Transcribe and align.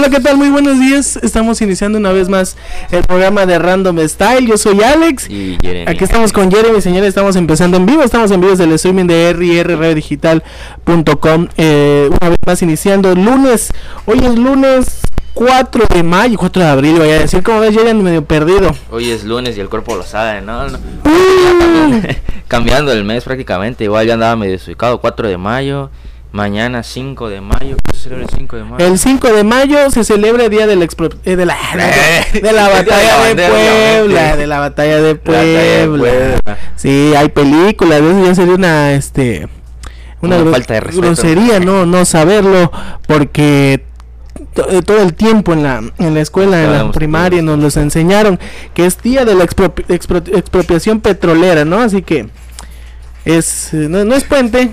Hola, 0.00 0.08
¿qué 0.08 0.20
tal? 0.20 0.38
Muy 0.38 0.48
buenos 0.48 0.80
días. 0.80 1.18
Estamos 1.22 1.60
iniciando 1.60 1.98
una 1.98 2.10
vez 2.10 2.30
más 2.30 2.56
el 2.90 3.02
programa 3.02 3.44
de 3.44 3.58
Random 3.58 3.98
Style. 4.08 4.46
Yo 4.46 4.56
soy 4.56 4.80
Alex. 4.80 5.28
Y 5.28 5.58
Jeremy. 5.60 5.92
Aquí 5.92 6.04
estamos 6.04 6.32
con 6.32 6.50
Jeremy, 6.50 6.80
señores. 6.80 7.10
Estamos 7.10 7.36
empezando 7.36 7.76
en 7.76 7.84
vivo. 7.84 8.02
Estamos 8.02 8.30
en 8.30 8.40
vivo 8.40 8.52
desde 8.52 8.64
el 8.64 8.72
streaming 8.72 9.04
de 9.04 9.34
rrradiodigital.com. 9.34 11.48
Eh, 11.58 12.08
una 12.18 12.30
vez 12.30 12.38
más 12.46 12.62
iniciando 12.62 13.14
lunes. 13.14 13.74
Hoy 14.06 14.20
es 14.20 14.38
lunes 14.38 15.02
4 15.34 15.84
de 15.94 16.02
mayo, 16.02 16.38
4 16.38 16.62
de 16.62 16.68
abril. 16.70 16.96
Voy 16.96 17.10
a 17.10 17.18
decir, 17.18 17.42
como 17.42 17.60
ves, 17.60 17.76
Jeremy 17.76 18.02
medio 18.02 18.24
perdido. 18.24 18.74
Hoy 18.90 19.10
es 19.10 19.24
lunes 19.24 19.58
y 19.58 19.60
el 19.60 19.68
cuerpo 19.68 19.96
lo 19.96 20.02
sabe, 20.02 20.40
¿no? 20.40 20.66
No. 20.66 20.78
Cambiando 22.48 22.90
el 22.90 23.04
mes 23.04 23.22
prácticamente. 23.22 23.84
Igual 23.84 24.06
ya 24.06 24.14
andaba 24.14 24.34
medio 24.34 24.52
desubicado. 24.52 24.98
4 24.98 25.28
de 25.28 25.36
mayo. 25.36 25.90
Mañana 26.32 26.82
5 26.84 27.28
de 27.28 27.40
mayo. 27.40 27.76
¿Qué 27.90 27.96
se 27.96 28.04
celebra 28.04 28.24
el 28.24 28.30
5 28.30 28.56
de 28.56 28.64
mayo? 28.64 28.86
el 28.86 28.98
5 28.98 29.28
de 29.32 29.44
mayo 29.44 29.90
se 29.90 30.04
celebra 30.04 30.44
el 30.44 30.50
día 30.50 30.66
de 30.66 30.76
la, 30.76 30.84
eh, 30.84 31.36
de 31.36 31.44
la, 31.46 31.56
de 32.32 32.52
la 32.52 32.68
batalla 32.68 33.24
de 33.34 33.48
Puebla. 33.48 34.36
De 34.36 34.46
la 34.46 34.58
batalla 34.60 34.96
de 35.00 35.14
Puebla. 35.16 36.58
Sí, 36.76 37.12
hay 37.16 37.28
películas, 37.30 38.00
eso 38.00 38.24
ya 38.24 38.34
sería 38.34 38.54
una 38.54 38.92
este 38.92 39.48
una 40.22 40.36
falta 40.44 40.74
de 40.74 40.80
respeto. 40.80 41.06
grosería 41.06 41.60
no 41.60 41.86
no 41.86 42.04
saberlo 42.04 42.70
porque 43.08 43.82
eh, 44.68 44.82
todo 44.84 45.02
el 45.02 45.14
tiempo 45.14 45.52
en 45.54 45.62
la 45.62 45.82
en 45.98 46.14
la 46.14 46.20
escuela, 46.20 46.62
en 46.62 46.72
la 46.72 46.92
primaria 46.92 47.40
nos 47.42 47.58
los 47.58 47.76
enseñaron 47.76 48.38
que 48.74 48.84
es 48.86 49.00
día 49.02 49.24
de 49.24 49.34
la 49.34 49.44
expropi- 49.44 49.86
expro- 49.88 50.36
expropiación 50.36 51.00
petrolera, 51.00 51.64
¿no? 51.64 51.80
Así 51.80 52.02
que 52.02 52.28
es 53.24 53.72
eh, 53.74 53.86
no, 53.88 54.04
no 54.04 54.14
es 54.14 54.24
puente. 54.24 54.70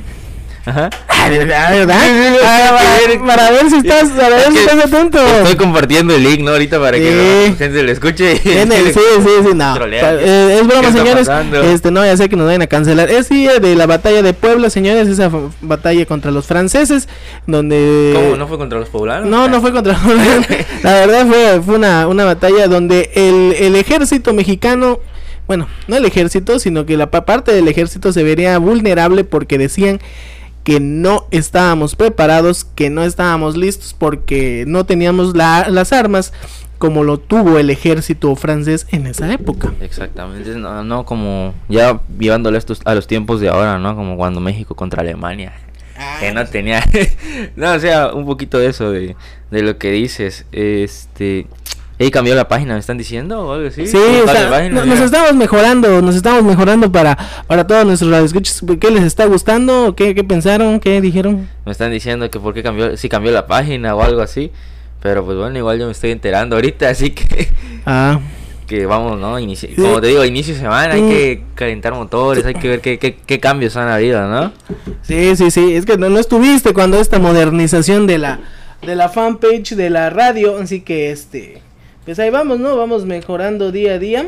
Ajá. 0.67 0.89
Ah, 1.07 1.29
¿verdad? 1.29 1.71
¿verdad? 1.71 1.97
Ah, 2.43 2.77
para, 3.05 3.25
para 3.25 3.51
ver 3.51 3.69
si 3.69 3.77
estás, 3.77 4.09
para 4.09 4.35
ver 4.35 4.51
si 4.51 4.57
estás 4.57 4.85
atento. 4.85 5.19
Estoy 5.25 5.55
compartiendo 5.55 6.13
el 6.13 6.23
link, 6.23 6.41
¿no? 6.41 6.51
Ahorita 6.51 6.79
para 6.79 6.97
que 6.97 7.47
la 7.49 7.55
gente 7.55 7.83
lo 7.83 7.91
escuche. 7.91 8.33
y- 8.35 8.37
sí, 8.37 8.99
sí, 9.23 9.29
sí, 9.43 9.49
no. 9.55 9.77
Eh, 9.85 10.57
es 10.59 10.67
broma, 10.67 10.81
¿Qué 10.81 10.87
está 10.87 10.99
señores. 10.99 11.27
pasando? 11.27 11.61
Este, 11.61 11.89
no, 11.91 12.05
ya 12.05 12.17
sé 12.17 12.27
que 12.29 12.35
nos 12.35 12.45
vayan 12.47 12.61
a 12.63 12.67
cancelar. 12.67 13.09
Es 13.09 13.29
día 13.29 13.59
de 13.59 13.75
la 13.75 13.85
batalla 13.85 14.21
de 14.21 14.33
Puebla, 14.33 14.69
señores. 14.69 15.07
Esa 15.07 15.31
batalla 15.61 16.05
contra 16.05 16.31
los 16.31 16.45
franceses. 16.45 17.07
Donde. 17.47 18.11
¿Cómo? 18.13 18.35
¿No 18.35 18.47
fue 18.47 18.57
contra 18.57 18.77
los 18.79 18.89
poblanos? 18.89 19.29
No, 19.29 19.47
no 19.47 19.61
fue 19.61 19.71
contra. 19.71 19.97
la 20.83 20.93
verdad 20.93 21.27
fue, 21.27 21.61
fue 21.65 21.75
una, 21.75 22.07
una 22.07 22.25
batalla 22.25 22.67
donde 22.67 23.09
el, 23.15 23.55
el 23.57 23.75
ejército 23.75 24.33
mexicano. 24.33 24.99
Bueno, 25.47 25.69
no 25.87 25.95
el 25.95 26.03
ejército, 26.03 26.59
sino 26.59 26.85
que 26.85 26.97
la 26.97 27.09
pa- 27.09 27.23
parte 27.23 27.53
del 27.53 27.69
ejército 27.69 28.11
se 28.11 28.21
vería 28.21 28.57
vulnerable 28.57 29.23
porque 29.23 29.57
decían 29.57 30.02
que 30.67 30.81
no 30.81 31.27
estábamos 31.31 31.95
preparados, 31.95 32.65
que 32.65 32.89
no 32.89 33.03
estábamos 33.05 33.55
listos 33.55 33.95
porque 33.97 34.65
no 34.67 34.85
teníamos 34.85 35.33
la- 35.33 35.69
las 35.69 35.93
armas 35.93 36.33
como 36.77 37.05
lo 37.05 37.19
tuvo 37.21 37.57
el 37.57 37.69
ejército 37.69 38.35
francés 38.35 38.85
en 38.91 39.07
esa 39.07 39.31
época. 39.31 39.71
Exactamente, 39.79 40.55
no, 40.55 40.83
no 40.83 41.05
como 41.05 41.53
ya 41.69 42.01
llevándolo 42.19 42.55
a 42.55 42.59
estos, 42.59 42.81
a 42.83 42.95
los 42.95 43.07
tiempos 43.07 43.39
de 43.39 43.47
ahora, 43.47 43.79
¿no? 43.79 43.95
Como 43.95 44.17
cuando 44.17 44.41
México 44.41 44.75
contra 44.75 45.03
Alemania. 45.03 45.53
que 46.19 46.33
no 46.33 46.45
tenía 46.45 46.83
no 47.55 47.71
o 47.71 47.79
sea 47.79 48.13
un 48.13 48.25
poquito 48.25 48.59
de 48.59 48.67
eso 48.67 48.91
de, 48.91 49.15
de 49.49 49.61
lo 49.61 49.77
que 49.77 49.91
dices 49.91 50.45
este 50.52 51.47
y 51.99 52.11
cambió 52.11 52.35
la 52.35 52.47
página 52.47 52.73
me 52.75 52.79
están 52.79 52.97
diciendo 52.97 53.39
o 53.47 53.53
algo 53.53 53.67
así 53.69 53.87
Sí, 53.87 53.97
¿Cómo 53.97 54.05
o 54.07 54.19
está 54.19 54.31
sea, 54.33 54.43
la 54.43 54.49
página? 54.51 54.75
no- 54.81 54.85
nos 54.85 54.99
estamos 54.99 55.33
mejorando, 55.33 56.01
nos 56.01 56.15
estamos 56.15 56.43
mejorando 56.43 56.91
para, 56.91 57.17
para 57.47 57.65
todos 57.65 57.85
nuestros 57.85 58.11
radioescuchas. 58.11 58.61
¿Qué 58.80 58.91
les 58.91 59.03
está 59.03 59.25
gustando? 59.25 59.95
¿Qué, 59.95 60.13
qué 60.13 60.23
pensaron? 60.23 60.80
¿Qué 60.80 61.02
dijeron? 61.02 61.49
me 61.65 61.71
están 61.71 61.91
diciendo 61.91 62.30
que 62.30 62.39
por 62.39 62.53
qué 62.53 62.61
cambió 62.63 62.95
si 62.97 63.09
cambió 63.09 63.31
la 63.31 63.47
página 63.47 63.95
o 63.95 64.02
algo 64.03 64.21
así 64.21 64.52
pero 65.02 65.23
pues 65.25 65.37
bueno 65.37 65.57
igual 65.57 65.77
yo 65.80 65.86
me 65.86 65.91
estoy 65.91 66.11
enterando 66.11 66.55
ahorita 66.55 66.89
así 66.89 67.11
que 67.11 67.47
Ah, 67.86 68.19
que 68.67 68.86
vamos 68.86 69.17
no 69.19 69.39
Inici- 69.39 69.75
como 69.75 70.02
te 70.02 70.07
digo 70.07 70.23
inicio 70.25 70.53
de 70.53 70.59
semana 70.59 70.93
hay 70.95 71.02
Mm. 71.02 71.09
que 71.09 71.43
calentar 71.55 71.93
motores 71.93 72.45
hay 72.45 72.53
que 72.53 72.67
ver 72.67 72.81
qué, 72.81 72.99
qué, 72.99 73.15
qué 73.15 73.39
cambios 73.39 73.75
han 73.77 73.87
habido 73.89 74.27
no 74.27 74.52
sí, 75.03 75.36
sí, 75.36 75.52
sí. 75.52 75.73
Es 75.73 75.86
que 75.86 75.97
no, 75.97 76.09
no 76.09 76.19
estuviste 76.19 76.73
cuando 76.73 76.99
esta 76.99 77.17
modernización 77.19 78.07
de 78.07 78.17
la, 78.17 78.39
de 78.81 78.95
la 78.95 79.09
fanpage 79.09 79.75
de 79.75 79.89
la 79.89 80.09
radio. 80.09 80.57
Así 80.57 80.81
que 80.81 81.11
este. 81.11 81.61
Pues 82.07 82.19
ahí 82.19 82.29
vamos, 82.29 82.57
¿no? 82.57 82.77
Vamos 82.77 83.03
mejorando 83.05 83.73
día 83.73 83.95
a 83.95 83.99
día. 83.99 84.25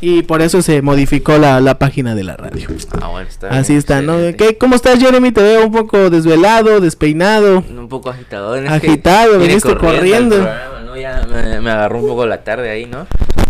Y 0.00 0.24
por 0.24 0.42
eso 0.42 0.62
se 0.62 0.82
modificó 0.82 1.38
la, 1.38 1.60
la 1.60 1.78
página 1.78 2.16
de 2.16 2.24
la 2.24 2.36
radio. 2.36 2.68
ah 3.00 3.06
bueno 3.06 3.28
está 3.28 3.48
Así 3.50 3.74
bien, 3.74 3.78
está, 3.78 4.02
¿no? 4.02 4.16
¿Qué, 4.36 4.58
¿Cómo 4.58 4.74
estás, 4.74 4.98
Jeremy? 4.98 5.30
Te 5.30 5.42
veo 5.42 5.64
un 5.64 5.70
poco 5.72 6.10
desvelado, 6.10 6.80
despeinado. 6.80 7.62
Un 7.70 7.88
poco 7.88 8.10
agitado. 8.10 8.56
es 8.56 8.62
que 8.62 8.68
Agitado, 8.68 9.38
viniste 9.38 9.76
corriendo. 9.76 10.36
programa, 10.36 10.80
¿no? 10.84 10.96
Ya 10.96 11.24
me, 11.30 11.60
me 11.60 11.70
agarró 11.70 12.00
un 12.00 12.08
poco 12.08 12.26
la 12.26 12.42
tarde 12.42 12.68
ahí, 12.68 12.86
¿no? 12.86 13.06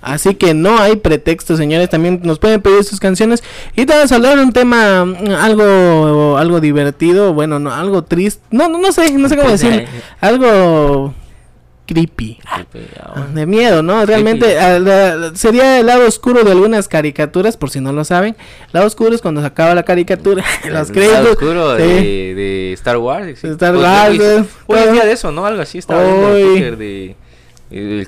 Así 0.00 0.36
que 0.36 0.54
no 0.54 0.78
hay 0.78 0.96
pretexto, 0.96 1.56
señores. 1.56 1.90
También 1.90 2.20
nos 2.22 2.38
pueden 2.38 2.62
pedir 2.62 2.84
sus 2.84 3.00
canciones. 3.00 3.42
Y 3.74 3.86
te 3.86 3.92
vamos 3.92 4.12
a 4.12 4.14
hablar 4.14 4.36
de 4.36 4.44
un 4.44 4.52
tema 4.52 5.04
mm, 5.04 5.30
algo, 5.30 6.36
algo 6.38 6.60
divertido. 6.60 7.34
Bueno, 7.34 7.58
no, 7.58 7.74
algo 7.74 8.04
triste. 8.04 8.40
No, 8.52 8.68
no, 8.68 8.78
no 8.78 8.92
sé, 8.92 9.10
no 9.12 9.28
sé 9.28 9.36
cómo 9.36 9.50
decir. 9.56 9.86
Algo 10.20 11.12
creepy. 11.86 12.38
Ah, 12.46 12.64
De 13.32 13.46
miedo, 13.46 13.82
¿no? 13.82 14.04
Realmente 14.04 14.58
ah, 14.58 15.30
sería 15.34 15.78
el 15.80 15.86
lado 15.86 16.06
oscuro 16.06 16.44
de 16.44 16.50
algunas 16.52 16.88
caricaturas, 16.88 17.56
por 17.56 17.70
si 17.70 17.80
no 17.80 17.92
lo 17.92 18.04
saben. 18.04 18.36
El 18.66 18.70
lado 18.72 18.86
oscuro 18.86 19.14
es 19.14 19.22
cuando 19.22 19.40
se 19.40 19.46
acaba 19.46 19.74
la 19.74 19.84
caricatura. 19.84 20.44
Los 20.68 20.88
El 20.88 20.94
créditos. 20.94 21.14
lado 21.18 21.30
oscuro 21.32 21.72
de, 21.74 22.34
de 22.34 22.72
Star 22.74 22.98
Wars. 22.98 23.38
sí. 23.40 23.46
Star 23.48 23.72
Pues, 23.74 23.84
Wars, 23.86 24.10
hoy- 24.10 24.20
eh, 24.20 24.44
Hoy 24.66 24.78
es 24.80 24.92
día 24.92 25.04
de 25.04 25.12
eso, 25.12 25.32
¿no? 25.32 25.46
Algo 25.46 25.62
así 25.62 25.78
estaba 25.78 26.02
Hoy. 26.04 26.42
Twitter 26.42 26.76
de, 26.76 27.16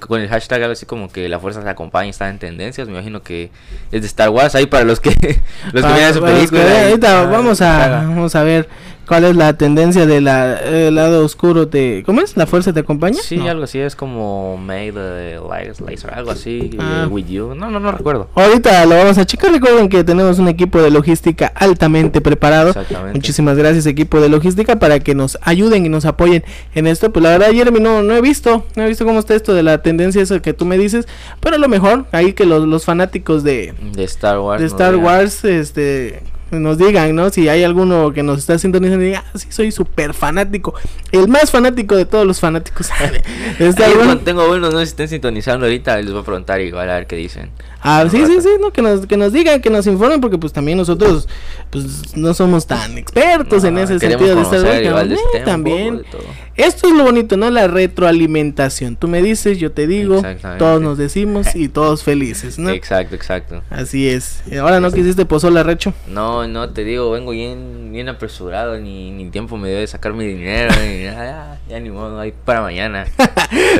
con 0.00 0.20
el 0.20 0.28
hashtag 0.28 0.62
algo 0.62 0.72
así 0.72 0.86
como 0.86 1.10
que 1.10 1.28
la 1.28 1.40
fuerza 1.40 1.62
se 1.62 1.68
acompaña 1.68 2.08
está 2.10 2.28
en 2.28 2.38
tendencias 2.38 2.86
me 2.86 2.94
imagino 2.94 3.22
que 3.24 3.50
es 3.90 4.00
de 4.02 4.06
Star 4.06 4.30
Wars 4.30 4.54
ahí 4.54 4.66
para 4.66 4.84
los 4.84 5.00
que 5.00 5.10
los 5.72 5.84
que 5.84 5.92
vean 5.94 6.14
su 6.14 6.20
los 6.20 6.30
película 6.30 6.82
ahorita 6.84 7.22
ah, 7.22 7.24
vamos 7.24 7.60
a 7.60 7.88
vamos 8.06 8.36
a 8.36 8.44
ver 8.44 8.68
cuál 9.08 9.24
es 9.24 9.34
la 9.36 9.56
tendencia 9.56 10.06
del 10.06 10.24
lado 10.24 11.24
oscuro 11.24 11.66
de 11.66 12.02
¿cómo 12.04 12.20
es? 12.20 12.36
¿La 12.36 12.46
fuerza 12.46 12.72
te 12.72 12.80
acompaña? 12.80 13.18
sí 13.22 13.36
No. 13.38 13.48
algo 13.48 13.64
así 13.64 13.78
es 13.78 13.96
como 13.96 14.56
made 14.58 14.92
the 14.92 15.38
lights 15.48 15.80
laser 15.80 16.12
algo 16.14 16.30
así 16.30 16.70
Ah. 16.78 17.04
eh, 17.04 17.08
with 17.10 17.26
you 17.26 17.54
no 17.54 17.70
no 17.70 17.80
no 17.80 17.90
recuerdo 17.92 18.28
Ahorita 18.34 18.84
lo 18.86 18.96
vamos 18.96 19.18
a 19.18 19.24
checar. 19.26 19.50
Recuerden 19.52 19.88
que 19.88 20.04
tenemos 20.04 20.38
un 20.38 20.48
equipo 20.48 20.80
de 20.82 20.90
logística 20.90 21.46
altamente 21.54 22.20
preparado. 22.20 22.68
Exactamente. 22.68 23.14
Muchísimas 23.14 23.56
gracias, 23.56 23.86
equipo 23.86 24.20
de 24.20 24.28
logística, 24.28 24.78
para 24.78 25.00
que 25.00 25.14
nos 25.14 25.38
ayuden 25.42 25.86
y 25.86 25.88
nos 25.88 26.04
apoyen 26.04 26.44
en 26.74 26.86
esto. 26.86 27.12
Pues 27.12 27.22
la 27.22 27.30
verdad, 27.30 27.50
Jeremy, 27.52 27.80
no, 27.80 28.02
no 28.02 28.14
he 28.14 28.20
visto, 28.20 28.64
no 28.76 28.82
he 28.84 28.88
visto 28.88 29.04
cómo 29.04 29.18
está 29.20 29.34
esto 29.34 29.54
de 29.54 29.62
la 29.62 29.82
tendencia 29.82 30.20
esa 30.22 30.40
que 30.40 30.52
tú 30.52 30.64
me 30.66 30.76
dices. 30.78 31.06
Pero 31.40 31.56
a 31.56 31.58
lo 31.58 31.68
mejor, 31.68 32.06
ahí 32.12 32.32
que 32.34 32.44
los, 32.44 32.66
los 32.68 32.84
fanáticos 32.84 33.42
de, 33.44 33.74
de 33.92 34.04
Star 34.04 34.38
Wars 34.38 34.60
de 34.60 34.68
no 34.68 34.72
Star 34.74 34.92
vean. 34.92 35.04
Wars, 35.04 35.44
este 35.44 36.20
nos 36.50 36.78
digan, 36.78 37.14
¿no? 37.14 37.30
Si 37.30 37.48
hay 37.48 37.62
alguno 37.62 38.12
que 38.12 38.22
nos 38.22 38.38
está 38.38 38.58
sintonizando 38.58 39.04
y 39.04 39.08
diga, 39.08 39.24
ah, 39.26 39.38
sí, 39.38 39.48
soy 39.50 39.70
súper 39.70 40.14
fanático. 40.14 40.74
El 41.12 41.28
más 41.28 41.50
fanático 41.50 41.96
de 41.96 42.04
todos 42.04 42.26
los 42.26 42.40
fanáticos 42.40 42.88
cuando 43.96 44.18
tengo 44.18 44.46
buenos, 44.46 44.72
no 44.72 44.80
si 44.80 44.86
estén 44.86 45.08
sintonizando 45.08 45.66
ahorita, 45.66 45.96
les 45.98 46.12
voy 46.12 46.22
a 46.22 46.24
preguntar 46.24 46.60
igual 46.60 46.88
a 46.90 46.94
ver 46.94 47.06
qué 47.06 47.16
dicen. 47.16 47.50
Ah, 47.80 48.04
sí, 48.10 48.16
sí, 48.18 48.22
rato. 48.22 48.42
sí, 48.42 48.48
no, 48.60 48.72
que 48.72 48.82
nos, 48.82 49.06
que 49.06 49.16
nos 49.16 49.32
digan, 49.32 49.60
que 49.60 49.70
nos 49.70 49.86
informen, 49.86 50.20
porque 50.20 50.38
pues 50.38 50.52
también 50.52 50.78
nosotros 50.78 51.28
pues 51.70 52.16
no 52.16 52.34
somos 52.34 52.66
tan 52.66 52.98
expertos 52.98 53.62
en 53.64 53.78
ese 53.78 53.98
sentido 53.98 54.34
de 54.34 54.42
Star 54.42 54.60
conocer 54.60 54.64
Wars. 54.64 54.86
igual 54.86 55.08
de 55.08 55.14
este 55.14 55.40
también. 55.40 55.98
poco 55.98 55.98
de 55.98 56.10
todo. 56.10 56.47
Esto 56.58 56.88
es 56.88 56.94
lo 56.94 57.04
bonito, 57.04 57.36
¿no? 57.36 57.50
La 57.50 57.66
retroalimentación. 57.68 58.96
Tú 58.96 59.08
me 59.08 59.22
dices, 59.22 59.58
yo 59.58 59.72
te 59.72 59.86
digo, 59.86 60.22
todos 60.58 60.80
nos 60.82 60.98
decimos 60.98 61.54
y 61.54 61.68
todos 61.68 62.02
felices, 62.02 62.58
¿no? 62.58 62.70
Exacto, 62.70 63.14
exacto. 63.14 63.62
Así 63.70 64.08
es. 64.08 64.42
Y 64.50 64.56
Ahora 64.56 64.80
no 64.80 64.90
quisiste 64.90 65.24
pozola 65.24 65.62
recho. 65.62 65.94
No, 66.08 66.46
no, 66.48 66.70
te 66.70 66.84
digo, 66.84 67.10
vengo 67.12 67.30
bien, 67.30 67.90
bien 67.92 68.08
apresurado, 68.08 68.76
ni, 68.78 69.10
ni 69.12 69.30
tiempo 69.30 69.56
me 69.56 69.68
dio 69.70 69.78
de 69.78 69.86
sacar 69.86 70.12
mi 70.14 70.26
dinero, 70.26 70.74
ni 70.82 71.04
nada, 71.06 71.58
ya, 71.68 71.74
ya 71.74 71.80
ni 71.80 71.90
modo, 71.90 72.18
ahí 72.20 72.32
para 72.44 72.60
mañana. 72.62 73.06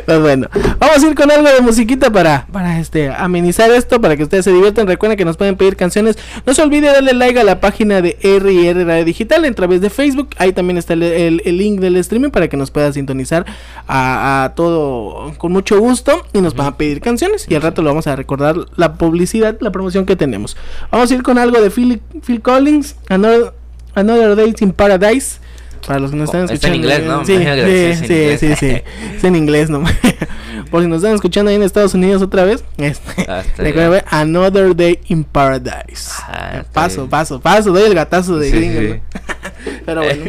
Pues 0.05 0.19
bueno, 0.19 0.47
vamos 0.79 1.03
a 1.03 1.07
ir 1.07 1.13
con 1.13 1.29
algo 1.29 1.47
de 1.47 1.61
musiquita 1.61 2.09
para, 2.11 2.47
para 2.51 2.79
este 2.79 3.09
amenizar 3.09 3.69
esto, 3.69 4.01
para 4.01 4.17
que 4.17 4.23
ustedes 4.23 4.43
se 4.45 4.51
diviertan. 4.51 4.87
Recuerden 4.87 5.15
que 5.15 5.25
nos 5.25 5.37
pueden 5.37 5.55
pedir 5.57 5.75
canciones. 5.75 6.17
No 6.43 6.55
se 6.55 6.63
olvide 6.63 6.87
darle 6.87 7.13
like 7.13 7.39
a 7.39 7.43
la 7.43 7.59
página 7.59 8.01
de 8.01 8.17
R&R 8.23 8.83
Radio 8.85 9.05
Digital 9.05 9.45
a 9.45 9.51
través 9.51 9.81
de 9.81 9.91
Facebook. 9.91 10.29
Ahí 10.37 10.53
también 10.53 10.77
está 10.79 10.93
el, 10.93 11.03
el- 11.03 11.41
el 11.45 11.57
link 11.59 11.79
del 11.79 11.97
streaming 11.97 12.31
para 12.31 12.47
que 12.47 12.57
nos 12.57 12.68
pueda 12.69 12.91
sintonizar 12.93 13.45
a, 13.87 14.43
a 14.45 14.55
todo 14.55 15.33
con 15.37 15.51
mucho 15.51 15.79
gusto 15.79 16.25
y 16.33 16.41
nos 16.41 16.55
van 16.55 16.67
a 16.67 16.77
pedir 16.77 17.01
canciones. 17.01 17.45
Y 17.49 17.55
al 17.55 17.61
rato 17.61 17.81
lo 17.81 17.89
vamos 17.89 18.07
a 18.07 18.15
recordar 18.15 18.55
la 18.75 18.93
publicidad, 18.95 19.57
la 19.59 19.71
promoción 19.71 20.05
que 20.05 20.15
tenemos. 20.15 20.57
Vamos 20.91 21.11
a 21.11 21.13
ir 21.15 21.23
con 21.23 21.37
algo 21.37 21.61
de 21.61 21.69
Phil, 21.71 22.01
Phil 22.25 22.41
Collins, 22.41 22.95
Another, 23.09 23.53
Another 23.95 24.35
Days 24.35 24.61
in 24.61 24.71
Paradise. 24.73 25.39
Para 25.87 25.99
los 26.01 26.11
que 26.11 26.17
nos 26.17 26.25
están 26.25 26.41
Oh, 26.41 26.53
está 26.53 26.67
en 26.67 26.73
escuchando. 26.73 26.75
inglés, 26.75 27.07
¿no? 27.07 27.25
Sí, 27.25 27.37
sí, 27.37 28.07
sí, 28.07 28.13
inglés. 28.13 28.39
sí, 28.41 28.55
sí. 28.55 28.81
Es 29.15 29.23
en 29.23 29.35
inglés, 29.37 29.69
¿no? 29.69 29.83
Por 30.71 30.81
si 30.83 30.87
nos 30.89 30.97
están 30.97 31.15
escuchando 31.15 31.49
ahí 31.49 31.55
en 31.55 31.63
Estados 31.63 31.93
Unidos 31.93 32.21
otra 32.21 32.43
vez. 32.43 32.65
Este, 32.77 33.25
Ah, 33.29 33.43
recuerden 33.57 34.03
Another 34.09 34.75
Day 34.75 34.99
in 35.07 35.23
Paradise. 35.23 36.11
Ah, 36.27 36.63
paso, 36.73 37.07
paso, 37.07 37.39
paso. 37.39 37.71
Doy 37.71 37.83
el 37.83 37.95
gatazo 37.95 38.37
de 38.37 38.51
Sí, 38.51 38.57
gringo, 38.57 38.79
sí. 38.81 38.87
¿no? 38.89 39.71
Pero 39.85 40.01
bueno. 40.03 40.25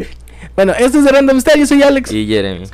Bueno, 0.65 0.75
esto 0.79 0.99
es 0.99 1.05
de 1.05 1.11
Random 1.11 1.41
Style. 1.41 1.61
Yo 1.61 1.67
soy 1.67 1.83
Alex. 1.83 2.13
Y 2.13 2.27
Jeremy. 2.27 2.67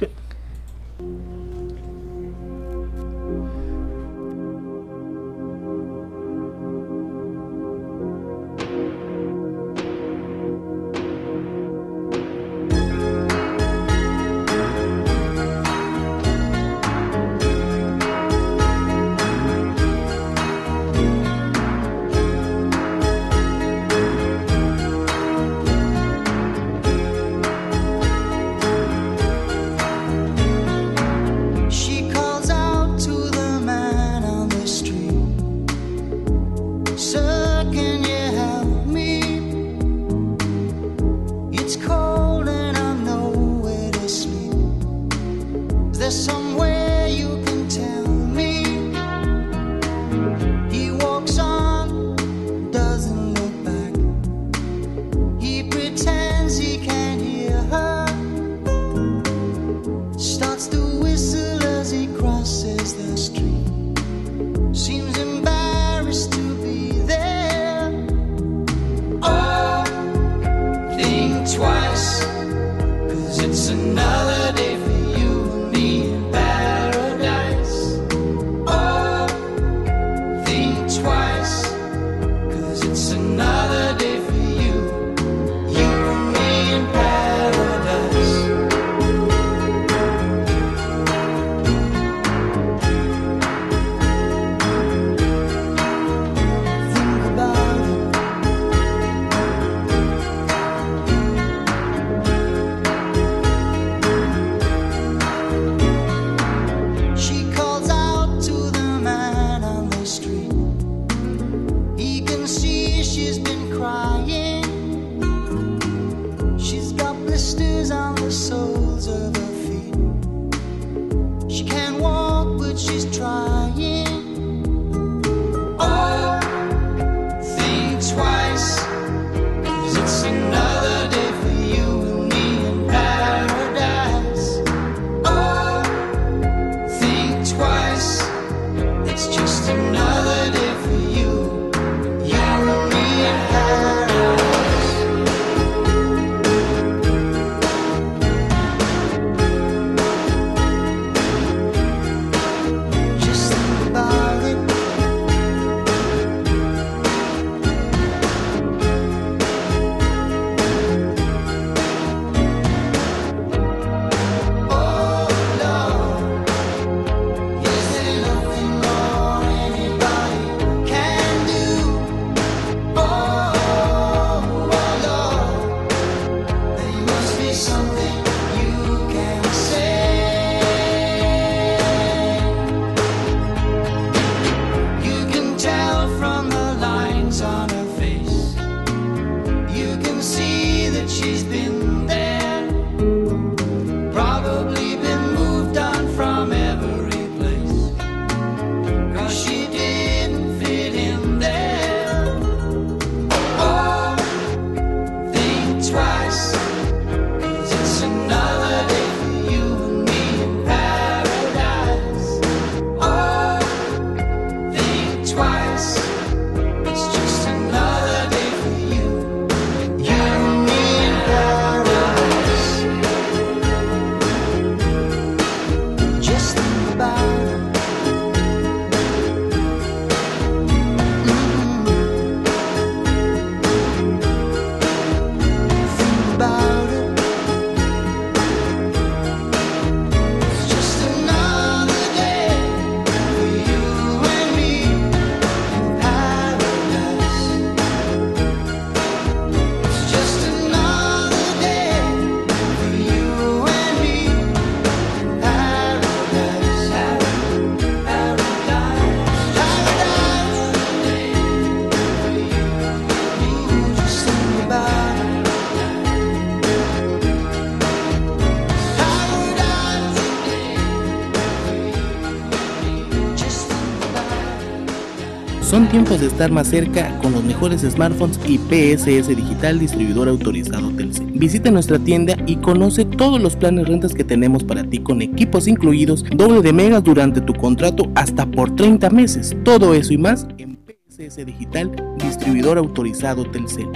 Son 275.68 275.88
tiempos 275.88 276.20
de 276.20 276.28
estar 276.28 276.52
más 276.52 276.68
cerca 276.68 277.18
con 277.18 277.32
los 277.32 277.42
mejores 277.42 277.80
smartphones 277.80 278.38
y 278.46 278.56
PSS 278.56 279.26
Digital 279.26 279.80
distribuidor 279.80 280.28
autorizado 280.28 280.90
Telcel. 280.90 281.26
Visita 281.32 281.72
nuestra 281.72 281.98
tienda 281.98 282.36
y 282.46 282.54
conoce 282.54 283.04
todos 283.04 283.42
los 283.42 283.56
planes 283.56 283.88
rentas 283.88 284.14
que 284.14 284.22
tenemos 284.22 284.62
para 284.62 284.84
ti 284.84 285.00
con 285.00 285.22
equipos 285.22 285.66
incluidos, 285.66 286.24
doble 286.30 286.62
de 286.62 286.72
megas 286.72 287.02
durante 287.02 287.40
tu 287.40 287.52
contrato 287.52 288.04
hasta 288.14 288.46
por 288.46 288.76
30 288.76 289.10
meses. 289.10 289.56
Todo 289.64 289.92
eso 289.92 290.12
y 290.12 290.18
más 290.18 290.46
en 290.58 290.78
PSS 290.86 291.44
Digital 291.44 291.90
distribuidor 292.18 292.78
autorizado 292.78 293.44
Telcel. 293.50 293.88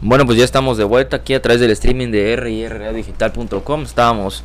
Bueno, 0.00 0.24
pues 0.24 0.38
ya 0.38 0.44
estamos 0.44 0.78
de 0.78 0.84
vuelta 0.84 1.16
aquí 1.16 1.34
a 1.34 1.42
través 1.42 1.60
del 1.60 1.72
streaming 1.72 2.10
de 2.10 2.36
rrdigital.com. 2.36 3.82
Estábamos 3.82 4.44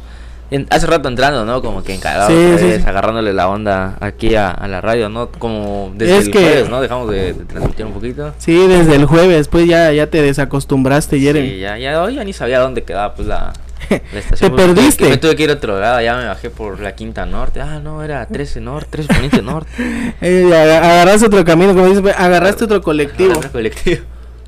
en- 0.51 0.67
hace 0.69 0.85
rato 0.85 1.07
entrando, 1.09 1.45
¿no? 1.45 1.61
Como 1.61 1.83
que 1.83 1.95
encarados, 1.95 2.31
Sí, 2.31 2.55
sí, 2.59 2.83
agarrándole 2.85 3.33
la 3.33 3.47
onda 3.49 3.97
aquí 3.99 4.35
a, 4.35 4.51
a 4.51 4.67
la 4.67 4.81
radio, 4.81 5.09
¿no? 5.09 5.29
Como 5.31 5.91
desde 5.95 6.17
Es 6.17 6.25
el 6.27 6.31
que- 6.31 6.39
jueves, 6.39 6.69
¿no? 6.69 6.81
Dejamos 6.81 7.09
de, 7.09 7.33
de 7.33 7.45
transmitir 7.45 7.85
un 7.85 7.93
poquito. 7.93 8.33
Sí, 8.37 8.67
desde 8.67 8.95
el 8.95 9.05
jueves, 9.05 9.47
pues 9.47 9.65
ya, 9.67 9.91
ya 9.91 10.07
te 10.07 10.21
desacostumbraste, 10.21 11.19
Jeremy. 11.19 11.49
Sí, 11.49 11.59
ya, 11.59 11.77
ya, 11.77 12.01
hoy 12.03 12.15
ya 12.15 12.23
ni 12.23 12.33
sabía 12.33 12.59
dónde 12.59 12.83
quedaba, 12.83 13.15
pues 13.15 13.27
la, 13.27 13.53
la 13.89 13.99
Te 13.99 14.19
estación. 14.19 14.51
Tuve 14.51 14.65
perdiste. 14.65 15.09
Me 15.09 15.17
tuve 15.17 15.35
que 15.35 15.43
ir 15.43 15.49
a 15.49 15.53
otro 15.53 15.79
lado, 15.79 16.01
ya 16.01 16.15
me 16.17 16.25
bajé 16.25 16.49
por 16.49 16.79
la 16.79 16.93
quinta 16.95 17.25
norte. 17.25 17.61
Ah, 17.61 17.79
no, 17.81 18.03
era 18.03 18.25
13 18.27 18.61
norte, 18.61 18.87
13 18.91 19.13
poniente 19.13 19.41
norte. 19.41 19.71
Eh, 20.21 20.45
aga- 20.53 20.79
agarraste 20.91 21.25
otro 21.27 21.43
camino, 21.45 21.73
como 21.73 21.87
dices, 21.87 22.03
agarraste 22.17 22.65
otro 22.65 22.81
colectivo. 22.81 23.33
Otro 23.37 23.51
colectivo. 23.51 24.03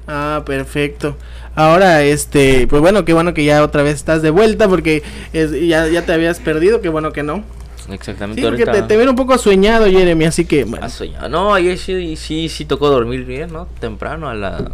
Ah, 0.08 0.44
perfecto. 0.46 1.16
Ahora, 1.56 2.02
este, 2.02 2.66
pues 2.68 2.82
bueno, 2.82 3.06
qué 3.06 3.14
bueno 3.14 3.34
que 3.34 3.44
ya 3.46 3.64
otra 3.64 3.84
vez 3.84 3.96
estás 3.96 4.22
de 4.22 4.30
vuelta 4.32 4.68
porque 4.68 5.04
es- 5.34 5.52
ya, 5.68 5.88
ya 5.88 6.04
te 6.06 6.12
habías 6.14 6.40
perdido, 6.40 6.82
qué 6.82 6.90
bueno 6.90 7.14
que 7.14 7.22
no. 7.24 7.44
Exactamente. 7.92 8.42
Sí, 8.42 8.48
porque 8.48 8.66
te, 8.66 8.82
te 8.84 8.98
veo 8.98 9.10
un 9.10 9.16
poco 9.16 9.38
sueñado, 9.38 9.86
Jeremy, 9.86 10.26
así 10.26 10.46
que, 10.46 10.64
bueno. 10.64 10.90
Soñado. 10.90 11.30
No, 11.30 11.54
ayer 11.54 11.78
sí, 11.78 12.16
sí, 12.16 12.50
sí 12.50 12.66
tocó 12.66 12.90
dormir 12.90 13.26
bien, 13.26 13.52
¿no? 13.52 13.68
Temprano, 13.80 14.30
a, 14.30 14.34
la, 14.34 14.72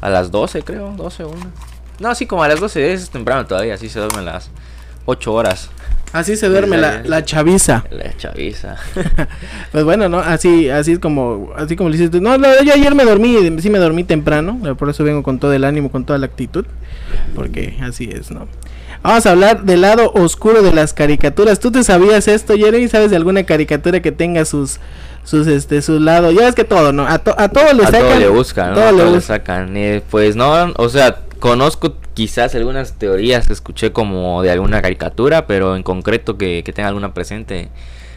a 0.00 0.10
las 0.10 0.30
12, 0.30 0.62
creo, 0.62 0.92
12 0.96 1.22
o 1.24 1.28
1. 1.28 1.38
No, 2.00 2.14
sí, 2.14 2.26
como 2.26 2.42
a 2.42 2.48
las 2.48 2.60
12 2.60 2.92
es 2.92 3.08
temprano 3.10 3.46
todavía, 3.46 3.76
sí 3.78 3.88
se 3.88 3.98
duermen 4.00 4.24
las 4.24 4.50
8 5.06 5.32
horas. 5.32 5.70
Así 6.12 6.36
se 6.36 6.48
duerme 6.48 6.78
la, 6.78 7.02
la 7.04 7.24
chaviza. 7.24 7.84
La 7.90 8.16
chaviza. 8.16 8.76
Pues 9.72 9.84
bueno, 9.84 10.08
¿no? 10.08 10.18
Así, 10.18 10.70
así 10.70 10.92
es 10.92 10.98
como, 10.98 11.50
así 11.56 11.76
como 11.76 11.90
le 11.90 11.96
dices 11.98 12.10
tú. 12.10 12.20
No, 12.20 12.38
no, 12.38 12.48
yo 12.64 12.72
ayer 12.72 12.94
me 12.94 13.04
dormí, 13.04 13.36
sí 13.60 13.68
me 13.68 13.78
dormí 13.78 14.04
temprano, 14.04 14.58
eh, 14.66 14.74
por 14.74 14.88
eso 14.88 15.04
vengo 15.04 15.22
con 15.22 15.38
todo 15.38 15.52
el 15.52 15.64
ánimo, 15.64 15.90
con 15.90 16.04
toda 16.06 16.18
la 16.18 16.26
actitud, 16.26 16.64
porque 17.34 17.76
así 17.82 18.08
es, 18.12 18.30
¿no? 18.30 18.48
Vamos 19.02 19.26
a 19.26 19.30
hablar 19.32 19.62
del 19.64 19.82
lado 19.82 20.10
oscuro 20.12 20.62
de 20.62 20.72
las 20.72 20.92
caricaturas. 20.92 21.60
¿Tú 21.60 21.70
te 21.70 21.84
sabías 21.84 22.26
esto, 22.26 22.56
Jeremy? 22.56 22.88
¿Sabes 22.88 23.10
de 23.10 23.16
alguna 23.16 23.44
caricatura 23.44 24.00
que 24.00 24.10
tenga 24.10 24.44
sus, 24.44 24.80
sus, 25.22 25.46
este, 25.46 25.82
sus 25.82 26.00
lados? 26.00 26.34
Ya 26.34 26.46
ves 26.46 26.54
que 26.54 26.64
todo, 26.64 26.92
¿no? 26.92 27.06
A, 27.06 27.18
to- 27.18 27.34
a 27.38 27.48
todo 27.48 27.72
le 27.74 27.84
a 27.84 27.86
sacan. 27.86 28.00
todo 28.08 28.18
le 28.18 28.28
buscan, 28.28 28.68
¿no? 28.70 28.74
todo 28.74 28.86
a 28.86 28.90
todo 28.90 29.14
le 29.14 29.20
sacan. 29.20 30.02
Pues 30.10 30.34
no, 30.34 30.72
o 30.76 30.88
sea, 30.88 31.18
conozco 31.38 31.94
quizás 32.18 32.52
algunas 32.56 32.94
teorías 32.94 33.46
que 33.46 33.52
escuché 33.52 33.92
como 33.92 34.42
de 34.42 34.50
alguna 34.50 34.82
caricatura, 34.82 35.46
pero 35.46 35.76
en 35.76 35.84
concreto 35.84 36.36
que, 36.36 36.64
que 36.64 36.72
tenga 36.72 36.88
alguna 36.88 37.14
presente, 37.14 37.68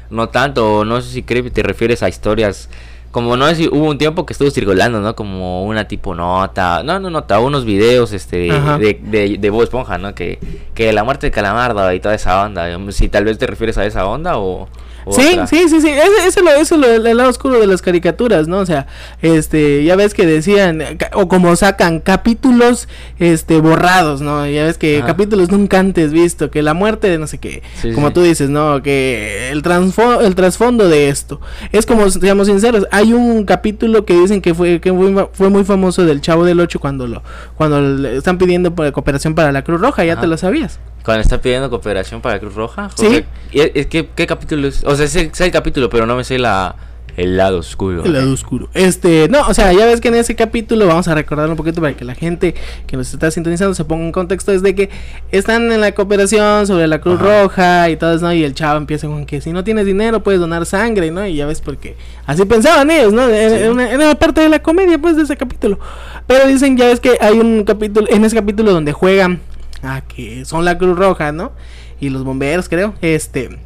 no 0.10 0.30
tanto. 0.30 0.84
No 0.86 1.02
sé 1.02 1.12
si 1.12 1.22
que 1.22 1.44
te 1.52 1.62
refieres 1.62 2.02
a 2.02 2.10
historias. 2.10 2.68
Como 3.12 3.38
no 3.38 3.48
sé 3.48 3.56
si 3.58 3.68
hubo 3.68 3.88
un 3.88 4.00
tiempo 4.00 4.26
que 4.26 4.34
estuvo 4.34 4.50
circulando, 4.50 5.02
¿no? 5.02 5.16
Como 5.16 5.66
una 5.66 5.88
tipo 5.88 6.16
nota, 6.16 6.82
no, 6.82 7.00
no 7.00 7.12
nota, 7.12 7.40
unos 7.40 7.64
videos 7.64 8.12
este 8.12 8.38
de, 8.50 9.38
de 9.40 9.50
Bob 9.52 9.62
Esponja, 9.62 10.00
¿no? 10.00 10.16
Que, 10.16 10.40
que 10.74 10.92
la 10.94 11.04
muerte 11.04 11.28
de 11.28 11.32
Calamardo 11.32 11.94
y 11.94 12.00
toda 12.00 12.16
esa 12.16 12.44
onda. 12.44 12.76
Si 12.92 13.08
tal 13.08 13.26
vez 13.26 13.38
te 13.38 13.46
refieres 13.46 13.78
a 13.78 13.86
esa 13.86 14.08
onda 14.08 14.40
o... 14.40 14.68
Sí, 15.10 15.40
sí, 15.50 15.68
sí, 15.70 15.82
sí, 15.82 15.90
ese, 15.90 16.28
ese 16.28 16.42
lo, 16.42 16.52
eso 16.52 16.78
lo, 16.78 16.86
el 16.88 17.18
lado 17.18 17.30
oscuro 17.30 17.60
de 17.60 17.68
las 17.68 17.82
caricaturas, 17.82 18.48
¿no? 18.48 18.60
O 18.60 18.66
sea, 18.66 18.88
este, 19.22 19.84
ya 19.84 19.96
ves 19.96 20.14
que 20.14 20.26
decían, 20.26 20.82
o 21.14 21.28
como 21.28 21.56
sacan 21.56 22.00
capítulos, 22.00 22.88
este, 23.20 23.60
borrados, 23.60 24.22
¿no? 24.22 24.46
Ya 24.48 24.66
ves 24.66 24.78
que 24.78 24.98
Ajá. 25.00 25.08
capítulos 25.08 25.52
nunca 25.52 25.80
antes 25.80 26.12
visto, 26.12 26.52
que 26.52 26.62
la 26.62 26.74
muerte 26.74 27.10
de 27.10 27.18
no 27.18 27.28
sé 27.28 27.38
qué, 27.40 27.64
Sí, 27.82 27.92
como 27.94 28.08
sí. 28.10 28.14
tú 28.14 28.22
dices, 28.22 28.50
¿no? 28.50 28.82
Que 28.84 29.50
el, 29.52 29.64
el 29.66 30.36
trasfondo 30.36 30.88
de 30.88 31.10
esto, 31.10 31.42
es 31.72 31.86
como, 31.86 32.10
seamos 32.10 32.48
sinceros, 32.48 32.86
hay 32.92 33.14
un 33.14 33.46
capítulo 33.46 34.06
que 34.06 34.14
dicen 34.14 34.42
que 34.42 34.54
fue, 34.54 34.80
que 34.80 34.94
fue, 34.94 35.30
fue 35.34 35.50
muy 35.50 35.64
famoso 35.64 36.06
del 36.06 36.22
Chavo 36.22 36.46
del 36.46 36.60
Ocho 36.60 36.80
cuando 36.80 37.08
lo, 37.08 37.24
cuando 37.56 37.82
le 37.82 38.18
están 38.18 38.38
pidiendo 38.38 38.74
cooperación 38.76 39.36
para 39.36 39.52
la 39.52 39.64
Cruz 39.64 39.82
Roja, 39.82 40.04
ya 40.06 40.14
Ajá. 40.14 40.22
te 40.22 40.28
lo 40.28 40.38
sabías. 40.38 40.80
Cuando 41.04 41.22
está 41.22 41.42
pidiendo 41.42 41.70
cooperación 41.70 42.22
para 42.22 42.40
Cruz 42.40 42.54
Roja. 42.56 42.90
Sí. 42.96 43.06
José, 43.06 43.26
¿y 43.52 43.80
es 43.80 43.88
que, 43.88 44.08
¿Qué 44.16 44.28
capítulo 44.28 44.68
es? 44.68 44.84
O 44.84 44.96
sea, 44.96 45.08
sé, 45.08 45.30
sé 45.34 45.46
el 45.46 45.52
capítulo, 45.52 45.90
pero 45.90 46.06
no 46.06 46.16
me 46.16 46.24
sé 46.24 46.38
la, 46.38 46.76
el 47.18 47.36
lado 47.38 47.58
oscuro. 47.58 48.06
El 48.06 48.14
lado 48.14 48.32
oscuro. 48.32 48.70
Este, 48.74 49.28
no, 49.30 49.42
o 49.48 49.54
sea, 49.54 49.74
ya 49.74 49.86
ves 49.86 50.00
que 50.00 50.08
en 50.10 50.16
ese 50.16 50.36
capítulo 50.36 50.86
vamos 50.88 51.08
a 51.08 51.16
recordar 51.16 51.50
un 51.50 51.56
poquito 51.56 51.82
para 51.82 51.94
que 51.98 52.06
la 52.06 52.16
gente 52.16 52.56
que 52.88 52.96
nos 52.98 53.12
está 53.14 53.32
sintonizando 53.32 53.74
se 53.74 53.84
ponga 53.84 54.06
en 54.06 54.12
contexto. 54.12 54.52
Es 54.52 54.62
de 54.62 54.76
que 54.76 54.90
están 55.32 55.72
en 55.72 55.82
la 55.82 55.92
cooperación 55.94 56.68
sobre 56.68 56.88
la 56.88 57.02
Cruz 57.02 57.20
Ajá. 57.20 57.42
Roja 57.44 57.90
y 57.90 57.98
todo 57.98 58.14
eso, 58.14 58.26
¿no? 58.26 58.34
Y 58.34 58.44
el 58.44 58.54
chavo 58.54 58.78
empieza 58.78 59.08
con 59.08 59.26
que 59.26 59.42
si 59.42 59.52
no 59.52 59.64
tienes 59.64 59.86
dinero 59.86 60.22
puedes 60.24 60.40
donar 60.40 60.66
sangre, 60.66 61.12
¿no? 61.12 61.26
Y 61.26 61.36
ya 61.36 61.48
ves 61.48 61.62
porque 61.62 61.98
así 62.28 62.46
pensaban 62.46 62.90
ellos, 62.92 63.12
¿no? 63.12 63.28
Era, 63.28 63.58
Sí. 63.58 63.64
una, 63.68 63.92
era 63.92 64.16
parte 64.16 64.42
de 64.42 64.50
la 64.50 64.60
comedia, 64.62 64.98
pues, 65.00 65.16
de 65.18 65.24
ese 65.24 65.36
capítulo. 65.36 65.80
Pero 66.28 66.48
dicen, 66.48 66.78
ya 66.78 66.86
ves 66.86 67.00
que 67.00 67.18
hay 67.20 67.40
un 67.40 67.64
capítulo, 67.66 68.08
en 68.10 68.24
ese 68.24 68.36
capítulo 68.36 68.72
donde 68.72 68.94
juegan 68.94 69.42
a 69.84 70.02
que 70.02 70.46
son 70.46 70.66
la 70.66 70.78
Cruz 70.78 70.98
Roja, 70.98 71.32
¿no? 71.32 71.52
Y 72.00 72.10
los 72.10 72.24
bomberos, 72.24 72.68
creo. 72.70 72.94
Este, 73.02 73.58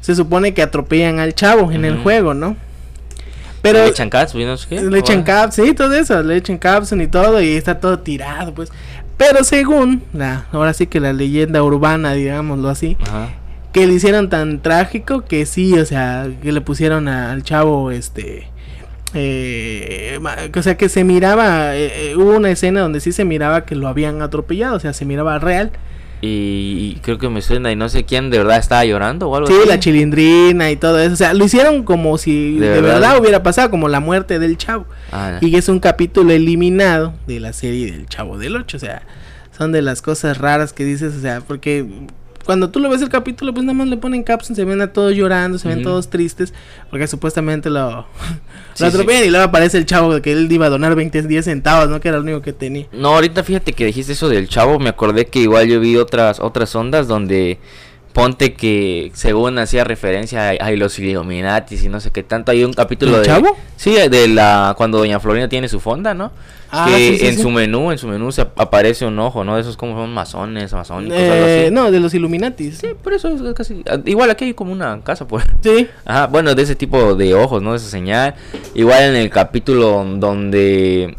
se 0.00 0.14
supone 0.14 0.54
que 0.54 0.62
atropellan 0.62 1.18
al 1.18 1.34
chavo 1.34 1.70
en 1.72 1.84
el 1.84 1.98
juego, 1.98 2.34
¿no? 2.34 2.56
Pero 3.62 3.80
¿Le 3.84 3.88
echan 3.88 4.08
cats? 4.10 4.34
no 4.34 4.54
qué? 4.68 4.80
le 4.82 4.98
echan 4.98 5.22
caps, 5.24 5.56
sí, 5.56 5.74
todo 5.74 5.92
eso, 5.94 6.22
le 6.22 6.36
echan 6.36 6.58
capsun 6.58 7.00
y 7.00 7.08
todo, 7.08 7.40
y 7.42 7.56
está 7.56 7.80
todo 7.80 7.98
tirado, 7.98 8.54
pues. 8.54 8.70
Pero 9.16 9.42
según 9.42 10.04
la, 10.12 10.46
ahora 10.52 10.72
sí 10.74 10.86
que 10.86 11.00
la 11.00 11.12
leyenda 11.12 11.62
urbana, 11.64 12.12
digámoslo 12.12 12.68
así, 12.68 12.96
Ajá. 13.02 13.30
que 13.72 13.86
le 13.88 13.94
hicieron 13.94 14.28
tan 14.28 14.60
trágico 14.62 15.22
que 15.24 15.44
sí, 15.44 15.76
o 15.76 15.84
sea, 15.84 16.28
que 16.40 16.52
le 16.52 16.60
pusieron 16.60 17.08
a- 17.08 17.32
al 17.32 17.42
chavo, 17.42 17.90
este, 17.90 18.46
eh, 19.14 20.18
o 20.54 20.62
sea, 20.62 20.76
que 20.76 20.88
se 20.88 21.04
miraba, 21.04 21.76
eh, 21.76 22.10
eh, 22.10 22.16
hubo 22.16 22.36
una 22.36 22.50
escena 22.50 22.80
donde 22.80 23.00
sí 23.00 23.12
se 23.12 23.24
miraba 23.24 23.64
que 23.64 23.74
lo 23.74 23.88
habían 23.88 24.22
atropellado, 24.22 24.76
o 24.76 24.80
sea, 24.80 24.92
se 24.92 25.04
miraba 25.04 25.38
real. 25.38 25.70
Y, 26.20 26.94
y 26.96 27.00
creo 27.00 27.16
que 27.16 27.28
me 27.28 27.40
suena 27.42 27.70
y 27.70 27.76
no 27.76 27.88
sé 27.88 28.04
quién 28.04 28.28
de 28.28 28.38
verdad 28.38 28.58
estaba 28.58 28.84
llorando 28.84 29.28
o 29.28 29.36
algo 29.36 29.46
Sí, 29.46 29.54
así. 29.60 29.68
la 29.68 29.78
chilindrina 29.78 30.68
y 30.70 30.74
todo 30.76 30.98
eso, 30.98 31.12
o 31.12 31.16
sea, 31.16 31.32
lo 31.32 31.44
hicieron 31.44 31.84
como 31.84 32.18
si 32.18 32.58
De 32.58 32.68
de, 32.70 32.80
verdad. 32.80 32.94
verdad 33.00 33.20
hubiera 33.20 33.42
pasado, 33.44 33.70
como 33.70 33.88
la 33.88 34.00
muerte 34.00 34.40
del 34.40 34.56
chavo. 34.58 34.84
Ah, 35.12 35.38
Y 35.40 35.54
es 35.56 35.68
un 35.68 35.78
capítulo 35.78 36.32
eliminado 36.32 37.14
de 37.28 37.38
la 37.38 37.52
serie 37.52 37.92
del 37.92 38.06
Chavo 38.08 38.36
del 38.36 38.56
8. 38.56 38.76
O 38.76 38.80
sea, 38.80 39.02
son 39.56 39.70
de 39.70 39.80
las 39.80 40.02
cosas 40.02 40.38
raras 40.38 40.72
que 40.72 40.84
dices. 40.84 41.14
O 41.14 41.20
sea, 41.20 41.40
porque 41.40 41.86
cuando 42.48 42.70
tú 42.70 42.80
lo 42.80 42.88
ves 42.88 43.02
el 43.02 43.10
capítulo, 43.10 43.52
pues 43.52 43.66
nada 43.66 43.74
más 43.74 43.88
le 43.88 43.98
ponen 43.98 44.22
caption, 44.22 44.56
se 44.56 44.64
ven 44.64 44.80
a 44.80 44.90
todos 44.90 45.14
llorando, 45.14 45.58
se 45.58 45.68
ven 45.68 45.82
todos 45.82 46.08
tristes. 46.08 46.54
Porque 46.88 47.06
supuestamente 47.06 47.68
lo, 47.68 47.90
lo 47.90 48.06
sí. 48.72 48.84
atropellan 48.84 49.24
y 49.24 49.28
luego 49.28 49.44
aparece 49.44 49.76
el 49.76 49.84
chavo 49.84 50.14
de 50.14 50.22
que 50.22 50.32
él 50.32 50.50
iba 50.50 50.64
a 50.64 50.70
donar 50.70 50.94
20, 50.94 51.24
10 51.24 51.44
centavos, 51.44 51.90
¿no? 51.90 52.00
Que 52.00 52.08
era 52.08 52.16
lo 52.16 52.22
único 52.22 52.40
que 52.40 52.54
tenía. 52.54 52.86
No, 52.90 53.08
ahorita 53.16 53.44
fíjate 53.44 53.74
que 53.74 53.84
dijiste 53.84 54.12
eso 54.12 54.30
del 54.30 54.48
chavo, 54.48 54.78
me 54.78 54.88
acordé 54.88 55.26
que 55.26 55.40
igual 55.40 55.68
yo 55.68 55.78
vi 55.78 55.98
otras 55.98 56.40
otras 56.40 56.74
ondas 56.74 57.06
donde 57.06 57.58
ponte 58.14 58.54
que 58.54 59.10
según 59.12 59.58
hacía 59.58 59.84
referencia 59.84 60.48
a, 60.48 60.52
a 60.52 60.70
los 60.70 60.98
Illuminatis 60.98 61.84
y 61.84 61.90
no 61.90 62.00
sé 62.00 62.12
qué 62.12 62.22
tanto, 62.22 62.50
hay 62.50 62.64
un 62.64 62.72
capítulo 62.72 63.12
¿Del 63.12 63.24
de 63.24 63.26
Chavo? 63.26 63.58
Sí, 63.76 63.94
de 64.08 64.26
la 64.26 64.72
cuando 64.74 64.96
doña 64.96 65.20
Florinda 65.20 65.50
tiene 65.50 65.68
su 65.68 65.80
fonda, 65.80 66.14
¿no? 66.14 66.32
Ah, 66.70 66.86
que 66.88 66.96
sí, 66.98 67.18
sí, 67.18 67.26
en 67.26 67.36
sí. 67.36 67.42
su 67.42 67.50
menú, 67.50 67.90
en 67.92 67.98
su 67.98 68.06
menú 68.08 68.30
se 68.30 68.42
ap- 68.42 68.60
aparece 68.60 69.06
un 69.06 69.18
ojo, 69.18 69.42
¿no? 69.44 69.58
Esos 69.58 69.76
como 69.76 69.94
son 69.94 70.12
masones, 70.12 70.72
masónicos, 70.72 71.16
algo 71.18 71.32
Eh, 71.34 71.62
así. 71.64 71.74
no, 71.74 71.90
de 71.90 71.98
los 72.00 72.12
Illuminatis. 72.12 72.78
Sí, 72.78 72.88
por 73.02 73.14
eso 73.14 73.28
es 73.28 73.54
casi 73.54 73.82
ah, 73.90 73.98
igual 74.04 74.30
aquí 74.30 74.44
hay 74.46 74.54
como 74.54 74.72
una 74.72 75.00
casa 75.02 75.26
pues. 75.26 75.44
Sí. 75.62 75.88
Ajá, 76.04 76.26
bueno, 76.26 76.54
de 76.54 76.62
ese 76.62 76.76
tipo 76.76 77.14
de 77.14 77.34
ojos, 77.34 77.62
¿no? 77.62 77.70
De 77.72 77.78
esa 77.78 77.88
señal. 77.88 78.34
Igual 78.74 79.02
en 79.04 79.16
el 79.16 79.30
capítulo 79.30 80.04
donde 80.16 81.14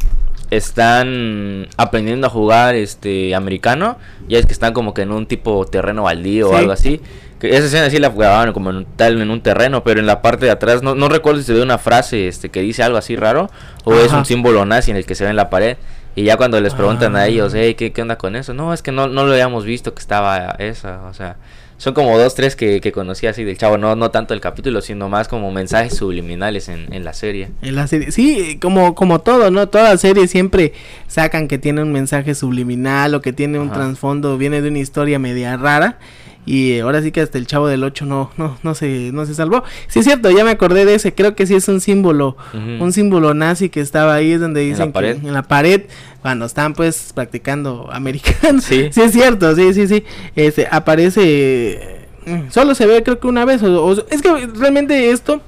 están 0.50 1.68
aprendiendo 1.76 2.26
a 2.26 2.30
jugar 2.30 2.74
este 2.74 3.34
americano, 3.34 3.98
ya 4.28 4.38
es 4.38 4.46
que 4.46 4.52
están 4.52 4.72
como 4.72 4.94
que 4.94 5.02
en 5.02 5.12
un 5.12 5.26
tipo 5.26 5.64
terreno 5.66 6.04
baldío 6.04 6.50
o 6.50 6.56
algo 6.56 6.72
así. 6.72 7.00
Que 7.40 7.56
esa 7.56 7.66
escena 7.66 7.90
sí 7.90 7.98
la 7.98 8.10
grababan 8.10 8.52
como 8.52 8.70
en 8.70 8.76
un, 8.76 8.84
tal 8.84 9.20
en 9.20 9.30
un 9.30 9.40
terreno, 9.40 9.82
pero 9.82 9.98
en 9.98 10.06
la 10.06 10.20
parte 10.22 10.44
de 10.46 10.52
atrás 10.52 10.82
no, 10.82 10.94
no 10.94 11.08
recuerdo 11.08 11.40
si 11.40 11.46
se 11.46 11.54
ve 11.54 11.62
una 11.62 11.78
frase 11.78 12.28
este 12.28 12.50
que 12.50 12.60
dice 12.60 12.82
algo 12.82 12.98
así 12.98 13.16
raro 13.16 13.50
o 13.84 13.94
es 13.94 14.12
un 14.12 14.24
símbolo 14.26 14.64
nazi 14.66 14.90
en 14.90 14.98
el 14.98 15.06
que 15.06 15.14
se 15.14 15.24
ve 15.24 15.30
en 15.30 15.36
la 15.36 15.50
pared. 15.50 15.76
Y 16.16 16.24
ya 16.24 16.36
cuando 16.36 16.60
les 16.60 16.74
preguntan 16.74 17.14
Ah. 17.16 17.20
a 17.20 17.26
ellos, 17.28 17.52
hey, 17.54 17.74
¿qué, 17.76 17.92
¿qué 17.92 18.02
onda 18.02 18.16
con 18.18 18.36
eso? 18.36 18.52
No, 18.52 18.74
es 18.74 18.82
que 18.82 18.92
no, 18.92 19.06
no 19.06 19.24
lo 19.24 19.32
habíamos 19.32 19.64
visto 19.64 19.94
que 19.94 20.00
estaba 20.00 20.56
esa, 20.58 21.02
o 21.04 21.14
sea, 21.14 21.36
son 21.78 21.94
como 21.94 22.18
dos, 22.18 22.34
tres 22.34 22.56
que, 22.56 22.80
que 22.82 22.90
conocí 22.92 23.26
así 23.28 23.42
del 23.44 23.56
chavo, 23.56 23.78
no, 23.78 23.94
no 23.96 24.10
tanto 24.10 24.34
el 24.34 24.40
capítulo, 24.40 24.82
sino 24.82 25.08
más 25.08 25.28
como 25.28 25.50
mensajes 25.52 25.96
subliminales 25.96 26.68
en, 26.68 26.92
en 26.92 27.04
la 27.04 27.14
serie. 27.14 27.50
En 27.62 27.74
la 27.76 27.86
serie, 27.86 28.10
sí, 28.10 28.58
como, 28.60 28.94
como 28.96 29.20
todo, 29.20 29.50
¿no? 29.52 29.68
Toda 29.68 29.96
serie 29.96 30.26
siempre 30.28 30.72
sacan 31.06 31.46
que 31.48 31.58
tiene 31.58 31.80
un 31.80 31.92
mensaje 31.92 32.34
subliminal 32.34 33.14
o 33.14 33.22
que 33.22 33.32
tiene 33.32 33.58
un 33.60 33.68
Ajá. 33.70 33.76
trasfondo, 33.76 34.36
viene 34.36 34.60
de 34.60 34.68
una 34.68 34.80
historia 34.80 35.18
media 35.20 35.56
rara 35.56 35.98
y 36.46 36.78
ahora 36.80 37.02
sí 37.02 37.12
que 37.12 37.20
hasta 37.20 37.38
el 37.38 37.46
chavo 37.46 37.68
del 37.68 37.84
8 37.84 38.06
no, 38.06 38.30
no, 38.36 38.56
no 38.62 38.74
se, 38.74 39.10
no 39.12 39.26
se 39.26 39.34
salvó. 39.34 39.62
Sí 39.88 39.98
es 40.00 40.04
cierto, 40.06 40.30
ya 40.30 40.42
me 40.44 40.50
acordé 40.50 40.84
de 40.84 40.94
ese, 40.94 41.14
creo 41.14 41.34
que 41.36 41.46
sí 41.46 41.54
es 41.54 41.68
un 41.68 41.80
símbolo, 41.80 42.36
un 42.54 42.92
símbolo 42.92 43.34
nazi 43.34 43.68
que 43.68 43.80
estaba 43.80 44.14
ahí, 44.14 44.32
es 44.32 44.40
donde 44.40 44.62
la 44.62 44.66
dicen 44.68 44.86
que 44.88 44.92
pared. 44.92 45.16
en 45.22 45.32
la 45.32 45.42
pared, 45.42 45.82
cuando 46.22 46.46
están 46.46 46.74
pues 46.74 47.12
practicando 47.14 47.88
americano. 47.92 48.60
Sí. 48.60 48.88
sí 48.92 49.00
es 49.02 49.12
cierto, 49.12 49.54
sí, 49.54 49.74
sí, 49.74 49.86
sí. 49.86 50.04
Este, 50.34 50.66
aparece, 50.70 52.06
mm, 52.26 52.50
solo 52.50 52.74
se 52.74 52.86
ve 52.86 53.02
creo 53.02 53.18
que 53.20 53.26
una 53.26 53.44
vez, 53.44 53.62
o- 53.62 53.84
o- 53.86 54.06
es 54.10 54.22
que 54.22 54.46
realmente 54.58 55.10
esto... 55.10 55.40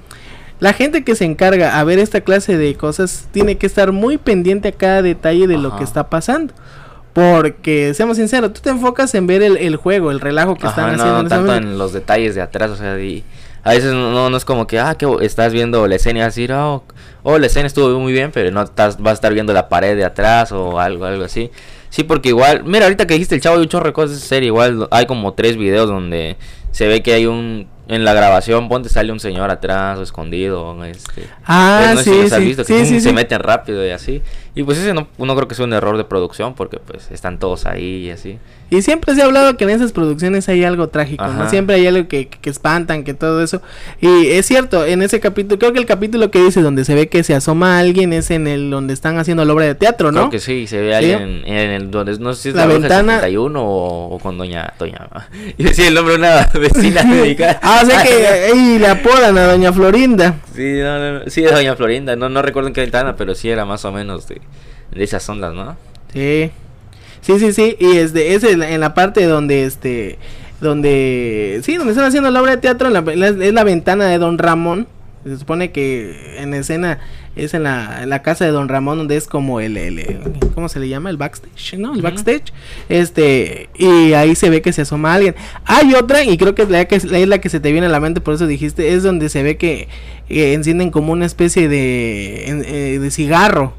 La 0.60 0.72
gente 0.74 1.02
que 1.02 1.16
se 1.16 1.24
encarga 1.24 1.80
a 1.80 1.82
ver 1.82 1.98
esta 1.98 2.20
clase 2.20 2.56
de 2.56 2.76
cosas 2.76 3.26
tiene 3.32 3.58
que 3.58 3.66
estar 3.66 3.90
muy 3.90 4.16
pendiente 4.16 4.68
a 4.68 4.72
cada 4.72 5.02
detalle 5.02 5.48
de 5.48 5.58
lo 5.58 5.76
que 5.76 5.82
está 5.82 6.08
pasando. 6.08 6.54
Porque, 7.12 7.92
seamos 7.94 8.16
sinceros, 8.16 8.52
tú 8.54 8.60
te 8.62 8.70
enfocas 8.70 9.14
en 9.14 9.26
ver 9.26 9.42
el, 9.42 9.58
el 9.58 9.76
juego, 9.76 10.10
el 10.10 10.20
relajo 10.20 10.56
que 10.56 10.66
están 10.66 10.86
Ajá, 10.86 10.94
haciendo 10.94 11.12
no 11.12 11.20
en 11.20 11.26
ese 11.26 11.34
tanto 11.34 11.54
en 11.54 11.78
los 11.78 11.92
detalles 11.92 12.34
de 12.34 12.40
atrás, 12.40 12.70
o 12.70 12.76
sea, 12.76 12.98
y 12.98 13.22
a 13.64 13.70
veces 13.70 13.92
no, 13.92 14.30
no 14.30 14.36
es 14.36 14.44
como 14.44 14.66
que, 14.66 14.78
ah, 14.80 14.94
que 14.94 15.06
estás 15.20 15.52
viendo 15.52 15.86
la 15.86 15.94
escena 15.94 16.20
y 16.20 16.22
vas 16.22 16.26
a 16.26 16.30
decir, 16.30 16.52
oh, 16.52 16.84
oh, 17.22 17.38
la 17.38 17.46
escena 17.46 17.66
estuvo 17.66 17.98
muy 17.98 18.12
bien, 18.12 18.30
pero 18.32 18.50
no 18.50 18.62
estás, 18.62 18.98
vas 18.98 19.12
a 19.12 19.14
estar 19.14 19.34
viendo 19.34 19.52
la 19.52 19.68
pared 19.68 19.94
de 19.94 20.04
atrás 20.04 20.52
o 20.52 20.80
algo, 20.80 21.04
algo 21.04 21.24
así. 21.24 21.50
Sí, 21.90 22.02
porque 22.02 22.30
igual, 22.30 22.64
mira, 22.64 22.86
ahorita 22.86 23.06
que 23.06 23.14
dijiste 23.14 23.34
el 23.34 23.42
chavo 23.42 23.56
hay 23.56 23.62
un 23.62 23.68
chorro 23.68 23.86
de 23.86 23.92
cosas 23.92 24.20
de 24.20 24.26
serie, 24.26 24.46
igual 24.46 24.88
hay 24.90 25.06
como 25.06 25.34
tres 25.34 25.56
videos 25.56 25.88
donde 25.88 26.36
se 26.70 26.88
ve 26.88 27.02
que 27.02 27.12
hay 27.12 27.26
un, 27.26 27.68
en 27.86 28.04
la 28.04 28.14
grabación, 28.14 28.68
ponte, 28.68 28.88
sale 28.88 29.12
un 29.12 29.20
señor 29.20 29.50
atrás 29.50 29.98
o 29.98 30.02
escondido, 30.02 30.82
este... 30.84 31.28
Ah, 31.44 31.92
pues, 31.92 31.94
no 31.94 32.02
sí, 32.02 32.10
si 32.10 32.22
los 32.22 32.32
has 32.32 32.66
sí, 32.66 32.74
sí, 32.78 32.86
sí, 32.86 33.00
se 33.00 33.12
meten 33.12 33.40
rápido 33.40 33.86
y 33.86 33.90
así. 33.90 34.22
Y 34.54 34.64
pues 34.64 34.76
ese 34.78 34.92
no, 34.92 35.08
no 35.16 35.34
creo 35.34 35.48
que 35.48 35.54
sea 35.54 35.64
un 35.64 35.72
error 35.72 35.96
de 35.96 36.04
producción 36.04 36.54
porque 36.54 36.76
pues 36.78 37.10
están 37.10 37.38
todos 37.38 37.64
ahí 37.64 38.06
y 38.06 38.10
así. 38.10 38.38
Y 38.68 38.80
siempre 38.82 39.14
se 39.14 39.20
ha 39.22 39.26
hablado 39.26 39.56
que 39.58 39.64
en 39.64 39.70
esas 39.70 39.92
producciones 39.92 40.48
hay 40.48 40.64
algo 40.64 40.88
trágico, 40.88 41.24
¿no? 41.26 41.42
Ajá. 41.42 41.50
Siempre 41.50 41.74
hay 41.76 41.86
algo 41.86 42.08
que, 42.08 42.28
que- 42.28 42.50
espantan, 42.50 43.04
que 43.04 43.12
todo 43.12 43.42
eso. 43.42 43.60
Y 44.00 44.28
es 44.28 44.46
cierto, 44.46 44.84
en 44.86 45.02
ese 45.02 45.20
capítulo, 45.20 45.58
creo 45.58 45.72
que 45.74 45.78
el 45.78 45.84
capítulo 45.86 46.30
que 46.30 46.42
dice 46.42 46.60
donde 46.62 46.84
se 46.86 46.94
ve 46.94 47.08
que 47.08 47.22
se 47.22 47.34
asoma 47.34 47.78
alguien 47.78 48.12
es 48.14 48.30
en 48.30 48.46
el 48.46 48.70
donde 48.70 48.92
están 48.94 49.18
haciendo 49.18 49.44
la 49.44 49.52
obra 49.54 49.64
de 49.66 49.74
teatro, 49.74 50.10
¿no? 50.12 50.20
Creo 50.20 50.30
que 50.30 50.38
sí, 50.38 50.66
se 50.66 50.80
ve 50.80 50.88
Sí. 50.88 50.94
alguien 51.12 51.42
en, 51.46 51.70
el 51.70 51.90
donde 51.90 52.18
no 52.18 52.32
sé 52.34 52.42
si 52.42 52.48
es 52.50 52.54
La 52.54 52.66
la, 52.66 52.74
ventana- 52.74 53.14
71 53.16 53.62
o, 53.62 54.14
o 54.14 54.18
con 54.18 54.36
doña 54.38 54.72
doña 54.78 55.06
y 55.58 55.64
decía 55.64 55.88
el 55.88 55.94
nombre 55.94 56.14
de 56.14 56.18
una 56.20 56.46
vecina 56.60 57.02
dedicada. 57.14 57.58
Ah, 57.62 57.80
o 57.82 57.86
sea 57.86 58.02
que 58.02 58.26
ahí 58.26 58.78
le 58.78 58.86
apodan 58.86 59.36
a 59.38 59.46
doña 59.52 59.72
Florinda. 59.72 60.36
sí, 60.54 60.78
no, 60.80 60.98
no, 60.98 61.12
no, 61.20 61.20
sí, 61.30 61.42
es 61.44 61.52
doña 61.52 61.74
Florinda, 61.76 62.16
no 62.16 62.28
no 62.28 62.42
recuerdo 62.42 62.68
en 62.68 62.74
qué 62.74 62.80
ventana, 62.82 63.16
pero 63.16 63.34
sí 63.34 63.48
era 63.50 63.64
más 63.66 63.84
o 63.84 63.92
menos 63.92 64.28
de, 64.28 64.40
de 64.94 65.04
esas 65.04 65.28
ondas, 65.28 65.54
¿no? 65.54 65.76
Sí. 66.12 66.50
Sí, 67.20 67.38
sí, 67.38 67.52
sí. 67.52 67.76
Y 67.78 67.96
este, 67.98 68.34
es 68.34 68.42
en 68.44 68.80
la, 68.80 68.94
parte 68.94 69.24
donde 69.26 69.64
este. 69.64 70.18
Donde. 70.60 71.60
Sí, 71.64 71.76
donde 71.76 71.92
están 71.92 72.06
haciendo 72.06 72.30
la 72.30 72.40
obra 72.42 72.52
de 72.52 72.56
teatro. 72.58 72.88
en 72.88 72.94
la- 72.94 73.12
en 73.12 73.20
la- 73.20 73.28
es 73.46 73.52
la 73.52 73.64
ventana 73.64 74.06
de 74.06 74.18
Don 74.18 74.38
Ramón. 74.38 74.86
Se 75.24 75.38
supone 75.38 75.70
que 75.70 76.34
en 76.38 76.52
escena 76.52 76.98
es 77.36 77.54
en 77.54 77.62
la, 77.62 78.00
en 78.02 78.08
la 78.10 78.22
casa 78.22 78.44
de 78.44 78.50
Don 78.50 78.68
Ramón, 78.68 78.98
donde 78.98 79.16
es 79.16 79.28
como 79.28 79.60
el, 79.60 79.76
el, 79.76 80.00
el- 80.00 80.18
¿Cómo 80.54 80.68
se 80.68 80.80
le 80.80 80.88
llama? 80.88 81.10
El 81.10 81.16
backstage, 81.16 81.78
¿no? 81.78 81.94
El 81.94 82.02
backstage. 82.02 82.52
Este. 82.88 83.68
Y 83.78 84.14
ahí 84.14 84.34
se 84.34 84.50
ve 84.50 84.62
que 84.62 84.72
se 84.72 84.82
asoma 84.82 85.14
alguien. 85.14 85.36
Hay 85.64 85.94
otra, 85.94 86.24
y 86.24 86.36
creo 86.36 86.54
que 86.56 86.62
es 86.62 86.70
la 86.70 86.84
que, 86.86 86.96
es 86.96 87.04
la 87.28 87.38
que 87.40 87.48
se 87.48 87.60
te 87.60 87.70
viene 87.70 87.86
a 87.86 87.90
la 87.90 88.00
mente, 88.00 88.20
por 88.20 88.34
eso 88.34 88.48
dijiste. 88.48 88.94
Es 88.94 89.04
donde 89.04 89.28
se 89.28 89.44
ve 89.44 89.56
que 89.56 89.88
eh, 90.28 90.54
encienden 90.54 90.90
como 90.90 91.12
una 91.12 91.26
especie 91.26 91.68
de. 91.68 92.44
eh, 92.48 92.98
de 92.98 93.10
cigarro. 93.12 93.74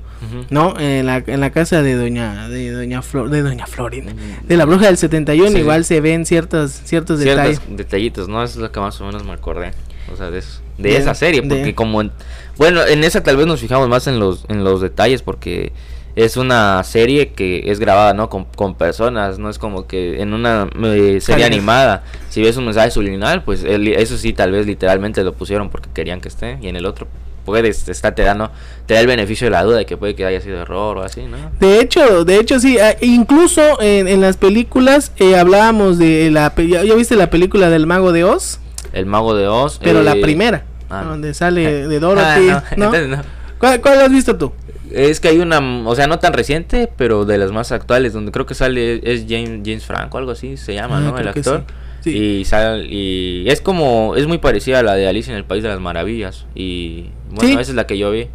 ¿No? 0.49 0.79
En 0.79 1.05
la, 1.05 1.23
en 1.25 1.39
la 1.39 1.49
casa 1.51 1.81
de 1.81 1.95
doña 1.95 2.47
de 2.49 2.71
doña 2.71 3.01
Flor, 3.01 3.29
de 3.29 3.41
doña 3.41 3.65
Florinda, 3.67 4.11
Ujú. 4.13 4.47
de 4.47 4.57
la 4.57 4.65
bruja 4.65 4.85
del 4.87 4.97
71 4.97 5.51
Sí. 5.51 5.57
igual 5.59 5.85
se 5.85 6.01
ven 6.01 6.25
ciertos 6.25 6.71
ciertos 6.71 7.19
Ciertos 7.19 7.19
detalles. 7.19 7.61
detallitos, 7.77 8.27
¿no? 8.27 8.43
Eso 8.43 8.55
es 8.59 8.61
lo 8.61 8.71
que 8.71 8.79
más 8.79 8.99
o 9.01 9.05
menos 9.05 9.23
me 9.25 9.33
acordé. 9.33 9.71
O 10.11 10.17
sea, 10.17 10.29
de 10.31 10.39
eso. 10.39 10.61
De, 10.77 10.89
De- 10.89 10.97
esa 10.97 11.13
serie, 11.15 11.41
de- 11.41 11.47
porque 11.47 11.75
como... 11.75 12.01
en- 12.01 12.11
bueno, 12.57 12.85
en 12.85 13.03
esa 13.03 13.21
tal 13.23 13.37
vez 13.37 13.47
nos 13.47 13.59
fijamos 13.61 13.87
más 13.89 14.05
en 14.07 14.19
los, 14.19 14.45
en 14.49 14.63
los 14.63 14.81
detalles, 14.81 15.21
porque 15.21 15.71
es 16.15 16.37
una 16.37 16.83
serie 16.83 17.29
que 17.29 17.71
es 17.71 17.79
grabada, 17.79 18.13
¿no? 18.13 18.29
Con, 18.29 18.45
con 18.45 18.75
personas, 18.75 19.39
no 19.39 19.49
es 19.49 19.57
como 19.57 19.87
que 19.87 20.21
en 20.21 20.33
una 20.33 20.67
eh, 20.83 21.19
serie 21.21 21.45
animada, 21.45 22.03
si 22.29 22.41
ves 22.43 22.55
un 22.57 22.65
mensaje 22.65 22.91
subliminal, 22.91 23.43
pues 23.43 23.63
el- 23.63 23.87
eso 23.87 24.17
sí, 24.17 24.33
tal 24.33 24.51
vez 24.51 24.67
literalmente 24.67 25.23
lo 25.23 25.33
pusieron 25.33 25.69
porque 25.69 25.89
querían 25.93 26.21
que 26.21 26.27
esté, 26.27 26.57
y 26.61 26.67
en 26.67 26.75
el 26.75 26.85
otro 26.85 27.07
puedes, 27.45 27.87
está, 27.89 28.13
te 28.15 28.23
da, 28.23 28.33
¿no? 28.33 28.51
Te 28.85 28.93
da 28.93 28.99
el 28.99 29.07
beneficio 29.07 29.45
de 29.47 29.51
la 29.51 29.63
duda 29.63 29.77
de 29.77 29.85
que 29.85 29.97
puede 29.97 30.15
que 30.15 30.25
haya 30.25 30.41
sido 30.41 30.61
error 30.61 30.97
o 30.97 31.03
así, 31.03 31.23
¿no? 31.23 31.37
De 31.59 31.79
hecho, 31.79 32.25
de 32.25 32.37
hecho 32.39 32.59
sí, 32.59 32.77
ah, 32.79 32.95
incluso 33.01 33.81
en, 33.81 34.07
en 34.07 34.21
las 34.21 34.37
películas 34.37 35.11
eh, 35.17 35.35
hablábamos 35.37 35.97
de 35.97 36.29
la 36.31 36.53
¿ya, 36.55 36.83
ya 36.83 36.95
viste 36.95 37.15
la 37.15 37.29
película 37.29 37.69
del 37.69 37.85
mago 37.87 38.11
de 38.11 38.23
Oz? 38.23 38.59
El 38.93 39.05
mago 39.05 39.35
de 39.35 39.47
Oz. 39.47 39.79
Pero 39.83 40.03
la 40.03 40.13
eh, 40.13 40.21
primera, 40.21 40.63
ah. 40.89 41.03
donde 41.03 41.33
sale 41.33 41.87
de 41.87 41.95
Ah, 41.95 41.99
Dorothy, 41.99 42.47
no, 42.47 42.61
¿no? 42.91 42.95
entonces. 42.95 43.25
¿Cuál, 43.59 43.81
cuál 43.81 44.01
has 44.01 44.11
visto 44.11 44.35
tú? 44.37 44.51
Es 44.91 45.19
que 45.19 45.29
hay 45.29 45.39
una, 45.39 45.59
o 45.87 45.95
sea, 45.95 46.05
no 46.05 46.19
tan 46.19 46.33
reciente, 46.33 46.87
pero 46.97 47.25
de 47.25 47.37
las 47.39 47.51
más 47.51 47.71
actuales, 47.71 48.13
donde 48.13 48.31
creo 48.31 48.45
que 48.45 48.53
sale, 48.53 49.01
es 49.11 49.25
James, 49.27 49.61
James 49.65 49.85
Franco, 49.85 50.17
algo 50.19 50.31
así 50.31 50.55
se 50.57 50.75
llama, 50.75 50.97
Ah, 50.97 50.99
¿no? 50.99 51.17
El 51.17 51.27
actor. 51.29 51.63
sí. 51.67 51.73
Sí. 52.03 52.15
Y 52.41 52.45
sale, 52.45 52.85
y 52.85 53.45
es 53.47 53.61
como, 53.61 54.15
es 54.17 54.27
muy 54.27 54.37
parecida 54.37 54.79
a 54.79 54.83
la 54.83 54.95
de 54.95 55.07
Alicia 55.07 55.31
en 55.31 55.37
el 55.37 55.45
País 55.45 55.63
de 55.63 55.69
las 55.69 55.79
Maravillas. 55.79 56.45
Y 56.53 57.05
bueno, 57.31 57.47
Sí. 57.47 57.51
esa 57.53 57.61
es 57.61 57.75
la 57.75 57.87
que 57.87 57.97
yo 57.97 58.11
vi. 58.11 58.27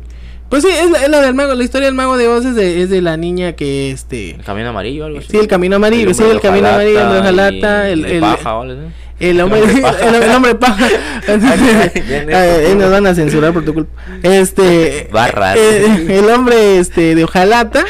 Pues 0.49 0.63
sí, 0.63 0.71
es 0.71 0.91
la, 0.91 1.03
es 1.03 1.09
la 1.11 1.21
del 1.21 1.35
mago, 1.35 1.55
la 1.55 1.63
historia 1.63 1.87
del 1.89 1.95
mago 1.95 2.17
de 2.17 2.27
Oz 2.27 2.47
es 2.47 2.55
de, 2.55 2.81
es 2.81 2.89
de 2.89 3.03
la 3.03 3.19
niña 3.19 3.53
que 3.53 3.91
este 3.91 4.31
El 4.31 4.45
camino 4.45 4.71
amarillo, 4.71 5.05
algo 5.05 5.19
así. 5.19 5.29
Sí, 5.31 5.37
el 5.37 5.47
camino 5.47 5.77
amarillo, 5.77 6.15
sí, 6.15 6.23
hombre 6.23 6.37
el 6.37 6.41
camino 6.41 6.69
amarillo, 6.69 7.01
el 7.01 7.19
hojalata, 7.19 7.91
el- 7.91 8.05
el- 8.07 8.21
paja, 8.21 8.61
así. 8.63 8.73
El 9.21 9.41
hombre, 9.43 9.61
hombre 9.61 9.77
paja. 9.83 10.09
el, 10.09 10.23
el 10.23 10.31
hombre 10.31 10.55
paja. 10.55 10.87
Ay, 12.33 12.75
nos 12.77 12.91
van 12.91 13.07
a 13.07 13.15
censurar 13.15 13.53
por 13.53 13.65
tu 13.65 13.75
culpa. 13.75 13.93
Este. 14.23 15.09
Barras. 15.13 15.57
eh, 15.59 16.07
el 16.19 16.31
hombre 16.31 16.79
este 16.79 17.15
de 17.15 17.25
hojalata. 17.25 17.85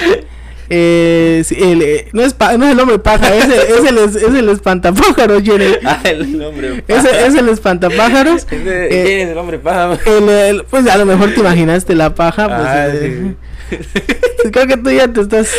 Eh, 0.71 1.43
el, 1.57 1.83
eh, 1.83 2.09
no, 2.13 2.23
es 2.23 2.35
pa- 2.35 2.57
no 2.59 2.67
es 2.67 2.73
el 2.73 2.81
hombre 2.81 2.99
paja, 2.99 3.35
es 3.35 3.45
el, 3.45 3.53
es 3.53 3.85
el, 3.91 3.99
es 3.99 4.35
el 4.35 4.49
espantapájaros, 4.51 5.43
Jenny. 5.43 5.65
Ah, 5.85 6.01
el 6.05 6.43
hombre 6.43 6.85
Es, 6.87 6.97
paja. 7.05 7.27
es 7.27 7.35
el 7.35 7.49
espantapájaros. 7.49 8.47
Ese- 8.51 8.87
Eh, 8.87 9.05
¿Quién 9.05 9.21
es 9.21 9.29
el 9.33 9.39
hombre 9.39 9.59
paja? 9.59 9.99
el- 10.07 10.65
pues 10.69 10.87
a 10.87 10.99
lo 10.99 11.07
mejor 11.07 11.33
te 11.33 11.41
imaginaste 11.41 11.95
la 11.95 12.15
paja. 12.15 12.47
Pues, 12.49 12.61
Ah, 12.61 12.89
eh, 12.89 13.35
sí. 13.71 13.77
Creo 14.53 14.67
que 14.67 14.77
tú 14.77 14.91
ya 14.91 15.09
te 15.09 15.21
estás 15.21 15.51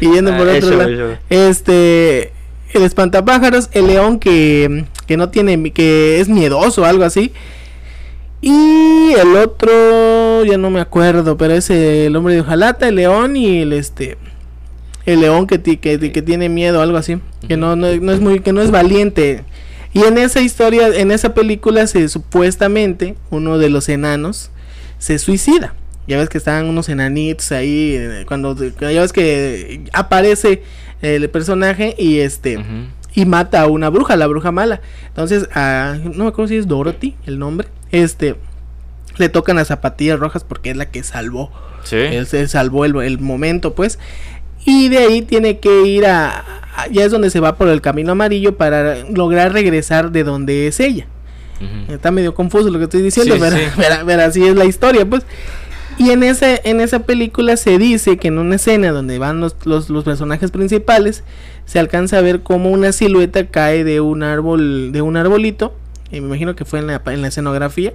yendo 0.00 0.32
Ah, 0.32 0.36
por 0.38 0.48
otro 0.48 0.68
eso, 0.68 0.76
lado. 0.76 0.90
eso. 0.90 1.18
Este, 1.30 2.32
el 2.74 2.82
espantapájaros, 2.82 3.68
el 3.72 3.86
león 3.86 4.18
que, 4.18 4.84
que 5.06 5.16
no 5.16 5.28
tiene, 5.30 5.72
que 5.72 6.20
es 6.20 6.28
miedoso 6.28 6.82
o 6.82 6.84
algo 6.84 7.04
así. 7.04 7.32
Y 8.44 9.12
el 9.12 9.36
otro, 9.36 10.44
ya 10.44 10.58
no 10.58 10.68
me 10.70 10.80
acuerdo, 10.80 11.36
pero 11.36 11.54
es 11.54 11.70
el 11.70 12.14
hombre 12.16 12.34
de 12.34 12.40
hojalata, 12.40 12.88
el 12.88 12.96
león 12.96 13.36
y 13.36 13.60
el 13.60 13.72
este, 13.72 14.18
el 15.06 15.20
león 15.20 15.46
que, 15.46 15.58
ti- 15.58 15.76
que, 15.76 15.98
que 16.12 16.22
tiene 16.22 16.48
miedo, 16.48 16.82
algo 16.82 16.96
así, 16.98 17.18
que 17.46 17.56
no, 17.56 17.76
no, 17.76 17.86
no 17.96 18.12
es 18.12 18.20
muy, 18.20 18.40
que 18.40 18.52
no 18.52 18.60
es 18.60 18.72
valiente. 18.72 19.44
Y 19.94 20.00
en 20.04 20.18
esa 20.18 20.40
historia, 20.40 20.88
en 20.88 21.12
esa 21.12 21.34
película, 21.34 21.86
se 21.86 22.08
supuestamente 22.08 23.14
uno 23.30 23.58
de 23.58 23.70
los 23.70 23.88
enanos 23.88 24.50
se 24.98 25.18
suicida. 25.20 25.74
Ya 26.08 26.18
ves 26.18 26.28
que 26.28 26.38
estaban 26.38 26.66
unos 26.68 26.88
enanitos 26.88 27.52
ahí, 27.52 27.94
eh, 27.96 28.24
cuando 28.26 28.56
ya 28.56 29.00
ves 29.02 29.12
que 29.12 29.82
aparece 29.92 30.64
el 31.00 31.30
personaje 31.30 31.94
y 31.96 32.18
este 32.18 32.58
y 33.14 33.24
mata 33.26 33.60
a 33.62 33.66
una 33.68 33.88
bruja, 33.88 34.16
la 34.16 34.26
bruja 34.26 34.50
mala. 34.50 34.80
Entonces, 35.08 35.48
a, 35.54 35.96
no 36.02 36.24
me 36.24 36.28
acuerdo 36.30 36.48
si 36.48 36.56
es 36.56 36.66
Dorothy 36.66 37.14
el 37.26 37.38
nombre. 37.38 37.68
Este 37.92 38.34
le 39.18 39.28
tocan 39.28 39.56
las 39.56 39.68
zapatillas 39.68 40.18
rojas 40.18 40.42
porque 40.44 40.70
es 40.70 40.76
la 40.76 40.90
que 40.90 41.02
salvó. 41.02 41.52
Sí. 41.84 41.96
Él 41.96 42.26
se 42.26 42.46
salvó 42.48 42.84
el, 42.84 42.96
el 42.96 43.18
momento, 43.20 43.74
pues. 43.74 43.98
Y 44.64 44.88
de 44.88 44.98
ahí 44.98 45.22
tiene 45.22 45.58
que 45.58 45.82
ir 45.86 46.06
a, 46.06 46.38
a- 46.76 46.88
Ya 46.90 47.04
es 47.04 47.10
donde 47.10 47.28
se 47.30 47.40
va 47.40 47.56
por 47.56 47.68
el 47.68 47.80
camino 47.80 48.12
amarillo 48.12 48.56
para 48.56 48.96
lograr 49.10 49.52
regresar 49.52 50.12
de 50.12 50.24
donde 50.24 50.66
es 50.66 50.80
ella. 50.80 51.06
Está 51.88 52.10
medio 52.10 52.34
confuso 52.34 52.70
lo 52.70 52.78
que 52.78 52.84
estoy 52.84 53.02
diciendo, 53.02 53.34
Sí, 53.34 53.40
pero, 53.40 53.56
sí. 53.56 53.62
pero- 53.76 53.96
pero 54.06 54.22
así 54.22 54.44
es 54.44 54.56
la 54.56 54.64
historia, 54.64 55.04
pues. 55.08 55.24
Y 55.98 56.10
en 56.10 56.22
esa, 56.22 56.56
en 56.64 56.80
esa 56.80 57.00
película 57.00 57.56
se 57.56 57.76
dice 57.78 58.16
que 58.16 58.28
en 58.28 58.38
una 58.38 58.56
escena 58.56 58.90
donde 58.92 59.18
van 59.18 59.40
los, 59.40 59.54
los, 59.64 59.90
los 59.90 60.04
personajes 60.04 60.50
principales, 60.50 61.22
se 61.66 61.78
alcanza 61.78 62.18
a 62.18 62.20
ver 62.22 62.42
como 62.42 62.70
una 62.70 62.92
silueta 62.92 63.46
cae 63.46 63.84
de 63.84 64.00
un 64.00 64.22
árbol, 64.22 64.90
de 64.90 65.02
un 65.02 65.16
arbolito, 65.16 65.76
me 66.20 66.26
imagino 66.28 66.54
que 66.56 66.64
fue 66.64 66.78
en 66.80 66.86
la, 66.86 67.02
en 67.06 67.22
la 67.22 67.28
escenografía, 67.28 67.92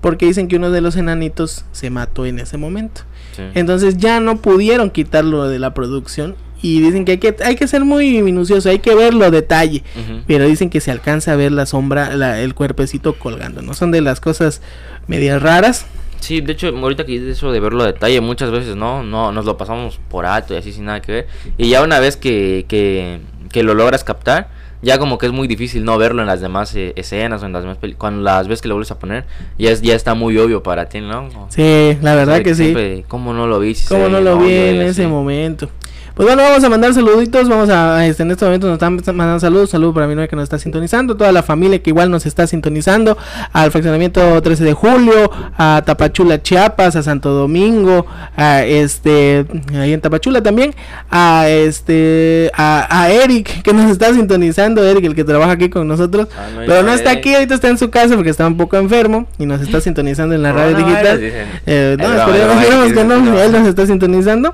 porque 0.00 0.26
dicen 0.26 0.48
que 0.48 0.56
uno 0.56 0.70
de 0.70 0.80
los 0.80 0.96
enanitos 0.96 1.64
se 1.72 1.90
mató 1.90 2.24
en 2.26 2.38
ese 2.38 2.56
momento. 2.56 3.02
Sí. 3.36 3.42
Entonces 3.54 3.96
ya 3.98 4.20
no 4.20 4.36
pudieron 4.38 4.90
quitarlo 4.90 5.48
de 5.48 5.58
la 5.58 5.74
producción. 5.74 6.36
Y 6.60 6.80
dicen 6.80 7.04
que 7.04 7.12
hay 7.12 7.18
que, 7.18 7.36
hay 7.44 7.54
que 7.54 7.68
ser 7.68 7.84
muy 7.84 8.20
minucioso, 8.20 8.68
hay 8.68 8.80
que 8.80 8.92
verlo 8.96 9.24
a 9.24 9.30
detalle. 9.30 9.84
Pero 10.26 10.44
dicen 10.44 10.70
que 10.70 10.80
se 10.80 10.90
alcanza 10.90 11.32
a 11.32 11.36
ver 11.36 11.52
la 11.52 11.66
sombra, 11.66 12.16
la- 12.16 12.40
el 12.40 12.54
cuerpecito 12.54 13.14
colgando. 13.16 13.62
No 13.62 13.74
son 13.74 13.92
de 13.92 14.00
las 14.00 14.18
cosas 14.20 14.60
medias 15.06 15.40
raras. 15.40 15.86
Sí, 16.18 16.40
de 16.40 16.54
hecho, 16.54 16.66
ahorita 16.76 17.06
que 17.06 17.12
dices 17.12 17.36
eso 17.38 17.52
de 17.52 17.60
verlo 17.60 17.84
a 17.84 17.86
detalle, 17.86 18.20
muchas 18.20 18.50
veces 18.50 18.74
no, 18.74 19.04
no, 19.04 19.30
nos 19.30 19.44
lo 19.44 19.56
pasamos 19.56 20.00
por 20.10 20.26
alto 20.26 20.52
y 20.52 20.56
así 20.56 20.72
sin 20.72 20.86
nada 20.86 21.00
que 21.00 21.12
ver. 21.12 21.26
Y 21.58 21.68
ya 21.68 21.80
una 21.80 22.00
vez 22.00 22.16
que, 22.16 22.66
que, 22.66 23.20
que 23.52 23.62
lo 23.62 23.74
logras 23.74 24.02
captar, 24.02 24.48
ya 24.82 24.98
como 24.98 25.18
que 25.18 25.26
es 25.26 25.32
muy 25.32 25.48
difícil 25.48 25.84
no 25.84 25.98
verlo 25.98 26.22
en 26.22 26.28
las 26.28 26.40
demás 26.40 26.74
eh, 26.74 26.92
escenas 26.96 27.42
o 27.42 27.46
en 27.46 27.52
las 27.52 27.62
demás 27.62 27.78
peli- 27.78 27.94
cuando 27.94 28.22
las 28.22 28.46
ves 28.48 28.60
que 28.62 28.68
lo 28.68 28.74
vuelves 28.74 28.90
a 28.90 28.98
poner, 28.98 29.24
ya 29.58 29.70
es, 29.70 29.82
ya 29.82 29.94
está 29.94 30.14
muy 30.14 30.36
obvio 30.38 30.62
para 30.62 30.88
ti, 30.88 31.00
¿no? 31.00 31.28
Sí, 31.48 31.96
la 32.00 32.14
verdad 32.14 32.42
que 32.42 32.54
sí. 32.54 32.62
Siempre, 32.64 33.04
¿Cómo 33.08 33.32
no 33.34 33.46
lo 33.46 33.58
vi? 33.58 33.74
Si 33.74 33.88
¿Cómo 33.88 34.08
no 34.08 34.20
lo 34.20 34.38
vi 34.38 34.52
en 34.52 34.82
ese 34.82 35.06
momento? 35.06 35.68
Pues 36.18 36.26
bueno, 36.26 36.42
vamos 36.42 36.64
a 36.64 36.68
mandar 36.68 36.92
saluditos, 36.92 37.48
vamos 37.48 37.70
a, 37.70 38.04
este, 38.04 38.24
en 38.24 38.32
este 38.32 38.44
momento 38.44 38.66
nos 38.66 38.74
están 38.74 38.96
mandando 39.14 39.38
saludos, 39.38 39.70
saludos 39.70 39.94
para 39.94 40.08
mi 40.08 40.16
novia 40.16 40.26
que 40.26 40.34
nos 40.34 40.42
está 40.42 40.58
sintonizando, 40.58 41.16
toda 41.16 41.30
la 41.30 41.44
familia 41.44 41.80
que 41.80 41.90
igual 41.90 42.10
nos 42.10 42.26
está 42.26 42.44
sintonizando, 42.48 43.16
al 43.52 43.70
fraccionamiento 43.70 44.42
13 44.42 44.64
de 44.64 44.72
julio, 44.72 45.30
a 45.56 45.80
Tapachula, 45.86 46.42
Chiapas, 46.42 46.96
a 46.96 47.04
Santo 47.04 47.30
Domingo, 47.30 48.04
a 48.36 48.64
este, 48.64 49.46
ahí 49.72 49.92
en 49.92 50.00
Tapachula 50.00 50.42
también, 50.42 50.74
a 51.08 51.48
este, 51.48 52.50
a, 52.52 53.02
a 53.02 53.12
Eric 53.12 53.62
que 53.62 53.72
nos 53.72 53.88
está 53.88 54.12
sintonizando, 54.12 54.84
Eric 54.84 55.04
el 55.04 55.14
que 55.14 55.22
trabaja 55.22 55.52
aquí 55.52 55.68
con 55.68 55.86
nosotros, 55.86 56.26
Ah, 56.36 56.48
no, 56.52 56.62
pero 56.66 56.82
no 56.82 56.94
está 56.94 57.12
aquí, 57.12 57.32
ahorita 57.32 57.54
está 57.54 57.68
en 57.68 57.78
su 57.78 57.90
casa 57.90 58.16
porque 58.16 58.30
está 58.30 58.44
un 58.44 58.56
poco 58.56 58.76
enfermo 58.76 59.28
y 59.38 59.46
nos 59.46 59.60
está 59.60 59.80
sintonizando 59.80 60.34
en 60.34 60.42
la 60.42 60.52
radio 60.52 60.76
digital. 60.78 61.20
Eh, 61.64 61.96
no, 61.96 62.12
esperemos, 62.12 62.92
que 62.92 63.04
no, 63.04 63.40
él 63.40 63.52
nos 63.52 63.68
está 63.68 63.86
sintonizando. 63.86 64.52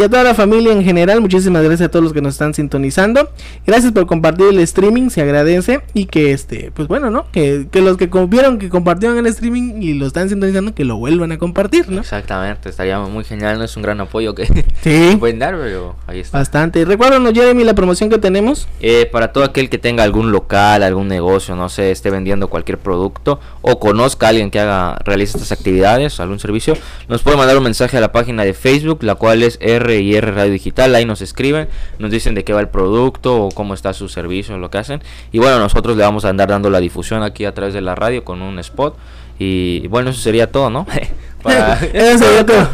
Y 0.00 0.02
a 0.02 0.08
toda 0.08 0.22
la 0.22 0.34
familia 0.34 0.72
en 0.72 0.82
general, 0.82 1.20
muchísimas 1.20 1.62
gracias 1.62 1.88
a 1.88 1.90
todos 1.90 2.02
los 2.02 2.14
que 2.14 2.22
nos 2.22 2.32
están 2.32 2.54
sintonizando. 2.54 3.28
Gracias 3.66 3.92
por 3.92 4.06
compartir 4.06 4.46
el 4.46 4.58
streaming, 4.60 5.10
se 5.10 5.20
agradece. 5.20 5.82
Y 5.92 6.06
que 6.06 6.32
este, 6.32 6.72
pues 6.74 6.88
bueno, 6.88 7.10
¿no? 7.10 7.26
Que, 7.32 7.66
que 7.70 7.82
los 7.82 7.98
que 7.98 8.08
vieron 8.26 8.58
que 8.58 8.70
compartieron 8.70 9.18
el 9.18 9.26
streaming 9.26 9.82
y 9.82 9.92
lo 9.92 10.06
están 10.06 10.30
sintonizando, 10.30 10.74
que 10.74 10.86
lo 10.86 10.96
vuelvan 10.96 11.32
a 11.32 11.38
compartir, 11.38 11.90
¿no? 11.90 12.00
Exactamente, 12.00 12.70
estaría 12.70 12.98
muy 12.98 13.24
genial, 13.24 13.58
no 13.58 13.64
es 13.64 13.76
un 13.76 13.82
gran 13.82 14.00
apoyo 14.00 14.34
que 14.34 14.46
Sí, 14.82 15.16
pueden 15.20 15.38
dar, 15.38 15.54
pero 15.58 15.96
ahí 16.06 16.20
está. 16.20 16.38
bastante. 16.38 16.82
Recuérdanos, 16.86 17.34
Jeremy, 17.34 17.62
la 17.64 17.74
promoción 17.74 18.08
que 18.08 18.16
tenemos. 18.16 18.68
Eh, 18.80 19.06
para 19.12 19.34
todo 19.34 19.44
aquel 19.44 19.68
que 19.68 19.76
tenga 19.76 20.02
algún 20.02 20.32
local, 20.32 20.82
algún 20.82 21.08
negocio, 21.08 21.56
no 21.56 21.68
sé, 21.68 21.90
esté 21.90 22.08
vendiendo 22.08 22.48
cualquier 22.48 22.78
producto 22.78 23.38
o 23.60 23.78
conozca 23.78 24.24
a 24.24 24.28
alguien 24.30 24.50
que 24.50 24.60
haga, 24.60 24.96
realice 25.04 25.36
estas 25.36 25.52
actividades, 25.52 26.20
algún 26.20 26.38
servicio, 26.38 26.74
nos 27.06 27.20
puede 27.20 27.36
mandar 27.36 27.58
un 27.58 27.64
mensaje 27.64 27.98
a 27.98 28.00
la 28.00 28.12
página 28.12 28.46
de 28.46 28.54
Facebook, 28.54 29.02
la 29.02 29.14
cual 29.16 29.42
es 29.42 29.58
R&R 29.90 30.32
Radio 30.32 30.52
Digital, 30.52 30.94
ahí 30.94 31.04
nos 31.04 31.20
escriben, 31.22 31.68
nos 31.98 32.10
dicen 32.10 32.34
de 32.34 32.44
qué 32.44 32.52
va 32.52 32.60
el 32.60 32.68
producto 32.68 33.44
o 33.44 33.50
cómo 33.50 33.74
está 33.74 33.92
su 33.92 34.08
servicio, 34.08 34.56
lo 34.58 34.70
que 34.70 34.78
hacen. 34.78 35.02
Y 35.32 35.38
bueno, 35.38 35.58
nosotros 35.58 35.96
le 35.96 36.02
vamos 36.04 36.24
a 36.24 36.28
andar 36.30 36.48
dando 36.48 36.70
la 36.70 36.80
difusión 36.80 37.22
aquí 37.22 37.44
a 37.44 37.54
través 37.54 37.74
de 37.74 37.80
la 37.80 37.94
radio 37.94 38.24
con 38.24 38.42
un 38.42 38.58
spot. 38.58 38.96
Y 39.38 39.86
bueno, 39.88 40.10
eso 40.10 40.20
sería 40.20 40.50
todo, 40.52 40.70
¿no? 40.70 40.86
Para- 41.42 41.74
Eso 41.92 42.18
sería 42.18 42.44
todo. 42.44 42.68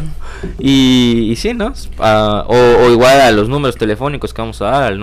Y, 0.59 1.29
y 1.31 1.35
sí, 1.35 1.53
¿no? 1.55 1.73
Ah, 1.97 2.43
o, 2.47 2.55
o 2.55 2.91
igual 2.91 3.19
a 3.21 3.31
los 3.31 3.49
números 3.49 3.75
telefónicos 3.75 4.33
que 4.35 4.41
vamos 4.41 4.61
a 4.61 4.65
dar, 4.65 4.83
al 4.83 4.99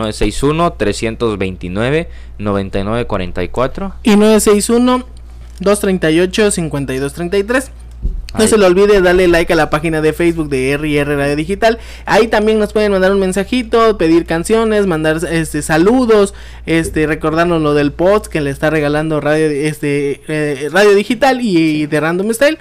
961-329-9944. 2.39 3.93
Y 4.05 4.15
961-238-5233. 5.61 7.69
No 8.35 8.43
Ahí. 8.43 8.49
se 8.49 8.59
le 8.59 8.67
olvide 8.67 9.01
darle 9.01 9.29
like 9.29 9.53
a 9.53 9.57
la 9.57 9.71
página 9.71 10.01
de 10.01 10.13
Facebook 10.13 10.49
de 10.49 10.77
RR 10.77 11.17
Radio 11.17 11.37
Digital. 11.37 11.79
Ahí 12.05 12.27
también 12.27 12.59
nos 12.59 12.73
pueden 12.73 12.91
mandar 12.91 13.13
un 13.13 13.21
mensajito, 13.21 13.97
pedir 13.97 14.27
canciones, 14.27 14.89
mandar 14.89 15.21
este 15.31 15.63
saludos, 15.63 16.35
este 16.67 17.07
recordarnos 17.07 17.63
lo 17.63 17.75
del 17.75 17.93
post 17.93 18.27
que 18.27 18.41
le 18.41 18.51
está 18.51 18.71
regalando 18.71 19.21
Radio 19.21 19.47
este 19.47 20.21
eh, 20.27 20.69
Radio 20.73 20.95
Digital 20.95 21.41
y, 21.43 21.87
de 21.87 22.01
Random 22.01 22.33
Style. 22.33 22.59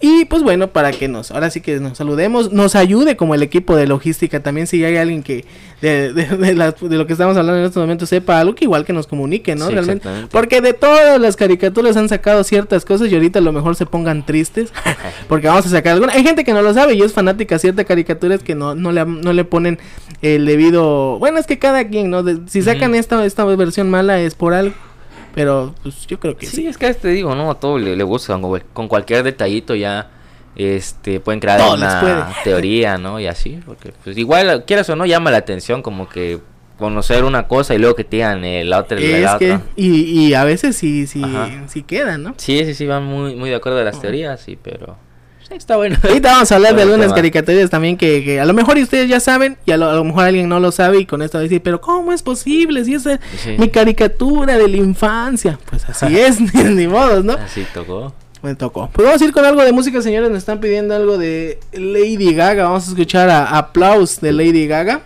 Y 0.00 0.26
pues 0.26 0.44
bueno, 0.44 0.68
para 0.68 0.92
que 0.92 1.08
nos, 1.08 1.32
ahora 1.32 1.50
sí 1.50 1.60
que 1.60 1.80
nos 1.80 1.98
saludemos, 1.98 2.52
nos 2.52 2.76
ayude 2.76 3.16
como 3.16 3.34
el 3.34 3.42
equipo 3.42 3.74
de 3.74 3.88
logística 3.88 4.40
también 4.40 4.68
si 4.68 4.84
hay 4.84 4.96
alguien 4.96 5.24
que 5.24 5.44
de, 5.82 6.12
de, 6.12 6.24
de 6.36 6.54
la- 6.54 6.70
de 6.70 6.96
lo 6.96 7.06
que 7.06 7.14
estamos 7.14 7.36
hablando 7.36 7.58
en 7.60 7.66
estos 7.66 7.80
momentos 7.80 8.08
sepa 8.08 8.38
algo 8.38 8.54
que 8.54 8.64
igual 8.64 8.84
que 8.84 8.92
nos 8.92 9.08
comunique, 9.08 9.56
¿no? 9.56 9.66
Sí, 9.66 9.72
Realmente. 9.72 10.08
Porque 10.30 10.60
de 10.60 10.72
todas 10.72 11.20
las 11.20 11.34
caricaturas 11.34 11.96
han 11.96 12.08
sacado 12.08 12.44
ciertas 12.44 12.84
cosas 12.84 13.10
y 13.10 13.14
ahorita 13.14 13.40
a 13.40 13.42
lo 13.42 13.52
mejor 13.52 13.74
se 13.74 13.86
pongan 13.86 14.24
tristes 14.24 14.72
porque 15.28 15.48
vamos 15.48 15.66
a 15.66 15.68
sacar 15.68 15.94
alguna. 15.94 16.12
Hay 16.12 16.22
gente 16.22 16.44
que 16.44 16.52
no 16.52 16.62
lo 16.62 16.72
sabe 16.74 16.94
y 16.94 17.02
es 17.02 17.12
fanática 17.12 17.56
a 17.56 17.58
ciertas 17.58 17.84
caricaturas 17.84 18.42
que 18.44 18.54
no, 18.54 18.76
no, 18.76 18.92
le, 18.92 19.04
no 19.04 19.32
le 19.32 19.44
ponen 19.44 19.78
el 20.22 20.46
debido... 20.46 21.18
Bueno, 21.18 21.38
es 21.38 21.46
que 21.46 21.58
cada 21.58 21.88
quien, 21.88 22.10
¿no? 22.10 22.22
De- 22.22 22.38
si 22.48 22.62
sacan 22.62 22.94
esta, 22.94 23.24
esta 23.24 23.44
versión 23.44 23.90
mala 23.90 24.20
es 24.20 24.34
por 24.36 24.54
algo. 24.54 24.74
Pero 25.34 25.74
pues 25.82 26.06
yo 26.06 26.18
creo 26.18 26.36
que 26.36 26.46
sí. 26.46 26.56
Sí, 26.56 26.66
es 26.66 26.78
que 26.78 26.92
te 26.94 27.08
digo, 27.08 27.34
¿no? 27.34 27.50
A 27.50 27.60
todo 27.60 27.78
le, 27.78 27.96
le 27.96 28.04
gusta, 28.04 28.38
con, 28.40 28.60
con 28.72 28.88
cualquier 28.88 29.22
detallito 29.22 29.74
ya 29.74 30.10
este 30.56 31.20
pueden 31.20 31.40
crear 31.40 31.60
les 31.60 31.72
una 31.72 32.32
teoría, 32.44 32.98
¿no? 32.98 33.20
Y 33.20 33.26
así, 33.26 33.60
porque 33.64 33.92
pues 34.02 34.16
igual, 34.18 34.64
quieras 34.64 34.88
o 34.90 34.96
no, 34.96 35.06
llama 35.06 35.30
la 35.30 35.38
atención 35.38 35.82
como 35.82 36.08
que 36.08 36.40
conocer 36.78 37.24
una 37.24 37.48
cosa 37.48 37.74
y 37.74 37.78
luego 37.78 37.94
que 37.96 38.04
te 38.04 38.16
digan 38.16 38.44
eh, 38.44 38.64
la 38.64 38.78
otra 38.78 38.98
es 38.98 39.22
la 39.22 39.38
que, 39.38 39.52
otra. 39.52 39.66
y, 39.76 40.02
y 40.28 40.34
a 40.34 40.44
veces 40.44 40.76
sí, 40.76 41.06
sí, 41.06 41.22
Ajá. 41.24 41.48
sí 41.68 41.82
quedan, 41.82 42.22
¿no? 42.22 42.34
Sí, 42.36 42.64
sí, 42.64 42.74
sí, 42.74 42.86
van 42.86 43.04
muy, 43.04 43.34
muy 43.34 43.50
de 43.50 43.56
acuerdo 43.56 43.80
a 43.80 43.84
las 43.84 44.00
teorías, 44.00 44.40
sí, 44.40 44.58
pero 44.60 44.96
está 45.50 45.76
bueno. 45.76 45.96
Ahorita 46.02 46.32
vamos 46.32 46.52
a 46.52 46.56
hablar 46.56 46.74
de 46.76 46.82
algunas 46.82 47.12
caricaturas 47.12 47.70
también 47.70 47.96
que, 47.96 48.22
que 48.24 48.40
a 48.40 48.44
lo 48.44 48.54
mejor 48.54 48.76
ustedes 48.78 49.08
ya 49.08 49.20
saben 49.20 49.56
y 49.66 49.72
a 49.72 49.76
lo, 49.76 49.86
a 49.90 49.94
lo 49.94 50.04
mejor 50.04 50.24
alguien 50.24 50.48
no 50.48 50.60
lo 50.60 50.70
sabe 50.72 50.98
y 51.00 51.06
con 51.06 51.22
esto 51.22 51.38
va 51.38 51.40
a 51.40 51.42
decir, 51.44 51.62
pero 51.62 51.80
¿cómo 51.80 52.12
es 52.12 52.22
posible? 52.22 52.84
Si 52.84 52.94
esa 52.94 53.14
es 53.14 53.20
Sí. 53.42 53.56
mi 53.58 53.68
caricatura 53.68 54.56
de 54.58 54.68
la 54.68 54.76
infancia. 54.76 55.58
Pues 55.68 55.88
así 55.88 56.18
es, 56.18 56.40
ni, 56.40 56.62
ni 56.64 56.86
modos, 56.86 57.24
¿no? 57.24 57.32
Así 57.34 57.64
tocó. 57.72 58.12
Me 58.42 58.54
tocó. 58.54 58.88
Pues 58.92 59.04
vamos 59.06 59.20
a 59.20 59.24
ir 59.24 59.32
con 59.32 59.44
algo 59.44 59.62
de 59.64 59.72
música, 59.72 60.00
señores. 60.00 60.28
Nos 60.30 60.38
están 60.38 60.60
pidiendo 60.60 60.94
algo 60.94 61.18
de 61.18 61.58
Lady 61.72 62.34
Gaga. 62.34 62.64
Vamos 62.64 62.86
a 62.86 62.90
escuchar 62.90 63.28
a 63.30 63.58
Applause 63.58 64.20
de 64.20 64.32
Lady 64.32 64.66
Gaga. 64.68 65.02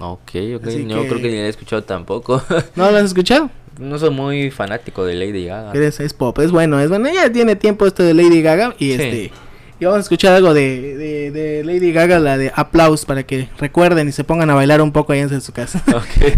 Ok, 0.00 0.30
ok, 0.56 0.66
Así 0.66 0.86
yo 0.86 1.02
que- 1.02 1.08
creo 1.08 1.20
que 1.22 1.28
ni 1.30 1.36
la 1.36 1.46
he 1.46 1.48
escuchado 1.48 1.82
tampoco. 1.84 2.42
¿No 2.76 2.90
lo 2.90 2.96
has 2.98 3.04
escuchado? 3.04 3.50
no 3.78 3.98
soy 3.98 4.10
muy 4.10 4.50
fanático 4.50 5.02
de 5.04 5.14
Lady 5.14 5.46
Gaga. 5.46 5.72
Eres, 5.72 5.98
es 6.00 6.12
pop, 6.12 6.38
es 6.40 6.50
bueno, 6.50 6.78
es 6.78 6.90
bueno. 6.90 7.08
Ya 7.12 7.32
tiene 7.32 7.56
tiempo 7.56 7.86
esto 7.86 8.02
de 8.02 8.12
Lady 8.12 8.42
Gaga 8.42 8.74
y 8.78 8.88
Sí. 8.88 8.92
este... 8.92 9.32
Y 9.82 9.84
vamos 9.84 9.98
a 9.98 10.02
escuchar 10.02 10.32
algo 10.34 10.54
de, 10.54 10.96
de, 10.96 11.30
de 11.32 11.64
Lady 11.64 11.90
Gaga, 11.90 12.20
la 12.20 12.38
de 12.38 12.52
Applause, 12.54 13.04
para 13.04 13.24
que 13.24 13.48
recuerden 13.58 14.08
y 14.08 14.12
se 14.12 14.22
pongan 14.22 14.48
a 14.48 14.54
bailar 14.54 14.80
un 14.80 14.92
poco 14.92 15.12
ahí 15.12 15.18
en 15.18 15.40
su 15.40 15.52
casa. 15.52 15.82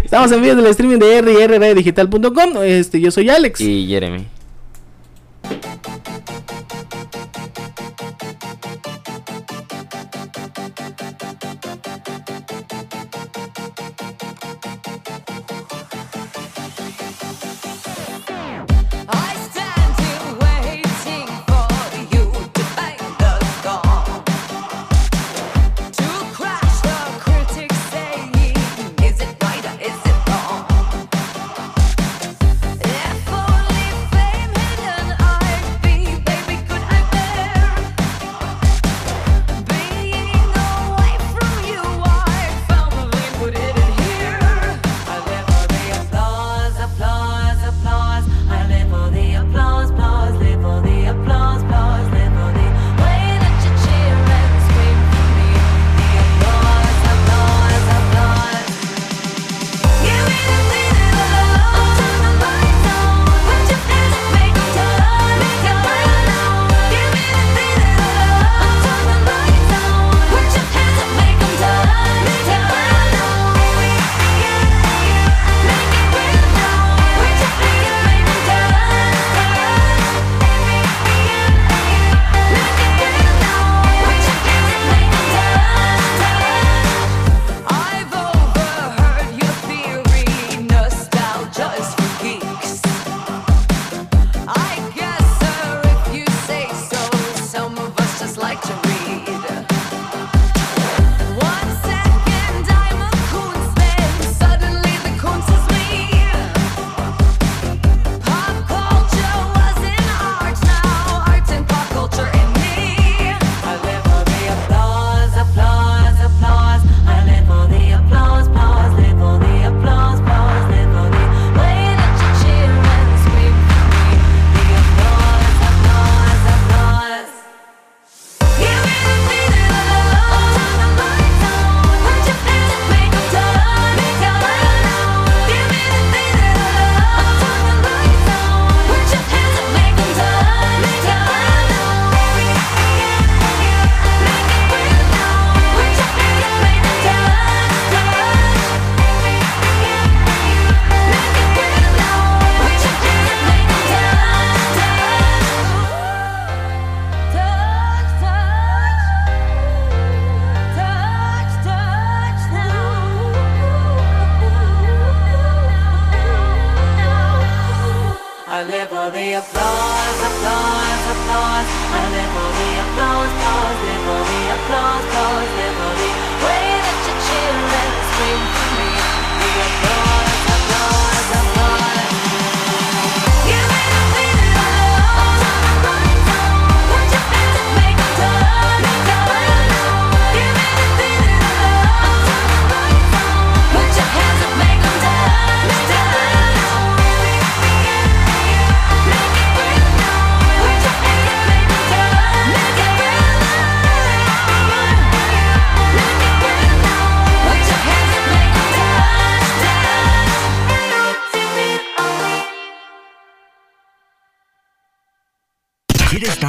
Estamos 0.02 0.33
en 0.33 0.40
vivo 0.40 0.54
del 0.54 0.64
streaming 0.68 0.96
de 0.96 1.20
rrradiodigital.com. 1.20 2.62
Este, 2.62 3.02
yo 3.02 3.11
soy 3.11 3.28
Alex. 3.28 3.61
Y 3.61 3.87
Jeremy. 3.87 4.24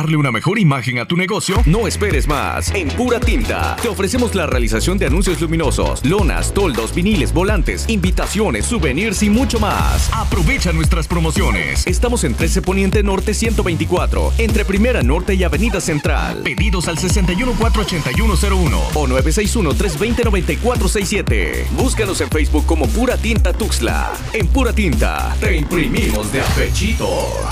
Darle 0.06 0.18
una 0.18 0.32
mejor 0.32 0.60
imagen 0.60 1.00
a 1.00 1.08
tu 1.08 1.18
negocio? 1.18 1.56
No 1.66 1.88
esperes 1.88 2.28
más. 2.28 2.72
En 2.76 2.90
Pura 2.90 3.20
Tinta 3.20 3.76
te 3.82 3.88
ofrecemos 3.88 4.36
la 4.36 4.46
realización 4.46 5.00
de 5.00 5.08
anuncios 5.08 5.42
luminosos, 5.42 6.06
lonas, 6.06 6.54
toldos, 6.54 6.94
viniles, 6.94 7.34
volantes, 7.34 7.86
invitaciones, 7.88 8.68
souvenirs 8.68 9.24
y 9.24 9.32
mucho 9.32 9.60
más. 9.60 10.12
Aprovecha 10.14 10.72
nuestras 10.74 11.08
promociones. 11.08 11.88
Estamos 11.88 12.24
en 12.24 12.36
13 12.36 12.62
Poniente 12.62 13.02
Norte 13.02 13.34
124, 13.34 14.34
entre 14.38 14.64
Primera 14.64 15.02
Norte 15.02 15.34
y 15.34 15.44
Avenida 15.44 15.82
Central. 15.82 16.42
Pedidos 16.44 16.88
al 16.88 16.98
6148101 16.98 18.80
o 18.94 19.08
961-320-9467. 19.08 21.68
Búscanos 21.72 22.22
en 22.22 22.30
Facebook 22.30 22.68
como 22.68 22.88
Pura 22.90 23.18
Tinta 23.18 23.54
Tuxla. 23.54 24.14
En 24.34 24.46
Pura 24.50 24.72
Tinta 24.72 25.36
te 25.40 25.58
imprimimos 25.58 26.32
de 26.32 26.42
apechito. 26.42 27.45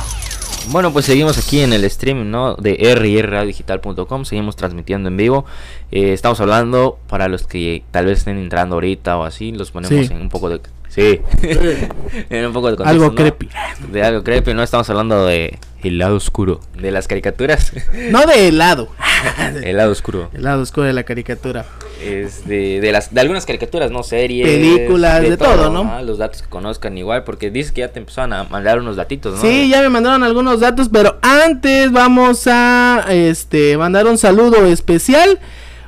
Bueno, 0.69 0.93
pues 0.93 1.05
seguimos 1.05 1.37
aquí 1.37 1.59
en 1.59 1.73
el 1.73 1.89
stream, 1.89 2.31
¿no? 2.31 2.55
De 2.55 2.77
rrradiodigital.com, 2.95 4.25
seguimos 4.25 4.55
transmitiendo 4.55 5.09
en 5.09 5.17
vivo. 5.17 5.45
Eh, 5.91 6.13
estamos 6.13 6.39
hablando 6.39 6.99
para 7.09 7.27
los 7.27 7.45
que 7.45 7.83
tal 7.91 8.05
vez 8.05 8.19
estén 8.19 8.37
entrando 8.37 8.75
ahorita 8.75 9.17
o 9.17 9.23
así, 9.23 9.51
los 9.51 9.71
ponemos 9.71 10.07
Sí. 10.07 10.13
en 10.13 10.21
un 10.21 10.29
poco 10.29 10.49
de... 10.49 10.61
Sí, 10.87 11.21
en 12.29 12.45
un 12.45 12.53
poco 12.53 12.69
de 12.69 12.77
contexto, 12.77 12.89
Algo 12.89 13.05
¿no? 13.07 13.15
creepy. 13.15 13.49
De 13.91 14.03
algo 14.03 14.23
creepy, 14.23 14.53
no 14.53 14.61
estamos 14.63 14.87
hablando 14.89 15.25
de 15.25 15.57
el 15.81 15.97
lado 15.97 16.15
oscuro 16.15 16.59
de 16.79 16.91
las 16.91 17.07
caricaturas. 17.07 17.73
No 18.11 18.25
de 18.25 18.47
helado. 18.47 18.89
el 19.63 19.75
lado 19.77 19.91
oscuro. 19.91 20.29
El 20.33 20.43
lado 20.43 20.61
oscuro 20.61 20.85
de 20.85 20.93
la 20.93 21.03
caricatura. 21.03 21.65
Es 22.03 22.45
de, 22.47 22.81
de 22.81 22.91
las 22.91 23.13
de 23.13 23.21
algunas 23.21 23.45
caricaturas, 23.45 23.91
no 23.91 24.03
series, 24.03 24.47
Películas, 24.47 25.21
de 25.21 25.37
todo, 25.37 25.69
¿no? 25.69 25.81
ajá, 25.81 26.01
los 26.01 26.17
datos 26.17 26.41
que 26.41 26.49
conozcan 26.49 26.97
igual, 26.97 27.23
porque 27.23 27.49
dices 27.49 27.71
que 27.71 27.81
ya 27.81 27.87
te 27.89 27.99
empezaron 27.99 28.33
a 28.33 28.43
mandar 28.45 28.79
unos 28.79 28.95
datitos, 28.95 29.35
¿no? 29.35 29.41
Sí, 29.41 29.69
ya 29.69 29.81
me 29.81 29.89
mandaron 29.89 30.23
algunos 30.23 30.59
datos, 30.59 30.89
pero 30.89 31.17
antes 31.21 31.91
vamos 31.91 32.47
a 32.47 33.05
este 33.09 33.77
mandar 33.77 34.07
un 34.07 34.17
saludo 34.17 34.65
especial. 34.65 35.39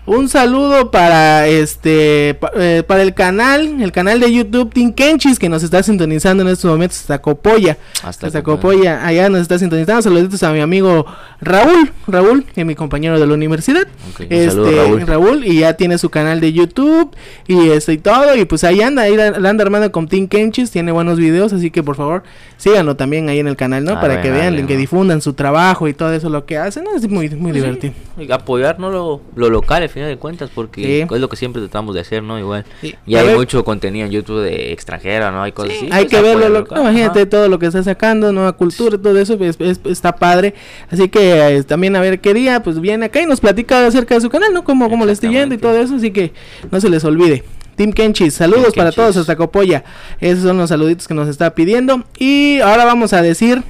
Un 0.07 0.29
saludo 0.29 0.91
para 0.91 1.47
este 1.47 2.37
eh, 2.57 2.83
para 2.85 3.01
el 3.01 3.15
canal, 3.15 3.81
el 3.81 3.91
canal 3.91 4.19
de 4.19 4.31
YouTube 4.31 4.71
Team 4.71 4.93
Kenchis 4.93 5.39
que 5.39 5.49
nos 5.49 5.63
está 5.63 5.81
sintonizando 5.81 6.43
en 6.43 6.49
estos 6.49 6.69
momentos 6.69 6.99
hasta 6.99 7.19
Copolla. 7.23 7.77
Hasta 8.03 8.27
Hasta, 8.27 8.43
Copolla. 8.43 8.75
Copolla, 8.99 9.05
allá 9.07 9.29
nos 9.29 9.41
está 9.41 9.57
sintonizando. 9.57 10.03
Saluditos 10.03 10.43
a 10.43 10.51
mi 10.53 10.59
amigo 10.59 11.07
Raúl, 11.41 11.91
Raúl, 12.07 12.43
que 12.43 12.61
es 12.61 12.67
mi 12.67 12.75
compañero 12.75 13.19
de 13.19 13.25
la 13.25 13.33
universidad. 13.33 13.87
Este 14.19 14.51
saludo, 14.51 14.99
Raúl. 15.07 15.43
y 15.43 15.61
ya 15.61 15.73
tiene 15.73 15.97
su 15.97 16.11
canal 16.11 16.39
de 16.39 16.53
YouTube 16.53 17.09
y 17.47 17.69
este 17.71 17.93
y 17.93 17.97
todo 17.97 18.35
y 18.35 18.45
pues 18.45 18.63
ahí 18.63 18.81
anda, 18.83 19.01
ahí 19.01 19.15
la, 19.15 19.31
la 19.39 19.49
anda 19.49 19.63
armando 19.63 19.91
con 19.91 20.07
Team 20.07 20.27
Kenchis, 20.27 20.69
tiene 20.69 20.91
buenos 20.91 21.17
videos, 21.17 21.51
así 21.51 21.71
que 21.71 21.81
por 21.81 21.95
favor, 21.95 22.21
síganlo 22.57 22.95
también 22.95 23.27
ahí 23.29 23.39
en 23.39 23.47
el 23.47 23.55
canal, 23.55 23.83
¿no? 23.83 23.99
Para 23.99 24.21
que 24.21 24.29
vean, 24.29 24.53
dale, 24.53 24.67
que 24.67 24.77
difundan 24.77 25.21
su 25.21 25.33
trabajo 25.33 25.87
y 25.87 25.95
todo 25.95 26.13
eso 26.13 26.29
lo 26.29 26.45
que 26.45 26.59
hacen, 26.59 26.83
es 26.95 27.09
muy 27.09 27.27
muy 27.31 27.53
Sí, 27.53 27.59
divertido. 27.59 27.93
apoyar 28.31 28.79
¿no? 28.79 28.91
lo, 28.91 29.21
lo 29.35 29.49
local 29.49 29.81
al 29.81 29.89
final 29.95 30.09
de 30.09 30.17
cuentas 30.17 30.49
porque 30.53 31.05
Sí. 31.09 31.15
es 31.15 31.19
lo 31.21 31.27
que 31.29 31.35
siempre 31.35 31.59
tratamos 31.61 31.95
de 31.95 32.01
hacer 32.01 32.21
no 32.21 32.37
igual 32.37 32.63
Sí. 32.81 32.95
y 33.07 33.15
A 33.15 33.21
hay 33.21 33.27
ver. 33.27 33.35
mucho 33.37 33.63
contenido 33.65 34.05
en 34.05 34.11
YouTube 34.11 34.41
de 34.43 34.71
extranjero 34.71 35.31
no 35.31 35.41
hay 35.41 35.51
cosas 35.51 35.71
así 35.77 35.89
Hay 35.91 36.05
pues, 36.05 36.07
que 36.15 36.21
verlo, 36.21 36.49
lo- 36.49 36.67
no, 36.69 36.81
imagínate 36.81 37.25
todo 37.25 37.49
lo 37.49 37.57
que 37.57 37.65
está 37.65 37.81
sacando, 37.81 38.31
nueva 38.31 38.53
cultura, 38.53 38.97
todo 38.97 39.17
eso 39.19 39.37
pues, 39.37 39.55
es- 39.59 39.79
está 39.85 40.15
padre. 40.15 40.53
Así 40.91 41.09
que 41.09 41.57
eh, 41.57 41.63
también 41.63 41.95
a 41.95 41.99
ver 42.01 42.19
qué 42.21 42.33
día, 42.35 42.61
pues 42.61 42.79
viene 42.79 43.05
acá 43.07 43.21
y 43.21 43.25
nos 43.25 43.39
platica 43.41 43.87
acerca 43.87 44.13
de 44.15 44.21
su 44.21 44.29
canal, 44.29 44.53
¿no? 44.53 44.63
Cómo, 44.63 44.89
cómo 44.89 45.05
le 45.05 45.11
está 45.13 45.27
yendo 45.29 45.55
y 45.55 45.57
todo 45.57 45.75
eso, 45.77 45.95
así 45.95 46.11
que 46.11 46.33
no 46.71 46.79
se 46.79 46.89
les 46.89 47.03
olvide. 47.03 47.43
Team 47.75 47.91
Kenchis, 47.91 48.33
saludos 48.35 48.63
Team 48.63 48.73
para 48.75 48.89
Kenchis. 48.91 48.95
todos 48.95 49.17
hasta 49.17 49.35
Copolla. 49.35 49.83
Esos 50.21 50.43
son 50.43 50.57
los 50.57 50.69
saluditos 50.69 51.07
que 51.07 51.13
nos 51.13 51.27
está 51.27 51.53
pidiendo. 51.55 52.03
Y 52.19 52.59
ahora 52.61 52.85
vamos 52.85 53.11
a 53.13 53.21
decir, 53.21 53.63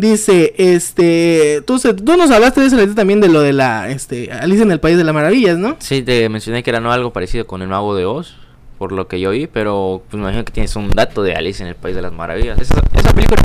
dice, 0.00 0.54
este, 0.58 1.62
tú, 1.66 1.78
se- 1.78 1.94
tú 1.94 2.16
nos 2.16 2.30
hablaste 2.30 2.60
de 2.60 2.66
eso 2.66 2.76
también 2.94 3.20
de 3.20 3.28
lo 3.28 3.40
de 3.40 3.52
la, 3.52 3.88
este, 3.90 4.32
Alicia 4.32 4.62
en 4.62 4.72
el 4.72 4.80
País 4.80 4.96
de 4.96 5.04
las 5.04 5.14
Maravillas, 5.14 5.58
¿no? 5.58 5.76
sí 5.78 6.02
te 6.02 6.28
mencioné 6.28 6.62
que 6.62 6.70
era 6.70 6.80
no 6.80 6.92
algo 6.92 7.12
parecido 7.12 7.46
con 7.46 7.62
el 7.62 7.68
mago 7.68 7.94
de 7.94 8.04
Oz 8.04 8.36
por 8.78 8.92
lo 8.92 9.08
que 9.08 9.20
yo 9.20 9.30
vi 9.30 9.46
pero 9.46 10.02
pues 10.08 10.16
me 10.18 10.24
imagino 10.26 10.44
que 10.44 10.52
tienes 10.52 10.74
un 10.76 10.88
dato 10.90 11.22
de 11.22 11.34
Alice 11.34 11.62
en 11.62 11.68
el 11.68 11.74
País 11.74 11.94
de 11.94 12.02
las 12.02 12.12
Maravillas 12.12 12.58
esa, 12.60 12.82
esa 12.96 13.12
película 13.12 13.42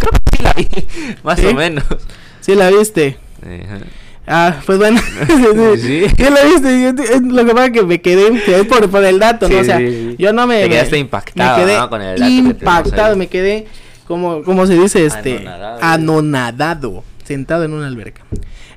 creo 0.00 0.10
que 0.12 0.36
sí 0.36 0.42
la 0.42 0.52
vi 0.54 0.68
más 1.22 1.38
¿Sí? 1.38 1.46
o 1.46 1.54
menos 1.54 1.84
Sí 2.40 2.54
la 2.56 2.70
viste. 2.70 3.16
Ajá. 3.40 3.78
Ah, 4.26 4.56
pues 4.66 4.78
bueno. 4.78 5.00
sí, 5.76 6.06
Sí. 6.08 6.14
la 6.18 6.44
viste. 6.44 6.80
yo 7.10 7.20
lo 7.20 7.44
que 7.44 7.52
pasa 7.52 7.66
es 7.66 7.72
que 7.72 7.82
me 7.84 8.00
quedé 8.00 8.64
por, 8.64 8.90
por 8.90 9.04
el 9.04 9.18
dato, 9.20 9.48
¿no? 9.48 9.58
O 9.60 9.64
sea, 9.64 9.78
yo 9.80 10.32
no 10.32 10.46
me. 10.48 10.56
Te 10.62 10.64
me- 10.64 10.70
quedaste 10.70 10.98
impactado, 10.98 11.56
Me 11.58 11.64
quedé 11.64 11.78
¿no? 11.78 11.88
con 11.88 12.02
el 12.02 12.18
dato 12.18 12.30
impactado, 12.32 13.16
me 13.16 13.26
quedé, 13.28 13.66
como, 14.12 14.42
como 14.42 14.66
se 14.66 14.78
dice, 14.78 15.06
este. 15.06 15.38
Anonadado. 15.38 15.78
Anonadado. 15.80 17.04
Sentado 17.24 17.64
en 17.64 17.72
una 17.72 17.86
alberca. 17.86 18.22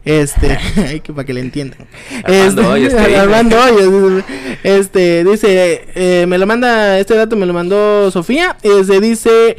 Este, 0.06 0.58
hay 0.88 1.02
que 1.02 1.12
para 1.12 1.26
que 1.26 1.34
le 1.34 1.42
entiendan. 1.42 1.80
Este, 2.26 2.62
Hoyos, 2.66 2.94
Este, 4.64 5.26
dice, 5.26 5.88
eh, 5.94 6.26
me 6.26 6.38
lo 6.38 6.48
manda, 6.48 6.98
este 7.00 7.16
dato 7.16 7.36
me 7.36 7.46
lo 7.46 7.52
mandó 7.52 8.10
Sofía. 8.12 8.56
Este, 8.64 9.02
dice, 9.02 9.58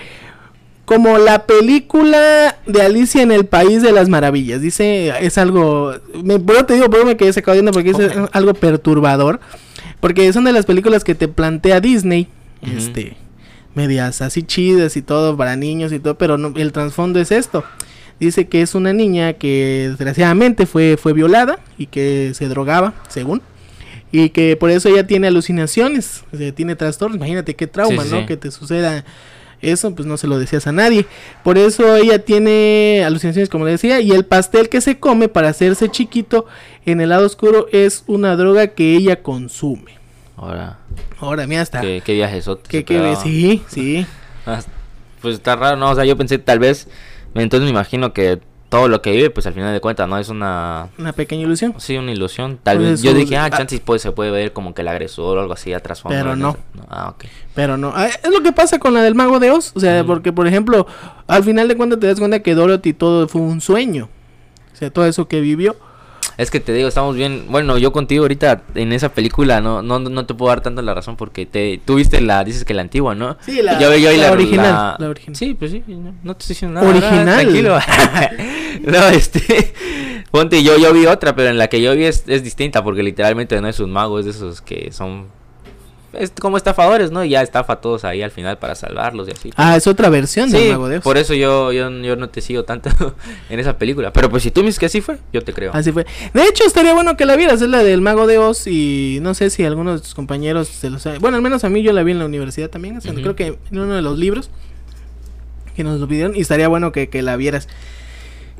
como 0.87 1.19
la 1.19 1.45
película 1.45 2.57
de 2.65 2.81
Alicia 2.81 3.21
en 3.21 3.33
el 3.33 3.45
País 3.45 3.83
de 3.83 3.93
las 3.93 4.09
Maravillas. 4.09 4.62
Dice, 4.62 5.12
es 5.21 5.37
algo. 5.37 5.93
Me, 6.25 6.39
te 6.39 6.73
digo, 6.73 6.87
por 6.87 7.01
eso 7.01 7.07
me 7.07 7.19
quedé 7.19 7.35
sacando 7.35 7.71
porque 7.71 7.91
es 7.91 7.99
algo 8.33 8.55
perturbador. 8.55 9.41
Porque 10.01 10.33
son 10.33 10.45
de 10.45 10.53
las 10.53 10.65
películas 10.65 11.05
que 11.05 11.15
te 11.15 11.29
plantea 11.29 11.81
Disney. 11.81 12.29
Este. 12.62 13.26
Medias 13.77 14.23
así 14.23 14.43
chidas 14.43 14.97
y 14.97 15.03
todo 15.03 15.37
para 15.37 15.55
niños 15.55 15.93
y 15.93 16.01
todo. 16.01 16.19
Pero 16.19 16.39
no, 16.39 16.53
el 16.57 16.73
trasfondo 16.73 17.21
es 17.21 17.31
esto. 17.31 17.62
Dice 18.19 18.49
que 18.49 18.62
es 18.62 18.75
una 18.75 18.93
niña 18.93 19.35
que 19.35 19.87
desgraciadamente 19.91 20.67
fue, 20.67 20.97
fue 20.97 21.12
violada 21.12 21.61
y 21.79 21.87
que 21.87 22.33
se 22.35 22.49
drogaba, 22.49 22.95
según. 23.09 23.43
Y 24.11 24.31
que 24.31 24.57
por 24.57 24.71
eso 24.71 24.89
ella 24.89 25.07
tiene 25.07 25.27
alucinaciones, 25.27 26.25
o 26.33 26.37
sea, 26.37 26.51
tiene 26.53 26.75
trastornos. 26.75 27.17
Imagínate 27.17 27.55
qué 27.55 27.67
trauma, 27.67 28.03
Sí, 28.03 28.09
sí, 28.09 28.15
¿no? 28.15 28.21
sí. 28.23 28.27
Que 28.27 28.37
te 28.39 28.51
suceda 28.51 29.05
eso, 29.61 29.95
pues 29.95 30.07
no 30.07 30.17
se 30.17 30.27
lo 30.27 30.39
decías 30.39 30.67
a 30.67 30.73
nadie. 30.73 31.05
Por 31.45 31.59
eso 31.59 31.95
ella 31.97 32.19
tiene 32.21 33.03
alucinaciones, 33.05 33.51
como 33.51 33.67
le 33.67 33.73
decía. 33.73 34.01
Y 34.01 34.12
el 34.12 34.25
pastel 34.25 34.71
que 34.71 34.81
se 34.81 34.99
come 34.99 35.29
para 35.29 35.49
hacerse 35.51 35.91
chiquito 35.91 36.47
en 36.87 37.01
el 37.03 37.11
lado 37.11 37.27
oscuro 37.27 37.67
es 37.73 38.05
una 38.07 38.37
droga 38.37 38.69
que 38.69 38.95
ella 38.97 39.23
consume. 39.23 39.97
Ahora 40.37 40.79
Ahora, 41.18 41.46
mira, 41.46 41.62
hasta. 41.62 41.81
qué, 41.81 42.03
qué 42.05 42.12
viajes 42.14 42.49
que, 42.68 42.85
que- 42.85 43.16
sí, 43.22 43.62
sí. 43.68 44.07
Ah, 44.46 44.61
Pues 45.20 45.35
está 45.35 45.57
raro, 45.57 45.77
¿no? 45.77 45.90
O 45.90 45.94
sea, 45.94 46.05
yo 46.05 46.16
pensé 46.16 46.38
tal 46.38 46.59
vez, 46.61 46.88
entonces 47.35 47.64
me 47.64 47.70
imagino 47.70 48.12
que 48.12 48.40
todo 48.68 48.88
lo 48.88 49.01
que 49.03 49.12
vive, 49.12 49.31
pues 49.31 49.46
al 49.46 49.55
final 49.55 49.72
de 49.72 49.81
cuentas, 49.81 50.09
¿no? 50.09 50.18
Es 50.18 50.29
una, 50.29 50.88
Una 50.99 51.12
pequeña 51.12 51.42
ilusión. 51.42 51.75
sí, 51.79 51.96
una 51.96 52.12
ilusión. 52.12 52.59
Tal 52.62 52.79
Pues 52.79 52.90
vez, 52.90 53.03
yo 53.03 53.14
dije, 53.14 53.37
ah, 53.37 53.49
chances 53.51 53.81
pues, 53.81 54.03
se 54.03 54.12
puede 54.12 54.31
ver 54.31 54.53
como 54.53 54.75
que 54.75 54.83
el 54.83 54.88
agresor 54.88 55.38
o 55.38 55.40
algo 55.40 55.53
así 55.55 55.72
atrás. 55.72 56.03
Pero 56.07 56.37
no. 56.37 56.57
Ah, 56.88 57.09
ok. 57.11 57.25
Pero 57.55 57.77
no, 57.77 57.92
ah, 57.94 58.07
es 58.09 58.31
lo 58.31 58.40
que 58.42 58.53
pasa 58.53 58.79
con 58.79 58.92
la 58.94 59.03
del 59.03 59.14
mago 59.14 59.38
de 59.40 59.51
Oz, 59.51 59.72
o 59.75 59.81
sea, 59.81 60.05
porque 60.05 60.33
por 60.33 60.46
ejemplo, 60.46 60.87
al 61.27 61.42
final 61.44 61.68
de 61.68 61.77
cuentas 61.77 61.99
te 62.01 62.07
das 62.09 62.18
cuenta 62.18 62.40
que 62.42 62.55
Dorothy 62.55 62.92
todo 62.92 63.27
fue 63.29 63.40
un 63.40 63.61
sueño. 63.61 64.09
O 64.72 64.77
sea, 64.77 64.90
todo 64.90 65.07
eso 65.07 65.27
que 65.29 65.40
vivió. 65.40 65.77
Es 66.38 66.51
que 66.51 66.61
te 66.61 66.72
digo, 66.72 66.87
estamos 66.88 67.16
bien. 67.16 67.46
Bueno, 67.49 67.79
yo 67.79 67.92
contigo 67.92 68.25
ahorita 68.25 68.62
en 68.75 68.92
esa 68.92 69.09
película 69.09 69.61
no 69.62 69.81
no, 69.83 69.99
no 69.99 70.27
te 70.27 70.35
puedo 70.35 70.51
dar 70.51 70.61
tanto 70.61 70.83
la 70.83 70.92
razón 70.94 71.16
porque 71.16 71.46
te 71.46 71.81
tú 71.85 71.94
viste 71.94 72.20
la 72.20 72.44
dices 72.44 72.64
que 72.64 72.75
la 72.75 72.83
antigua, 72.83 73.14
¿no? 73.14 73.38
Sí, 73.40 73.62
la- 73.62 73.79
yo, 73.81 73.94
yo 73.96 74.11
vi 74.11 74.16
la 74.18 74.33
original, 74.33 74.96
la 74.99 75.09
original. 75.09 75.37
Sí, 75.37 75.55
pues 75.55 75.70
sí, 75.70 75.83
no, 75.87 76.14
no 76.22 76.35
te 76.35 76.42
estoy 76.42 76.55
diciendo 76.55 76.81
nada. 76.81 76.90
Original. 76.90 77.25
nada, 77.25 77.40
tranquilo. 77.40 77.79
no, 78.83 79.09
este 79.09 79.72
ponte 80.31 80.62
yo 80.62 80.77
yo 80.77 80.92
vi 80.92 81.07
otra, 81.07 81.35
pero 81.35 81.49
en 81.49 81.57
la 81.57 81.68
que 81.68 81.81
yo 81.81 81.94
vi 81.94 82.05
es, 82.05 82.25
es 82.27 82.42
distinta 82.44 82.85
porque 82.85 83.03
literalmente 83.03 83.59
no 83.61 83.68
es 83.68 83.81
un 83.81 83.90
mago, 83.90 84.18
es 84.18 84.27
de 84.27 84.33
esos 84.33 84.61
que 84.61 84.92
son 84.92 85.29
es 86.19 86.31
como 86.31 86.57
estafadores, 86.57 87.11
¿no? 87.11 87.25
Y 87.25 87.31
ya 87.31 87.43
estafa 87.43 87.75
a 87.75 87.81
todos 87.81 88.05
ahí 88.05 88.23
al 88.23 88.31
final 88.31 88.59
para 88.59 88.75
salvarlos 88.75 89.29
y 89.29 89.33
así. 89.33 89.51
Ah, 89.57 89.77
es 89.77 89.87
otra 89.87 90.09
versión 90.09 90.51
del 90.51 90.63
Sí, 90.63 90.69
mago 90.71 90.89
de 90.89 90.99
Oz. 90.99 91.03
por 91.05 91.17
eso 91.19 91.35
yo, 91.35 91.73
yo, 91.73 91.91
yo 91.91 92.17
no 92.17 92.29
te 92.29 92.41
sigo 92.41 92.65
tanto 92.65 92.91
en 93.51 93.61
esa 93.61 93.79
película. 93.79 94.13
Pero 94.13 94.29
pues 94.31 94.43
si 94.43 94.51
tú 94.51 94.61
me 94.61 94.67
dices 94.67 94.79
que 94.79 94.87
así 94.87 95.01
fue, 95.01 95.19
yo 95.33 95.43
te 95.43 95.53
creo. 95.53 95.73
Así 95.75 95.93
fue. 95.93 96.07
De 96.35 96.45
hecho, 96.45 96.65
estaría 96.65 96.93
bueno 96.95 97.17
que 97.17 97.25
la 97.27 97.37
vieras, 97.37 97.63
es 97.63 97.69
la 97.69 97.83
del 97.83 98.01
mago 98.01 98.27
de 98.27 98.39
Oz 98.39 98.67
y 98.67 99.19
no 99.23 99.35
sé 99.35 99.51
si 99.51 99.65
algunos 99.65 100.01
de 100.01 100.05
tus 100.05 100.15
compañeros 100.15 100.69
se 100.69 100.91
lo 100.91 100.99
saben. 100.99 101.21
Bueno, 101.21 101.37
al 101.37 101.43
menos 101.43 101.65
a 101.65 101.69
mí 101.69 101.83
yo 101.83 101.93
la 101.93 102.03
vi 102.03 102.13
en 102.13 102.19
la 102.19 102.27
universidad 102.27 102.71
también, 102.71 102.97
o 102.97 103.01
sea, 103.01 103.15
creo 103.15 103.37
que 103.37 103.59
en 103.71 103.79
uno 103.79 103.95
de 103.95 104.03
los 104.03 104.19
libros 104.19 104.51
que 105.75 105.85
nos 105.85 106.01
lo 106.01 106.09
pidieron 106.09 106.35
y 106.35 106.41
estaría 106.41 106.69
bueno 106.69 106.91
que, 106.93 107.09
que 107.09 107.23
la 107.23 107.37
vieras. 107.37 107.69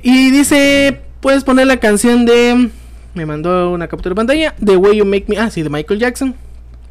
Y 0.03 0.31
dice, 0.31 1.01
puedes 1.21 1.45
poner 1.45 1.67
la 1.67 1.79
canción 1.79 2.27
de... 2.27 2.69
Me 3.15 3.25
mandó 3.25 3.71
una 3.71 3.89
captura 3.89 4.11
de 4.11 4.17
pantalla, 4.17 4.55
The 4.63 4.77
Way 4.77 4.99
You 4.99 5.07
Make 5.07 5.25
Me... 5.29 5.39
Ah, 5.39 5.49
sí, 5.51 5.63
de 5.63 5.71
Michael 5.71 5.99
Jackson. 5.99 6.35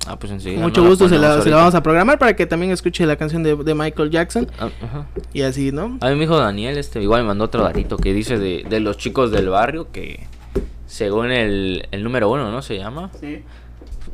Ah, 0.08 0.18
pues 0.20 0.30
Con 0.30 0.36
enseguida. 0.38 0.62
mucho 0.62 0.82
no 0.84 0.90
gusto 0.90 1.10
se 1.10 1.16
la, 1.16 1.22
se 1.22 1.28
la 1.28 1.36
ahorita. 1.38 1.56
vamos 1.56 1.76
a 1.76 1.82
programar 1.84 2.20
para 2.20 2.36
que 2.36 2.46
también 2.46 2.72
escuche 2.72 3.06
la 3.06 3.16
canción 3.16 3.42
de, 3.44 3.56
de 3.56 3.74
Michael 3.76 4.12
Jackson 4.12 4.48
Ah, 4.60 4.70
ajá. 4.84 5.08
y 5.34 5.42
así, 5.42 5.72
¿no? 5.72 5.98
A 6.02 6.10
mí 6.10 6.16
me 6.16 6.22
dijo 6.22 6.38
Daniel, 6.38 6.78
este, 6.78 7.02
igual 7.02 7.22
me 7.24 7.30
mandó 7.30 7.46
otro 7.46 7.64
datito 7.64 7.98
que 7.98 8.14
dice 8.14 8.38
de, 8.38 8.66
de 8.70 8.80
los 8.80 8.98
chicos 8.98 9.32
del 9.32 9.50
barrio 9.50 9.92
que 9.92 10.28
según 10.86 11.32
el, 11.32 11.88
el 11.92 12.04
número 12.04 12.30
uno, 12.30 12.52
¿no? 12.52 12.62
Se 12.62 12.78
llama. 12.78 13.10
Sí. 13.20 13.42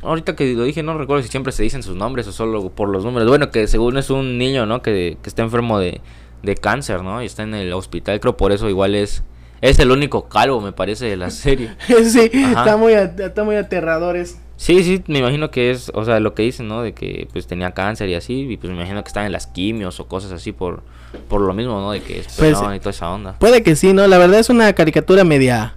Ahorita 0.02 0.36
que 0.36 0.54
lo 0.54 0.63
dije, 0.63 0.82
no 0.82 0.98
recuerdo 0.98 1.22
si 1.24 1.30
siempre 1.30 1.52
se 1.52 1.62
dicen 1.63 1.84
sus 1.84 1.96
nombres 1.96 2.26
o 2.28 2.32
solo 2.32 2.70
por 2.70 2.89
los 2.89 3.04
números. 3.04 3.28
Bueno, 3.28 3.52
que 3.52 3.67
según 3.67 3.98
es 3.98 4.10
un 4.10 4.38
niño, 4.38 4.65
¿no? 4.65 4.82
Que, 4.82 5.17
que 5.22 5.30
está 5.30 5.44
enfermo 5.44 5.78
de, 5.78 6.02
de 6.41 6.56
cáncer, 6.56 7.04
¿no? 7.04 7.22
Y 7.22 7.26
está 7.26 7.44
en 7.44 7.54
el 7.54 7.74
hospital, 7.74 8.20
creo 8.20 8.38
por 8.38 8.52
eso 8.52 8.67
igual 8.70 8.96
es 8.96 9.24
Es 9.60 9.78
el 9.80 9.91
único 9.91 10.28
calvo, 10.30 10.60
me 10.62 10.72
parece, 10.72 11.06
de 11.06 11.17
la 11.17 11.30
serie. 11.30 11.76
sí, 12.06 12.32
Ajá. 12.46 12.62
está 12.62 12.78
muy, 12.78 12.94
está 12.94 13.44
muy 13.44 13.58
aterradores. 13.58 14.39
Sí, 14.62 14.84
sí, 14.84 15.02
me 15.08 15.17
imagino 15.17 15.50
que 15.50 15.71
es, 15.71 15.91
o 15.95 16.06
sea, 16.06 16.19
lo 16.19 16.36
que 16.36 16.43
dicen, 16.43 16.67
¿no? 16.67 16.84
De 16.84 16.93
que 16.93 17.28
pues 17.34 17.47
tenía 17.47 17.71
cáncer 17.71 18.10
y 18.10 18.13
así, 18.13 18.41
y 18.47 18.58
pues 18.58 18.69
me 18.71 18.78
imagino 18.78 19.04
que 19.04 19.08
están 19.08 19.26
en 19.26 19.32
las 19.32 19.47
quimios 19.47 20.00
o 20.00 20.06
cosas 20.08 20.32
así 20.34 20.52
por, 20.52 20.84
por 21.30 21.41
lo 21.41 21.52
mismo, 21.56 21.82
¿no? 21.82 21.91
De 21.93 22.02
que 22.02 22.19
es 22.19 22.28
Pues, 22.38 22.56
pelón 22.56 22.76
y 22.76 22.78
toda 22.78 22.91
esa 22.91 23.10
onda. 23.10 23.36
Puede 23.39 23.63
que 23.63 23.76
sí, 23.76 23.91
¿no? 23.91 24.06
La 24.06 24.19
verdad 24.19 24.39
es 24.39 24.52
una 24.52 24.71
caricatura 24.74 25.24
media 25.24 25.74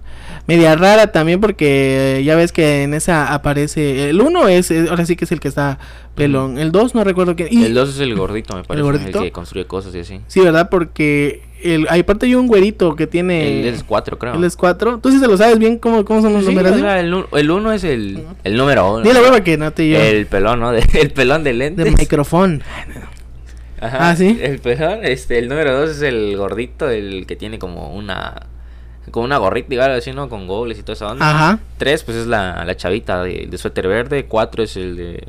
media 0.47 0.75
rara 0.75 1.11
también 1.11 1.41
porque 1.41 2.19
eh, 2.19 2.23
ya 2.23 2.35
ves 2.35 2.51
que 2.51 2.83
en 2.83 2.93
esa 2.93 3.33
aparece 3.33 4.11
el 4.11 4.21
uno 4.21 4.47
es, 4.47 4.69
es- 4.69 4.87
ahora 4.91 5.03
sí 5.07 5.15
que 5.15 5.25
es 5.25 5.31
el 5.31 5.39
que 5.39 5.47
está 5.47 5.79
pelón, 6.13 6.59
el 6.59 6.71
2 6.71 6.93
no 6.93 7.03
recuerdo 7.03 7.35
qué 7.35 7.47
y 7.49 7.63
El 7.63 7.73
2 7.73 7.89
es 7.89 7.99
el 7.99 8.13
gordito, 8.15 8.55
me 8.55 8.63
parece, 8.63 8.77
el, 8.77 8.83
gordito? 8.83 9.21
que 9.23 9.31
construye 9.31 9.65
cosas 9.65 9.95
y 9.95 9.99
así. 10.01 10.21
Sí, 10.27 10.41
¿verdad? 10.41 10.69
Porque 10.69 11.41
el 11.73 11.87
ahí 11.89 12.01
aparte 12.01 12.25
hay 12.27 12.35
un 12.35 12.47
güerito 12.47 12.95
que 12.95 13.07
tiene 13.07 13.61
El 13.61 13.73
es 13.73 13.83
4, 13.83 14.17
creo. 14.19 14.33
él 14.35 14.43
es 14.43 14.55
4. 14.55 14.99
Tú 15.01 15.11
sí 15.11 15.19
se 15.19 15.27
lo 15.27 15.35
sabes 15.37 15.57
bien 15.57 15.77
cómo, 15.79 16.05
cómo 16.05 16.21
son 16.21 16.33
los 16.33 16.43
Sí, 16.43 16.49
o 16.49 16.51
números. 16.51 16.79
sea, 16.79 16.99
el, 16.99 17.13
un- 17.13 17.25
el 17.33 17.51
uno 17.51 17.71
es 17.71 17.83
el, 17.83 18.23
el 18.43 18.55
número 18.57 18.93
uno. 18.95 19.01
Dile 19.03 19.21
hueva 19.21 19.41
que 19.41 19.57
no 19.57 19.71
te 19.71 19.89
yo. 19.89 19.99
El 19.99 20.25
pelón, 20.27 20.59
¿no? 20.59 20.71
El 20.93 21.11
pelón 21.11 21.43
de 21.43 21.53
lentes. 21.53 21.85
de 21.85 21.91
micrófono. 21.91 22.59
Ajá, 23.81 24.09
Ah, 24.09 24.15
¿sí? 24.15 24.39
El 24.41 24.59
pelón, 24.59 24.99
este, 25.03 25.37
el 25.37 25.49
número 25.49 25.77
dos 25.79 25.89
es 25.91 26.01
el 26.01 26.35
gordito, 26.37 26.89
el 26.89 27.25
que 27.27 27.35
tiene 27.35 27.59
como 27.59 27.93
una, 27.93 28.47
como 29.11 29.25
una 29.25 29.37
gorrita, 29.37 29.73
igual 29.73 29.91
así, 29.91 30.11
¿no? 30.13 30.29
Con 30.29 30.47
goles 30.47 30.79
y 30.79 30.81
toda 30.83 30.93
esa 30.93 31.07
onda. 31.11 31.29
Ajá. 31.29 31.59
Tres, 31.77 32.03
pues 32.03 32.17
es 32.17 32.27
la, 32.27 32.63
la 32.65 32.75
chavita 32.77 33.21
de, 33.23 33.47
de 33.49 33.57
suéter 33.57 33.87
verde. 33.87 34.25
Cuatro 34.25 34.63
es 34.63 34.77
el 34.77 34.95
de 34.95 35.23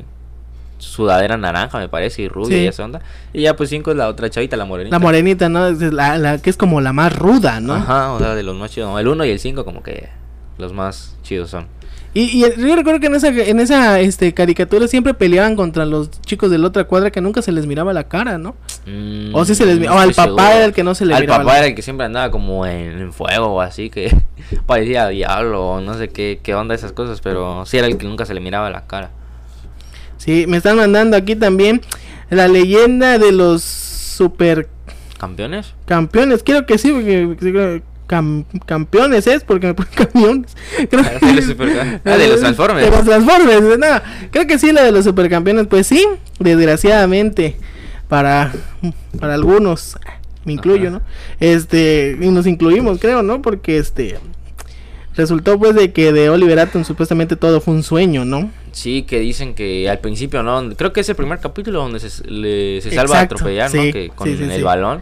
sudadera 0.77 1.37
naranja, 1.37 1.77
me 1.79 1.89
parece, 1.89 2.21
y 2.23 2.27
rubia 2.27 2.57
Sí. 2.57 2.63
y 2.63 2.67
esa 2.67 2.85
onda. 2.85 3.01
Y 3.33 3.41
ya 3.41 3.55
pues 3.55 3.69
cinco 3.69 3.91
es 3.91 3.97
la 3.97 4.07
otra 4.07 4.29
chavita, 4.29 4.55
la 4.57 4.65
morenita. 4.65 4.95
La 4.95 4.99
morenita, 4.99 5.49
¿no? 5.49 5.67
Es 5.67 5.79
la, 5.81 6.17
la 6.17 6.37
que 6.39 6.49
es 6.49 6.57
como 6.57 6.81
la 6.81 6.93
más 6.93 7.15
ruda, 7.15 7.59
¿no? 7.59 7.73
Ajá, 7.75 8.11
o 8.13 8.19
sea, 8.19 8.35
de 8.35 8.43
los 8.43 8.55
más 8.55 8.71
chidos. 8.71 8.89
no, 8.91 8.99
El 8.99 9.07
uno 9.07 9.25
y 9.25 9.29
el 9.29 9.39
cinco 9.39 9.65
como 9.65 9.81
que 9.83 10.09
los 10.57 10.73
más 10.73 11.15
chidos 11.23 11.49
son. 11.49 11.67
Y, 12.13 12.21
y 12.21 12.39
yo 12.41 12.75
recuerdo 12.75 12.99
que 12.99 13.07
en 13.07 13.15
esa, 13.15 13.27
en 13.27 13.59
esa 13.59 13.99
este, 13.99 14.33
caricatura 14.33 14.87
siempre 14.87 15.13
peleaban 15.13 15.55
contra 15.55 15.85
los 15.85 16.09
chicos 16.21 16.49
de 16.49 16.57
la 16.57 16.67
otra 16.67 16.85
cuadra 16.85 17.11
que 17.11 17.21
nunca 17.21 17.43
se 17.43 17.51
les 17.51 17.67
miraba 17.67 17.93
la 17.93 18.05
cara, 18.07 18.39
¿no? 18.39 18.55
Mm, 18.87 19.35
O 19.35 19.45
sí 19.45 19.53
se 19.53 19.67
les 19.67 19.77
no 19.79 19.93
o 19.93 19.99
al 19.99 20.13
papá 20.13 20.55
era 20.55 20.65
el 20.65 20.73
que 20.73 20.83
no 20.83 20.95
se 20.95 21.05
le 21.05 21.13
Al 21.13 21.21
miraba 21.21 21.39
papá 21.43 21.51
la- 21.53 21.57
era 21.59 21.67
el 21.67 21.75
que 21.75 21.81
siempre 21.83 22.05
andaba 22.07 22.31
como 22.31 22.65
en, 22.65 22.97
en 22.99 23.13
fuego 23.13 23.47
o 23.47 23.61
así, 23.61 23.91
que 23.91 24.15
parecía 24.65 25.07
diablo 25.09 25.63
o 25.67 25.81
no 25.81 25.93
sé 25.95 26.07
qué, 26.09 26.39
qué 26.41 26.55
onda 26.55 26.73
esas 26.73 26.91
cosas, 26.91 27.21
pero 27.21 27.65
sí 27.67 27.77
era 27.77 27.85
el 27.85 27.97
que 27.97 28.07
nunca 28.07 28.25
se 28.25 28.33
le 28.33 28.39
miraba 28.39 28.69
la 28.71 28.87
cara. 28.87 29.11
Sí, 30.27 30.45
me 30.47 30.57
están 30.57 30.75
mandando 30.75 31.15
aquí 31.17 31.35
también 31.35 31.81
la 32.29 32.47
leyenda 32.49 33.17
de 33.17 33.31
los 33.31 33.63
super 33.63 34.67
¿Campeones? 35.17 35.73
campeones. 35.85 36.43
Creo 36.43 36.65
que 36.65 36.77
sí, 36.77 36.91
porque 36.91 37.81
cam- 38.09 38.43
campeones 38.65 39.25
es 39.25 39.43
porque 39.45 39.67
me 39.67 39.73
ponen 39.73 39.91
camiones. 39.95 40.55
Creo 40.89 41.01
Ah, 41.03 41.25
de 41.25 41.33
los 41.33 41.45
supercam- 41.45 42.01
ah, 42.03 42.17
de 42.17 42.27
los 42.27 42.39
Transformers. 42.41 42.85
De 42.85 42.91
los 42.91 43.05
Transformers, 43.05 43.79
no, 43.79 43.87
creo 44.31 44.45
que 44.47 44.59
sí, 44.59 44.73
la 44.73 44.83
de 44.83 44.91
los 44.91 45.05
supercampeones. 45.05 45.67
Pues 45.67 45.87
sí, 45.87 46.05
desgraciadamente, 46.39 47.55
para, 48.09 48.51
para 49.19 49.33
algunos, 49.33 49.97
me 50.43 50.51
incluyo, 50.53 50.89
Ajá. 50.89 50.97
¿no? 50.99 51.01
Este, 51.39 52.17
y 52.21 52.27
nos 52.27 52.45
incluimos, 52.47 52.99
creo, 52.99 53.23
¿no? 53.23 53.41
Porque 53.41 53.77
este. 53.77 54.17
Resultó 55.15 55.57
pues 55.57 55.73
de 55.73 55.91
que 55.93 56.11
de 56.13 56.29
Oliver 56.29 56.59
Atom 56.59 56.83
supuestamente 56.83 57.35
todo 57.37 57.59
fue 57.59 57.73
un 57.73 57.81
sueño, 57.81 58.23
¿no? 58.23 58.51
Sí, 58.77 59.01
que 59.03 59.19
dicen 59.19 59.55
que 59.55 59.89
al 59.89 59.97
principio, 59.99 60.43
¿no? 60.43 60.69
Creo 60.75 60.93
que 60.93 60.99
es 61.01 61.09
el 61.09 61.15
primer 61.15 61.39
capítulo 61.39 61.79
donde 61.81 61.99
se, 61.99 62.23
le- 62.29 62.79
se 62.81 62.91
salva 62.91 63.17
de 63.17 63.23
Exacto, 63.23 63.35
atropellar, 63.35 63.71
sí, 63.71 63.77
¿no? 63.77 63.91
Que 63.91 64.09
con 64.09 64.27
sí, 64.27 64.37
sí, 64.37 64.43
el 64.43 64.51
sí. 64.51 64.61
balón. 64.61 65.01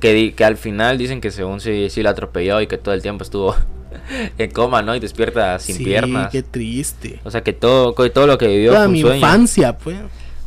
Que, 0.00 0.12
di- 0.12 0.32
que 0.32 0.44
al 0.44 0.56
final 0.56 0.98
dicen 0.98 1.20
que 1.20 1.30
según 1.30 1.60
sí, 1.60 1.88
sí 1.88 2.02
la 2.02 2.10
atropelló 2.10 2.60
y 2.60 2.66
que 2.66 2.78
todo 2.78 2.94
el 2.94 3.00
tiempo 3.02 3.22
estuvo 3.22 3.54
en 4.38 4.50
coma, 4.50 4.82
¿no? 4.82 4.96
Y 4.96 5.00
despierta 5.00 5.58
sin 5.60 5.76
sí, 5.76 5.84
piernas. 5.84 6.30
qué 6.32 6.42
triste. 6.42 7.20
O 7.22 7.30
sea 7.30 7.42
que 7.42 7.52
todo, 7.52 7.94
que 7.94 8.10
todo 8.10 8.26
lo 8.26 8.38
que 8.38 8.48
vivió 8.48 8.70
Toda 8.70 8.80
fue 8.80 8.86
un 8.88 8.92
mi 8.92 9.00
sueño. 9.02 9.16
infancia, 9.16 9.78
pues. 9.78 9.98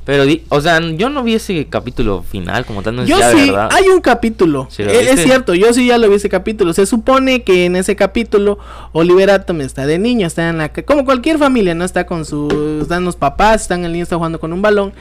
Pero, 0.05 0.23
o 0.49 0.61
sea, 0.61 0.79
yo 0.79 1.09
no 1.09 1.23
vi 1.23 1.33
ese 1.33 1.65
capítulo 1.65 2.21
final 2.23 2.63
como 2.65 2.83
tal, 2.83 2.95
no 2.95 3.05
Yo 3.05 3.17
sí, 3.31 3.49
verdad. 3.49 3.69
hay 3.71 3.87
un 3.87 4.01
capítulo. 4.01 4.67
¿Sí 4.69 4.83
lo 4.83 4.91
E- 4.91 5.11
es, 5.11 5.23
cierto, 5.23 5.55
yo 5.55 5.73
sí 5.73 5.87
ya 5.87 5.97
lo 5.97 6.07
vi 6.09 6.15
ese 6.15 6.29
capítulo. 6.29 6.73
Se 6.73 6.85
supone 6.85 7.41
que 7.41 7.65
en 7.65 7.75
ese 7.75 7.95
capítulo 7.95 8.59
Oliver 8.91 9.31
Atom 9.31 9.61
está 9.61 9.87
de 9.87 9.97
niño, 9.97 10.27
está 10.27 10.49
en 10.49 10.59
la 10.59 10.69
como 10.69 11.05
cualquier 11.05 11.39
familia, 11.39 11.73
¿no? 11.73 11.83
Está 11.83 12.05
con 12.05 12.23
sus 12.23 12.53
están 12.83 13.03
los 13.03 13.15
papás, 13.15 13.63
están 13.63 13.83
el 13.83 13.93
niño 13.93 14.03
está 14.03 14.15
jugando 14.15 14.39
con 14.39 14.53
un 14.53 14.61
balón 14.61 14.93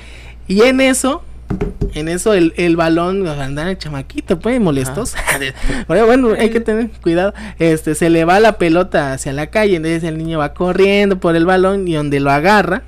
y 0.48 0.62
en 0.62 0.80
eso 0.80 1.22
en 1.92 2.09
eso 2.09 2.32
el, 2.32 2.55
el 2.57 2.74
balón 2.74 3.28
anda 3.28 3.70
el 3.70 3.76
chamaquito, 3.78 4.38
pues 4.38 4.59
molestos. 4.59 5.14
bueno, 5.86 6.07
bueno, 6.07 6.28
hay 6.38 6.48
que 6.48 6.61
tener 6.61 6.88
cuidado. 7.02 7.34
Este 7.59 7.94
se 7.94 8.09
le 8.09 8.24
va 8.24 8.40
la 8.40 8.57
pelota 8.57 9.12
hacia 9.12 9.34
la 9.34 9.48
calle, 9.48 9.76
entonces 9.76 10.02
el 10.05 10.16
niño 10.16 10.38
va 10.38 10.55
corriendo 10.55 11.20
por 11.20 11.36
el 11.36 11.44
balón 11.44 11.86
y 11.86 11.92
donde 11.92 12.20
lo 12.20 12.30
agarra 12.30 12.82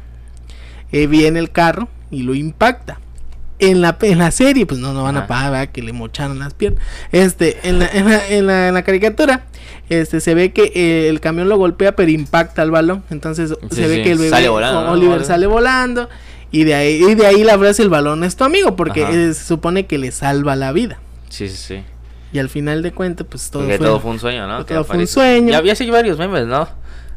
eh, 0.92 1.06
viene 1.06 1.38
el 1.40 1.50
carro 1.50 1.88
y 2.10 2.22
lo 2.22 2.34
impacta. 2.34 3.00
En 3.58 3.80
la, 3.80 3.96
en 4.02 4.18
la 4.18 4.30
serie, 4.32 4.66
pues 4.66 4.78
no, 4.80 4.92
no 4.92 5.04
van 5.04 5.16
a 5.16 5.26
pagar, 5.26 5.50
¿verdad? 5.50 5.68
que 5.68 5.80
le 5.80 5.94
mocharon 5.94 6.38
las 6.38 6.52
piernas. 6.52 6.82
Este, 7.10 7.66
en 7.66 7.78
la, 7.78 7.88
en 7.88 8.04
la, 8.04 8.28
en 8.28 8.46
la, 8.46 8.68
en 8.68 8.74
la 8.74 8.82
caricatura, 8.82 9.46
este, 9.88 10.20
se 10.20 10.34
ve 10.34 10.52
que 10.52 10.72
eh, 10.74 11.08
el 11.08 11.20
camión 11.20 11.48
lo 11.48 11.56
golpea, 11.56 11.96
pero 11.96 12.10
impacta 12.10 12.60
al 12.60 12.70
balón. 12.70 13.02
Entonces 13.08 13.54
Sí, 13.70 13.76
se 13.76 13.88
ve 13.88 13.96
sí, 13.96 14.02
que 14.02 14.12
el 14.12 14.18
bebé, 14.18 14.30
sale 14.30 14.48
volando. 14.50 14.90
Oliver 14.92 15.24
sale 15.24 15.46
volando. 15.46 16.10
Y 16.52 16.64
de 16.64 16.74
ahí, 16.74 17.02
y 17.02 17.14
de 17.14 17.26
ahí 17.26 17.44
la 17.44 17.58
frase 17.58 17.82
el 17.82 17.88
balón 17.88 18.24
es 18.24 18.36
tu 18.36 18.44
amigo, 18.44 18.76
porque 18.76 19.02
eh, 19.02 19.32
se 19.32 19.44
supone 19.44 19.86
que 19.86 19.96
le 19.96 20.12
salva 20.12 20.54
la 20.54 20.72
vida. 20.72 20.98
Sí, 21.30 21.48
sí, 21.48 21.56
sí. 21.56 21.82
Y 22.32 22.38
al 22.38 22.50
final 22.50 22.82
de 22.82 22.92
cuentas, 22.92 23.26
pues 23.28 23.50
todo 23.50 23.64
fue, 23.64 23.78
todo 23.78 24.00
fue 24.00 24.10
un 24.10 24.18
sueño, 24.18 24.46
¿no? 24.46 24.66
todo 24.66 24.84
fue 24.84 24.98
un 24.98 25.06
sueño. 25.06 25.50
Ya 25.50 25.58
había 25.58 25.72
así 25.72 25.88
varios 25.88 26.18
memes, 26.18 26.46
¿no? 26.46 26.68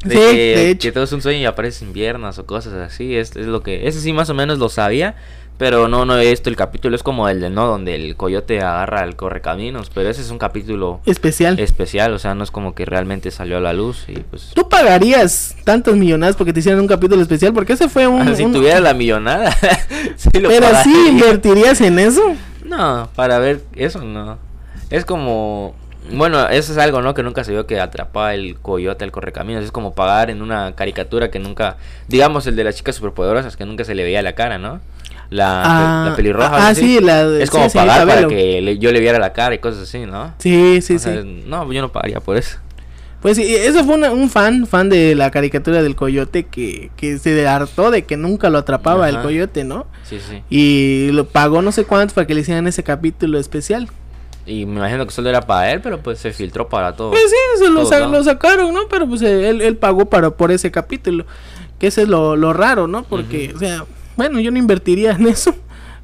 De 0.04 0.14
Sí, 0.14 0.20
que, 0.20 0.36
de 0.56 0.70
hecho. 0.70 0.88
que 0.88 0.92
todo 0.92 1.04
es 1.04 1.12
un 1.12 1.20
sueño 1.22 1.40
y 1.40 1.44
aparecen 1.44 1.92
piernas 1.92 2.38
o 2.38 2.46
cosas 2.46 2.72
así. 2.74 3.16
Es, 3.16 3.36
es 3.36 3.46
lo 3.46 3.62
que. 3.62 3.86
Ese 3.88 4.00
sí 4.00 4.12
más 4.12 4.30
o 4.30 4.34
menos 4.34 4.58
lo 4.58 4.68
sabía. 4.68 5.14
Pero 5.58 5.88
no, 5.88 6.06
no 6.06 6.18
he 6.18 6.30
visto 6.30 6.48
el 6.48 6.56
capítulo. 6.56 6.96
Es 6.96 7.02
como 7.02 7.28
el 7.28 7.38
de, 7.42 7.50
¿no? 7.50 7.66
Donde 7.66 7.94
el 7.94 8.16
coyote 8.16 8.60
agarra 8.62 9.02
al 9.02 9.14
correcaminos. 9.14 9.90
Pero 9.92 10.08
ese 10.08 10.22
es 10.22 10.30
un 10.30 10.38
capítulo 10.38 11.02
especial. 11.04 11.60
especial. 11.60 12.14
O 12.14 12.18
sea, 12.18 12.34
no 12.34 12.44
es 12.44 12.50
como 12.50 12.74
que 12.74 12.86
realmente 12.86 13.30
salió 13.30 13.58
a 13.58 13.60
la 13.60 13.74
luz. 13.74 14.06
Y 14.08 14.20
pues. 14.20 14.52
¿Tú 14.54 14.66
pagarías 14.70 15.54
tantas 15.64 15.96
millonadas 15.96 16.34
porque 16.36 16.54
te 16.54 16.60
hicieran 16.60 16.80
un 16.80 16.86
capítulo 16.86 17.20
especial? 17.20 17.52
Porque 17.52 17.74
ese 17.74 17.90
fue 17.90 18.06
un... 18.06 18.34
si 18.34 18.42
un- 18.44 18.54
tuviera 18.54 18.80
la 18.80 18.94
millonada. 18.94 19.52
sí 20.16 20.30
lo 20.40 20.48
Pero 20.48 20.64
pagaría. 20.66 20.82
sí 20.94 21.08
invertirías 21.10 21.78
en 21.82 21.98
eso. 21.98 22.22
No, 22.64 23.10
para 23.14 23.38
ver 23.38 23.60
eso 23.76 24.02
no. 24.02 24.38
Es 24.88 25.04
como. 25.04 25.74
Bueno, 26.16 26.48
eso 26.48 26.72
es 26.72 26.78
algo, 26.78 27.02
¿no? 27.02 27.14
Que 27.14 27.22
nunca 27.22 27.44
se 27.44 27.52
vio 27.52 27.66
que 27.66 27.80
atrapaba 27.80 28.34
el 28.34 28.56
coyote 28.58 29.04
al 29.04 29.12
correcaminos. 29.12 29.64
Es 29.64 29.72
como 29.72 29.94
pagar 29.94 30.30
en 30.30 30.42
una 30.42 30.72
caricatura 30.74 31.30
que 31.30 31.38
nunca. 31.38 31.76
Digamos 32.08 32.46
el 32.46 32.56
de 32.56 32.64
las 32.64 32.76
chicas 32.76 32.94
superpoderosas, 32.96 33.56
que 33.56 33.64
nunca 33.66 33.84
se 33.84 33.94
le 33.94 34.02
veía 34.02 34.22
la 34.22 34.34
cara, 34.34 34.58
¿no? 34.58 34.80
La, 35.30 35.62
Ah, 35.64 36.08
la 36.10 36.16
pelirroja. 36.16 36.68
ah, 36.68 36.74
sí, 36.74 36.98
la 37.00 37.24
de- 37.28 37.42
Es 37.44 37.50
como 37.50 37.68
sí, 37.70 37.78
pagar 37.78 38.06
para 38.06 38.26
que 38.26 38.60
le- 38.60 38.78
yo 38.78 38.90
le 38.90 38.98
viera 38.98 39.18
la 39.20 39.32
cara 39.32 39.54
y 39.54 39.58
cosas 39.58 39.82
así, 39.84 40.00
¿no? 40.00 40.34
Sí, 40.38 40.80
sí, 40.82 40.96
O 40.96 40.98
sí. 40.98 41.42
No, 41.46 41.72
yo 41.72 41.80
no 41.80 41.92
pagaría 41.92 42.18
por 42.20 42.36
eso. 42.36 42.58
Pues 43.22 43.36
sí, 43.36 43.54
eso 43.54 43.84
fue 43.84 43.94
una- 43.94 44.10
un 44.12 44.30
fan, 44.30 44.66
fan 44.66 44.88
de 44.88 45.14
la 45.14 45.30
caricatura 45.30 45.82
del 45.82 45.94
coyote 45.94 46.46
que, 46.46 46.90
que 46.96 47.18
se 47.18 47.46
hartó 47.46 47.90
de 47.90 48.02
que 48.06 48.16
nunca 48.16 48.48
lo 48.50 48.58
atrapaba 48.58 49.08
el 49.10 49.20
coyote, 49.20 49.62
¿no? 49.62 49.86
Sí, 50.04 50.18
sí. 50.26 50.42
Y 50.50 51.12
lo 51.12 51.26
pagó 51.26 51.60
no 51.62 51.70
sé 51.70 51.84
cuánto 51.84 52.14
para 52.14 52.26
que 52.26 52.34
le 52.34 52.40
hicieran 52.40 52.66
ese 52.66 52.82
capítulo 52.82 53.38
especial. 53.38 53.88
Y 54.46 54.66
me 54.66 54.76
imagino 54.76 55.06
que 55.06 55.12
solo 55.12 55.28
era 55.28 55.42
para 55.42 55.70
él, 55.72 55.80
pero 55.80 56.00
pues 56.00 56.18
se 56.18 56.32
filtró 56.32 56.68
para 56.68 56.96
todo. 56.96 57.10
Pues 57.10 57.22
sí, 57.30 57.64
se 57.64 57.70
lo, 57.70 57.84
sa- 57.86 58.24
sacaron, 58.24 58.72
¿no? 58.74 58.80
Pero 58.90 59.06
pues 59.06 59.22
él, 59.22 59.60
él 59.60 59.76
pagó 59.76 60.06
para 60.06 60.30
por 60.30 60.50
ese 60.50 60.70
capítulo. 60.70 61.24
Que 61.78 61.86
ese 61.88 62.02
es 62.02 62.08
lo, 62.08 62.36
lo 62.36 62.52
raro, 62.52 62.86
¿no? 62.86 63.04
Porque, 63.04 63.52
o 63.54 63.58
sea, 63.58 63.84
bueno, 64.16 64.40
yo 64.40 64.50
no 64.50 64.58
invertiría 64.58 65.12
en 65.12 65.26
eso. 65.28 65.54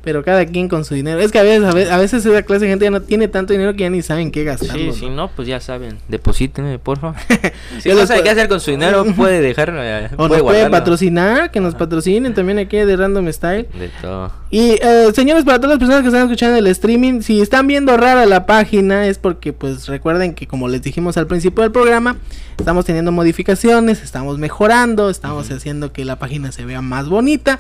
Pero 0.07 0.23
cada 0.23 0.47
quien 0.47 0.69
con 0.69 0.85
su 0.85 0.95
dinero. 0.95 1.19
Es 1.19 1.33
que 1.33 1.41
a 1.41 1.43
veces, 1.43 1.65
a 1.91 1.99
veces, 1.99 2.25
esa 2.25 2.43
clase 2.43 2.67
de 2.67 2.71
gente 2.71 2.85
ya 2.85 2.93
no 2.93 3.03
tiene 3.03 3.27
tanto 3.27 3.53
dinero 3.53 3.73
que 3.75 3.81
ya 3.81 3.91
ni 3.91 4.03
saben 4.03 4.31
qué 4.31 4.45
gastarlo. 4.45 4.93
Sí, 4.93 5.01
si 5.01 5.11
¿no? 5.11 5.29
pues 5.35 5.49
ya 5.49 5.59
saben, 5.59 5.99
deposíteme, 6.07 6.79
por 6.79 7.01
favor. 7.01 7.17
si 7.81 7.89
no 7.89 8.07
sabe 8.07 8.23
qué 8.23 8.31
hacer 8.31 8.49
con 8.49 8.61
su 8.61 8.71
dinero, 8.71 9.05
puede 9.17 9.41
dejar. 9.41 9.75
eh, 9.77 10.07
O 10.17 10.23
nos 10.23 10.29
puede 10.29 10.29
puede 10.29 10.43
guardarlo. 10.43 10.71
patrocinar, 10.71 11.51
que 11.51 11.59
nos 11.59 11.75
patrocinen 11.75 12.35
también 12.35 12.61
aquí 12.61 12.77
de 12.77 12.97
Random 12.97 13.27
Style. 13.33 13.67
De 13.77 13.91
todo. 14.01 14.31
Y 14.49 14.79
eh, 14.81 15.09
señores, 15.13 15.43
para 15.43 15.59
todas 15.59 15.71
las 15.71 15.79
personas 15.81 16.03
que 16.03 16.07
están 16.07 16.23
escuchando 16.23 16.57
el 16.57 16.69
streaming, 16.69 17.23
si 17.23 17.41
están 17.41 17.67
viendo 17.67 17.97
rara 17.97 18.27
la 18.27 18.47
página 18.47 19.09
es 19.09 19.19
porque 19.19 19.53
pues 19.53 19.89
recuerden 19.89 20.35
que 20.35 20.47
como 20.47 20.69
les 20.69 20.83
dijimos 20.83 21.17
al 21.17 21.27
principio 21.27 21.65
del 21.65 21.73
programa, 21.73 22.15
estamos 22.57 22.85
teniendo 22.85 23.11
modificaciones, 23.11 24.05
estamos 24.05 24.39
mejorando, 24.39 25.11
estamos 25.11 25.51
haciendo 25.51 25.93
que 25.93 26.05
la 26.05 26.15
página 26.21 26.53
se 26.53 26.65
vea 26.65 26.81
más 26.81 27.09
bonita 27.09 27.59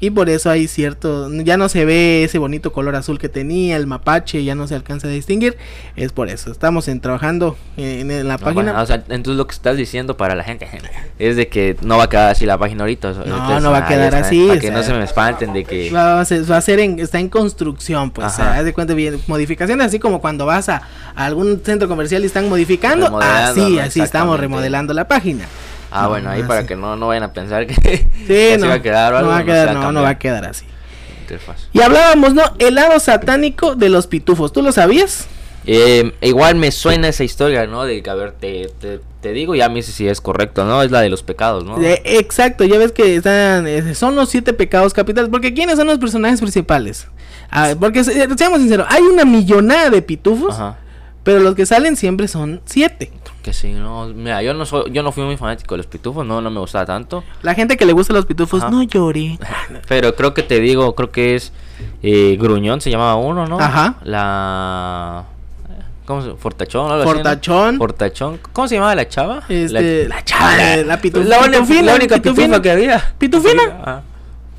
Y 0.00 0.10
por 0.10 0.28
eso 0.30 0.48
hay 0.50 0.68
cierto, 0.68 1.28
ya 1.42 1.56
no 1.56 1.68
se 1.68 1.84
ve 1.84 2.22
ese 2.24 2.38
bonito 2.38 2.72
color 2.72 2.94
azul 2.94 3.18
que 3.18 3.28
tenía, 3.28 3.76
el 3.76 3.86
mapache, 3.86 4.44
ya 4.44 4.54
no 4.54 4.68
se 4.68 4.74
alcanza 4.76 5.08
a 5.08 5.10
distinguir. 5.10 5.56
Es 5.96 6.12
por 6.12 6.28
eso, 6.28 6.52
estamos 6.52 6.86
en, 6.88 7.00
trabajando 7.00 7.56
en, 7.76 8.10
en 8.10 8.28
la 8.28 8.34
No, 8.34 8.38
página. 8.38 8.52
bueno, 8.72 8.80
o 8.82 8.86
sea, 8.86 9.02
entonces 9.08 9.36
lo 9.36 9.46
que 9.46 9.54
estás 9.54 9.76
diciendo 9.76 10.16
para 10.16 10.34
la 10.36 10.44
gente 10.44 10.68
es 11.18 11.34
de 11.36 11.48
que 11.48 11.76
no 11.82 11.96
va 11.98 12.04
a 12.04 12.08
quedar 12.08 12.30
así 12.30 12.46
la 12.46 12.58
página 12.58 12.82
ahorita. 12.84 13.08
o 13.08 13.14
No, 13.14 13.22
entonces, 13.24 13.62
no 13.62 13.70
va 13.72 13.78
a 13.78 13.86
quedar 13.88 14.14
está, 14.14 14.18
así, 14.26 14.46
Para 14.46 14.58
o 14.58 14.60
que 14.60 14.70
no 14.70 14.82
se 14.82 14.92
me 14.92 15.02
espanten 15.04 15.52
de 15.52 15.64
que... 15.64 15.90
Va 15.90 16.20
a 16.20 16.24
ser, 16.24 16.50
va 16.50 16.56
a 16.58 16.60
ser 16.60 16.78
en, 16.78 17.00
está 17.00 17.18
en 17.18 17.28
construcción, 17.28 18.10
pues. 18.10 18.26
Ajá. 18.28 18.58
haz 18.58 18.64
de 18.64 18.72
cuenta 18.72 18.94
bien, 18.94 19.20
modificaciones, 19.26 19.86
así 19.86 19.98
como 19.98 20.20
cuando 20.20 20.46
vas 20.46 20.68
a, 20.68 20.82
a 21.16 21.24
algún 21.26 21.60
centro 21.64 21.88
comercial 21.88 22.22
y 22.22 22.26
están 22.26 22.48
modificando, 22.48 23.18
así, 23.20 23.78
así 23.80 24.00
estamos 24.00 24.38
remodelando 24.38 24.94
la 24.94 25.08
página. 25.08 25.46
Ah, 25.90 26.08
bueno, 26.08 26.30
ahí 26.30 26.42
Ah, 26.42 26.46
para 26.48 26.66
que 26.66 26.76
no, 26.76 26.96
no 26.96 27.08
vayan 27.08 27.24
a 27.24 27.32
pensar 27.32 27.66
que 27.66 27.74
Sí, 28.26 28.60
no, 28.60 28.68
va 28.68 28.74
a 28.74 28.82
quedar 28.82 29.12
o 29.14 29.16
no 29.16 29.18
algo, 29.18 29.30
va 29.30 29.38
a 29.38 29.44
quedar, 29.44 29.74
no, 29.74 29.92
no 29.92 30.02
va 30.02 30.10
a 30.10 30.18
quedar 30.18 30.44
así. 30.44 30.66
Interfaz. 31.20 31.68
Y 31.72 31.80
hablábamos, 31.80 32.34
¿no? 32.34 32.42
El 32.58 32.74
lado 32.74 32.98
satánico 33.00 33.74
de 33.74 33.88
los 33.88 34.06
pitufos, 34.06 34.52
¿tú 34.52 34.62
lo 34.62 34.72
sabías? 34.72 35.26
Eh, 35.70 36.14
igual 36.22 36.54
me 36.56 36.70
suena 36.70 37.08
esa 37.08 37.24
historia, 37.24 37.66
¿no? 37.66 37.84
De 37.84 38.02
que, 38.02 38.08
a 38.08 38.14
ver, 38.14 38.32
te, 38.32 38.70
te, 38.80 39.00
te 39.20 39.32
digo 39.32 39.54
y 39.54 39.60
a 39.60 39.68
mí 39.68 39.82
si 39.82 40.08
es 40.08 40.20
correcto, 40.22 40.64
¿no? 40.64 40.82
Es 40.82 40.90
la 40.90 41.02
de 41.02 41.10
los 41.10 41.22
pecados, 41.22 41.64
¿no? 41.64 41.78
Eh, 41.82 42.00
exacto, 42.04 42.64
ya 42.64 42.78
ves 42.78 42.92
que 42.92 43.16
están, 43.16 43.66
eh, 43.66 43.94
son 43.94 44.16
los 44.16 44.30
siete 44.30 44.54
pecados 44.54 44.94
capitales, 44.94 45.28
porque 45.30 45.52
¿quiénes 45.52 45.76
son 45.76 45.86
los 45.86 45.98
personajes 45.98 46.40
principales? 46.40 47.06
Ah, 47.50 47.74
porque, 47.78 48.02
seamos 48.04 48.60
sinceros, 48.60 48.86
hay 48.88 49.02
una 49.02 49.26
millonada 49.26 49.90
de 49.90 50.00
pitufos, 50.00 50.54
Ajá. 50.54 50.78
pero 51.22 51.40
los 51.40 51.54
que 51.54 51.66
salen 51.66 51.96
siempre 51.96 52.28
son 52.28 52.62
siete. 52.64 53.10
Que 53.48 53.54
sí, 53.54 53.72
no, 53.72 54.04
mira, 54.08 54.42
yo 54.42 54.52
no 54.52 54.66
soy, 54.66 54.90
yo 54.92 55.02
no 55.02 55.10
fui 55.10 55.24
muy 55.24 55.38
fanático 55.38 55.72
de 55.74 55.78
los 55.78 55.86
pitufos, 55.86 56.26
no, 56.26 56.42
no 56.42 56.50
me 56.50 56.60
gustaba 56.60 56.84
tanto. 56.84 57.24
La 57.40 57.54
gente 57.54 57.78
que 57.78 57.86
le 57.86 57.94
gusta 57.94 58.12
los 58.12 58.26
pitufos, 58.26 58.60
Ajá. 58.62 58.70
no 58.70 58.82
llore. 58.82 59.38
Pero 59.88 60.14
creo 60.14 60.34
que 60.34 60.42
te 60.42 60.60
digo, 60.60 60.94
creo 60.94 61.10
que 61.10 61.34
es 61.34 61.50
eh, 62.02 62.36
Gruñón 62.38 62.82
se 62.82 62.90
llamaba 62.90 63.14
uno, 63.16 63.46
¿no? 63.46 63.58
Ajá. 63.58 63.94
La 64.04 65.24
¿Cómo 66.04 66.20
se 66.22 66.32
Fortachón, 66.34 66.90
algo 66.92 67.02
así, 67.04 67.08
¿no? 67.10 67.14
Fortachón. 67.16 67.78
Fortachón. 67.78 68.40
¿Cómo 68.52 68.68
se 68.68 68.74
llamaba 68.74 68.94
la 68.94 69.08
chava? 69.08 69.42
Este, 69.48 70.06
la 70.08 70.22
chava, 70.22 70.54
la- 70.56 70.76
la 70.84 71.00
pitufina, 71.00 71.36
la 71.82 71.94
única 71.94 72.16
pitufina. 72.16 72.46
pitufa 72.58 72.62
que 72.62 72.70
había. 72.70 73.14
¿Pitufina? 73.18 73.62
Ah, 73.82 74.00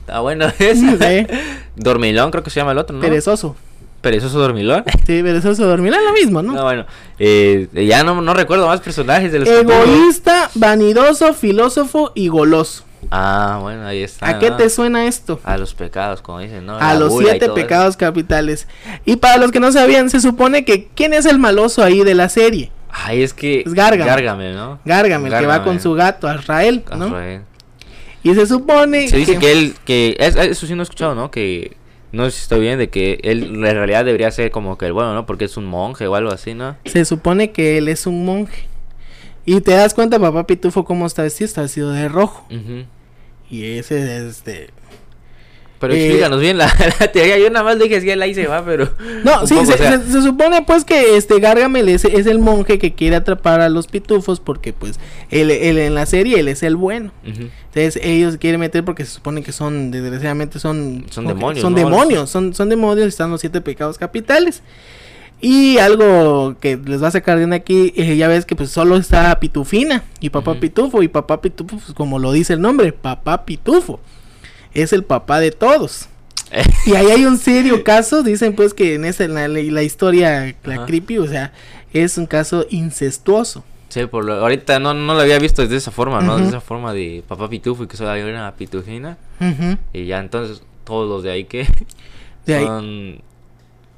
Está 0.02 0.20
bueno 0.22 0.46
esa. 0.58 0.98
Sí. 0.98 1.28
Dormilón 1.76 2.32
creo 2.32 2.42
que 2.44 2.50
se 2.50 2.60
llama 2.60 2.72
el 2.72 2.80
otro, 2.80 2.96
¿no? 2.96 3.02
Perezoso. 3.02 3.56
Perezoso 4.02 4.40
Dormilón. 4.40 4.84
Sí, 5.06 5.24
perezoso 5.24 5.66
dormir, 5.66 5.92
es 5.94 6.04
lo 6.04 6.14
mismo, 6.14 6.42
¿no? 6.44 6.54
No, 6.54 6.64
bueno, 6.64 6.86
eh, 7.18 7.68
ya 7.74 8.04
no, 8.04 8.22
no 8.22 8.34
recuerdo 8.34 8.68
más 8.68 8.80
personajes 8.80 9.32
de 9.32 9.40
los. 9.40 9.50
Egoísta, 9.50 10.50
vanidoso, 10.54 11.34
filósofo 11.34 12.12
y 12.16 12.28
goloso. 12.28 12.84
Ah, 13.12 13.58
bueno, 13.62 13.88
ahí 13.88 14.04
está. 14.04 14.28
¿A 14.30 14.40
qué 14.40 14.52
te 14.52 14.70
suena 14.70 15.06
esto? 15.08 15.40
A 15.44 15.58
los 15.58 15.74
pecados, 15.74 16.22
como 16.22 16.40
dicen, 16.40 16.66
¿no? 16.66 16.76
A 16.78 16.94
La 16.94 17.00
los 17.00 17.18
siete 17.18 17.46
eso. 17.46 17.54
pecados 17.56 17.98
capitales. 17.98 18.68
Y 19.06 19.16
para 19.16 19.38
los 19.38 19.52
que 19.52 19.60
no 19.60 19.72
sabían, 19.72 20.10
se 20.12 20.20
supone 20.20 20.64
que 20.64 20.90
¿quién 20.94 21.14
es 21.14 21.26
el 21.26 21.40
maloso 21.40 21.84
ahí 21.84 22.04
de 22.04 22.14
la 22.14 22.30
serie? 22.30 22.72
Ay, 22.92 23.24
es 23.24 23.34
que. 23.34 23.62
Es 23.66 23.74
Gargamel. 23.74 24.06
Gargamel, 24.06 24.56
¿no? 24.56 24.80
Gargamel, 24.86 25.34
que 25.34 25.46
va 25.48 25.64
con 25.64 25.80
su 25.80 25.94
gato, 25.94 26.28
Azrael, 26.28 26.84
¿no? 26.96 27.06
Azrael. 27.06 27.42
Y 28.22 28.36
se 28.36 28.46
supone 28.46 29.08
Se 29.08 29.18
dice 29.18 29.34
que, 29.36 29.40
que 29.40 29.52
él, 29.54 29.76
que 29.86 30.18
es- 30.20 30.36
eso 30.36 30.68
sí 30.68 30.76
no 30.76 30.82
he 30.82 30.84
escuchado, 30.84 31.16
¿no? 31.16 31.32
Que 31.32 31.78
no 32.12 32.26
sé 32.26 32.32
si 32.32 32.42
estoy 32.44 32.62
bien, 32.62 32.80
de 32.80 32.90
que 32.90 33.20
él 33.24 33.44
en 33.44 33.62
realidad 33.62 34.06
debería 34.06 34.32
ser 34.32 34.52
como 34.52 34.78
que 34.78 34.86
el 34.86 34.94
bueno, 34.94 35.14
¿no? 35.14 35.26
Porque 35.26 35.46
es 35.46 35.58
un 35.58 35.66
monje 35.66 36.08
o 36.08 36.16
algo 36.16 36.32
así, 36.32 36.54
¿no? 36.54 36.76
se 36.86 37.06
supone 37.06 37.52
que 37.52 37.78
él 37.78 37.88
es 37.88 38.08
un 38.08 38.26
monje. 38.26 38.68
Y 39.46 39.62
te 39.62 39.72
das 39.72 39.94
cuenta, 39.94 40.20
papá 40.20 40.46
Pitufo, 40.46 40.86
cómo 40.86 41.06
está 41.08 41.24
vestido, 41.24 41.46
está 41.46 41.62
vestido 41.62 41.92
de 41.92 42.08
rojo. 42.08 42.46
Y 43.50 43.64
ese 43.64 44.18
es 44.18 44.24
este 44.24 44.70
Pero 45.80 45.94
Eh, 45.94 46.06
explícanos 46.08 46.42
bien 46.42 46.58
la, 46.58 46.66
la 47.00 47.12
teoría. 47.12 47.38
Yo 47.40 47.50
nada 47.50 47.64
más 47.64 47.80
dije 47.80 48.02
que 48.02 48.12
él 48.14 48.22
ahí 48.22 48.34
se 48.36 48.48
va, 48.48 48.64
pero. 48.66 48.90
No, 49.24 49.48
sí, 49.48 49.54
poco, 49.54 49.66
se, 49.68 49.74
o 49.74 49.78
sea, 49.78 50.00
se- 50.00 50.12
se 50.12 50.22
supone 50.22 50.62
pues 50.64 50.84
que 50.84 51.16
este 51.16 51.40
Gargamel 51.40 51.88
es, 51.90 52.04
es 52.06 52.26
el 52.28 52.40
monje 52.40 52.78
que 52.80 52.94
quiere 52.94 53.16
atrapar 53.16 53.62
a 53.62 53.70
los 53.70 53.88
pitufos 53.88 54.40
porque 54.42 54.74
pues 54.74 55.00
él, 55.30 55.52
él 55.52 55.78
en 55.78 55.96
la 55.96 56.06
serie 56.06 56.40
él 56.40 56.48
es 56.50 56.64
el 56.64 56.76
bueno. 56.76 57.12
Entonces 57.24 57.98
ellos 58.04 58.38
quieren 58.38 58.60
meter 58.60 58.84
porque 58.84 59.06
se 59.06 59.12
supone 59.12 59.42
que 59.44 59.52
son, 59.52 59.92
desgraciadamente 59.92 60.60
son... 60.60 61.06
Son 61.12 61.26
demonios, 61.28 61.62
Son 61.62 61.74
¿no? 61.74 61.80
demonios, 61.80 62.30
son, 62.30 62.54
son 62.54 62.68
demonios, 62.70 63.08
están 63.08 63.30
los 63.32 63.40
siete 63.42 63.62
pecados 63.62 63.98
capitales. 63.98 64.62
Y 65.42 65.78
algo 65.78 66.56
que 66.60 66.76
les 66.78 67.02
va 67.02 67.08
a 67.08 67.12
sacar 67.12 67.40
de 67.40 67.56
aquí, 67.56 67.94
eh, 67.96 68.18
ya 68.18 68.28
ves 68.28 68.46
que 68.46 68.58
pues 68.58 68.72
solo 68.72 68.98
está 68.98 69.40
Pitufina 69.40 70.04
y 70.20 70.32
Papá. 70.32 70.56
Pitufo. 70.56 71.02
Y 71.02 71.08
Papá 71.08 71.40
Pitufo, 71.42 71.78
pues, 71.78 71.94
como 71.94 72.20
lo 72.20 72.34
dice 72.34 72.52
el 72.54 72.60
nombre, 72.62 72.92
Papá 72.92 73.46
Pitufo. 73.46 74.02
Es 74.74 74.94
el 74.94 75.04
papá 75.04 75.40
de 75.40 75.52
todos. 75.52 76.08
Y 76.86 76.96
ahí 76.96 77.08
hay 77.08 77.26
un 77.26 77.38
serio 77.38 77.84
caso, 77.86 78.24
dicen 78.24 78.56
pues 78.56 78.74
que 78.74 78.96
en 78.96 79.06
esa, 79.06 79.24
en 79.26 79.36
la, 79.36 79.48
la 79.48 79.84
historia, 79.84 80.56
la 80.64 80.76
Ajá. 80.76 80.86
creepy, 80.86 81.18
o 81.20 81.28
sea, 81.28 81.54
es 81.94 82.18
un 82.18 82.26
caso 82.26 82.66
incestuoso. 82.70 83.64
Sí, 83.90 84.06
por 84.06 84.24
lo, 84.26 84.34
ahorita 84.36 84.80
no, 84.80 84.94
no 84.94 85.14
lo 85.14 85.20
había 85.22 85.38
visto 85.40 85.66
de 85.66 85.76
esa 85.76 85.92
forma, 85.92 86.22
¿no? 86.22 86.34
Ujú. 86.36 86.44
De 86.44 86.48
esa 86.50 86.62
forma 86.62 86.94
de 86.94 87.24
papá 87.28 87.50
pitufo 87.50 87.84
y 87.84 87.88
que 87.88 87.98
solo 87.98 88.12
hay 88.12 88.22
una 88.22 88.56
pitufina. 88.56 89.18
Ujú. 89.40 89.78
Y 89.94 90.06
ya 90.06 90.20
entonces 90.20 90.62
todos 90.84 91.08
los 91.10 91.24
de 91.24 91.32
ahí 91.32 91.44
que 91.46 91.68
De 92.46 92.56
ahí. 92.56 92.66
son, 92.66 93.22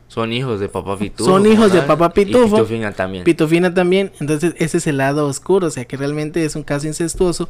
son 0.07 0.33
hijos 0.33 0.59
de 0.59 0.67
papá 0.69 0.97
pitufo. 0.97 1.29
Son 1.29 1.45
hijos 1.45 1.71
de 1.71 1.81
papá 1.83 2.11
y 2.15 2.25
pitufo. 2.25 2.55
pitufina 2.57 2.91
también. 2.91 3.23
Pitufina 3.23 3.73
también, 3.73 4.11
entonces 4.19 4.55
ese 4.57 4.77
es 4.79 4.87
el 4.87 4.97
lado 4.97 5.27
oscuro, 5.27 5.67
o 5.67 5.71
sea 5.71 5.85
que 5.85 5.95
realmente 5.97 6.43
es 6.43 6.55
un 6.55 6.63
caso 6.63 6.87
incestuoso, 6.87 7.47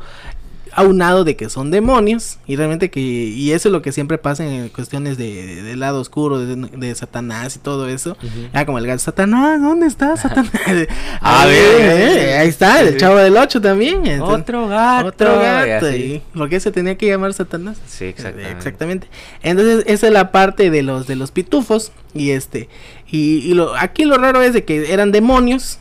aunado 0.73 1.23
de 1.23 1.35
que 1.35 1.49
son 1.49 1.69
demonios, 1.71 2.37
y 2.47 2.55
realmente 2.55 2.89
que, 2.89 2.99
y 3.01 3.51
eso 3.51 3.69
es 3.69 3.71
lo 3.73 3.81
que 3.81 3.91
siempre 3.91 4.17
pasa 4.17 4.45
en 4.45 4.69
cuestiones 4.69 5.17
de, 5.17 5.75
lado 5.75 5.99
oscuro, 6.01 6.39
de, 6.39 6.55
de 6.55 6.95
Satanás 6.95 7.55
y 7.55 7.59
todo 7.59 7.87
eso, 7.87 8.11
Ujú. 8.23 8.47
ah, 8.53 8.65
como 8.65 8.77
el 8.77 8.87
gato, 8.87 8.99
Satanás, 8.99 9.61
¿dónde 9.61 9.87
está 9.87 10.15
Satanás? 10.17 10.51
A 11.21 11.43
ahí, 11.43 11.49
ver, 11.49 12.17
eh, 12.19 12.37
ahí 12.37 12.47
está, 12.49 12.81
el 12.81 12.97
chavo 12.97 13.17
del 13.17 13.35
8 13.35 13.59
también, 13.61 14.05
entonces, 14.05 14.41
Otro 14.41 14.67
gato. 14.67 15.07
otro 15.07 15.39
gato, 15.39 15.91
y 15.95 16.21
¿por 16.33 16.49
qué 16.49 16.59
se 16.59 16.71
tenía 16.71 16.97
que 16.97 17.07
llamar 17.07 17.33
Satanás? 17.33 17.77
Sí, 17.87 18.05
exactamente. 18.05 18.51
Exactamente. 18.51 19.07
Entonces, 19.43 19.83
esa 19.87 20.07
es 20.07 20.13
la 20.13 20.31
parte 20.31 20.69
de 20.69 20.83
los 20.83 21.07
de 21.07 21.15
los 21.15 21.31
pitufos. 21.31 21.91
Y 22.13 22.31
este. 22.31 22.67
Y, 23.09 23.37
y 23.39 23.53
lo, 23.53 23.75
aquí 23.75 24.03
lo 24.05 24.17
raro 24.17 24.41
es 24.41 24.53
de 24.53 24.63
que 24.65 24.91
eran 24.93 25.11
demonios. 25.11 25.79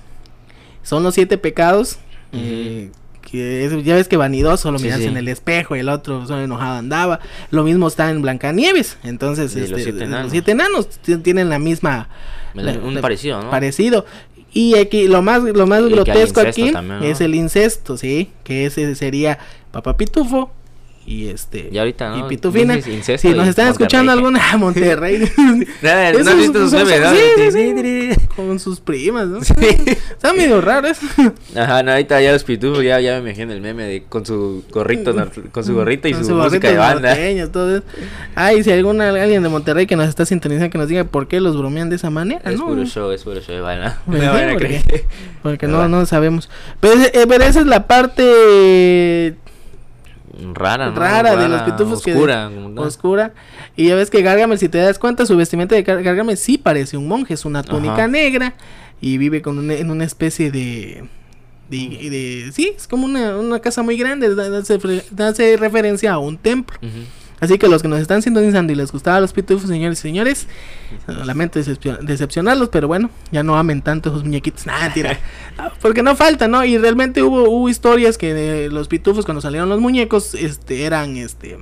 Son 0.83 1.03
los 1.03 1.15
siete 1.15 1.39
pecados. 1.39 1.99
eh, 2.33 2.91
que 3.31 3.65
es- 3.65 3.85
ya 3.85 3.95
ves 3.95 4.09
que 4.09 4.17
vanidoso 4.17 4.71
lo 4.73 4.79
Sí, 4.79 4.85
miras 4.85 5.01
sí. 5.01 5.07
en 5.07 5.17
el 5.17 5.29
espejo 5.29 5.77
y 5.77 5.81
el 5.81 5.89
otro 5.89 6.27
solo 6.27 6.43
enojado 6.43 6.79
andaba. 6.79 7.21
Lo 7.51 7.63
mismo 7.65 7.89
está 7.89 8.11
en 8.11 8.23
Blancanieves. 8.23 8.97
Entonces, 9.05 9.53
Sí, 9.53 9.61
los 9.61 9.71
este, 9.71 9.83
siete 9.85 9.99
los 10.01 10.09
enanos. 10.09 10.31
siete 10.33 10.51
enanos 10.53 10.89
ti- 10.89 11.17
tienen 11.19 11.49
la 11.49 11.59
misma. 11.59 12.09
El- 12.55 12.67
la- 12.67 12.73
un 12.79 12.95
la- 12.95 13.01
parecido, 13.01 13.43
¿no? 13.43 13.51
Parecido. 13.51 14.05
Y 14.53 14.75
aquí 14.77 15.07
lo 15.07 15.23
más, 15.23 15.43
lo 15.45 15.67
más 15.69 15.81
Y 15.83 15.91
grotesco 15.91 16.41
aquí 16.41 16.73
también, 16.73 16.99
¿no? 17.01 17.05
es 17.07 17.21
el 17.21 17.37
incesto, 17.37 17.97
¿sí? 17.97 18.31
Que 18.43 18.67
ese 18.67 18.95
sería 18.97 19.39
Papá 19.71 19.97
Pitufo 19.97 20.51
y 21.07 21.29
este 21.29 21.69
Y 21.73 21.79
ahorita, 21.79 22.11
¿no? 22.11 22.27
y 22.27 22.29
Pitufina. 22.29 22.79
Si 22.81 23.29
nos 23.31 23.49
están 23.49 23.69
escuchando 23.69 24.13
alguna 24.13 24.41
Monterrey 24.59 25.27
sí, 25.27 25.67
sí, 27.51 27.53
sí. 27.53 28.11
con 28.37 28.59
sus 28.61 28.81
primas, 28.81 29.27
¿no? 29.27 29.39
Está 29.41 30.33
medio 30.33 30.61
raro 30.61 30.89
eso. 30.89 31.07
Ajá, 31.57 31.83
no, 31.83 31.93
ahorita 31.93 32.21
ya 32.21 32.33
los 32.33 32.45
pitufos, 32.45 32.85
ya, 32.85 33.01
ya 33.01 33.15
me 33.21 33.31
imagino 33.31 33.53
el 33.53 33.61
meme 33.61 33.85
de 33.85 34.03
con 34.09 34.25
su 34.27 34.65
gorrito, 34.71 35.15
con 35.53 35.65
su 35.65 35.75
gorrito 35.75 36.09
y 36.09 36.13
Con 36.13 36.25
su, 36.25 36.35
gorrito 36.35 36.51
música 36.51 36.71
de 36.71 36.77
banda. 36.77 37.17
todo. 37.51 37.83
Ay, 38.35 38.63
si 38.63 38.71
alguna 38.71 39.09
alguien 39.09 39.43
de 39.43 39.49
Monterrey 39.49 39.87
que 39.87 39.97
nos 39.97 40.09
está 40.09 40.25
sintonizando 40.27 40.71
que 40.71 40.79
nos 40.79 40.89
diga 40.89 41.05
por 41.05 41.29
qué 41.29 41.41
los 41.41 41.57
bromean 41.57 41.91
de 41.91 41.97
esa 41.97 42.11
manera, 42.11 42.43
Es 42.51 42.59
¿no? 42.59 42.67
puro 42.67 42.85
show, 42.85 43.11
es 43.11 43.25
puro 43.25 43.41
show 43.41 43.55
de 43.55 43.61
banda. 43.61 44.01
Me 44.07 44.21
sí, 44.21 44.27
van 44.27 44.49
a 44.49 44.53
porque- 44.53 44.67
creer. 44.67 45.05
Porque 45.43 45.67
no, 45.67 45.89
no 45.89 46.07
sabemos. 46.07 46.49
Pero, 46.81 47.01
eh, 47.03 47.25
pero 47.29 47.45
esa 47.45 47.61
es 47.61 47.67
la 47.67 47.87
parte 47.87 49.35
Rara, 50.55 50.91
¿no? 50.91 50.97
rara 50.97 51.35
de 51.37 51.49
los 51.49 51.63
pitufos 51.63 52.03
que 52.03 52.13
oscura, 52.13 52.51
como 52.55 52.71
tal. 52.75 52.85
oscura 52.87 53.35
y 53.77 53.89
ya 53.89 53.97
ves 53.97 54.11
que 54.11 54.23
Gargamel 54.23 54.59
si 54.59 54.69
te 54.69 54.79
das 54.79 54.99
cuenta 54.99 55.27
su 55.27 55.37
vestimenta 55.37 55.75
de 55.75 55.85
Gar- 55.85 56.03
Gargamel 56.03 56.37
sí 56.37 56.57
parece 56.57 56.97
un 56.97 57.09
monje 57.09 57.35
es 57.35 57.45
una 57.45 57.63
túnica 57.65 57.95
Ajá. 57.95 58.09
negra 58.09 58.55
y 59.01 59.19
vive 59.19 59.43
con 59.43 59.59
una- 59.59 59.75
en 59.75 59.91
una 59.91 60.05
especie 60.05 60.51
de 60.53 61.05
de, 61.69 61.79
de- 62.11 62.51
sí 62.53 62.73
es 62.77 62.87
como 62.89 63.05
una, 63.07 63.37
una 63.39 63.59
casa 63.61 63.83
muy 63.83 63.97
grande 63.97 64.29
hace, 64.59 64.79
hace 65.23 65.57
referencia 65.57 66.13
a 66.13 66.19
un 66.19 66.37
templo. 66.37 66.77
Así 67.41 67.59
que 67.59 67.69
los 67.69 67.83
que 67.83 67.89
nos 67.89 68.01
están 68.01 68.23
sintonizando 68.23 68.73
y 68.73 68.77
les 68.77 68.93
gustaban 68.93 69.23
los 69.23 69.33
pitufos 69.33 69.69
señores 69.69 69.99
y 69.99 70.03
señores 70.03 70.47
lamento 71.25 71.59
decepcion- 71.59 71.99
decepcionarlos 72.01 72.69
pero 72.69 72.87
bueno 72.89 73.11
ya 73.33 73.43
no 73.43 73.57
amen 73.57 73.83
tanto 73.83 74.11
esos 74.11 74.25
muñequitos 74.25 74.67
nada 74.67 74.93
tira 74.93 75.19
porque 75.81 76.03
no 76.03 76.17
falta 76.17 76.49
no 76.49 76.65
y 76.65 76.79
realmente 76.79 77.23
hubo 77.23 77.49
hubo 77.49 77.69
historias 77.69 78.19
que 78.19 78.35
de 78.35 78.69
los 78.69 78.89
pitufos 78.89 79.25
cuando 79.25 79.41
salieron 79.41 79.69
los 79.69 79.81
muñecos 79.81 80.35
este 80.35 80.85
eran 80.85 81.17
este 81.17 81.59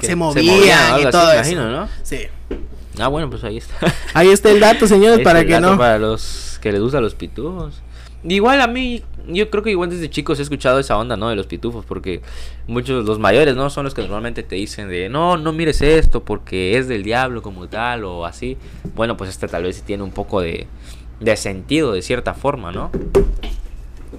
se 0.00 0.16
movían, 0.16 1.00
y 1.00 1.04
todo 1.10 1.30
eso. 1.30 1.34
imagino, 1.34 1.70
¿no? 1.70 1.88
Sí. 2.02 2.18
Ah, 2.98 3.06
bueno, 3.06 3.30
pues 3.30 3.44
ahí 3.44 3.58
está. 3.58 3.76
Ahí 4.14 4.28
está 4.30 4.50
el 4.50 4.58
dato, 4.58 4.88
señores, 4.88 5.20
para 5.20 5.44
que 5.46 5.60
no. 5.60 5.78
Para 5.78 5.98
los 6.00 6.58
que 6.60 6.72
les 6.72 6.80
gustan 6.80 7.02
los 7.04 7.14
pitufos. 7.14 7.80
Igual 8.24 8.60
a 8.60 8.66
mí, 8.68 9.02
yo 9.26 9.50
creo 9.50 9.62
que 9.64 9.70
igual 9.70 9.90
desde 9.90 10.08
chicos 10.08 10.38
he 10.38 10.42
escuchado 10.42 10.78
esa 10.78 10.96
onda, 10.96 11.16
¿no? 11.16 11.28
De 11.28 11.34
los 11.36 11.46
pitufos, 11.46 11.84
porque 11.84 12.20
muchos, 12.68 13.04
los 13.04 13.18
mayores, 13.18 13.56
¿no? 13.56 13.68
Son 13.68 13.84
los 13.84 13.94
que 13.94 14.02
normalmente 14.02 14.42
te 14.42 14.54
dicen 14.56 14.88
de, 14.88 15.08
no, 15.08 15.36
no 15.36 15.52
mires 15.52 15.82
esto 15.82 16.22
porque 16.22 16.78
es 16.78 16.86
del 16.88 17.02
diablo 17.02 17.42
como 17.42 17.66
tal 17.68 18.04
o 18.04 18.24
así. 18.24 18.56
Bueno, 18.94 19.16
pues 19.16 19.30
este 19.30 19.48
tal 19.48 19.64
vez 19.64 19.82
tiene 19.82 20.02
un 20.04 20.12
poco 20.12 20.40
de, 20.40 20.66
de 21.20 21.36
sentido 21.36 21.92
de 21.92 22.02
cierta 22.02 22.32
forma, 22.34 22.70
¿no? 22.70 22.90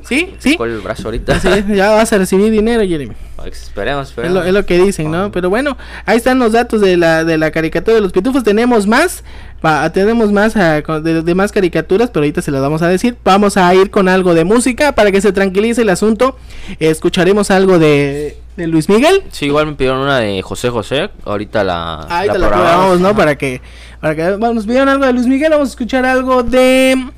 ¿Sí? 0.03 0.33
¿Sí? 0.39 0.57
Con 0.57 0.69
el 0.69 0.79
brazo 0.79 1.03
ahorita. 1.05 1.37
Es, 1.37 1.67
ya 1.67 1.91
vas 1.91 2.11
a 2.11 2.17
recibir 2.17 2.51
dinero, 2.51 2.83
Jeremy. 2.85 3.13
esperemos, 3.45 4.03
Es 4.03 4.09
esperemos. 4.09 4.35
lo, 4.35 4.43
es 4.43 4.53
lo 4.53 4.65
que 4.65 4.77
dicen, 4.77 5.09
¿no? 5.11 5.31
Pero 5.31 5.49
bueno, 5.49 5.77
ahí 6.05 6.17
están 6.17 6.39
los 6.39 6.51
datos 6.51 6.81
de 6.81 6.97
la, 6.97 7.23
de 7.23 7.37
la 7.37 7.51
caricatura 7.51 7.95
de 7.95 8.01
los 8.01 8.11
pitufos. 8.11 8.43
Tenemos 8.43 8.85
más, 8.85 9.23
va, 9.65 9.89
tenemos 9.91 10.31
más 10.31 10.55
ah, 10.57 10.81
con- 10.83 11.03
de, 11.03 11.21
de 11.21 11.35
más 11.35 11.51
caricaturas, 11.51 12.09
pero 12.09 12.23
ahorita 12.23 12.41
se 12.41 12.51
las 12.51 12.61
vamos 12.61 12.81
a 12.81 12.87
decir. 12.87 13.17
Vamos 13.23 13.57
a 13.57 13.73
ir 13.75 13.89
con 13.91 14.07
algo 14.09 14.33
de 14.33 14.43
música 14.43 14.91
para 14.93 15.11
que 15.11 15.21
se 15.21 15.31
tranquilice 15.31 15.81
el 15.83 15.89
asunto. 15.89 16.37
Escucharemos 16.79 17.51
algo 17.51 17.79
de, 17.79 18.37
de 18.57 18.67
Luis 18.67 18.89
Miguel. 18.89 19.23
Sí, 19.31 19.45
igual 19.45 19.67
me 19.67 19.73
pidieron 19.73 19.99
una 19.99 20.19
de 20.19 20.41
José 20.41 20.69
José. 20.69 21.09
Ahorita 21.25 21.63
la, 21.63 22.05
Ahí 22.09 22.27
te 22.29 22.37
la 22.39 22.47
programamos. 22.47 22.49
programamos, 22.49 22.99
¿no? 23.01 23.15
Para 23.15 23.37
que, 23.37 23.61
para 24.01 24.15
que 24.15 24.21
bueno, 24.37 24.53
nos 24.55 24.65
pidieron 24.65 24.89
algo 24.89 25.05
de 25.05 25.13
Luis 25.13 25.27
Miguel, 25.27 25.51
vamos 25.51 25.69
a 25.69 25.71
escuchar 25.71 26.05
algo 26.05 26.43
de, 26.43 27.09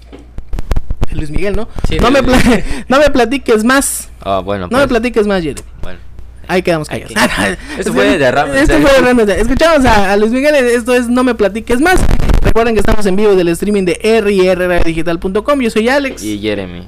Luis 1.13 1.29
Miguel, 1.31 1.55
¿no? 1.55 1.67
Sí, 1.87 1.97
no, 1.99 2.11
me 2.11 2.21
no 2.87 2.99
me 2.99 3.09
platiques 3.09 3.63
más. 3.63 4.09
Ah, 4.21 4.39
bueno, 4.43 4.63
No 4.69 4.77
me 4.77 4.83
pues, 4.83 4.87
platiques 4.99 5.25
más, 5.27 5.41
Jeremy. 5.41 5.61
bueno. 5.81 5.99
Ahí 6.47 6.61
quedamos 6.61 6.87
callados. 6.87 7.13
Esto 7.77 7.93
fue 7.93 8.17
de 8.17 8.31
Ramos, 8.31 8.55
Esto 8.55 8.79
fue 8.79 8.91
de. 8.93 9.01
Ramos. 9.01 9.29
Escuchamos 9.29 9.85
a, 9.85 10.13
a 10.13 10.17
Luis 10.17 10.31
Miguel. 10.31 10.55
Esto 10.55 10.93
es 10.93 11.07
No 11.07 11.23
me 11.23 11.35
platiques 11.35 11.79
más. 11.81 11.99
Recuerden 12.41 12.75
que 12.75 12.79
estamos 12.79 13.05
en 13.05 13.15
vivo 13.15 13.35
del 13.35 13.47
streaming 13.49 13.83
de 13.85 14.21
rrdigital.com. 14.21 15.59
Yo 15.61 15.69
soy 15.69 15.89
Alex. 15.89 16.23
Y 16.23 16.39
Jeremy. 16.39 16.83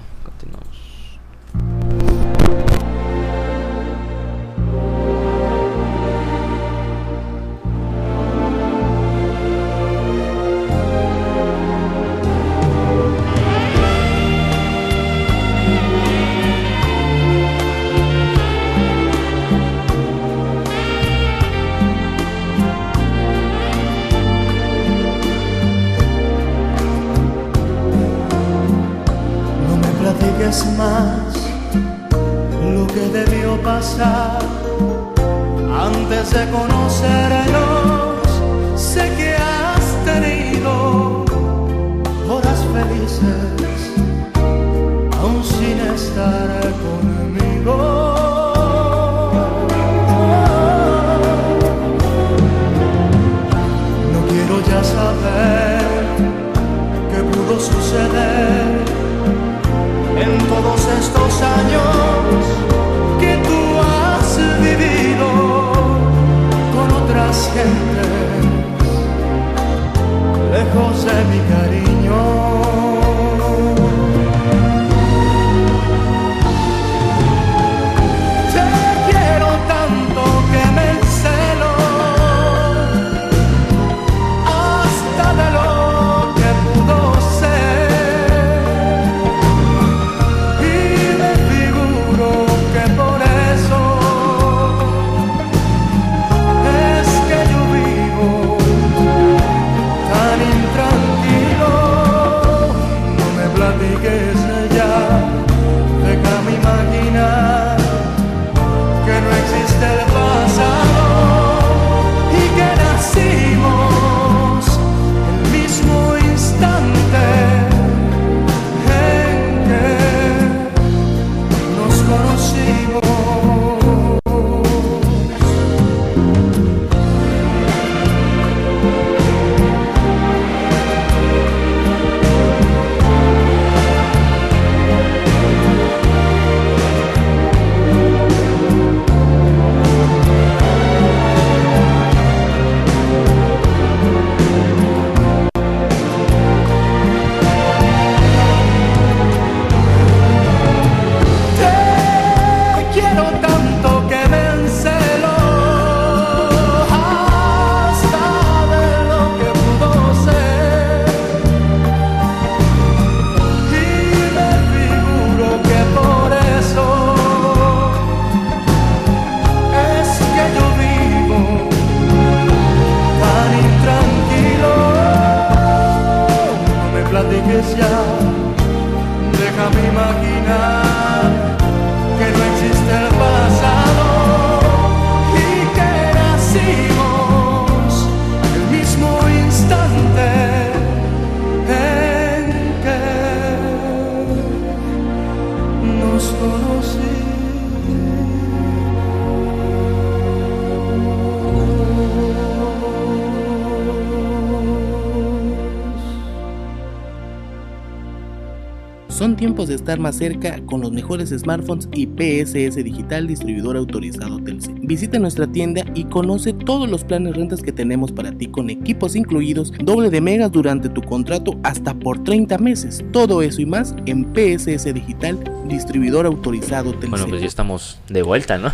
Estar 209.98 210.00
más 210.00 210.18
cerca 210.18 210.60
con 210.66 210.82
los 210.82 210.92
mejores 210.92 211.30
smartphones 211.30 211.90
y 211.92 212.06
PSS 212.06 212.76
Digital, 212.84 213.28
distribuidor 213.28 213.78
autorizado 213.78 214.40
Telcel. 214.40 214.76
Visita 214.82 215.20
nuestra 215.20 215.48
tienda 215.48 215.84
y 215.96 216.06
conoce 216.06 216.54
todos 216.54 216.90
los 216.90 217.04
planes 217.04 217.36
rentas 217.36 217.62
que 217.62 217.72
tenemos 217.72 218.12
para 218.12 218.32
ti 218.32 218.48
con 218.48 218.70
equipos 218.70 219.16
incluidos, 219.16 219.74
doble 219.80 220.10
de 220.10 220.22
megas 220.22 220.52
durante 220.52 220.90
tu 220.90 221.02
contrato 221.02 221.58
hasta 221.64 221.94
por 221.94 222.24
30 222.24 222.58
meses. 222.58 223.04
Todo 223.12 223.42
eso 223.42 223.62
y 223.62 223.66
más 223.66 223.96
en 224.06 224.26
PSS 224.34 224.94
Digital, 224.94 225.40
distribuidor 225.68 226.26
autorizado 226.26 226.92
Telcel. 226.92 227.10
Bueno, 227.10 227.28
pues 227.28 227.42
ya 227.42 227.48
estamos 227.48 228.00
de 228.10 228.24
vuelta, 228.24 228.58
¿no? 228.58 228.72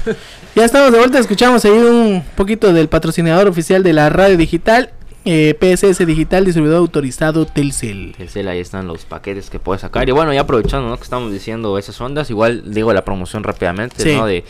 Ya 0.56 0.66
estamos 0.66 0.92
de 0.92 1.00
vuelta, 1.00 1.20
escuchamos 1.20 1.66
ahí 1.66 1.72
un 1.72 2.24
poquito 2.36 2.74
del 2.74 2.88
patrocinador 2.88 3.48
oficial 3.48 3.82
de 3.82 3.94
la 3.94 4.10
radio 4.10 4.38
digital. 4.38 4.92
Eh, 5.26 5.56
PSS 5.60 6.06
Digital, 6.06 6.46
distribuidor 6.46 6.80
autorizado 6.80 7.46
Telcel. 7.46 8.14
Telcel, 8.18 8.48
ahí 8.48 8.60
están 8.60 8.88
los 8.88 9.06
paquetes 9.06 9.50
que 9.50 9.60
puedes 9.60 9.82
sacar. 9.82 10.08
Y 10.10 10.12
bueno, 10.12 10.34
ya 10.34 10.42
aprovechando 10.42 10.90
¿no? 10.90 10.98
que 10.98 11.04
estamos 11.04 11.32
diciendo 11.32 11.78
esas 11.78 12.00
ondas, 12.02 12.30
igual 12.30 12.74
digo 12.74 12.94
la 12.94 13.06
promoción 13.06 13.44
rápidamente, 13.44 14.04
Sí. 14.04 14.16
¿no? 14.16 14.26
De, 14.26 14.44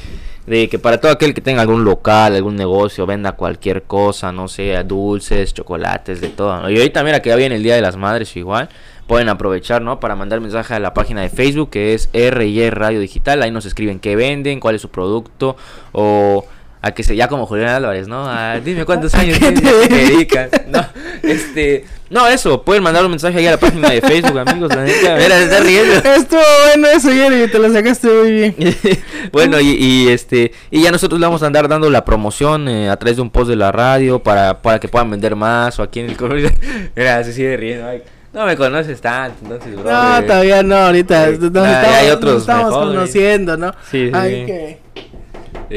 de 0.47 0.67
que 0.69 0.79
para 0.79 0.99
todo 0.99 1.11
aquel 1.11 1.33
que 1.33 1.41
tenga 1.41 1.61
algún 1.61 1.83
local, 1.85 2.35
algún 2.35 2.55
negocio, 2.55 3.05
venda 3.05 3.33
cualquier 3.33 3.83
cosa, 3.83 4.31
no 4.31 4.47
sé, 4.47 4.75
dulces, 4.83 5.53
chocolates, 5.53 6.21
de 6.21 6.29
todo. 6.29 6.61
¿no? 6.61 6.69
Y 6.69 6.77
ahorita 6.77 7.03
mira 7.03 7.21
que 7.21 7.29
ya 7.29 7.35
viene 7.35 7.55
el 7.55 7.63
Día 7.63 7.75
de 7.75 7.81
las 7.81 7.95
Madres 7.95 8.35
igual. 8.35 8.69
Pueden 9.07 9.27
aprovechar, 9.27 9.81
¿no? 9.81 9.99
Para 9.99 10.15
mandar 10.15 10.39
mensaje 10.39 10.73
a 10.73 10.79
la 10.79 10.93
página 10.93 11.21
de 11.21 11.29
Facebook 11.29 11.71
que 11.71 11.93
es 11.93 12.09
R&Y 12.13 12.69
Radio 12.69 13.01
Digital. 13.01 13.41
Ahí 13.41 13.51
nos 13.51 13.65
escriben 13.65 13.99
qué 13.99 14.15
venden, 14.15 14.61
cuál 14.61 14.75
es 14.75 14.81
su 14.81 14.89
producto 14.89 15.57
o 15.91 16.45
a 16.85 16.91
que 16.91 17.01
se 17.01 17.15
ya 17.15 17.29
como 17.29 17.45
Julián 17.45 17.69
Álvarez, 17.69 18.07
¿no? 18.09 18.29
Dime 18.59 18.83
cuántos 18.85 19.15
¿A 19.15 19.19
años 19.21 19.39
te 19.39 19.53
¿qué 19.53 19.61
te 19.61 19.87
dedicas? 19.95 20.49
No, 20.67 20.85
este, 21.23 21.85
no, 22.09 22.27
eso, 22.27 22.61
pueden 22.63 22.83
mandar 22.83 23.05
un 23.05 23.09
mensaje 23.11 23.39
ahí 23.39 23.47
a 23.47 23.51
la 23.51 23.57
página 23.57 23.89
de 23.89 24.01
Facebook, 24.01 24.37
amigos, 24.37 24.69
la 24.75 24.83
neta, 24.83 25.15
mira, 25.15 25.37
se 25.37 25.43
está 25.45 25.59
riendo. 25.61 25.93
Estuvo 25.95 26.41
bueno 26.67 26.87
eso, 26.89 27.09
Jerry, 27.09 27.49
te 27.49 27.57
lo 27.57 27.71
sacaste 27.71 28.07
muy 28.09 28.31
bien. 28.33 28.55
bueno, 29.31 29.59
y, 29.61 29.69
y, 29.69 30.09
este, 30.09 30.51
y 30.69 30.83
ya 30.83 30.91
nosotros 30.91 31.19
le 31.21 31.25
vamos 31.25 31.41
a 31.41 31.47
andar 31.47 31.67
dando 31.69 31.89
la 31.89 32.03
promoción 32.03 32.67
eh, 32.67 32.89
a 32.89 32.97
través 32.97 33.15
de 33.15 33.21
un 33.21 33.29
post 33.31 33.49
de 33.49 33.55
la 33.55 33.71
radio 33.71 34.19
para, 34.19 34.61
para 34.61 34.79
que 34.79 34.89
puedan 34.89 35.09
vender 35.09 35.35
más 35.37 35.79
o 35.79 35.83
aquí 35.83 36.01
en 36.01 36.09
el 36.09 36.17
correo. 36.17 36.51
Mira, 36.95 37.23
se 37.23 37.31
sigue 37.31 37.55
riendo. 37.55 37.87
ay, 37.87 38.03
no 38.33 38.45
me 38.45 38.57
conoces 38.57 38.99
tanto, 38.99 39.37
entonces, 39.43 39.73
bro. 39.75 39.89
No, 39.89 40.23
todavía 40.25 40.63
no, 40.63 40.75
ahorita 40.75 41.27
nos 41.27 41.43
estamos, 41.43 41.67
hay 41.69 42.07
nos 42.07 42.15
otros 42.17 42.41
estamos 42.41 42.65
mejores. 42.65 42.93
conociendo, 42.95 43.57
¿no? 43.57 43.71
Sí, 43.89 44.07
sí, 44.07 44.11
Hay 44.13 44.45
que- 44.45 44.82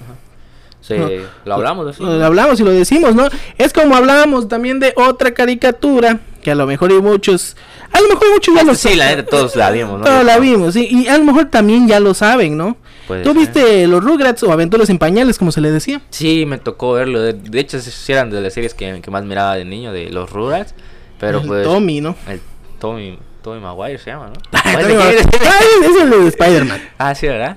Sí, 0.86 0.94
No. 0.96 1.08
lo 1.44 1.54
hablamos 1.54 1.88
así. 1.88 2.02
Lo 2.02 2.24
hablamos 2.24 2.60
y 2.60 2.64
lo 2.64 2.70
decimos, 2.70 3.14
¿no? 3.14 3.28
Es 3.58 3.72
como 3.72 3.96
hablábamos 3.96 4.46
también 4.48 4.78
de 4.78 4.92
otra 4.96 5.32
caricatura 5.34 6.20
que 6.42 6.52
a 6.52 6.54
lo 6.54 6.66
mejor 6.66 6.90
hay 6.92 7.00
muchos, 7.00 7.56
a 7.92 8.00
lo 8.00 8.08
mejor 8.08 8.28
muchos 8.32 8.54
ya 8.54 8.62
lo 8.62 8.74
Sí, 8.76 8.94
la 8.94 9.06
neta, 9.06 9.24
todos 9.26 9.56
la 9.56 9.70
vimos, 9.70 9.98
¿no? 9.98 10.04
Todos 10.04 10.24
la 10.24 10.38
vimos, 10.38 10.74
sí, 10.74 10.86
y 10.88 11.08
a 11.08 11.18
lo 11.18 11.24
mejor 11.24 11.46
también 11.46 11.88
ya 11.88 11.98
lo 11.98 12.14
saben, 12.14 12.56
¿no? 12.56 12.76
Puede 13.08 13.22
¿Tú 13.24 13.30
ser. 13.30 13.38
viste 13.38 13.86
los 13.88 14.02
Rugrats 14.04 14.42
o 14.44 14.52
Aventuras 14.52 14.88
en 14.90 14.98
Pañales, 14.98 15.38
como 15.38 15.50
se 15.52 15.60
le 15.60 15.70
decía? 15.72 16.00
Sí, 16.10 16.44
me 16.46 16.58
tocó 16.58 16.92
verlo. 16.92 17.20
De, 17.20 17.32
de 17.32 17.60
hecho, 17.60 17.80
sí 17.80 18.12
eran 18.12 18.30
de 18.30 18.40
las 18.40 18.52
series 18.54 18.74
que, 18.74 19.00
que 19.00 19.10
más 19.10 19.24
miraba 19.24 19.56
de 19.56 19.64
niño, 19.64 19.92
de 19.92 20.10
los 20.10 20.30
Rugrats. 20.30 20.74
Pero 21.18 21.40
El 21.40 21.46
pues. 21.46 21.64
Tommy, 21.64 22.00
¿no? 22.00 22.14
El 22.28 22.40
Tommy, 22.80 23.18
Tommy 23.42 23.60
Maguire 23.60 23.98
se 23.98 24.10
llama, 24.10 24.26
¿no? 24.28 24.34
Tommy 24.62 24.94
es 25.86 25.96
el 26.02 26.10
de 26.10 26.28
Spider-Man. 26.28 26.80
ah, 26.98 27.14
sí, 27.14 27.26
¿verdad? 27.28 27.56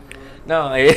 No, 0.49 0.75
eh, 0.75 0.95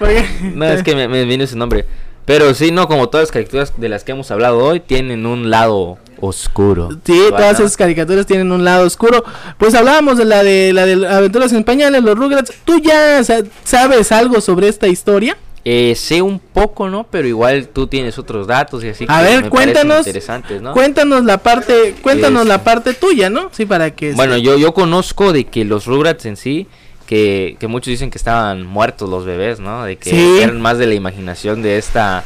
no, 0.54 0.64
es 0.66 0.82
que 0.82 0.94
me, 0.94 1.08
me 1.08 1.24
vino 1.24 1.44
ese 1.44 1.56
nombre. 1.56 1.84
Pero 2.24 2.54
sí, 2.54 2.70
no, 2.70 2.86
como 2.88 3.08
todas 3.08 3.24
las 3.28 3.32
caricaturas 3.32 3.72
de 3.76 3.88
las 3.88 4.04
que 4.04 4.12
hemos 4.12 4.30
hablado 4.30 4.58
hoy, 4.58 4.80
tienen 4.80 5.26
un 5.26 5.50
lado 5.50 5.98
oscuro. 6.20 6.88
Sí, 7.04 7.20
todas 7.28 7.58
esas 7.60 7.76
caricaturas 7.76 8.24
tienen 8.26 8.50
un 8.52 8.64
lado 8.64 8.86
oscuro. 8.86 9.22
Pues 9.58 9.74
hablábamos 9.74 10.16
de 10.16 10.24
la 10.24 10.42
de 10.42 10.72
la 10.72 10.86
de 10.86 11.06
Aventuras 11.06 11.52
en 11.52 11.64
Pañales, 11.64 12.02
los 12.02 12.16
Rugrats. 12.16 12.52
¿Tú 12.64 12.80
ya 12.80 13.22
sa- 13.24 13.42
sabes 13.64 14.10
algo 14.12 14.40
sobre 14.40 14.68
esta 14.68 14.86
historia? 14.88 15.36
Eh, 15.66 15.94
sé 15.96 16.22
un 16.22 16.38
poco, 16.38 16.88
¿no? 16.88 17.06
Pero 17.10 17.26
igual 17.26 17.68
tú 17.68 17.86
tienes 17.86 18.18
otros 18.18 18.46
datos 18.46 18.84
y 18.84 18.88
así 18.90 19.04
A 19.08 19.18
que 19.20 19.24
ver, 19.24 19.42
me 19.44 19.50
cuéntanos. 19.50 19.98
interesantes, 19.98 20.62
¿no? 20.62 20.72
Cuéntanos 20.72 21.24
la 21.24 21.38
parte, 21.38 21.94
cuéntanos 22.02 22.42
Es- 22.42 22.48
la 22.48 22.62
parte 22.64 22.94
tuya, 22.94 23.28
¿no? 23.30 23.48
Sí, 23.52 23.66
para 23.66 23.90
que 23.90 24.12
Bueno, 24.12 24.34
este, 24.36 24.46
yo, 24.46 24.56
yo 24.58 24.72
conozco 24.72 25.32
de 25.32 25.44
que 25.44 25.64
los 25.64 25.86
Rugrats 25.86 26.24
en 26.26 26.36
sí, 26.36 26.68
que, 27.06 27.56
que 27.60 27.66
muchos 27.66 27.86
dicen 27.90 28.10
que 28.10 28.18
estaban 28.18 28.66
muertos 28.66 29.08
los 29.08 29.24
bebés, 29.24 29.60
¿no? 29.60 29.84
De 29.84 29.96
que 29.96 30.10
Sí. 30.10 30.38
eran 30.42 30.60
más 30.60 30.78
de 30.78 30.86
la 30.86 30.94
imaginación 30.94 31.62
de 31.62 31.78
esta 31.78 32.24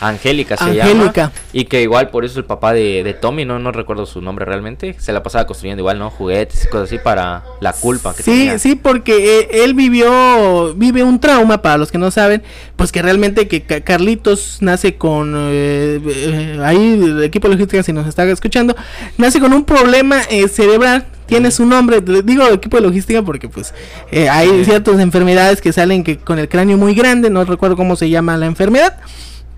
Angélica 0.00 0.56
se 0.56 0.64
Angélica. 0.64 1.12
llama. 1.22 1.32
Y 1.52 1.64
que 1.64 1.82
igual 1.82 2.10
por 2.10 2.24
eso 2.24 2.38
el 2.38 2.44
papá 2.44 2.72
de, 2.72 3.02
de 3.02 3.14
Tommy, 3.14 3.44
no, 3.44 3.58
no 3.58 3.72
recuerdo 3.72 4.06
su 4.06 4.20
nombre 4.20 4.44
realmente, 4.44 4.94
se 4.98 5.12
la 5.12 5.22
pasaba 5.22 5.46
construyendo 5.46 5.80
igual, 5.80 5.98
¿no? 5.98 6.10
Juguetes 6.10 6.64
y 6.64 6.68
cosas 6.68 6.88
así 6.88 6.98
para 6.98 7.42
la 7.60 7.72
culpa 7.72 8.14
que 8.14 8.22
Sí, 8.22 8.30
tenía. 8.30 8.58
sí, 8.58 8.74
porque 8.76 9.40
eh, 9.40 9.64
él 9.64 9.74
vivió, 9.74 10.74
vive 10.74 11.02
un 11.02 11.18
trauma, 11.20 11.62
para 11.62 11.76
los 11.78 11.90
que 11.90 11.98
no 11.98 12.10
saben, 12.10 12.42
pues 12.76 12.92
que 12.92 13.02
realmente 13.02 13.48
que 13.48 13.62
Ca- 13.62 13.80
Carlitos 13.80 14.58
nace 14.60 14.96
con, 14.96 15.34
eh, 15.36 16.00
eh, 16.06 16.58
ahí 16.64 16.92
el 17.02 17.22
equipo 17.24 17.48
de 17.48 17.54
logística 17.54 17.82
si 17.82 17.92
nos 17.92 18.06
está 18.06 18.24
escuchando, 18.24 18.76
nace 19.16 19.40
con 19.40 19.52
un 19.52 19.64
problema 19.64 20.20
eh, 20.30 20.48
cerebral, 20.48 21.06
tiene 21.26 21.50
su 21.50 21.66
nombre, 21.66 22.00
digo 22.00 22.46
equipo 22.46 22.78
de 22.78 22.84
logística 22.84 23.20
porque 23.22 23.48
pues 23.48 23.74
eh, 24.10 24.28
hay 24.30 24.64
ciertas 24.64 24.98
enfermedades 24.98 25.60
que 25.60 25.72
salen 25.74 26.02
que 26.02 26.16
con 26.16 26.38
el 26.38 26.48
cráneo 26.48 26.78
muy 26.78 26.94
grande, 26.94 27.28
no 27.28 27.44
recuerdo 27.44 27.76
cómo 27.76 27.96
se 27.96 28.08
llama 28.08 28.36
la 28.38 28.46
enfermedad, 28.46 28.96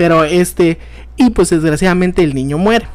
pero 0.01 0.25
este, 0.25 0.79
y 1.19 1.29
pues 1.29 1.51
desgraciadamente 1.51 2.25
el 2.25 2.35
niño 2.35 2.57
muere. 2.57 2.87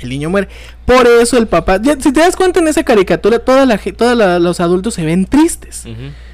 El 0.00 0.08
niño 0.08 0.30
muere. 0.30 0.48
Por 0.84 1.06
eso 1.06 1.38
el 1.38 1.46
papá. 1.46 1.78
ya, 1.80 1.94
si 2.00 2.10
te 2.12 2.18
das 2.18 2.34
cuenta 2.34 2.58
en 2.58 2.66
esa 2.66 2.82
caricatura, 2.82 3.38
todos 3.38 3.68
los 4.42 4.58
adultos 4.58 4.94
se 4.94 5.04
ven 5.04 5.26
tristes. 5.26 5.84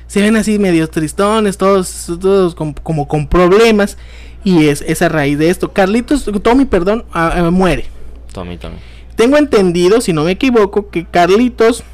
Se 0.07 0.23
ven 0.23 0.37
así 0.37 0.59
medio 0.59 0.89
tristones, 0.89 1.59
todos, 1.59 2.07
todos 2.19 2.55
con- 2.55 2.73
como 2.73 3.07
con 3.09 3.29
problemas. 3.29 3.99
Y 4.43 4.69
es 4.69 4.81
esa 4.87 5.11
raíz 5.11 5.37
de 5.39 5.51
esto. 5.51 5.75
Carlitos, 5.75 6.25
Tommy, 6.43 6.65
perdón, 6.65 7.05
ah, 7.13 7.35
ah, 7.37 7.51
muere. 7.51 7.85
Tommy, 8.33 8.57
Tommy. 8.57 8.77
Tengo 9.17 9.37
entendido, 9.37 10.01
si 10.01 10.15
no 10.15 10.25
me 10.25 10.31
equivoco, 10.31 10.89
que 10.89 11.05
Carlitos, 11.05 11.85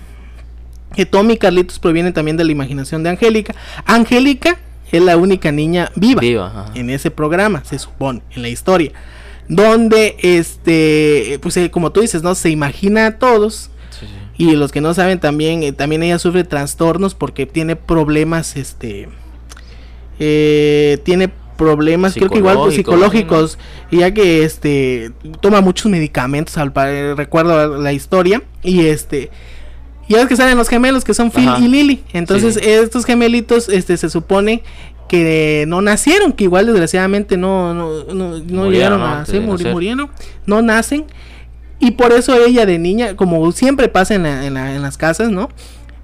que 0.95 1.07
Tommy 1.07 1.33
y 1.35 1.39
Carlitos 1.39 1.81
provienen 1.81 2.12
también 2.12 2.37
de 2.37 2.45
la 2.45 2.53
imaginación 2.53 3.03
de 3.03 3.11
Angélica. 3.11 3.57
Angélica 3.85 4.59
es 4.93 5.03
la 5.03 5.16
única 5.16 5.51
niña 5.51 5.90
viva, 5.97 6.20
en 6.74 6.90
ese 6.90 7.11
programa, 7.11 7.64
se 7.64 7.78
supone, 7.78 8.22
en 8.36 8.43
la 8.43 8.49
historia. 8.49 8.93
Donde, 9.49 10.16
este, 10.22 11.38
pues 11.43 11.57
eh, 11.57 11.70
como 11.70 11.90
tú 11.90 12.01
dices, 12.01 12.22
¿no? 12.22 12.34
Se 12.34 12.49
imagina 12.51 13.07
a 13.07 13.18
todos. 13.18 13.70
Sí, 13.90 14.07
sí. 14.07 14.45
Y 14.45 14.53
los 14.57 14.70
que 14.70 14.80
no 14.80 14.95
saben 14.95 15.18
también, 15.18 15.62
eh, 15.64 15.72
también 15.72 16.03
ella 16.05 16.18
sufre 16.18 16.45
trastornos 16.45 17.14
porque 17.14 17.45
tiene 17.47 17.74
problemas, 17.74 18.57
este, 18.57 19.09
eh, 20.18 20.99
tiene 21.05 21.28
problemas, 21.57 22.14
creo 22.14 22.28
que 22.30 22.38
igual 22.38 22.57
pues, 22.57 22.74
Psicológicos, 22.76 23.59
ya 23.90 24.12
que 24.12 24.43
este 24.45 25.12
toma 25.40 25.61
muchos 25.61 25.90
medicamentos, 25.90 26.57
al 26.59 26.72
pare- 26.72 27.14
recuerdo 27.14 27.78
la 27.78 27.93
historia 27.93 28.43
y 28.62 28.86
este 28.86 29.30
ya 30.13 30.19
ves 30.19 30.29
que 30.29 30.37
salen 30.37 30.57
los 30.57 30.69
gemelos 30.69 31.05
que 31.05 31.15
son 31.15 31.31
Phil 31.31 31.49
Ajá. 31.49 31.59
y 31.61 31.69
Lily, 31.69 32.03
entonces 32.13 32.55
Sí. 32.55 32.61
estos 32.69 33.05
gemelitos, 33.05 33.69
este, 33.69 33.97
se 33.97 34.09
supone 34.11 34.63
que 35.09 35.65
no 35.69 35.83
nacieron, 35.83 36.33
que 36.33 36.45
igual 36.45 36.67
desgraciadamente 36.67 37.37
no, 37.37 37.75
no, 37.75 38.05
no, 38.15 38.39
no 38.39 38.71
llegaron 38.71 39.03
a 39.03 39.25
muri- 39.27 39.59
nacer. 39.59 39.73
murieron, 39.73 40.11
no 40.47 40.63
nacen 40.63 41.05
y 41.79 41.91
por 41.93 42.13
eso 42.13 42.35
ella 42.35 42.65
de 42.65 42.79
niña, 42.79 43.17
como 43.17 43.51
siempre 43.53 43.89
pasa 43.89 44.15
en, 44.15 44.23
la- 44.23 44.47
en, 44.47 44.55
la- 44.55 44.75
en 44.75 44.81
las 44.83 44.97
casas, 44.97 45.31
¿no? 45.31 45.49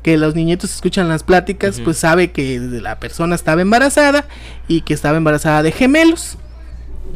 Que 0.03 0.17
los 0.19 0.35
niñitos 0.35 0.73
escuchan 0.75 1.09
las 1.09 1.23
pláticas, 1.23 1.81
pues 1.83 1.97
sabe 1.99 2.31
que 2.33 2.59
la 2.61 2.99
persona 2.99 3.35
estaba 3.35 3.63
embarazada 3.63 4.27
y 4.69 4.83
que 4.83 4.95
estaba 4.95 5.17
embarazada 5.17 5.63
de 5.63 5.73
gemelos. 5.73 6.37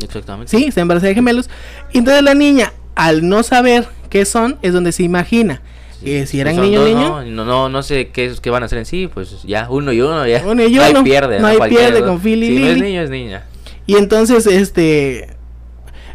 Exactamente. 0.03 0.57
Sí, 0.57 0.65
está 0.67 0.81
embarazada 0.81 1.09
de 1.11 1.15
gemelos. 1.15 1.49
Y 1.93 1.99
entonces 1.99 2.23
la 2.23 2.35
niña, 2.35 2.73
al 2.95 3.29
no 3.29 3.43
saber 3.43 3.87
qué 4.11 4.25
son, 4.25 4.59
es 4.63 4.73
donde 4.73 4.93
se 4.93 5.03
imagina. 5.03 5.61
Que 6.05 6.27
si 6.27 6.41
eran 6.41 6.55
Pues 6.57 6.63
son 6.63 6.71
niño 6.71 6.81
dos, 6.81 6.89
niño. 6.89 7.09
No, 7.09 7.25
no, 7.25 7.45
no, 7.45 7.69
no 7.69 7.83
sé 7.83 8.09
qué, 8.09 8.27
es- 8.27 8.41
qué 8.41 8.51
van 8.51 8.63
a 8.63 8.67
hacer 8.67 8.79
en 8.79 8.87
sí, 8.87 9.09
pues 9.13 9.43
ya, 9.45 9.69
uno 9.71 9.93
y 9.93 10.01
uno, 10.01 10.27
ya. 10.27 10.43
Uno 10.47 10.63
y 10.65 10.71
No 10.75 10.83
uno, 10.89 10.99
hay 10.99 11.05
pierde, 11.05 11.41
no 11.41 11.47
hay 11.47 11.59
pierde 11.69 12.01
¿no? 12.01 12.07
con 12.07 12.21
Phil 12.21 12.43
y 12.43 12.47
Si 12.49 12.59
no 12.59 12.67
es 12.67 12.75
Lily. 12.75 12.81
niño, 12.87 13.03
es 13.03 13.11
niña. 13.11 13.43
Y 13.87 13.97
entonces, 13.97 14.47
este. 14.47 15.29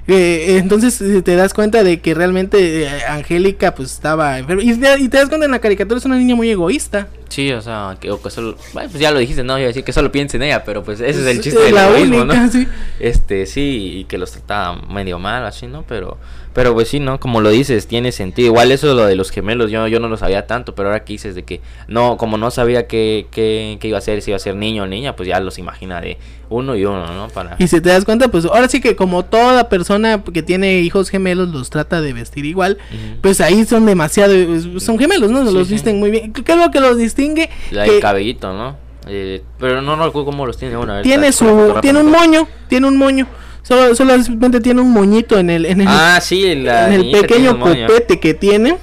eh, 0.08 0.58
entonces 0.58 1.02
eh, 1.02 1.22
te 1.22 1.36
das 1.36 1.54
cuenta 1.54 1.84
de 1.84 2.00
que 2.00 2.14
realmente 2.14 2.84
eh, 2.84 2.90
Angélica 3.10 3.76
pues 3.76 3.92
estaba 3.92 4.40
enferma. 4.40 4.64
Y, 4.64 4.72
y 4.72 5.10
te 5.10 5.18
das 5.18 5.28
cuenta 5.30 5.46
en 5.46 5.52
la 5.52 5.60
caricatura 5.60 5.98
es 5.98 6.06
una 6.06 6.18
niña 6.18 6.36
muy 6.36 6.50
egoísta. 6.50 7.08
Sí, 7.30 7.52
o 7.52 7.62
sea, 7.62 7.98
que, 8.00 8.10
o 8.12 8.22
que 8.22 8.30
solo. 8.30 8.58
Bueno, 8.74 8.90
pues 8.90 9.02
ya 9.02 9.12
lo 9.12 9.20
dijiste, 9.20 9.44
no, 9.44 9.58
iba 9.58 9.66
a 9.66 9.68
decir 9.68 9.84
que 9.84 9.94
solo 9.94 10.12
piensa 10.12 10.38
en 10.38 10.44
ella, 10.44 10.64
pero 10.64 10.84
pues 10.84 11.00
ese 11.00 11.22
es 11.22 11.28
el 11.28 11.42
chiste 11.42 11.60
del 11.60 11.78
egoísmo, 11.78 12.26
¿no? 12.26 12.34
sí. 12.52 12.68
Este, 13.00 13.46
sí, 13.46 14.00
y 14.00 14.04
que 14.06 14.18
los 14.18 14.32
trataba 14.32 14.82
medio 14.90 15.20
mal, 15.20 15.46
así, 15.46 15.68
¿no? 15.68 15.84
Pero, 15.84 16.18
pero 16.54 16.74
pues 16.74 16.88
sí, 16.88 17.00
¿no? 17.00 17.20
Como 17.20 17.42
lo 17.42 17.50
dices, 17.50 17.88
tiene 17.88 18.12
sentido. 18.12 18.48
Igual 18.48 18.72
eso 18.72 18.94
lo 18.94 19.06
de 19.06 19.16
los 19.16 19.30
gemelos, 19.30 19.70
yo, 19.72 19.88
yo 19.88 20.00
no 20.00 20.08
lo 20.08 20.18
sabía 20.18 20.48
tanto, 20.48 20.74
pero 20.74 20.90
ahora 20.90 21.04
que 21.04 21.14
dices 21.14 21.36
de 21.36 21.44
que, 21.44 21.62
no, 21.88 22.18
como 22.18 22.38
no 22.38 22.50
sabía 22.50 22.88
qué, 22.88 23.28
qué, 23.30 23.78
qué 23.80 23.90
iba 23.90 23.98
a 23.98 24.02
ser, 24.02 24.22
si 24.22 24.32
iba 24.32 24.38
a 24.38 24.40
ser 24.40 24.56
niño 24.56 24.84
o 24.84 24.88
niña, 24.88 25.16
pues 25.16 25.28
ya 25.28 25.40
los 25.40 25.60
imagina 25.60 26.02
de 26.02 26.18
uno 26.50 26.76
y 26.76 26.86
uno, 26.86 27.14
¿no? 27.14 27.28
Para... 27.28 27.56
Y 27.60 27.68
si 27.68 27.82
te 27.82 27.90
das 27.90 28.06
cuenta, 28.06 28.30
pues 28.30 28.46
ahora 28.46 28.68
sí 28.70 28.80
que 28.80 28.96
como 28.96 29.26
toda 29.26 29.70
persona 29.70 30.24
que 30.24 30.42
tiene 30.42 30.80
hijos 30.80 31.10
gemelos 31.10 31.50
los 31.50 31.70
trata 31.70 32.02
de 32.02 32.14
vestir 32.14 32.46
igual, 32.46 32.78
pues 33.22 33.42
ahí 33.42 33.66
son 33.66 33.86
demasiado, 33.86 34.34
son 34.80 34.98
gemelos, 34.98 35.30
¿no? 35.30 35.46
Sí, 35.46 35.54
los 35.54 35.68
sí. 35.68 35.74
visten 35.74 36.00
muy 36.00 36.10
bien. 36.10 36.34
¿Qué 36.34 36.52
es 36.52 36.58
lo 36.58 36.72
que 36.72 36.80
los 36.80 36.98
distingue? 37.18 37.50
La 37.72 37.86
Que 37.86 37.92
del 37.94 38.02
cabellito, 38.02 38.54
¿no? 38.54 38.76
Eh, 39.08 39.42
pero 39.60 39.82
no, 39.82 39.96
no 39.96 40.06
recuerdo 40.06 40.26
cómo 40.26 40.46
los 40.46 40.58
tiene. 40.58 40.76
Bueno, 40.76 40.92
a 40.94 40.96
ver, 40.98 41.04
tiene 41.04 41.28
está- 41.28 41.46
su, 41.46 41.80
tiene 41.82 42.00
un 42.02 42.12
moño, 42.12 42.48
tiene 42.68 42.88
un 42.88 42.98
moño. 42.98 43.28
Solo, 43.64 43.94
solamente 43.96 44.62
tiene 44.62 44.80
un 44.82 44.92
moñito 44.92 45.38
en 45.38 45.50
el, 45.50 45.66
en 45.66 45.82
el, 45.82 45.88
Ah, 45.90 46.20
sí, 46.22 46.56
la 46.56 46.88
en 46.88 46.94
el 46.94 47.02
niñita 47.02 47.28
tiene 47.28 47.50
pequeño 47.54 47.60
copete 47.60 48.20
que 48.20 48.34
tiene. 48.34 48.78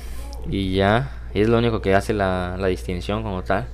Y 0.51 0.75
ya, 0.75 1.11
y 1.35 1.41
es 1.41 1.49
lo 1.49 1.57
único 1.59 1.81
que 1.81 1.95
hace 1.95 2.13
la, 2.13 2.57
la 2.59 2.67
distinción 2.69 3.23
como 3.23 3.43
tal. 3.43 3.67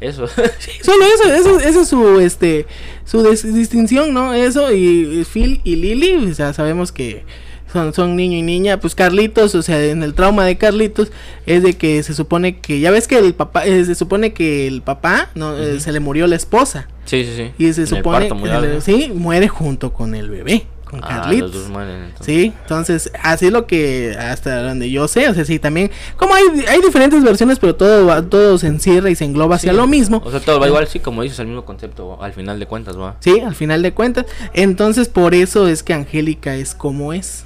Eso. 0.00 0.26
Solo 0.82 1.04
eso, 1.14 1.32
eso, 1.32 1.60
esa 1.60 1.80
es 1.82 1.88
su, 1.88 2.20
este, 2.20 2.66
su 3.04 3.22
distinción, 3.22 4.12
¿no? 4.12 4.34
Eso 4.34 4.72
y 4.72 5.24
Phil 5.30 5.60
y 5.64 5.76
Lily, 5.76 6.30
o 6.30 6.34
sea, 6.34 6.52
sabemos 6.52 6.90
que 6.90 7.24
son, 7.72 7.92
son 7.94 8.16
niño 8.16 8.36
y 8.38 8.42
niña. 8.42 8.78
Pues 8.78 8.94
Carlitos, 8.94 9.54
o 9.54 9.62
sea, 9.62 9.82
en 9.84 10.02
el 10.02 10.14
trauma 10.14 10.44
de 10.44 10.56
Carlitos 10.58 11.10
es 11.46 11.62
de 11.62 11.74
que 11.74 12.02
se 12.02 12.14
supone 12.14 12.58
que, 12.58 12.80
ya 12.80 12.90
ves 12.90 13.08
que 13.08 13.18
el 13.18 13.34
papá, 13.34 13.64
eh, 13.66 13.84
se 13.84 13.94
supone 13.94 14.32
que 14.32 14.66
el 14.66 14.82
papá, 14.82 15.30
no, 15.34 15.56
Eh, 15.58 15.80
se 15.80 15.92
le 15.92 16.00
murió 16.00 16.26
la 16.26 16.36
esposa 16.36 16.88
sí, 17.04 17.24
sí, 17.24 17.32
sí. 17.36 17.50
y 17.58 17.72
se 17.72 17.82
En 17.82 17.88
el 17.88 17.88
supone, 17.88 18.28
que- 18.28 18.34
¿no? 18.34 18.80
sí, 18.80 19.10
muere 19.14 19.48
junto 19.48 19.92
con 19.92 20.14
el 20.14 20.28
bebé, 20.30 20.66
con 20.84 21.00
Ah, 21.02 21.22
Carlitos. 21.22 21.52
los 21.54 21.62
dos 21.62 21.70
mueren, 21.70 22.02
entonces. 22.04 22.26
Sí, 22.26 22.52
entonces 22.62 23.10
así 23.22 23.46
es 23.46 23.52
lo 23.52 23.66
que 23.66 24.14
hasta 24.18 24.62
donde 24.62 24.90
yo 24.90 25.08
sé, 25.08 25.26
o 25.28 25.32
sea, 25.34 25.44
sí, 25.46 25.58
también 25.58 25.90
como 26.18 26.34
hay, 26.34 26.44
hay 26.68 26.80
diferentes 26.82 27.22
versiones, 27.24 27.58
pero 27.58 27.74
todo 27.74 28.04
va- 28.06 28.20
todo 28.22 28.58
se 28.58 28.66
encierra 28.66 29.08
y 29.08 29.14
se 29.14 29.24
engloba 29.24 29.56
hacia 29.56 29.70
Sí. 29.72 29.76
lo 29.78 29.86
mismo. 29.86 30.20
O 30.24 30.30
sea, 30.30 30.40
todo 30.40 30.60
va 30.60 30.66
igual, 30.68 30.86
sí, 30.88 30.98
como 31.00 31.22
dices, 31.22 31.38
el 31.38 31.46
mismo 31.46 31.64
concepto, 31.64 32.22
al 32.22 32.32
final 32.34 32.60
de 32.60 32.66
cuentas, 32.66 32.98
va. 32.98 33.16
Sí, 33.20 33.40
al 33.40 33.54
final 33.54 33.80
de 33.82 33.92
cuentas. 33.92 34.26
Entonces, 34.52 35.08
por 35.08 35.34
eso 35.34 35.66
es 35.68 35.82
que 35.82 35.94
Angélica 35.94 36.54
es 36.56 36.74
como 36.74 37.12
es. 37.14 37.44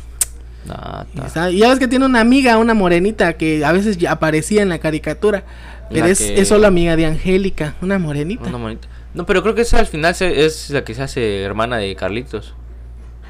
Ah, 0.70 1.04
Y 1.12 1.18
ta. 1.18 1.26
está- 1.26 1.50
Y 1.50 1.58
ya 1.58 1.68
ves 1.70 1.78
que 1.78 1.88
tiene 1.88 2.04
una 2.06 2.20
amiga, 2.20 2.58
una 2.58 2.74
morenita, 2.74 3.34
que 3.34 3.64
a 3.64 3.72
veces 3.72 3.96
ya 3.98 4.12
aparecía 4.12 4.62
en 4.62 4.68
la 4.68 4.78
caricatura. 4.78 5.44
Pero 5.90 6.06
La 6.06 6.10
es, 6.12 6.18
que- 6.18 6.40
es 6.40 6.48
solo 6.48 6.66
amiga 6.66 6.96
de 6.96 7.06
Angélica, 7.06 7.74
una 7.80 7.98
morenita. 7.98 8.48
Una 8.48 8.58
monita. 8.58 8.88
No, 9.14 9.24
pero 9.24 9.42
creo 9.42 9.54
que 9.54 9.62
esa 9.62 9.78
al 9.78 9.86
final 9.86 10.14
se- 10.14 10.44
es 10.44 10.70
la 10.70 10.84
que 10.84 10.94
se 10.94 11.02
hace 11.02 11.42
hermana 11.42 11.76
de 11.78 11.94
Carlitos. 11.96 12.54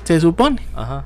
Se 0.05 0.21
supone. 0.21 0.61
Ajá. 0.75 1.05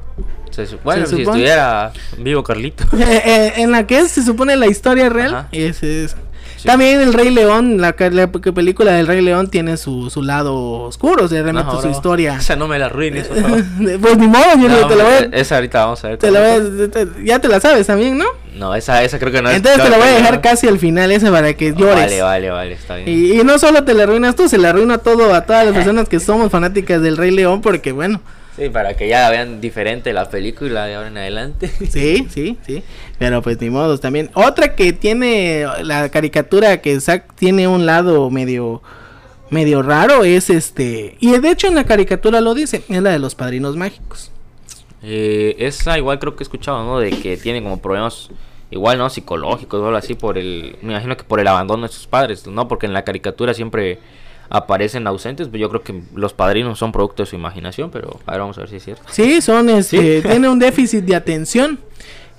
Se 0.50 0.66
bueno, 0.84 1.06
Se 1.06 1.16
si 1.16 1.22
estuviera 1.22 1.92
vivo 2.18 2.42
Carlito. 2.44 2.84
Eh, 2.98 3.22
eh, 3.24 3.52
en 3.56 3.70
la 3.72 3.86
que 3.86 3.98
es, 3.98 4.10
se 4.10 4.22
supone 4.22 4.56
la 4.56 4.66
historia 4.66 5.08
real. 5.08 5.34
Ajá. 5.34 5.48
Es, 5.52 5.82
es- 5.82 6.16
Sí. 6.60 6.66
También 6.68 7.00
el 7.00 7.14
Rey 7.14 7.30
León, 7.30 7.80
la, 7.80 7.94
la 8.10 8.26
pe- 8.30 8.52
película 8.52 8.92
del 8.92 9.06
Rey 9.06 9.22
León 9.22 9.48
tiene 9.48 9.76
su, 9.78 10.10
su 10.10 10.22
lado 10.22 10.54
oscuro, 10.82 11.24
o 11.24 11.28
sea, 11.28 11.42
realmente 11.42 11.70
No, 11.72 11.76
su 11.80 11.88
bro. 11.88 11.90
historia. 11.90 12.36
Esa 12.36 12.54
no 12.56 12.68
me 12.68 12.78
la 12.78 12.86
arruines, 12.86 13.28
pues 14.00 14.16
ni 14.18 14.26
modo, 14.26 14.44
yo 14.60 14.68
No, 14.68 14.86
te 14.86 14.96
la 14.96 15.04
voy 15.04 15.12
a- 15.14 15.28
Esa 15.32 15.54
ahorita 15.56 15.84
vamos 15.84 16.04
a 16.04 16.08
ver. 16.08 16.18
te 16.18 16.30
la 16.30 16.40
voy 16.40 16.90
a- 16.94 17.24
ya 17.24 17.38
te 17.38 17.48
la 17.48 17.60
sabes 17.60 17.86
también, 17.86 18.18
¿no? 18.18 18.26
No, 18.56 18.74
esa, 18.74 19.02
esa 19.02 19.18
creo 19.18 19.32
que 19.32 19.40
no 19.40 19.48
es. 19.48 19.56
Entonces 19.56 19.82
te 19.82 19.88
la 19.88 19.96
voy 19.96 20.06
a 20.08 20.10
no, 20.10 20.16
dejar 20.18 20.34
no. 20.34 20.40
casi 20.42 20.68
al 20.68 20.78
final 20.78 21.10
esa 21.12 21.30
para 21.30 21.54
que 21.54 21.72
llores. 21.72 21.94
Vale, 22.04 22.20
vale, 22.20 22.50
vale, 22.50 22.72
está 22.74 22.96
bien. 22.96 23.08
Y, 23.08 23.40
y 23.40 23.44
no 23.44 23.58
solo 23.58 23.84
te 23.84 23.94
la 23.94 24.02
arruinas 24.02 24.36
tú, 24.36 24.48
se 24.48 24.58
la 24.58 24.68
arruina 24.70 24.98
todo 24.98 25.32
a 25.34 25.46
todas 25.46 25.64
las 25.64 25.74
personas 25.74 26.08
que 26.10 26.20
somos 26.20 26.50
fanáticas 26.50 27.00
del 27.00 27.16
Rey 27.16 27.30
León, 27.30 27.62
porque 27.62 27.92
bueno, 27.92 28.20
Sí, 28.60 28.68
para 28.68 28.94
que 28.94 29.08
ya 29.08 29.30
vean 29.30 29.62
diferente 29.62 30.12
la 30.12 30.28
película 30.28 30.84
de 30.84 30.94
ahora 30.94 31.08
en 31.08 31.16
adelante. 31.16 31.68
sí, 31.88 32.26
sí, 32.28 32.58
sí. 32.60 32.84
Pero 33.18 33.40
pues 33.40 33.58
ni 33.58 33.70
modos 33.70 34.02
también. 34.02 34.30
Otra 34.34 34.76
que 34.76 34.92
tiene 34.92 35.64
la 35.82 36.10
caricatura 36.10 36.82
que 36.82 37.00
Zack 37.00 37.34
tiene 37.36 37.66
un 37.66 37.86
lado 37.86 38.28
medio 38.28 38.82
medio 39.48 39.80
raro 39.80 40.24
es 40.24 40.50
este 40.50 41.16
y 41.20 41.36
de 41.36 41.50
hecho 41.50 41.68
en 41.68 41.74
la 41.74 41.84
caricatura 41.84 42.40
lo 42.40 42.54
dice 42.54 42.84
es 42.88 43.02
la 43.02 43.10
de 43.10 43.18
los 43.18 43.34
padrinos 43.34 43.74
mágicos 43.76 44.30
Eh, 45.02 45.56
esa 45.58 45.98
igual 45.98 46.20
creo 46.20 46.36
que 46.36 46.42
he 46.42 46.46
escuchado, 46.46 46.84
¿no? 46.84 47.00
De 47.00 47.10
que 47.10 47.38
tiene 47.38 47.62
como 47.62 47.80
problemas 47.80 48.28
igual, 48.70 48.98
¿no? 48.98 49.08
Psicológicos 49.08 49.80
o 49.80 49.86
algo 49.86 49.96
así 49.96 50.14
por 50.14 50.36
el... 50.36 50.76
Me 50.82 50.92
imagino 50.92 51.16
que 51.16 51.24
por 51.24 51.40
el 51.40 51.48
abandono 51.48 51.86
de 51.86 51.92
sus 51.92 52.06
padres, 52.06 52.46
¿no? 52.46 52.68
Porque 52.68 52.84
en 52.86 52.92
la 52.92 53.04
caricatura 53.04 53.54
siempre 53.54 53.98
aparecen 54.50 55.06
ausentes, 55.06 55.48
pero 55.48 55.62
yo 55.62 55.68
creo 55.68 55.82
que 55.82 56.02
los 56.14 56.34
padrinos 56.34 56.78
son 56.78 56.92
producto 56.92 57.22
de 57.22 57.26
su 57.26 57.36
imaginación, 57.36 57.90
pero 57.90 58.20
a 58.26 58.32
ver, 58.32 58.40
vamos 58.40 58.58
a 58.58 58.62
ver 58.62 58.70
si 58.70 58.76
es 58.76 58.84
cierto. 58.84 59.02
sí 59.10 59.40
son 59.40 59.70
este 59.70 60.20
Sí. 60.20 60.28
tiene 60.28 60.48
un 60.48 60.58
déficit 60.58 61.04
de 61.04 61.14
atención 61.14 61.78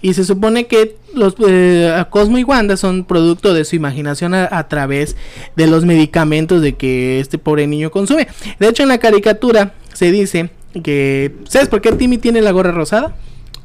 y 0.02 0.14
se 0.14 0.26
supone 0.26 0.68
que 0.68 0.98
los 1.14 1.36
eh, 1.48 2.04
Cosmo 2.10 2.38
y 2.38 2.44
Wanda 2.44 2.76
son 2.76 3.06
producto 3.06 3.54
de 3.54 3.66
su 3.66 3.76
imaginación 3.76 4.34
a, 4.34 4.48
a 4.52 4.68
través 4.68 5.16
de 5.56 5.68
los 5.68 5.86
medicamentos 5.86 6.62
de 6.62 6.74
que 6.74 7.20
este 7.20 7.38
pobre 7.38 7.68
niño 7.68 7.92
consume. 7.92 8.28
De 8.60 8.68
hecho, 8.68 8.84
en 8.84 8.90
la 8.90 8.98
caricatura 8.98 9.74
se 9.94 10.12
dice 10.12 10.50
que 10.84 11.34
¿sabes 11.48 11.70
por 11.70 11.82
qué 11.82 11.92
Timmy 11.92 12.18
tiene 12.18 12.42
la 12.42 12.52
gorra 12.52 12.72
rosada? 12.72 13.16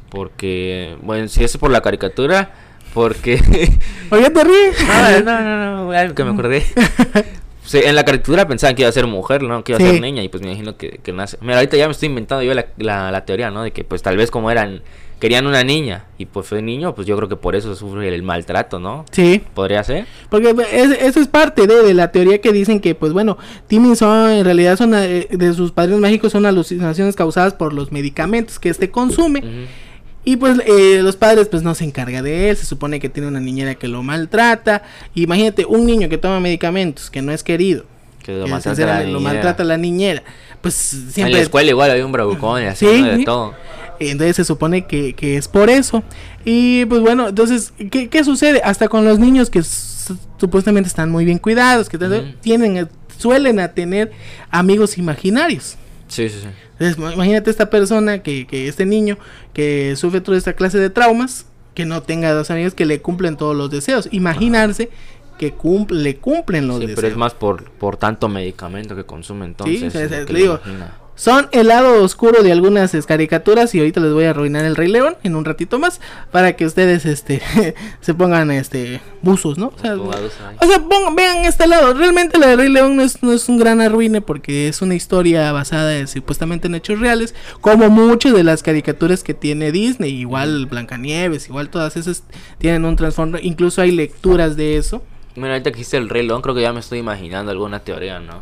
Porque, 0.09 0.95
bueno, 1.01 1.27
si 1.27 1.43
es 1.43 1.57
por 1.57 1.71
la 1.71 1.81
caricatura, 1.81 2.51
porque... 2.93 3.41
Oye, 4.11 4.29
te 4.29 4.43
ríes. 4.43 4.77
no, 5.23 5.41
no, 5.41 5.41
no, 5.41 5.85
no, 5.85 5.91
algo 5.91 6.15
que 6.15 6.23
me 6.23 6.31
acordé. 6.31 6.63
En 7.73 7.95
la 7.95 8.05
caricatura 8.05 8.47
pensaban 8.47 8.75
que 8.75 8.83
iba 8.83 8.89
a 8.89 8.93
ser 8.93 9.07
mujer, 9.07 9.43
¿no? 9.43 9.63
Que 9.63 9.73
iba 9.73 9.77
a 9.77 9.81
Sí. 9.81 9.91
ser 9.93 10.01
niña 10.01 10.23
y 10.23 10.29
pues 10.29 10.41
me 10.43 10.49
imagino 10.49 10.77
que, 10.77 10.99
que 11.03 11.11
nace. 11.13 11.37
Mira, 11.41 11.55
ahorita 11.57 11.77
ya 11.77 11.85
me 11.87 11.91
estoy 11.91 12.07
inventando 12.09 12.43
yo 12.43 12.53
la, 12.53 12.67
la, 12.77 13.11
la 13.11 13.25
teoría, 13.25 13.51
¿no? 13.51 13.63
De 13.63 13.71
que 13.71 13.83
pues 13.83 14.01
tal 14.01 14.15
vez 14.17 14.31
como 14.31 14.49
eran, 14.51 14.81
querían 15.19 15.47
una 15.47 15.63
niña 15.63 16.05
y 16.17 16.25
pues 16.27 16.47
fue 16.47 16.61
niño, 16.61 16.93
pues 16.95 17.07
yo 17.07 17.15
creo 17.17 17.27
que 17.27 17.35
por 17.35 17.55
eso 17.55 17.75
sufre 17.75 18.13
el 18.13 18.23
maltrato, 18.23 18.79
¿no? 18.79 19.03
Sí, 19.11 19.41
Podría 19.53 19.83
ser. 19.83 20.05
porque 20.29 20.53
es- 20.71 20.91
eso 21.01 21.19
es 21.19 21.27
parte 21.27 21.65
de, 21.67 21.83
de 21.83 21.93
la 21.93 22.11
teoría 22.11 22.39
que 22.39 22.51
dicen 22.53 22.79
que, 22.79 22.93
pues 22.95 23.13
bueno, 23.13 23.37
Timmy 23.67 23.95
son, 23.95 24.29
en 24.31 24.45
realidad 24.45 24.77
son, 24.77 24.93
eh, 24.95 25.27
de 25.29 25.53
sus 25.53 25.71
padres 25.71 25.97
mágicos 25.99 26.31
son 26.33 26.45
alucinaciones 26.45 27.15
causadas 27.15 27.53
por 27.53 27.73
los 27.73 27.91
medicamentos 27.91 28.59
que 28.59 28.69
este 28.69 28.91
consume. 28.91 29.39
Ujú. 29.39 29.49
Y 30.27 30.35
pues 30.35 30.59
eh, 30.65 30.99
los 31.01 31.15
padres 31.15 31.47
pues 31.47 31.63
no 31.63 31.73
se 31.73 31.85
encarga 31.85 32.21
de 32.21 32.49
él, 32.49 32.57
se 32.57 32.65
supone 32.65 32.99
que 32.99 33.07
tiene 33.07 33.29
una 33.29 33.39
niñera 33.39 33.75
que 33.75 33.87
lo 33.87 34.03
maltrata. 34.03 34.83
Imagínate 35.15 35.65
un 35.65 35.85
niño 35.85 36.09
que 36.09 36.17
toma 36.17 36.41
medicamentos, 36.41 37.09
que 37.09 37.21
no 37.21 37.31
es 37.31 37.43
querido, 37.43 37.85
Que 38.23 38.33
lo 38.33 38.43
que 38.43 38.51
maltrata 38.51 38.85
la 38.85 39.03
lo 39.05 39.21
maltrata 39.21 39.63
la 39.63 39.77
niñera. 39.77 40.23
Pues 40.59 40.91
En 40.91 41.05
la 41.05 41.11
siempre... 41.13 41.39
escuela 41.39 41.69
igual 41.69 41.91
había 41.91 42.05
un 42.05 42.11
bravucón 42.11 42.61
y 42.61 42.65
así, 42.65 42.85
Sí, 42.85 43.03
de 43.03 43.23
todo. 43.23 43.53
Entonces 44.01 44.35
se 44.35 44.43
supone 44.43 44.85
que, 44.85 45.13
que 45.13 45.37
es 45.37 45.47
por 45.47 45.69
eso. 45.69 46.03
Y 46.43 46.83
pues 46.87 46.99
bueno, 46.99 47.29
entonces, 47.29 47.71
¿qué, 47.89 48.09
qué 48.09 48.25
sucede? 48.25 48.61
Hasta 48.65 48.89
con 48.89 49.05
los 49.05 49.19
niños 49.19 49.49
que 49.49 49.63
supuestamente 49.63 50.89
están 50.89 51.09
muy 51.09 51.23
bien 51.23 51.37
cuidados, 51.37 51.87
que 51.87 51.97
tienen, 52.41 52.89
suelen 53.17 53.61
a 53.61 53.69
tener 53.69 54.11
amigos 54.51 54.97
imaginarios. 54.97 55.77
Sí, 56.09 56.27
sí, 56.27 56.39
sí. 56.41 56.47
Entonces, 56.79 57.13
imagínate 57.13 57.49
esta 57.49 57.69
persona, 57.69 58.21
que, 58.23 58.45
que 58.47 58.67
este 58.67 58.85
niño, 58.85 59.17
que 59.53 59.95
sufre 59.95 60.21
toda 60.21 60.37
esta 60.37 60.53
clase 60.53 60.77
de 60.77 60.89
traumas, 60.89 61.45
que 61.73 61.85
no 61.85 62.01
tenga 62.03 62.31
dos 62.33 62.49
amigos 62.51 62.73
que 62.73 62.85
le 62.85 63.01
cumplen 63.01 63.37
todos 63.37 63.55
los 63.55 63.69
deseos. 63.69 64.09
Imaginarse 64.11 64.89
que 65.37 65.53
cumple, 65.53 65.99
le 66.01 66.17
cumplen 66.17 66.67
los 66.67 66.77
Sí, 66.77 66.81
deseos. 66.87 66.95
pero 66.95 67.07
es 67.09 67.17
más 67.17 67.33
por, 67.33 67.69
por 67.71 67.97
tanto 67.97 68.27
medicamento 68.27 68.95
que 68.95 69.03
consume 69.05 69.45
entonces. 69.45 69.93
te 69.93 70.25
que 70.25 70.33
digo, 70.33 70.59
imagina. 70.65 70.93
Son 71.17 71.49
el 71.51 71.67
lado 71.69 72.03
oscuro 72.03 72.43
de 72.43 72.51
algunas 72.51 72.95
caricaturas 73.07 73.73
y 73.73 73.79
ahorita 73.79 73.99
les 74.01 74.13
voy 74.13 74.25
a 74.25 74.29
arruinar 74.29 74.63
el 74.65 74.75
Rey 74.75 74.87
León 74.87 75.15
en 75.23 75.35
un 75.35 75.45
ratito 75.45 75.79
más 75.79 75.99
para 76.31 76.55
que 76.55 76.63
ustedes 76.65 77.05
este 77.07 77.41
se 78.01 78.13
pongan 78.13 78.51
este 78.51 79.01
buzos, 79.23 79.57
¿no? 79.57 79.73
O 79.75 79.79
sea, 79.81 79.93
Abogados 79.93 80.33
ahí. 80.47 80.55
o 80.61 80.67
sea, 80.67 80.77
pongan- 80.79 81.15
vean 81.15 81.45
este 81.45 81.65
lado. 81.65 81.93
Realmente 81.95 82.37
la 82.37 82.47
de 82.47 82.55
Rey 82.55 82.69
León 82.69 82.95
no 82.95 83.01
es, 83.01 83.23
no 83.23 83.33
es 83.33 83.49
un 83.49 83.57
gran 83.57 83.81
arruine 83.81 84.21
porque 84.21 84.67
es 84.67 84.83
una 84.83 84.93
historia 84.93 85.51
basada 85.51 85.97
en- 85.97 86.07
supuestamente 86.07 86.67
en 86.67 86.75
hechos 86.75 86.99
reales, 86.99 87.33
como 87.61 87.89
muchas 87.89 88.33
de 88.33 88.43
las 88.43 88.61
caricaturas 88.61 89.23
que 89.23 89.33
tiene 89.33 89.71
Disney, 89.71 90.11
igual 90.13 90.67
Blancanieves, 90.67 91.47
igual 91.49 91.69
todas 91.71 91.97
esas 91.97 92.23
tienen 92.59 92.85
un 92.85 92.95
trasfondo, 92.95 93.39
incluso 93.41 93.81
hay 93.81 93.89
lecturas 93.91 94.55
de 94.55 94.77
eso. 94.77 95.01
Mira, 95.37 95.53
ahorita 95.53 95.71
que 95.71 95.79
hiciste 95.81 95.97
el 95.97 96.09
Rey 96.09 96.25
León, 96.25 96.41
creo 96.41 96.55
que 96.55 96.61
ya 96.61 96.73
me 96.73 96.79
estoy 96.79 96.97
imaginando 96.99 97.51
alguna 97.51 97.79
teoría, 97.79 98.19
¿no? 98.19 98.41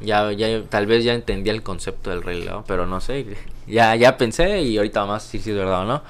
Ya, 0.00 0.32
ya, 0.32 0.62
tal 0.68 0.86
vez 0.86 1.04
ya 1.04 1.14
entendía 1.14 1.52
el 1.52 1.62
concepto 1.62 2.10
del 2.10 2.22
Rey 2.22 2.42
León, 2.42 2.64
pero 2.66 2.86
no 2.86 3.00
sé. 3.00 3.24
Ya, 3.68 3.94
ya 3.94 4.16
pensé 4.18 4.60
y 4.62 4.76
ahorita 4.76 5.00
vamos 5.00 5.22
a 5.22 5.24
decir 5.24 5.40
si 5.42 5.50
es 5.50 5.56
verdad 5.56 5.82
o 5.82 5.84
no. 5.84 6.02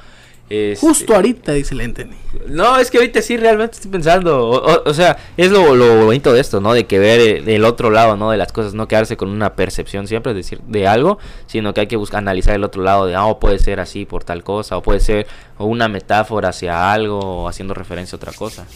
Este, 0.51 0.87
Justo 0.87 1.15
ahorita 1.15 1.53
dice 1.53 1.75
la 1.75 1.85
entendí. 1.85 2.17
No, 2.49 2.77
es 2.79 2.91
que 2.91 2.99
ahorita 2.99 3.23
sí 3.23 3.37
realmente 3.39 3.77
estoy 3.77 3.91
pensando. 3.91 4.47
O, 4.47 4.57
o- 4.75 4.83
o 4.91 4.93
sea, 4.95 5.17
es 5.39 5.51
lo, 5.51 5.75
lo 5.75 6.05
bonito 6.05 6.33
de 6.35 6.41
esto, 6.41 6.61
¿no? 6.61 6.75
De 6.75 6.85
que 6.87 6.99
ver 6.99 7.19
el, 7.39 7.49
el 7.49 7.65
otro 7.65 7.91
lado, 7.91 8.17
¿no? 8.19 8.31
De 8.31 8.37
las 8.37 8.53
cosas, 8.53 8.75
no 8.75 8.87
quedarse 8.87 9.17
con 9.17 9.31
una 9.31 9.55
percepción 9.55 10.07
siempre, 10.07 10.33
es 10.33 10.37
decir, 10.37 10.61
de 10.67 10.87
algo, 10.87 11.19
sino 11.47 11.73
que 11.73 11.81
hay 11.83 11.87
que 11.87 11.97
buscar 11.97 12.19
analizar 12.19 12.55
el 12.55 12.65
otro 12.65 12.83
lado 12.83 13.07
de, 13.07 13.15
ah, 13.15 13.25
o 13.25 13.39
puede 13.41 13.59
ser 13.59 13.81
así 13.81 14.05
por 14.05 14.25
tal 14.25 14.45
cosa, 14.45 14.77
o 14.77 14.83
puede 14.83 15.01
ser 15.01 15.27
una 15.59 15.89
metáfora 15.89 16.51
hacia 16.51 16.93
algo, 16.93 17.21
o 17.21 17.49
haciendo 17.49 17.73
referencia 17.73 18.17
a 18.17 18.19
otra 18.19 18.33
cosa. 18.33 18.67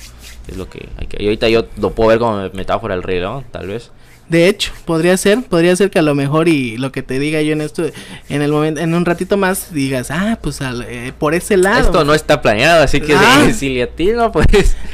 Es 0.49 0.57
lo 0.57 0.69
que 0.69 0.89
hay 0.97 1.07
que... 1.07 1.23
Y 1.23 1.27
ahorita 1.27 1.49
yo 1.49 1.67
lo 1.81 1.91
puedo 1.93 2.09
ver 2.11 2.19
como 2.19 2.49
metáfora 2.55 2.95
del 2.95 3.03
Rey 3.03 3.21
León, 3.21 3.45
tal 3.51 3.67
vez. 3.69 3.91
De 4.29 4.47
hecho, 4.47 4.73
podría 4.85 5.17
ser, 5.17 5.43
podría 5.43 5.75
ser 5.75 5.89
que 5.89 5.99
a 5.99 6.03
lo 6.03 6.15
mejor 6.15 6.49
y 6.49 6.77
lo 6.77 6.93
que 6.93 7.03
te 7.03 7.19
diga 7.19 7.41
yo 7.41 7.55
en 7.55 7.63
esto, 7.63 7.85
en 8.29 8.43
el 8.43 8.53
momento, 8.53 8.79
en 8.83 8.93
un 8.93 9.07
ratito 9.07 9.39
más 9.39 9.73
digas, 9.73 10.11
ah, 10.11 10.39
pues 10.43 10.61
al- 10.61 10.85
eh, 10.87 11.15
por 11.19 11.33
ese 11.35 11.57
lado. 11.57 11.81
Esto 11.81 12.05
no 12.05 12.13
está 12.13 12.43
planeado, 12.43 12.83
así 12.85 13.01
que 13.01 13.15
Ah. 13.15 13.45
si, 13.47 13.53
si 13.59 13.69
le 13.71 13.85
atino, 13.85 14.31
pues... 14.31 14.47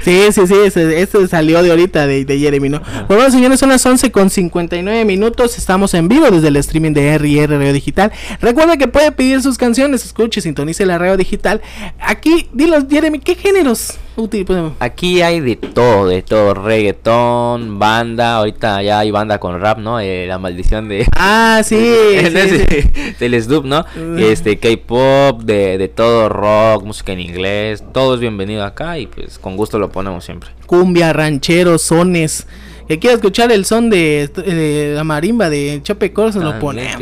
Sí, 0.04 0.20
sí, 0.30 0.46
sí, 0.46 0.54
ese, 0.64 1.00
ese 1.02 1.26
salió 1.26 1.64
de 1.64 1.70
ahorita 1.72 2.06
de, 2.06 2.24
de 2.24 2.38
Jeremy, 2.38 2.68
¿no? 2.68 2.80
Pues 3.08 3.08
bueno, 3.18 3.28
señores, 3.32 3.58
son 3.58 3.70
las 3.70 3.84
11 3.84 4.12
con 4.12 4.30
59 4.30 5.04
minutos, 5.04 5.58
estamos 5.58 5.94
en 5.94 6.06
vivo 6.06 6.30
desde 6.30 6.46
el 6.46 6.56
streaming 6.56 6.92
de 6.92 7.08
R&R 7.14 7.58
Radio 7.58 7.72
Digital. 7.72 8.12
Recuerda 8.40 8.76
que 8.76 8.86
puede 8.86 9.10
pedir 9.10 9.42
sus 9.42 9.58
canciones, 9.58 10.04
escuche, 10.04 10.42
sintonice 10.42 10.86
la 10.86 10.96
radio 10.96 11.16
digital. 11.16 11.60
Aquí, 11.98 12.48
dilos, 12.52 12.84
Jeremy, 12.88 13.18
¿qué 13.18 13.34
géneros 13.34 13.94
utilizamos? 14.16 14.72
Aquí 14.80 15.22
hay 15.22 15.40
de 15.40 15.56
todo, 15.56 16.06
de 16.06 16.22
todo, 16.22 16.54
reggaetón, 16.54 17.78
banda, 17.78 18.36
ahorita 18.36 18.82
ya 18.82 19.00
hay 19.00 19.10
banda 19.10 19.38
con 19.38 19.60
rap, 19.60 19.78
¿no? 19.78 20.00
Eh, 20.00 20.26
la 20.26 20.38
maldición 20.38 20.88
de... 20.88 21.06
Ah, 21.16 21.62
sí, 21.64 21.76
sí, 22.22 22.58
sí. 22.68 23.14
del 23.18 23.42
Snoop, 23.42 23.64
¿no? 23.64 23.84
Uh. 23.96 24.18
Este, 24.18 24.58
K-pop, 24.58 25.42
de, 25.42 25.78
de 25.78 25.88
todo, 25.88 26.28
rock, 26.28 26.84
música 26.84 27.12
en 27.12 27.20
inglés, 27.20 27.82
todo 27.92 28.14
es 28.14 28.20
bienvenido 28.20 28.64
acá 28.64 28.98
y 28.98 29.06
pues 29.06 29.38
con 29.38 29.56
gusto 29.56 29.78
lo 29.78 29.90
ponemos 29.90 30.24
siempre. 30.24 30.50
cumbia, 30.66 31.12
rancheros, 31.12 31.82
sones. 31.82 32.46
Que 32.86 32.98
quiera 32.98 33.14
escuchar 33.14 33.50
el 33.50 33.64
son 33.64 33.88
de, 33.88 34.28
de 34.28 34.92
la 34.94 35.04
marimba 35.04 35.48
de 35.48 35.80
Chope 35.82 36.12
Corso, 36.12 36.40
lo 36.40 36.58
ponemos. 36.58 37.00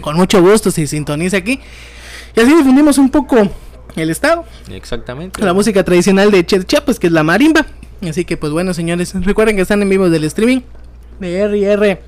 Con 0.00 0.16
mucho 0.16 0.42
gusto 0.42 0.72
se 0.72 0.86
sintoniza 0.88 1.36
aquí. 1.36 1.60
Y 2.34 2.40
así 2.40 2.54
difundimos 2.54 2.98
un 2.98 3.08
poco 3.08 3.48
el 3.96 4.10
estado. 4.10 4.44
Exactamente. 4.70 5.42
La 5.42 5.52
música 5.52 5.84
tradicional 5.84 6.30
de 6.30 6.44
Chiapas, 6.44 6.98
que 6.98 7.08
es 7.08 7.12
la 7.12 7.22
marimba. 7.22 7.66
Así 8.08 8.24
que 8.24 8.36
pues 8.36 8.52
bueno, 8.52 8.74
señores, 8.74 9.14
recuerden 9.24 9.56
que 9.56 9.62
están 9.62 9.82
en 9.82 9.88
vivo 9.88 10.08
del 10.08 10.24
streaming 10.24 10.60
de 11.18 11.38
R&R 11.40 12.00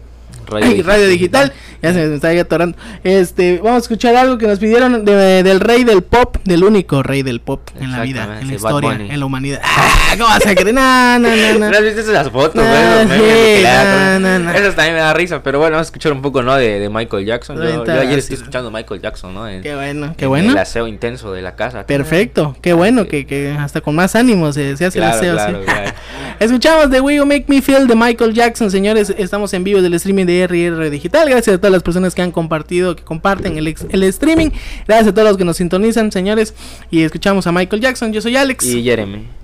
Ay, 0.62 0.82
Radio 0.82 1.06
Digital. 1.06 1.52
Ya 1.82 1.94
se 1.94 2.06
me 2.06 2.14
está 2.16 2.28
atorando. 2.28 2.76
Este, 3.04 3.56
vamos 3.58 3.74
a 3.74 3.78
escuchar 3.78 4.14
algo 4.16 4.36
que 4.36 4.46
nos 4.46 4.58
pidieron 4.58 5.04
de- 5.04 5.42
del 5.42 5.60
rey 5.60 5.84
del 5.84 6.02
pop, 6.02 6.36
del 6.44 6.62
único 6.64 7.02
rey 7.02 7.22
del 7.22 7.40
pop 7.40 7.62
en 7.80 7.90
la 7.92 8.02
vida, 8.02 8.38
en 8.40 8.48
la 8.48 8.54
historia, 8.54 8.92
en 8.92 9.18
la 9.18 9.24
humanidad. 9.26 9.60
Ah, 10.12 10.14
¿Cómo 10.18 10.24
vas 10.28 10.44
a 10.44 10.54
creer? 10.56 10.74
No, 10.74 11.18
no, 11.20 11.28
no, 11.28 11.58
no. 11.58 11.70
¿No 11.70 11.76
has 11.76 11.82
visto 11.84 12.00
esas 12.00 12.28
fotos? 12.30 12.62
Ah, 12.66 13.04
sí, 13.04 13.62
no, 13.62 14.14
con- 14.14 14.22
no, 14.22 14.38
no. 14.40 14.50
Esas 14.50 14.74
también 14.74 14.94
me 14.96 15.00
da 15.00 15.14
risa, 15.14 15.40
pero 15.42 15.58
bueno, 15.60 15.74
vamos 15.76 15.86
a 15.86 15.88
escuchar 15.88 16.12
un 16.12 16.20
poco, 16.20 16.42
¿no? 16.42 16.56
De, 16.56 16.80
de 16.80 16.88
Michael 16.90 17.24
Jackson. 17.24 17.56
Yo, 17.56 17.82
ayer 17.92 18.18
estoy 18.18 18.34
escuchando 18.36 18.70
Michael 18.72 19.00
Jackson, 19.00 19.32
¿no? 19.32 19.48
En- 19.48 19.62
Qué 19.62 19.74
bueno, 19.74 20.14
qué 20.18 20.24
en 20.24 20.28
bueno. 20.30 20.50
El 20.50 20.58
aseo 20.58 20.86
intenso 20.88 21.32
de 21.32 21.42
la 21.42 21.54
casa. 21.54 21.86
Perfecto, 21.86 22.56
qué 22.60 22.72
bueno 22.72 23.06
que, 23.06 23.24
que 23.26 23.56
hasta 23.58 23.80
con 23.80 23.94
más 23.94 24.16
ánimo 24.16 24.52
se, 24.52 24.76
se 24.76 24.84
hace 24.86 24.98
Claro, 24.98 25.14
el 25.14 25.18
aseo. 25.20 25.34
claro, 25.34 25.58
¿sí? 25.60 25.64
claro. 25.64 25.90
Escuchamos 26.40 26.90
The 26.90 27.00
Way 27.00 27.16
You 27.16 27.26
Make 27.26 27.44
Me 27.48 27.60
Feel 27.62 27.86
de 27.86 27.94
Michael 27.94 28.32
Jackson, 28.34 28.70
señores. 28.70 29.14
Estamos 29.16 29.52
en 29.54 29.62
vivo 29.62 29.80
del 29.82 29.92
streaming 29.94 30.19
de 30.24 30.46
RR 30.46 30.90
Digital. 30.90 31.28
Gracias 31.28 31.56
a 31.56 31.58
todas 31.58 31.72
las 31.72 31.82
personas 31.82 32.14
que 32.14 32.22
han 32.22 32.32
compartido, 32.32 32.96
que 32.96 33.02
comparten 33.02 33.56
el, 33.56 33.74
el 33.90 34.02
streaming. 34.04 34.50
Gracias 34.86 35.08
a 35.08 35.14
todos 35.14 35.28
los 35.28 35.36
que 35.36 35.44
nos 35.44 35.56
sintonizan, 35.56 36.12
señores. 36.12 36.54
Y 36.90 37.02
escuchamos 37.02 37.46
a 37.46 37.52
Michael 37.52 37.82
Jackson. 37.82 38.12
Yo 38.12 38.20
soy 38.20 38.36
Alex. 38.36 38.66
Y 38.66 38.82
Jeremy. 38.82 39.39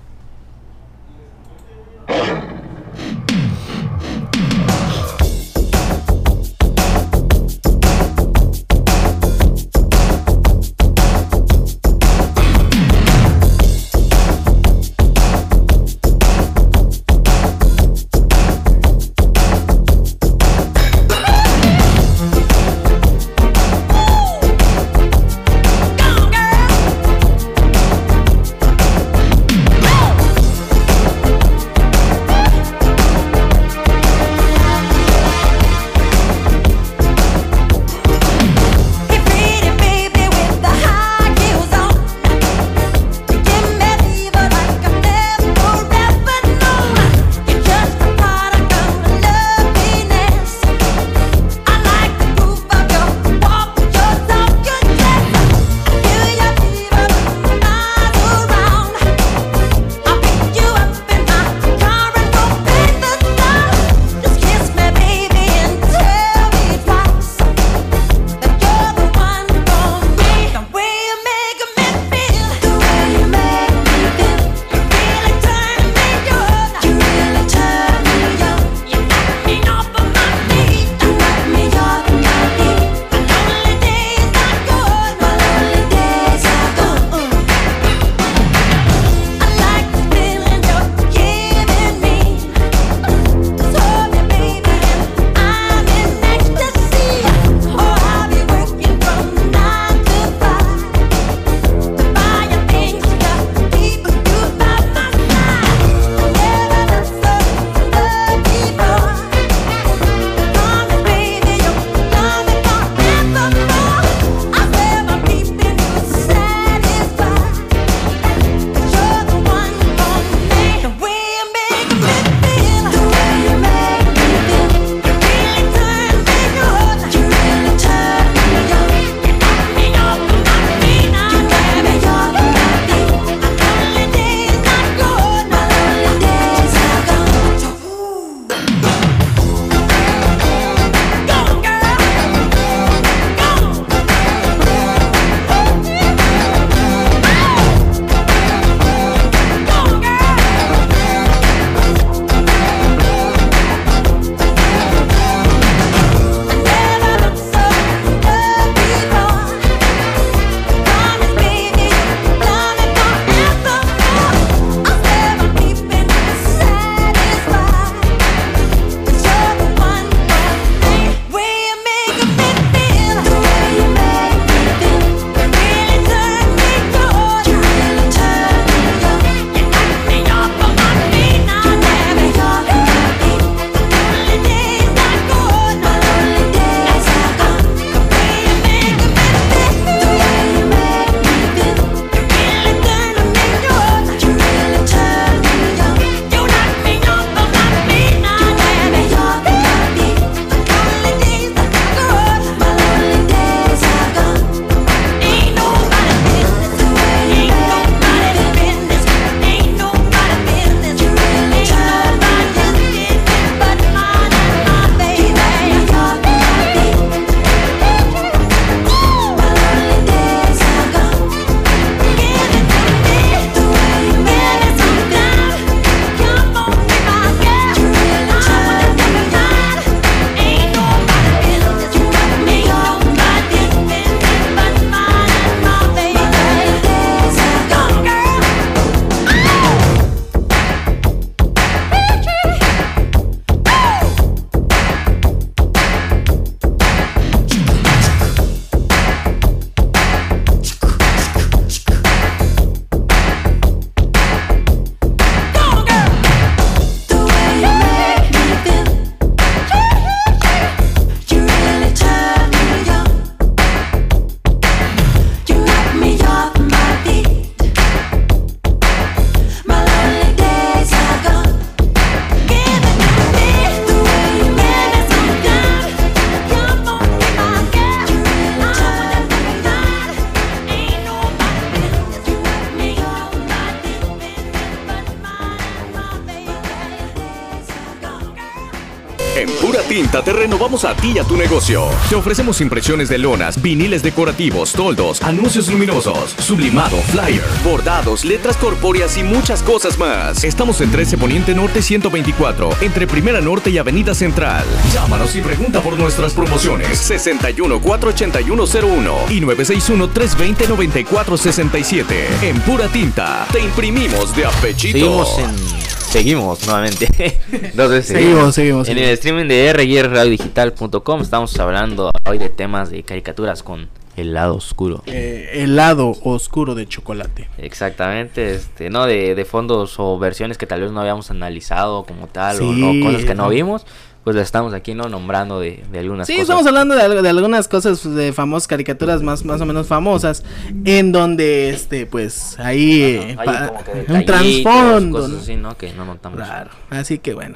En 289.37 289.47
Pura 289.61 289.83
Tinta 289.83 290.23
te 290.23 290.33
renovamos 290.33 290.83
a 290.83 290.95
ti 290.95 291.11
y 291.13 291.19
a 291.19 291.23
tu 291.23 291.37
negocio. 291.37 291.89
Te 292.09 292.15
ofrecemos 292.15 292.59
impresiones 292.59 293.07
de 293.07 293.19
lonas, 293.19 293.61
viniles 293.61 294.01
decorativos, 294.01 294.73
toldos, 294.73 295.21
anuncios 295.21 295.67
luminosos, 295.67 296.31
sublimado, 296.39 296.97
flyer, 297.11 297.43
bordados, 297.63 298.25
letras 298.25 298.57
corpóreas 298.57 299.15
y 299.15 299.21
muchas 299.21 299.61
cosas 299.61 299.99
más. 299.99 300.43
Estamos 300.43 300.81
en 300.81 300.89
13 300.89 301.19
Poniente 301.19 301.53
Norte 301.53 301.83
124, 301.83 302.77
entre 302.81 303.05
Primera 303.05 303.39
Norte 303.39 303.69
y 303.69 303.77
Avenida 303.77 304.15
Central. 304.15 304.65
Llámanos 304.91 305.35
y 305.35 305.41
pregunta 305.41 305.81
por 305.81 305.99
nuestras 305.99 306.33
promociones. 306.33 306.97
61 306.97 307.79
48101 307.79 309.17
y 309.29 309.39
961 309.39 310.09
320 310.09 310.67
9467. 310.67 312.27
En 312.41 312.59
Pura 312.61 312.87
Tinta 312.87 313.45
te 313.51 313.59
imprimimos 313.59 314.35
de 314.35 314.47
apechito. 314.47 314.97
Seguimos 314.97 315.37
en. 315.37 315.86
Seguimos 316.09 316.65
nuevamente. 316.65 317.07
Dos 317.73 317.89
veces 317.89 318.07
Seguimos, 318.17 318.55
seguimos, 318.55 318.87
En 318.87 318.95
seguimos. 318.95 319.09
el 319.09 319.13
streaming 319.13 319.47
de 319.47 319.73
rradiodigital.com 319.73 321.21
estamos 321.21 321.59
hablando 321.59 322.11
hoy 322.25 322.37
de 322.37 322.49
temas 322.49 322.89
de 322.89 323.03
caricaturas 323.03 323.61
con 323.61 323.89
el 324.15 324.33
lado 324.33 324.55
oscuro. 324.55 325.03
Eh, 325.05 325.49
helado 325.53 326.15
oscuro 326.23 326.73
de 326.75 326.87
chocolate. 326.87 327.49
Exactamente, 327.57 328.55
este, 328.55 328.89
no 328.89 329.05
de, 329.05 329.35
de 329.35 329.45
fondos 329.45 329.95
o 329.99 330.17
versiones 330.17 330.57
que 330.57 330.65
tal 330.65 330.81
vez 330.81 330.91
no 330.91 331.01
habíamos 331.01 331.29
analizado 331.29 332.03
como 332.05 332.27
tal 332.27 332.55
o, 332.55 332.73
Sí, 332.73 333.01
o 333.01 333.05
cosas 333.05 333.25
que 333.25 333.35
no 333.35 333.49
vimos, 333.49 333.85
pues 334.27 334.35
las 334.35 334.43
estamos 334.43 334.73
aquí 334.73 334.93
no 334.93 335.07
nombrando 335.07 335.61
de, 335.61 335.85
de 335.89 335.99
algunas 335.99 336.27
Sí, 336.27 336.33
cosas. 336.33 336.43
estamos 336.49 336.67
hablando 336.67 336.95
de, 337.21 337.29
algunas 337.29 337.69
cosas 337.69 338.13
de 338.13 338.33
famosas 338.33 338.67
caricaturas 338.67 339.21
más, 339.21 339.45
más 339.45 339.61
o 339.61 339.65
menos 339.65 339.87
famosas, 339.87 340.43
en 340.83 341.13
donde, 341.13 341.69
este, 341.69 342.05
pues, 342.05 342.59
ahí 342.59 343.03
eh, 343.03 343.35
Hay 343.39 343.45
pa- 343.47 343.67
como 343.69 343.83
que 343.85 344.11
un 344.11 344.25
trasfondo. 344.25 345.17
cosas 345.19 345.31
¿no? 345.31 345.39
así, 345.39 345.55
¿no? 345.55 345.77
Que 345.77 345.93
no 345.93 346.03
notamos. 346.03 346.39
Claro, 346.39 346.71
así 346.89 347.19
que 347.19 347.35
bueno. 347.35 347.55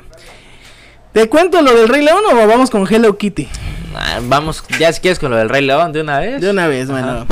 ¿Te 1.11 1.28
cuento 1.28 1.61
lo 1.61 1.76
del 1.76 1.89
Rey 1.89 2.05
León 2.05 2.22
o 2.32 2.47
vamos 2.47 2.69
con 2.69 2.88
Hello 2.89 3.17
Kitty? 3.17 3.49
Ah, 3.93 4.22
vamos, 4.24 4.63
ya 4.80 4.93
si 4.93 5.01
quieres 5.01 5.19
con 5.19 5.30
lo 5.30 5.36
del 5.36 5.49
Rey 5.49 5.65
León 5.65 5.91
de 5.91 5.99
una 5.99 6.19
vez. 6.19 6.39
De 6.39 6.51
una 6.51 6.67
vez, 6.67 6.89
bueno. 6.89 7.26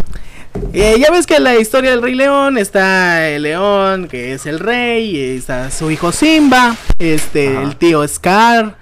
Eh, 0.73 0.97
ya 0.99 1.11
ves 1.11 1.25
que 1.25 1.39
la 1.39 1.55
historia 1.57 1.91
del 1.91 2.01
Rey 2.01 2.13
León 2.13 2.57
está 2.57 3.29
el 3.29 3.43
león, 3.43 4.09
que 4.09 4.33
es 4.33 4.45
el 4.45 4.59
rey, 4.59 5.17
está 5.37 5.71
su 5.71 5.89
hijo 5.91 6.11
Simba, 6.11 6.75
este, 6.97 7.55
Ajá. 7.55 7.61
el 7.63 7.77
tío 7.77 8.05
Scar, 8.05 8.75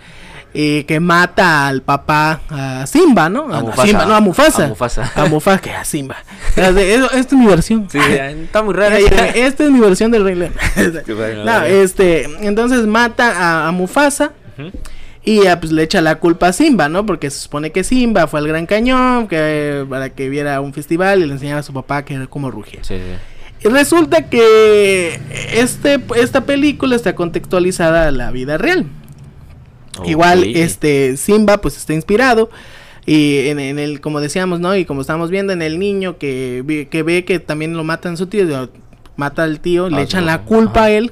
eh, 0.60 0.86
que 0.88 1.00
mata 1.00 1.68
al 1.68 1.84
papá 1.84 2.42
a 2.50 2.88
Simba, 2.88 3.30
¿no? 3.30 3.54
A 3.54 3.60
Ah, 3.60 3.62
Mufasa. 3.62 3.86
Simba, 3.86 4.06
no, 4.08 4.16
a 4.16 4.20
Mufasa. 4.22 4.66
A 4.66 4.68
Mufasa. 4.70 5.12
A 5.16 5.26
Mufasa, 5.26 5.62
que 5.62 5.70
a 5.70 5.86
Simba. 5.86 6.16
Esta 6.56 7.16
es 7.16 7.34
mi 7.34 7.46
versión. 7.46 7.88
Sí, 7.92 8.00
está 8.00 8.64
muy 8.64 8.74
ya, 8.74 9.28
Esta 9.36 9.66
es 9.66 9.70
mi 9.70 9.80
versión 9.80 10.10
del 10.10 10.24
Rey 10.24 10.34
León. 10.34 10.54
no, 11.46 11.62
este, 11.64 12.24
entonces 12.42 12.88
mata 12.88 13.68
a, 13.68 13.72
Mufasa. 13.72 14.32
Y 15.24 15.44
ya, 15.44 15.60
pues 15.60 15.72
le 15.72 15.84
echa 15.84 16.02
la 16.02 16.16
culpa 16.16 16.48
a 16.48 16.54
Simba, 16.54 16.90
¿no? 16.90 17.06
Porque 17.06 17.30
se 17.30 17.40
supone 17.40 17.72
que 17.72 17.84
Simba 17.84 18.26
fue 18.26 18.40
al 18.40 18.48
Gran 18.48 18.66
Cañón 18.66 19.28
que, 19.28 19.86
para 19.88 20.10
que 20.10 20.28
viera 20.28 20.60
un 20.60 20.74
festival 20.74 21.22
y 21.22 21.28
le 21.28 21.34
enseñara 21.34 21.60
a 21.60 21.64
su 21.64 21.72
papá 21.74 22.04
que 22.04 22.16
era 22.16 22.26
como 22.26 22.50
rugía. 22.50 22.80
Sí, 22.82 22.96
sí. 22.96 23.68
Y 23.68 23.72
resulta 23.72 24.28
que 24.28 25.20
este, 25.54 26.00
esta 26.16 26.46
película 26.46 26.96
está 26.96 27.14
contextualizada 27.14 28.08
a 28.08 28.12
la 28.12 28.32
vida 28.32 28.58
real. 28.58 28.88
Igual, 30.06 30.44
este, 30.44 31.18
Simba 31.18 31.58
pues 31.60 31.78
está 31.78 31.94
inspirado. 31.94 32.50
Y 33.06 33.48
en, 33.48 33.60
en 33.60 33.80
el, 33.80 34.02
como 34.02 34.20
decíamos, 34.20 34.60
¿no? 34.60 34.76
Y 34.76 34.84
como 34.84 35.02
estamos 35.02 35.30
viendo 35.30 35.54
en 35.54 35.62
el 35.62 35.80
niño 35.80 36.18
que, 36.18 36.88
que 36.92 37.04
ve 37.04 37.24
que 37.24 37.40
también 37.40 37.76
lo 37.78 37.84
matan 37.86 38.18
su 38.18 38.28
tío, 38.28 38.70
mata 39.16 39.44
al 39.44 39.60
tío, 39.62 39.90
le 39.90 39.98
Ah, 39.98 40.02
echan 40.02 40.26
la 40.26 40.34
ajá. 40.36 40.44
culpa 40.46 40.84
a 40.86 40.90
él 40.92 41.12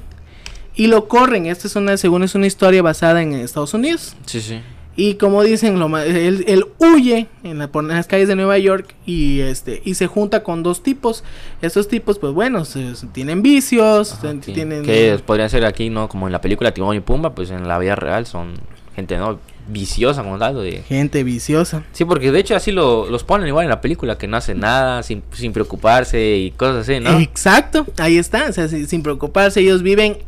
y 0.74 0.88
lo 0.88 1.08
corren. 1.08 1.46
Esta 1.46 1.66
es 1.68 1.74
una, 1.76 1.96
según 1.96 2.22
es 2.22 2.34
una 2.34 2.46
historia 2.46 2.82
basada 2.82 3.22
en 3.22 3.32
Estados 3.32 3.72
Unidos. 3.72 4.14
Sí, 4.26 4.40
sí. 4.42 4.60
Y 4.98 5.14
como 5.14 5.42
dicen, 5.42 5.78
lo 5.78 5.98
él, 5.98 6.44
él 6.48 6.66
huye 6.78 7.28
en, 7.42 7.58
la- 7.58 7.68
por 7.68 7.84
las 7.84 8.06
calles 8.06 8.28
de 8.28 8.36
Nueva 8.36 8.56
York 8.58 8.94
y 9.04 9.40
este 9.40 9.82
y 9.84 9.92
se 9.94 10.06
junta 10.06 10.42
con 10.42 10.62
dos 10.62 10.82
tipos. 10.82 11.22
Estos 11.62 11.86
tipos, 11.88 12.18
pues 12.18 12.32
bueno, 12.34 12.64
se- 12.66 12.94
se- 12.94 13.06
tienen 13.08 13.42
vicios, 13.42 14.12
Ajá, 14.14 14.32
se- 14.32 14.42
sí. 14.42 14.52
tienen 14.52 14.82
Que 14.84 15.18
podrían 15.24 15.48
ser 15.50 15.64
aquí, 15.66 15.88
¿no? 15.90 16.08
Como 16.08 16.26
en 16.28 16.32
la 16.32 16.40
película 16.40 16.72
Timón 16.72 16.96
y 16.96 17.00
Pumba, 17.00 17.34
pues 17.34 17.50
en 17.50 17.68
la 17.68 17.78
vida 17.78 17.94
real 17.94 18.24
son 18.26 18.54
gente, 18.96 19.16
¿no? 19.18 19.38
Viciosa 19.68 20.22
como 20.22 20.38
tal. 20.38 20.56
De... 20.62 20.82
gente 20.88 21.22
viciosa. 21.22 21.84
Sí, 21.92 22.04
porque 22.04 22.32
de 22.32 22.40
hecho 22.40 22.56
así 22.56 22.72
lo, 22.72 23.08
los 23.10 23.22
ponen 23.24 23.46
igual 23.48 23.64
en 23.64 23.70
la 23.70 23.80
película, 23.80 24.16
que 24.18 24.26
no 24.26 24.36
hacen 24.36 24.58
nada, 24.60 25.02
sin, 25.04 25.22
sin 25.32 25.52
preocuparse 25.52 26.36
y 26.36 26.50
cosas 26.52 26.88
así, 26.88 27.00
¿no? 27.00 27.18
Exacto, 27.20 27.86
ahí 27.98 28.16
está, 28.16 28.46
o 28.48 28.52
sea, 28.52 28.66
si- 28.68 28.86
sin 28.86 29.02
preocuparse, 29.02 29.60
ellos 29.60 29.82
viven 29.82 30.18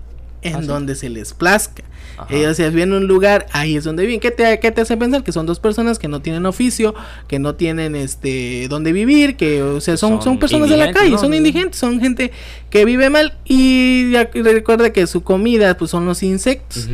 en 0.43 0.55
Ah, 0.57 0.61
sí. 0.61 0.67
donde 0.69 0.95
se 0.95 1.09
les 1.09 1.33
plazca. 1.35 1.83
Ajá. 2.17 2.35
Ellos 2.35 2.57
se 2.57 2.69
viven 2.71 2.89
en 2.91 2.95
un 2.97 3.07
lugar, 3.07 3.47
ahí 3.53 3.77
es 3.77 3.85
donde 3.85 4.05
viven. 4.05 4.19
¿Qué 4.19 4.33
te, 4.33 4.59
¿Qué 4.59 4.73
te 4.73 4.81
hace 4.81 4.97
pensar? 4.97 5.23
Que 5.23 5.31
son 5.31 5.47
dos 5.47 5.61
personas 5.61 6.01
que 6.01 6.09
no 6.09 6.21
tienen 6.21 6.45
oficio, 6.47 6.93
que 7.29 7.39
no 7.39 7.55
tienen 7.55 7.95
este 7.95 8.67
donde 8.69 8.91
vivir, 8.93 9.37
que 9.37 9.63
o 9.63 9.81
sea, 9.81 9.97
son, 9.97 10.15
Son 10.15 10.23
son 10.23 10.39
personas 10.41 10.69
de 10.69 10.77
la 10.79 10.91
calle, 10.93 11.11
¿no? 11.11 11.19
son 11.19 11.33
indigentes, 11.33 11.79
son 11.79 12.01
gente 12.01 12.33
que 12.71 12.85
vive 12.85 13.09
mal 13.09 13.35
y 13.45 14.11
ya 14.11 14.31
que 14.31 14.43
recuerda 14.43 14.93
que 14.93 15.07
su 15.07 15.23
comida 15.23 15.77
pues 15.77 15.93
son 15.93 16.07
los 16.07 16.25
insectos. 16.25 16.89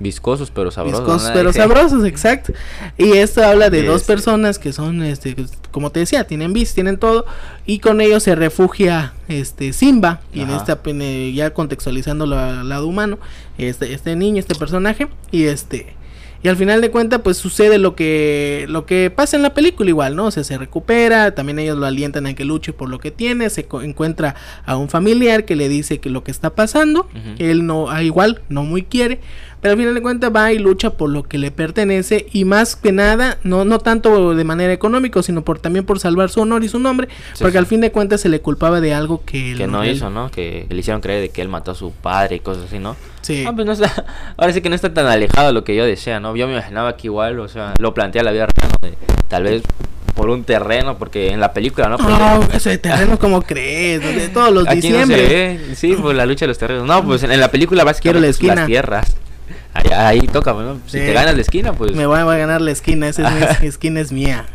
Viscosos 0.00 0.50
pero 0.50 0.70
sabrosos. 0.70 1.00
Viscosos, 1.00 1.30
pero 1.34 1.52
sabrosos, 1.52 2.04
exacto. 2.04 2.52
Y 2.98 3.12
esto 3.12 3.44
habla 3.44 3.70
de 3.70 3.82
dos 3.84 4.00
Este. 4.00 4.12
personas 4.12 4.58
que 4.58 4.72
son, 4.72 5.02
este, 5.02 5.36
como 5.70 5.90
te 5.92 6.00
decía, 6.00 6.24
tienen 6.24 6.52
bis, 6.52 6.74
tienen 6.74 6.96
todo, 6.98 7.26
y 7.66 7.78
con 7.78 8.00
ellos 8.00 8.22
se 8.22 8.34
refugia, 8.34 9.12
este, 9.28 9.72
Simba, 9.72 10.20
y 10.32 10.40
en 10.40 10.50
esta, 10.50 10.82
pene- 10.82 11.32
ya 11.34 11.52
contextualizándolo 11.52 12.36
al 12.38 12.68
lado 12.68 12.86
humano, 12.86 13.18
este, 13.58 13.92
este 13.92 14.16
niño, 14.16 14.40
este 14.40 14.54
personaje, 14.54 15.06
y 15.30 15.44
este, 15.44 15.94
y 16.42 16.48
al 16.48 16.56
final 16.56 16.80
de 16.80 16.90
cuentas, 16.90 17.20
pues 17.22 17.36
sucede 17.36 17.76
lo 17.76 17.94
que, 17.94 18.64
lo 18.70 18.86
que 18.86 19.12
pasa 19.14 19.36
en 19.36 19.42
la 19.42 19.52
película 19.52 19.90
igual, 19.90 20.16
¿no? 20.16 20.24
O 20.24 20.30
sea, 20.30 20.42
se 20.42 20.56
recupera, 20.56 21.34
también 21.34 21.58
ellos 21.58 21.76
lo 21.76 21.84
alientan 21.84 22.26
a 22.26 22.32
que 22.34 22.46
luche 22.46 22.72
por 22.72 22.88
lo 22.88 22.98
que 22.98 23.10
tiene, 23.10 23.50
se 23.50 23.66
encuentra 23.82 24.34
a 24.64 24.78
un 24.78 24.88
familiar 24.88 25.44
que 25.44 25.54
le 25.54 25.68
dice 25.68 25.98
que 25.98 26.08
lo 26.08 26.24
que 26.24 26.30
está 26.30 26.54
pasando, 26.54 27.00
Ujú. 27.02 27.34
él 27.38 27.66
no, 27.66 27.90
ah, 27.90 28.02
igual, 28.02 28.40
no 28.48 28.62
muy 28.64 28.84
quiere, 28.84 29.20
pero 29.60 29.72
al 29.72 29.78
final 29.78 29.94
de 29.94 30.02
cuentas 30.02 30.32
va 30.34 30.52
y 30.52 30.58
lucha 30.58 30.90
por 30.90 31.10
lo 31.10 31.22
que 31.22 31.38
le 31.38 31.50
pertenece 31.50 32.26
y 32.32 32.44
más 32.44 32.76
que 32.76 32.92
nada, 32.92 33.38
no, 33.42 33.64
no 33.64 33.78
tanto 33.78 34.34
de 34.34 34.44
manera 34.44 34.72
económica, 34.72 35.22
sino 35.22 35.42
por 35.42 35.58
también 35.58 35.84
por 35.84 36.00
salvar 36.00 36.30
su 36.30 36.40
honor 36.40 36.64
y 36.64 36.68
su 36.68 36.78
nombre, 36.78 37.08
Sí, 37.34 37.38
porque 37.42 37.52
sí. 37.52 37.58
al 37.58 37.66
fin 37.66 37.80
de 37.80 37.90
cuentas 37.92 38.20
se 38.20 38.28
le 38.28 38.40
culpaba 38.40 38.80
de 38.80 38.94
algo 38.94 39.22
que, 39.24 39.54
no 39.68 39.82
él- 39.82 39.90
hizo, 39.96 40.10
¿no? 40.10 40.30
Que 40.30 40.66
le 40.68 40.76
hicieron 40.78 41.00
creer 41.00 41.20
de 41.22 41.28
que 41.28 41.42
él 41.42 41.48
mató 41.48 41.72
a 41.72 41.74
su 41.74 41.92
padre 41.92 42.36
y 42.36 42.40
cosas 42.40 42.64
así, 42.66 42.78
¿no? 42.78 42.96
Sí. 43.20 43.44
Ah, 43.46 43.52
pues 43.54 43.66
no 43.66 43.72
está, 43.72 44.04
ahora 44.36 44.52
sí 44.52 44.60
que 44.62 44.68
no 44.68 44.74
está 44.74 44.92
tan 44.94 45.06
alejado 45.06 45.48
de 45.48 45.52
lo 45.52 45.64
que 45.64 45.74
yo 45.76 45.84
decía, 45.84 46.20
¿no? 46.20 46.34
Yo 46.36 46.46
me 46.46 46.54
imaginaba 46.54 46.96
que 46.96 47.08
igual, 47.08 47.38
o 47.40 47.48
sea, 47.48 47.74
lo 47.78 47.92
plantea 47.94 48.22
la 48.22 48.32
vida 48.32 48.46
real, 48.46 48.72
¿no? 48.82 48.88
De, 48.88 48.94
tal 49.28 49.42
vez 49.44 49.62
por 50.14 50.28
un 50.28 50.42
terreno, 50.44 50.98
porque 50.98 51.30
en 51.30 51.40
la 51.40 51.52
película, 51.52 51.88
¿no? 51.88 51.96
Pues, 51.96 52.08
No, 52.10 52.42
ese 52.52 52.76
terreno 52.78 53.18
como 53.18 53.42
crees, 53.42 54.00
de 54.02 54.28
todos 54.28 54.52
los 54.52 54.64
aquí 54.68 54.90
no 54.90 54.98
se 54.98 55.04
diciembre. 55.06 55.58
ve, 55.68 55.74
sí, 55.76 55.96
pues 56.00 56.16
la 56.16 56.26
lucha 56.26 56.40
de 56.44 56.48
los 56.48 56.58
terrenos. 56.58 56.86
No, 56.86 57.04
pues 57.04 57.22
en, 57.22 57.32
en 57.32 57.40
la 57.40 57.50
película 57.50 57.78
la 57.78 57.84
básicamente 57.84 58.28
esquina. 58.28 58.54
las 58.56 58.66
tierras. 58.66 59.16
Ahí, 59.74 59.90
ahí 60.20 60.20
toca, 60.28 60.52
¿no? 60.52 60.74
Si 60.86 60.98
Sí. 60.98 61.04
te 61.06 61.12
ganas 61.12 61.34
la 61.34 61.40
esquina, 61.40 61.72
pues... 61.72 61.92
Me 61.92 62.06
voy, 62.06 62.18
a- 62.18 62.24
ganar 62.24 62.60
la 62.60 62.70
esquina, 62.70 63.08
esa 63.08 63.28
es 63.50 63.60
mi 63.60 63.66
esquina 63.68 64.00
es 64.00 64.12
mía. 64.12 64.46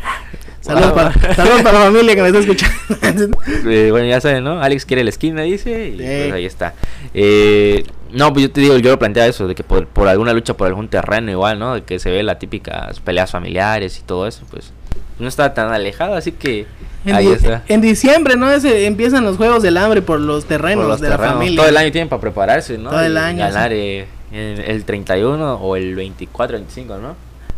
Saludos, 0.62 0.94
Wow. 0.94 0.96
para, 0.96 1.36
saludos 1.36 1.62
para 1.62 1.80
la 1.80 1.86
familia 1.86 2.16
que 2.16 2.22
me 2.24 2.28
está 2.30 2.40
escuchando. 2.42 3.38
Eh, 3.70 3.90
bueno, 3.92 4.08
ya 4.08 4.20
saben, 4.20 4.44
¿no? 4.44 4.62
Alex 4.62 4.86
quiere 4.86 5.04
la 5.04 5.10
esquina, 5.12 5.44
dice, 5.44 5.90
y 5.90 5.92
Sí. 5.92 5.98
pues 5.98 6.34
ahí 6.34 6.46
está. 6.46 6.74
Eh, 7.14 7.84
no, 8.12 8.34
pues 8.34 8.48
yo 8.48 8.52
te 8.52 8.62
digo, 8.62 8.78
yo 8.78 8.92
lo 8.92 9.00
planteaba 9.00 9.28
eso, 9.30 9.48
de 9.48 9.56
que 9.56 9.64
por, 9.64 9.88
por 9.88 10.08
alguna 10.08 10.34
lucha 10.34 10.56
por 10.56 10.68
algún 10.68 10.88
terreno 10.88 11.30
igual, 11.32 11.60
¿no? 11.60 11.76
De 11.76 11.84
que 11.84 12.00
se 12.00 12.10
ve 12.10 12.24
las 12.24 12.40
típicas 12.40 13.00
peleas 13.00 13.32
familiares 13.32 14.00
y 14.00 14.02
todo 14.04 14.26
eso, 14.28 14.44
pues 14.50 14.72
no 15.20 15.28
está 15.28 15.54
tan 15.54 15.72
alejado, 15.72 16.16
así 16.16 16.32
que 16.32 16.66
En, 17.06 17.16
ahí 17.16 17.28
está. 17.28 17.64
en 17.68 17.82
diciembre, 17.82 18.36
¿no? 18.36 18.52
Ese, 18.52 18.86
empiezan 18.88 19.24
los 19.24 19.38
juegos 19.38 19.62
del 19.64 19.78
hambre 19.78 20.02
por 20.02 20.20
los 20.20 20.46
terrenos 20.46 20.84
Por 20.86 20.92
los 20.94 21.02
de 21.02 21.10
la 21.10 21.16
terrenos. 21.18 21.36
familia. 21.38 21.58
Todo 21.62 21.70
el 21.70 21.78
año 21.78 21.92
tienen 21.92 22.10
para 22.10 22.22
prepararse, 22.22 22.78
¿no? 22.78 22.90
Todo 22.90 23.02
el 23.02 23.14
Y 23.14 23.18
año, 23.18 23.38
Ganar 23.40 23.72
eh, 23.74 24.08
en 24.36 24.60
el 24.60 24.86
31 24.86 25.56
o 25.56 25.76
el 25.76 25.96
24, 25.96 26.58
25, 26.58 26.98
¿no? 26.98 27.16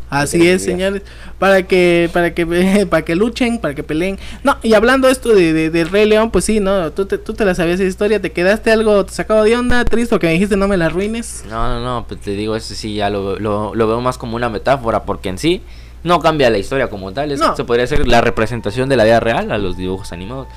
Así 0.09 0.47
es, 0.47 0.63
señores, 0.63 1.01
para 1.37 1.63
que, 1.63 2.09
para 2.13 2.33
que, 2.33 2.45
para 2.89 3.03
que 3.03 3.15
luchen, 3.15 3.59
para 3.59 3.75
que 3.75 3.83
peleen. 3.83 4.17
No, 4.41 4.55
y 4.63 4.73
hablando 4.73 5.09
esto 5.09 5.35
de, 5.35 5.69
de, 5.69 5.83
Rey 5.83 6.07
León, 6.07 6.31
pues 6.31 6.45
sí, 6.45 6.61
no, 6.61 6.91
tú 6.93 7.05
te, 7.05 7.17
tú 7.17 7.33
te 7.33 7.43
la 7.43 7.53
sabías 7.55 7.81
esa 7.81 7.89
historia, 7.89 8.21
te 8.21 8.31
quedaste 8.31 8.71
algo 8.71 9.05
sacado 9.09 9.43
de 9.43 9.57
onda, 9.57 9.83
triste, 9.83 10.15
o 10.15 10.19
que 10.19 10.27
me 10.27 10.33
dijiste 10.33 10.55
no 10.55 10.69
me 10.69 10.77
la 10.77 10.85
arruines. 10.85 11.43
No, 11.49 11.67
no, 11.67 11.83
no, 11.83 12.05
pues 12.07 12.21
te 12.21 12.31
digo, 12.31 12.55
eso 12.55 12.73
sí 12.73 12.93
ya 12.95 13.09
lo, 13.09 13.37
lo, 13.37 13.75
lo 13.75 13.87
veo 13.87 13.99
más 13.99 14.17
como 14.17 14.37
una 14.37 14.47
metáfora, 14.47 15.03
porque 15.03 15.27
en 15.27 15.37
sí 15.39 15.61
no 16.05 16.21
cambia 16.21 16.49
la 16.49 16.57
historia 16.57 16.89
como 16.89 17.11
tal, 17.11 17.33
es, 17.33 17.39
No. 17.41 17.53
se 17.57 17.65
podría 17.65 17.83
hacer 17.83 18.07
la 18.07 18.21
representación 18.21 18.87
de 18.87 18.95
la 18.95 19.03
vida 19.03 19.19
real 19.19 19.51
a 19.51 19.57
los 19.57 19.75
dibujos 19.75 20.13
animados. 20.13 20.47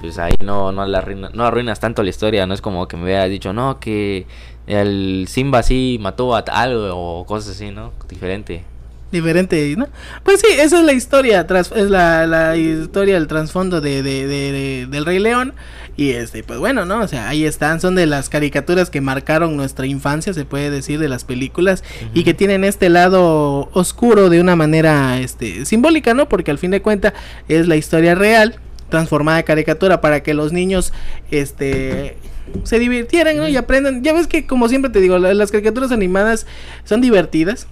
Pues 0.00 0.16
ahí 0.18 0.32
no, 0.42 0.70
no, 0.72 0.86
la 0.86 0.98
arruina- 1.02 1.30
no 1.34 1.44
arruinas 1.44 1.80
tanto 1.80 2.02
la 2.04 2.08
historia, 2.10 2.46
no 2.46 2.54
es 2.54 2.62
como 2.62 2.86
que 2.88 2.96
me 2.96 3.02
hubieras 3.02 3.28
dicho, 3.28 3.52
no, 3.52 3.80
que 3.80 4.26
el 4.68 5.26
Simba 5.28 5.62
sí 5.62 5.98
mató 6.00 6.36
a 6.36 6.44
tal 6.44 6.90
o 6.92 7.24
cosas 7.26 7.56
así, 7.56 7.70
¿no? 7.70 7.92
Diferente. 8.08 8.62
Diferente, 9.10 9.74
¿no? 9.78 9.88
Pues 10.22 10.40
sí, 10.40 10.46
esa 10.60 10.80
es 10.80 10.84
la 10.84 10.92
historia, 10.92 11.46
tras, 11.46 11.72
es 11.72 11.88
la, 11.88 12.26
la 12.26 12.56
historia, 12.58 13.16
el 13.16 13.26
trasfondo 13.26 13.80
de, 13.80 14.02
de, 14.02 14.26
de- 14.26 14.52
de- 14.52 14.86
del 14.86 15.06
Rey 15.06 15.18
León. 15.18 15.54
Y 15.96 16.10
este, 16.10 16.44
pues 16.44 16.58
bueno, 16.60 16.84
¿no? 16.84 17.00
O 17.00 17.08
sea, 17.08 17.28
ahí 17.28 17.44
están, 17.46 17.80
son 17.80 17.94
de 17.94 18.04
las 18.06 18.28
caricaturas 18.28 18.90
que 18.90 19.00
marcaron 19.00 19.56
nuestra 19.56 19.86
infancia, 19.86 20.34
se 20.34 20.44
puede 20.44 20.70
decir, 20.70 21.00
de 21.00 21.08
las 21.08 21.24
películas, 21.24 21.82
y 22.14 22.22
que 22.22 22.34
tienen 22.34 22.62
este 22.64 22.90
lado 22.90 23.70
oscuro 23.72 24.28
de 24.28 24.40
una 24.42 24.54
manera 24.56 25.18
este, 25.18 25.64
simbólica, 25.64 26.12
¿no? 26.12 26.28
Porque 26.28 26.50
al 26.50 26.58
fin 26.58 26.70
de 26.70 26.82
cuentas 26.82 27.14
es 27.48 27.66
la 27.66 27.76
historia 27.76 28.14
real 28.14 28.56
transformada 28.90 29.38
a 29.38 29.42
caricatura 29.42 30.00
para 30.02 30.22
que 30.22 30.34
los 30.34 30.52
niños 30.52 30.92
este 31.30 32.16
se 32.64 32.78
divirtieran 32.78 33.36
¿no? 33.36 33.48
y 33.48 33.56
aprendan. 33.56 34.02
Ya 34.02 34.12
ves 34.12 34.26
que 34.26 34.46
como 34.46 34.68
siempre 34.68 34.90
te 34.90 35.00
digo, 35.00 35.18
la- 35.18 35.34
las 35.34 35.50
caricaturas 35.50 35.92
animadas 35.92 36.46
son 36.84 37.00
divertidas, 37.00 37.66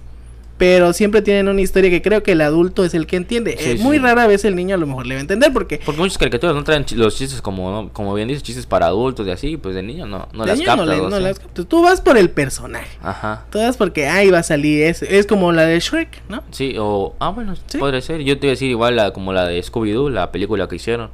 pero 0.57 0.91
siempre 0.91 1.21
tienen 1.21 1.47
una 1.49 1.61
historia 1.61 1.91
que 1.91 2.01
creo 2.01 2.23
que 2.23 2.31
el 2.31 2.41
adulto 2.41 2.83
es 2.83 2.95
el 2.95 3.05
que 3.05 3.15
entiende. 3.15 3.55
Sí, 3.59 3.69
Eh, 3.69 3.77
sí. 3.77 3.83
Muy 3.83 3.99
rara 3.99 4.25
vez 4.25 4.43
el 4.43 4.55
niño 4.55 4.73
a 4.73 4.79
lo 4.79 4.87
mejor 4.87 5.05
le 5.05 5.13
va 5.13 5.19
a 5.19 5.21
entender 5.21 5.53
porque 5.53 5.79
Porque 5.85 6.01
muchas 6.01 6.17
caricaturas 6.17 6.55
no 6.55 6.63
traen 6.63 6.83
los 6.95 7.15
chistes 7.15 7.43
como, 7.43 7.69
¿no? 7.69 7.89
como 7.93 8.11
bien 8.15 8.27
dices, 8.27 8.41
chistes 8.41 8.65
para 8.65 8.87
adultos 8.87 9.27
y 9.27 9.29
así, 9.29 9.57
pues 9.57 9.75
de 9.75 9.83
niño 9.83 10.07
no, 10.07 10.27
no 10.33 10.41
de 10.45 10.47
las 10.49 10.57
niño 10.57 10.65
captas. 10.75 10.87
no, 11.11 11.19
las. 11.19 11.39
Tú 11.67 11.83
vas 11.83 12.01
por 12.01 12.17
el 12.17 12.31
personaje. 12.31 12.97
Ajá. 13.03 13.45
Tú 13.51 13.59
vas 13.59 13.77
porque 13.77 14.07
ahí 14.07 14.31
va 14.31 14.39
a 14.39 14.43
salir. 14.43 14.81
Es, 14.81 15.03
es 15.03 15.27
como 15.27 15.51
la 15.51 15.61
de 15.67 15.79
Shrek, 15.79 16.23
¿no? 16.27 16.41
Sí, 16.49 16.75
o... 16.79 17.13
Ah, 17.19 17.29
bueno, 17.29 17.53
Sí. 17.67 17.77
podría 17.77 18.01
ser. 18.01 18.21
Yo 18.21 18.39
te 18.39 18.47
iba 18.47 18.51
a 18.51 18.55
decir 18.55 18.71
igual 18.71 18.95
la, 18.95 19.13
como 19.13 19.33
la 19.33 19.45
de 19.45 19.61
Scooby-Doo, 19.61 20.09
la 20.09 20.31
película 20.31 20.67
que 20.67 20.77
hicieron. 20.77 21.11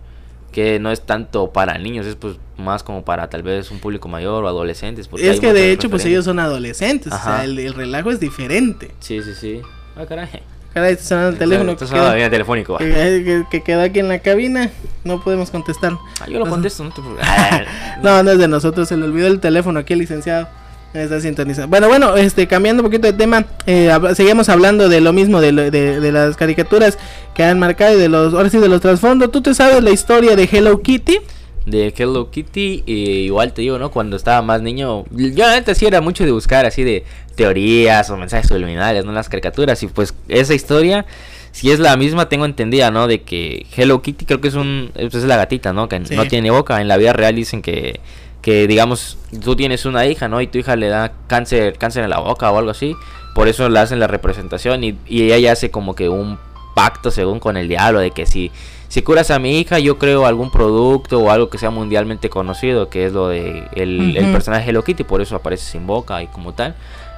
Que 0.53 0.79
no 0.79 0.91
es 0.91 1.01
tanto 1.01 1.51
para 1.51 1.77
niños, 1.77 2.05
es 2.05 2.15
pues 2.15 2.37
más 2.57 2.83
como 2.83 3.03
para 3.03 3.29
tal 3.29 3.43
vez 3.43 3.71
un 3.71 3.79
público 3.79 4.07
mayor 4.07 4.43
o 4.45 4.47
adolescentes. 4.47 5.07
porque 5.09 5.29
Es 5.29 5.39
que 5.41 5.51
de 5.51 5.71
hecho, 5.71 5.89
pues 5.89 6.05
ellos 6.05 6.23
son 6.23 6.39
adolescentes. 6.39 7.11
O 7.11 7.17
sea, 7.17 7.43
el, 7.43 7.59
el 7.59 7.73
relajo 7.73 8.11
es 8.11 8.19
diferente. 8.19 8.91
Sí, 9.01 9.21
sí, 9.23 9.33
sí. 9.33 9.61
Ah, 9.97 10.05
caray. 10.07 10.29
Caray, 10.73 10.93
está 10.93 11.05
sonando 11.05 11.29
el 11.31 11.37
teléfono. 11.37 11.71
Está 11.73 11.85
que 11.85 11.89
sonando 11.89 12.07
la 12.07 12.13
queda- 12.13 12.15
línea 12.17 12.29
telefónica. 12.31 12.73
va. 12.73 12.79
que, 12.79 12.85
que- 12.85 13.43
que 13.51 13.61
quedó 13.63 13.81
aquí 13.81 13.99
en 13.99 14.07
la 14.07 14.19
cabina. 14.19 14.69
No 15.03 15.23
podemos 15.23 15.51
contestar. 15.51 15.97
Ah, 16.21 16.25
yo 16.27 16.39
lo 16.39 16.47
contesto, 16.47 16.83
no 16.83 16.91
te 16.91 17.01
No, 18.03 18.23
no 18.23 18.31
es 18.31 18.37
de 18.37 18.47
nosotros, 18.47 18.87
se 18.87 18.95
le 18.97 19.03
olvidó 19.05 19.27
el 19.27 19.39
teléfono 19.39 19.79
aquí, 19.79 19.95
licenciado. 19.95 20.47
Está 20.93 21.19
sintonizado. 21.19 21.67
Bueno, 21.67 21.87
bueno, 21.87 22.15
este, 22.15 22.45
cambiando 22.47 22.83
un 22.83 22.87
poquito 22.89 23.07
de 23.07 23.13
tema, 23.13 23.45
eh, 23.65 23.89
hab- 23.91 24.13
seguimos 24.13 24.47
hablando 24.49 24.89
de 24.89 25.01
lo 25.01 25.11
mismo, 25.11 25.41
de, 25.41 25.51
lo- 25.51 25.71
de, 25.71 25.99
de 25.99 26.11
las 26.11 26.35
caricaturas 26.37 26.99
que 27.33 27.43
han 27.43 27.57
marcado 27.57 27.95
y 27.95 27.99
de 27.99 28.09
los, 28.09 28.33
ahora 28.33 28.49
sí, 28.51 28.59
de 28.59 28.69
los 28.69 28.79
trasfondos. 28.81 29.31
¿Tú 29.31 29.41
te 29.41 29.55
sabes 29.55 29.81
la 29.83 29.89
historia 29.89 30.35
de 30.35 30.47
Hello 30.51 30.81
Kitty? 30.81 31.17
de 31.65 31.93
Hello 31.97 32.29
Kitty, 32.29 32.83
y 32.85 32.93
igual 33.21 33.53
te 33.53 33.61
digo, 33.61 33.79
¿no? 33.79 33.89
Cuando 33.89 34.17
estaba 34.17 34.41
más 34.41 34.61
niño, 34.61 35.05
yo 35.11 35.49
neta 35.49 35.73
sí 35.73 35.85
era 35.85 36.01
mucho 36.01 36.25
de 36.25 36.31
buscar 36.33 36.65
así 36.65 36.83
de 36.83 37.05
teorías 37.35 38.09
o 38.09 38.17
mensajes 38.17 38.49
subliminales, 38.49 39.05
¿no? 39.05 39.13
Las 39.13 39.29
caricaturas, 39.29 39.81
y 39.81 39.87
pues 39.87 40.13
esa 40.27 40.53
historia, 40.53 41.05
si 41.53 41.71
es 41.71 41.79
la 41.79 41.95
misma, 41.95 42.27
tengo 42.27 42.43
entendida, 42.43 42.91
¿no? 42.91 43.07
De 43.07 43.21
que 43.21 43.65
Hello 43.77 44.01
Kitty 44.01 44.25
creo 44.25 44.41
que 44.41 44.49
es 44.49 44.55
un, 44.55 44.91
pues, 44.93 45.15
es 45.15 45.23
la 45.23 45.37
gatita, 45.37 45.71
¿no? 45.71 45.87
Que 45.87 46.05
Sí. 46.05 46.15
no 46.17 46.27
tiene 46.27 46.51
boca, 46.51 46.81
en 46.81 46.89
la 46.89 46.97
vida 46.97 47.13
real 47.13 47.33
dicen 47.33 47.61
que, 47.61 48.01
que 48.43 48.67
digamos, 48.67 49.17
tú 49.43 49.55
tienes 49.55 49.85
una 49.85 50.05
hija, 50.05 50.27
¿no? 50.27 50.41
Y 50.41 50.47
tu 50.47 50.59
hija 50.59 50.75
le 50.75 50.89
da 50.89 51.13
cáncer, 51.27 51.77
cáncer 51.79 52.03
en 52.03 52.11
la 52.11 52.19
boca 52.19 52.51
o 52.51 52.59
algo 52.59 52.69
así, 52.69 52.95
por 53.33 53.47
eso 53.47 53.67
le 53.69 53.79
hacen 53.79 53.99
la 53.99 54.07
representación 54.07 54.83
y, 54.83 54.99
y 55.07 55.23
ella 55.23 55.37
ya 55.39 55.51
hace 55.53 55.71
como 55.71 55.95
que 55.95 56.09
un 56.09 56.37
pacto 56.75 57.09
según 57.09 57.39
con 57.39 57.55
el 57.57 57.67
diablo 57.67 57.99
de 57.99 58.11
que 58.11 58.25
si 58.25 58.51
si 58.93 59.01
curas 59.01 59.31
a 59.31 59.39
mi 59.39 59.59
hija 59.59 59.79
yo 59.79 59.97
creo 59.97 60.25
algún 60.25 60.51
producto 60.51 61.19
o 61.19 61.31
algo 61.31 61.49
que 61.49 61.57
sea 61.57 61.71
mundialmente 61.71 62.29
conocido 62.29 62.89
que 62.89 63.05
es 63.05 63.13
lo 63.13 63.27
de 63.27 63.67
el, 63.73 64.15
el 64.17 64.31
personaje 64.31 64.69
Hello 64.69 64.83
Kitty 64.83 65.03
por 65.03 65.21
eso 65.21 65.35
aparece 65.35 65.71
sin 65.71 65.87
boca 65.87 66.21
y 66.21 66.27
como 66.27 66.53
tal. 66.53 66.75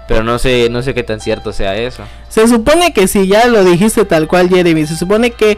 Pero 0.07 0.23
no 0.23 0.38
sé 0.38 0.69
no 0.69 0.84
sé 0.84 0.93
qué 0.93 1.03
tan 1.03 1.19
cierto 1.19 1.52
sea 1.52 1.76
eso. 1.76 2.03
Se 2.30 2.47
supone 2.47 2.93
que 2.93 3.07
si 3.07 3.27
ya 3.27 3.47
lo 3.47 3.64
dijiste 3.64 4.06
tal 4.06 4.27
cual, 4.27 4.49
Jeremy, 4.49 4.85
se 4.85 4.95
supone 4.95 5.31
que 5.31 5.57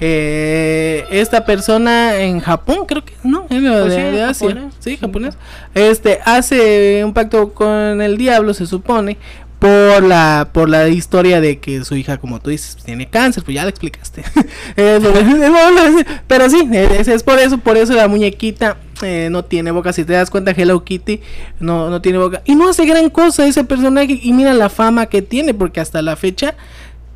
eh, 0.00 1.04
esta 1.10 1.44
persona 1.44 2.20
en 2.20 2.40
Japón, 2.40 2.84
creo 2.86 3.04
que 3.04 3.14
no, 3.22 3.46
en 3.50 3.64
lo 3.64 3.82
Pues 3.82 3.94
de, 3.94 4.10
sí, 4.10 4.16
de 4.16 4.22
Asia, 4.22 4.48
japonés, 4.48 4.74
sí, 4.80 4.96
japonés, 4.96 5.38
este 5.74 6.20
hace 6.24 7.04
un 7.04 7.12
pacto 7.12 7.52
con 7.54 8.02
el 8.02 8.16
diablo, 8.16 8.54
se 8.54 8.66
supone, 8.66 9.18
por 9.58 10.02
la 10.02 10.50
por 10.52 10.68
la 10.68 10.88
historia 10.88 11.40
de 11.40 11.58
que 11.58 11.84
su 11.84 11.96
hija, 11.96 12.18
como 12.18 12.40
tú 12.40 12.50
dices, 12.50 12.76
tiene 12.84 13.08
cáncer, 13.08 13.44
pues 13.44 13.54
ya 13.54 13.62
lo 13.62 13.70
explicaste. 13.70 14.22
Eh, 14.76 15.00
Pero 16.26 16.50
sí, 16.50 16.68
es, 16.72 17.08
es 17.08 17.22
por 17.22 17.38
eso, 17.38 17.58
por 17.58 17.76
eso 17.76 17.92
la 17.94 18.08
muñequita 18.08 18.76
eh, 19.02 19.28
no 19.30 19.44
tiene 19.44 19.70
boca. 19.70 19.92
Si 19.92 20.04
te 20.04 20.12
das 20.12 20.30
cuenta, 20.30 20.52
Hello 20.52 20.84
Kitty 20.84 21.20
no, 21.60 21.90
no 21.90 22.00
tiene 22.00 22.18
boca. 22.18 22.42
Y 22.44 22.54
no 22.54 22.68
hace 22.68 22.86
gran 22.86 23.10
cosa 23.10 23.46
ese 23.46 23.64
personaje. 23.64 24.20
Y 24.22 24.32
mira 24.32 24.54
la 24.54 24.68
fama 24.68 25.06
que 25.06 25.22
tiene, 25.22 25.54
porque 25.54 25.80
hasta 25.80 26.02
la 26.02 26.16
fecha 26.16 26.54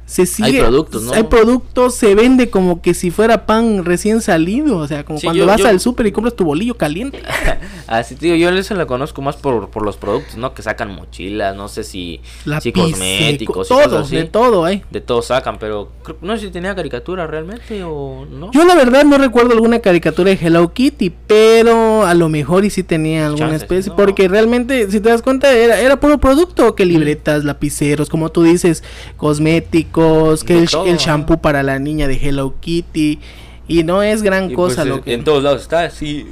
se 0.08 0.24
sigue. 0.26 0.60
productos, 0.60 1.02
¿no? 1.02 1.12
Hay 1.12 1.24
productos, 1.24 1.94
se 1.94 2.14
vende 2.14 2.48
como 2.50 2.80
que 2.80 2.94
si 2.94 3.10
fuera 3.10 3.44
pan 3.46 3.84
recién 3.84 4.20
salido. 4.22 4.78
O 4.78 4.86
sea, 4.88 5.04
como 5.04 5.18
Sí, 5.18 5.26
cuando 5.26 5.40
yo- 5.40 5.46
vas 5.46 5.60
yo- 5.60 5.68
al 5.68 5.80
súper 5.80 6.06
y 6.06 6.12
compras 6.12 6.34
tu 6.34 6.44
bolillo 6.44 6.74
caliente. 6.76 7.22
así 7.86 8.14
tío 8.16 8.34
yo 8.34 8.48
eso 8.50 8.74
la 8.74 8.86
conozco 8.86 9.22
más 9.22 9.36
por, 9.36 9.70
por 9.70 9.84
los 9.84 9.96
productos 9.96 10.36
no 10.36 10.52
que 10.52 10.62
sacan 10.62 10.94
mochilas 10.94 11.56
no 11.56 11.68
sé 11.68 11.84
si 11.84 12.20
si 12.60 12.72
cosméticos 12.72 13.66
y 13.66 13.68
todo, 13.70 13.82
cosas 13.84 14.06
así. 14.06 14.16
de 14.16 14.24
todo 14.24 14.64
hay. 14.64 14.82
de 14.90 15.00
todo 15.00 15.22
sacan 15.22 15.58
pero 15.58 15.90
no 16.20 16.36
sé 16.36 16.46
si 16.46 16.50
tenía 16.52 16.74
caricatura 16.74 17.26
realmente 17.26 17.82
o 17.84 18.26
no 18.30 18.50
Yo 18.52 18.64
la 18.66 18.74
verdad 18.74 19.04
no 19.04 19.16
recuerdo 19.18 19.52
alguna 19.52 19.78
caricatura 19.80 20.30
de 20.30 20.38
Hello 20.40 20.72
Kitty, 20.72 21.10
pero 21.26 22.04
a 22.06 22.14
lo 22.14 22.28
mejor 22.28 22.64
y 22.64 22.70
sí 22.70 22.82
tenía 22.82 23.26
alguna 23.26 23.46
Chances, 23.50 23.62
especie, 23.62 23.90
no. 23.90 23.96
porque 23.96 24.28
realmente, 24.28 24.90
si 24.90 25.00
te 25.00 25.08
das 25.10 25.22
cuenta, 25.22 25.52
era, 25.52 25.80
era 25.80 25.98
puro 26.00 26.18
producto, 26.18 26.74
que 26.74 26.84
libretas, 26.84 27.44
lapiceros, 27.44 28.08
como 28.08 28.30
tú 28.30 28.42
dices, 28.42 28.82
cosméticos, 29.16 29.97
que 30.44 30.58
el, 30.58 30.70
todo, 30.70 30.86
el 30.86 30.96
shampoo 30.96 31.38
para 31.38 31.62
la 31.62 31.78
niña 31.78 32.08
de 32.08 32.14
Hello 32.14 32.54
Kitty, 32.60 33.18
y 33.66 33.82
no 33.84 34.02
es 34.02 34.22
gran 34.22 34.50
Y, 34.50 34.54
cosa 34.54 34.82
pues, 34.82 34.86
lo 34.86 35.02
que... 35.02 35.14
en 35.14 35.24
todos 35.24 35.42
lados 35.42 35.62
está 35.62 35.84
así 35.84 36.26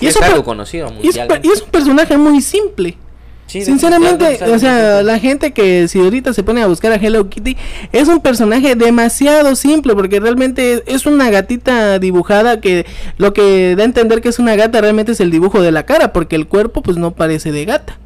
Y 0.00 0.06
es 0.06 0.20
algo 0.20 0.42
conocido 0.44 0.88
es, 1.02 1.16
y 1.16 1.48
es 1.48 1.62
un 1.62 1.70
personaje 1.70 2.16
muy 2.16 2.40
simple. 2.40 2.96
Sí, 3.46 3.60
Sinceramente, 3.62 4.38
o 4.52 4.58
sea, 4.58 5.02
la 5.02 5.18
gente 5.18 5.52
que 5.52 5.86
si 5.86 6.00
ahorita 6.00 6.32
se 6.32 6.42
pone 6.42 6.62
a 6.62 6.66
buscar 6.66 6.92
a 6.92 6.96
Hello 6.96 7.28
Kitty, 7.28 7.56
es 7.92 8.08
un 8.08 8.20
personaje 8.20 8.74
demasiado 8.74 9.54
simple, 9.54 9.94
porque 9.94 10.18
realmente 10.18 10.82
es 10.86 11.04
una 11.06 11.30
gatita 11.30 11.98
dibujada 11.98 12.60
que 12.60 12.86
lo 13.18 13.32
que 13.34 13.76
da 13.76 13.82
a 13.82 13.86
entender 13.86 14.22
que 14.22 14.30
es 14.30 14.38
una 14.38 14.56
gata 14.56 14.80
realmente 14.80 15.12
es 15.12 15.20
el 15.20 15.30
dibujo 15.30 15.60
de 15.60 15.72
la 15.72 15.84
cara, 15.84 16.12
porque 16.12 16.36
el 16.36 16.46
cuerpo 16.48 16.82
pues 16.82 16.96
no 16.96 17.10
parece 17.12 17.52
de 17.52 17.64
gata. 17.64 17.98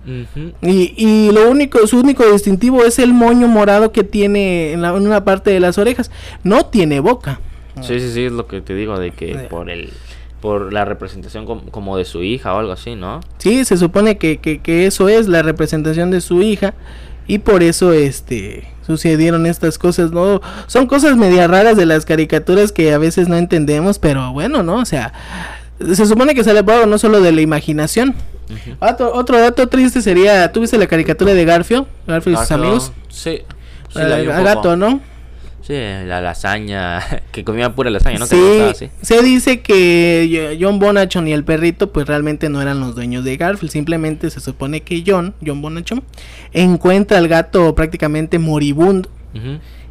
Y, 0.61 0.93
y 0.97 1.31
lo 1.33 1.49
único, 1.51 1.87
su 1.87 1.99
único 2.01 2.31
distintivo 2.31 2.85
es 2.85 2.99
el 2.99 3.13
moño 3.15 3.47
morado 3.49 3.93
que 3.93 4.03
tiene 4.05 4.73
en, 4.73 4.83
la- 4.83 4.91
en 4.97 5.07
una 5.07 5.25
parte 5.25 5.51
de 5.51 5.61
las 5.61 5.79
orejas. 5.79 6.11
No 6.43 6.67
tiene 6.67 7.01
boca. 7.01 7.41
Sí, 7.81 8.01
sí, 8.01 8.11
sí, 8.13 8.25
es 8.25 8.33
lo 8.33 8.49
que 8.49 8.61
te 8.61 8.75
digo, 8.75 8.99
de 8.99 9.13
que 9.13 9.35
por 9.49 9.71
el 9.71 9.91
por 10.41 10.73
la 10.73 10.85
representación 10.85 11.47
com- 11.47 11.67
como 11.71 11.97
de 11.97 12.05
su 12.05 12.23
hija 12.23 12.55
o 12.55 12.59
algo 12.59 12.73
así, 12.73 12.95
¿no? 12.95 13.21
Sí, 13.39 13.65
se 13.65 13.77
supone 13.77 14.19
que, 14.19 14.39
que, 14.39 14.59
que 14.61 14.87
eso 14.87 15.09
es 15.09 15.29
la 15.29 15.43
representación 15.43 16.11
de 16.11 16.21
su 16.21 16.43
hija 16.43 16.75
y 17.27 17.39
por 17.39 17.63
eso 17.63 17.93
este 17.93 18.69
sucedieron 18.87 19.45
estas 19.47 19.77
cosas, 19.79 20.13
¿no? 20.13 20.41
Son 20.67 20.87
cosas 20.87 21.17
media 21.17 21.47
raras 21.47 21.77
de 21.77 21.85
las 21.87 22.07
caricaturas 22.07 22.73
que 22.73 22.93
a 22.93 22.99
veces 22.99 23.29
no 23.29 23.37
entendemos, 23.37 23.99
pero 23.99 24.33
bueno, 24.33 24.63
¿no? 24.63 24.77
O 24.77 24.85
sea, 24.87 25.13
se 25.93 26.07
supone 26.07 26.35
que 26.35 26.43
sale 26.45 26.63
algo 26.63 26.87
no 26.87 26.97
solo 26.99 27.21
de 27.21 27.33
la 27.33 27.41
imaginación. 27.43 28.15
otro, 28.81 29.13
otro 29.13 29.39
dato 29.39 29.67
triste 29.69 30.01
sería, 30.01 30.51
¿tú 30.53 30.61
viste 30.61 30.79
la 30.79 30.87
caricatura 30.87 31.35
de 31.35 31.45
Garfield? 31.45 31.85
Garfield 32.07 32.37
y 32.37 32.41
sus 32.41 32.51
amigos. 32.53 32.93
Sí. 33.09 33.43
sí, 33.93 33.99
A- 33.99 34.05
la 34.05 34.17
vi 34.17 34.27
un 34.27 34.33
a 34.33 34.37
poco. 34.37 34.45
gato, 34.45 34.77
¿no? 34.77 35.01
Sí, 35.69 35.75
la 35.75 36.23
lasaña, 36.23 37.03
que 37.31 37.45
comían 37.45 37.75
pura 37.75 37.91
lasaña, 37.91 38.19
¿no? 38.19 38.27
Sí, 38.27 38.61
así. 38.71 38.89
se 39.03 39.23
dice 39.23 39.61
que 39.61 40.57
John 40.59 40.79
Bonachon 40.79 41.29
y 41.29 41.35
el 41.35 41.45
perrito 41.45 41.93
pues 41.93 42.07
realmente 42.07 42.49
no 42.49 42.63
eran 42.63 42.81
los 42.81 42.95
dueños 42.95 43.23
de 43.23 43.37
Garfield, 43.37 43.71
simplemente 43.71 44.31
se 44.31 44.41
supone 44.41 44.81
que 44.81 45.05
John, 45.07 45.35
John 45.45 45.61
Bonachon, 45.61 46.03
encuentra 46.55 47.19
al 47.19 47.29
gato 47.29 47.75
prácticamente 47.75 48.39
moribundo 48.39 49.11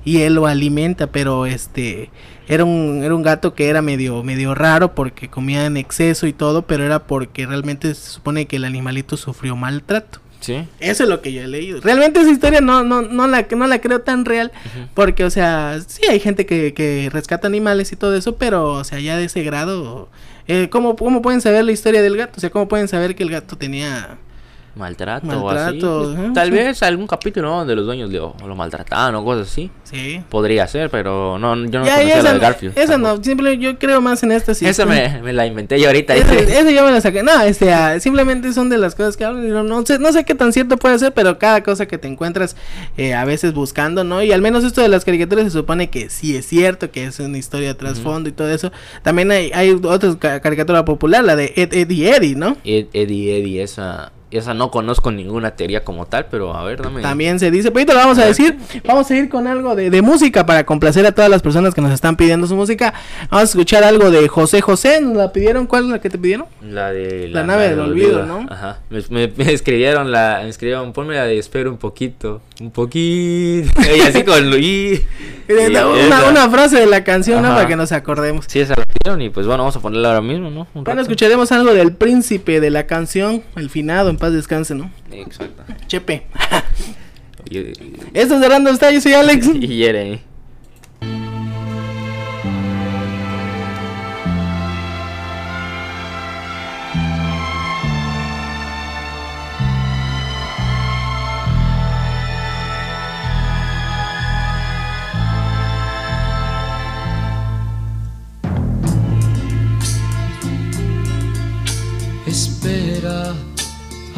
y 0.03 0.21
él 0.21 0.33
lo 0.33 0.47
alimenta, 0.47 1.11
pero 1.11 1.45
este 1.45 2.09
era 2.47 2.65
un 2.65 3.03
era 3.03 3.13
un 3.13 3.21
gato 3.21 3.53
que 3.53 3.69
era 3.69 3.83
medio 3.83 4.23
medio 4.23 4.55
raro 4.55 4.95
porque 4.95 5.29
comía 5.29 5.67
en 5.67 5.77
exceso 5.77 6.25
y 6.25 6.33
todo, 6.33 6.63
pero 6.63 6.85
era 6.85 7.05
porque 7.05 7.45
realmente 7.45 7.93
se 7.93 8.13
supone 8.13 8.47
que 8.47 8.55
el 8.55 8.65
animalito 8.65 9.15
sufrió 9.15 9.55
maltrato. 9.55 10.21
Sí. 10.39 10.67
Eso 10.79 11.03
es 11.03 11.09
lo 11.09 11.21
que 11.21 11.33
yo 11.33 11.41
he 11.41 11.47
leído. 11.47 11.81
Realmente 11.81 12.19
esa 12.19 12.29
historia 12.29 12.61
no, 12.61 12.83
no, 12.83 13.01
no, 13.01 13.27
la, 13.27 13.47
no 13.49 13.67
la 13.67 13.81
creo 13.81 14.01
tan 14.01 14.25
real. 14.25 14.51
Porque, 14.93 15.23
o 15.23 15.29
sea, 15.29 15.79
sí 15.85 16.01
hay 16.09 16.19
gente 16.19 16.45
que, 16.45 16.73
que 16.73 17.09
rescata 17.11 17.47
animales 17.47 17.91
y 17.91 17.95
todo 17.95 18.15
eso, 18.15 18.35
pero, 18.35 18.73
o 18.73 18.83
sea, 18.83 18.99
ya 18.99 19.17
de 19.17 19.25
ese 19.25 19.43
grado. 19.43 20.09
Eh, 20.47 20.69
¿cómo, 20.69 20.95
¿Cómo 20.95 21.21
pueden 21.21 21.41
saber 21.41 21.65
la 21.65 21.71
historia 21.71 22.01
del 22.01 22.17
gato? 22.17 22.33
O 22.37 22.39
sea, 22.39 22.49
¿cómo 22.49 22.67
pueden 22.67 22.87
saber 22.87 23.15
que 23.15 23.23
el 23.23 23.29
gato 23.29 23.57
tenía 23.57 24.17
maltrato, 24.77 25.25
Maltrato, 25.27 26.01
o 26.01 26.11
así. 26.13 26.33
tal 26.33 26.51
vez 26.51 26.81
algún 26.83 27.07
capítulo 27.07 27.49
donde 27.49 27.75
los 27.75 27.85
dueños 27.85 28.11
lo, 28.11 28.35
lo 28.45 28.55
maltrataban 28.55 29.13
o 29.15 29.23
cosas 29.25 29.47
así. 29.51 29.69
Sí. 29.83 30.21
Podría 30.29 30.67
ser, 30.67 30.89
pero 30.89 31.37
no, 31.39 31.55
yo 31.55 31.79
no 31.79 31.85
ya, 31.85 31.95
conocía 31.95 32.15
la 32.15 32.19
esa, 32.21 32.33
de 32.33 32.39
Garfield. 32.39 32.77
esa 32.77 32.97
no, 32.97 33.23
simplemente 33.23 33.63
yo 33.63 33.77
creo 33.79 34.01
más 34.01 34.21
en 34.23 34.31
esta 34.31 34.53
sí. 34.53 34.65
Esa 34.65 34.85
me, 34.85 35.21
me 35.21 35.33
la 35.33 35.45
inventé 35.45 35.79
yo 35.79 35.87
ahorita. 35.87 36.13
¿viste? 36.15 36.59
ese 36.59 36.73
yo 36.73 36.83
me 36.85 36.91
la 36.91 37.01
saqué. 37.01 37.23
No, 37.23 37.41
este, 37.41 37.71
ah, 37.73 37.99
simplemente 37.99 38.51
son 38.53 38.69
de 38.69 38.77
las 38.77 38.95
cosas 38.95 39.17
que 39.17 39.25
hablan. 39.25 39.49
No, 39.49 39.63
no 39.63 39.85
sé, 39.85 39.99
no 39.99 40.11
sé 40.11 40.23
qué 40.25 40.35
tan 40.35 40.53
cierto 40.53 40.77
puede 40.77 40.99
ser, 40.99 41.13
pero 41.13 41.39
cada 41.39 41.63
cosa 41.63 41.85
que 41.87 41.97
te 41.97 42.07
encuentras 42.07 42.55
eh, 42.97 43.13
a 43.13 43.25
veces 43.25 43.53
buscando, 43.53 44.03
¿no? 44.03 44.21
Y 44.21 44.31
al 44.31 44.41
menos 44.41 44.63
esto 44.63 44.81
de 44.81 44.89
las 44.89 45.05
caricaturas 45.05 45.45
se 45.45 45.51
supone 45.51 45.89
que 45.89 46.09
sí 46.09 46.35
es 46.35 46.45
cierto, 46.45 46.91
que 46.91 47.05
es 47.05 47.19
una 47.19 47.37
historia 47.37 47.69
de 47.69 47.73
trasfondo 47.75 48.29
y 48.29 48.31
todo 48.33 48.49
eso. 48.49 48.71
También 49.03 49.31
hay, 49.31 49.51
hay 49.53 49.71
otra 49.71 50.15
ca- 50.19 50.39
caricatura 50.41 50.83
popular, 50.85 51.23
la 51.23 51.35
de 51.35 51.53
Ed, 51.55 51.73
Eddie 51.73 52.15
Eddie, 52.15 52.35
¿no? 52.35 52.57
Ed- 52.63 52.87
Eddie, 52.93 53.37
Eddie, 53.39 53.63
esa, 53.63 54.11
esa 54.29 54.53
no 54.53 54.71
conozco 54.71 55.11
ninguna 55.11 55.51
teoría 55.51 55.83
como 55.85 56.05
tal, 56.05 56.25
pero 56.29 56.53
a 56.55 56.63
ver, 56.63 56.81
dame. 56.81 57.01
También 57.01 57.39
se 57.39 57.49
dice, 57.49 57.69
pero 57.71 57.79
ahorita 57.79 57.93
lo 57.93 57.99
vamos 57.99 58.17
a 58.17 58.25
decir. 58.25 58.57
Vamos 58.85 59.09
a 59.09 59.15
ir 59.15 59.29
con 59.29 59.47
algo 59.47 59.75
de, 59.75 59.89
de 59.89 60.01
música 60.01 60.45
para 60.45 60.65
complacer 60.65 61.05
a 61.05 61.13
todas 61.13 61.29
las 61.31 61.41
personas 61.41 61.73
que 61.73 61.81
nos 61.81 61.91
están 61.93 62.17
pidiendo 62.17 62.45
su 62.47 62.55
música. 62.55 62.93
Vamos 63.29 63.41
a 63.41 63.43
escuchar 63.51 63.83
algo 63.85 64.11
de 64.11 64.27
José 64.27 64.59
José. 64.61 64.99
¿Nos 65.01 65.15
la 65.15 65.31
pidieron? 65.31 65.65
¿Cuál 65.65 65.85
es 65.85 65.89
la 65.91 66.01
que 66.01 66.09
te 66.09 66.17
pidieron? 66.17 66.45
La 66.61 66.91
de 66.91 67.29
La 67.29 67.43
nave 67.43 67.69
del 67.69 67.79
olvido, 67.79 68.25
¿no? 68.25 68.45
Ajá. 68.49 68.79
Me, 68.89 69.01
me- 69.09 69.31
me 69.35 69.53
escribieron 69.53 70.11
la, 70.11 70.39
me 70.43 70.49
escribieron, 70.49 70.91
ponme 70.93 71.15
la 71.15 71.23
de 71.25 71.37
espero 71.37 71.69
un 71.71 71.77
poquito, 71.77 72.41
un 72.59 72.71
poquito. 72.71 73.69
y 73.95 74.01
así 74.01 74.23
con 74.23 74.49
Luis. 74.49 75.01
Una, 75.49 76.29
una 76.29 76.49
frase 76.49 76.77
de 76.79 76.85
la 76.87 77.03
canción, 77.03 77.41
¿no? 77.41 77.49
Para 77.49 77.67
que 77.67 77.75
nos 77.75 77.91
acordemos. 77.91 78.45
Sí, 78.47 78.59
esa 78.59 78.73
la 78.77 78.83
pidieron 78.83 79.21
y 79.21 79.29
pues 79.29 79.45
bueno, 79.47 79.63
vamos 79.63 79.75
a 79.75 79.79
ponerla 79.79 80.09
ahora 80.09 80.21
mismo, 80.21 80.49
¿no? 80.49 80.61
Un 80.73 80.83
Bueno, 80.83 80.87
rato. 80.99 81.01
escucharemos 81.03 81.51
algo 81.51 81.73
del 81.73 81.93
príncipe 81.93 82.59
de 82.59 82.69
la 82.69 82.85
canción, 82.87 83.41
el 83.55 83.69
finado, 83.69 84.09
en 84.17 84.19
paz 84.19 84.33
descanse, 84.33 84.73
¿no? 84.73 84.91
Exacto. 85.11 85.63
Chepe. 85.85 86.25
Esto 88.13 88.35
es 88.35 88.41
de 88.41 88.49
Random 88.49 88.75
Style, 88.75 88.95
yo 88.95 89.01
soy 89.01 89.13
Alex. 89.13 89.47
y 89.53 89.67
hiere. 89.67 90.21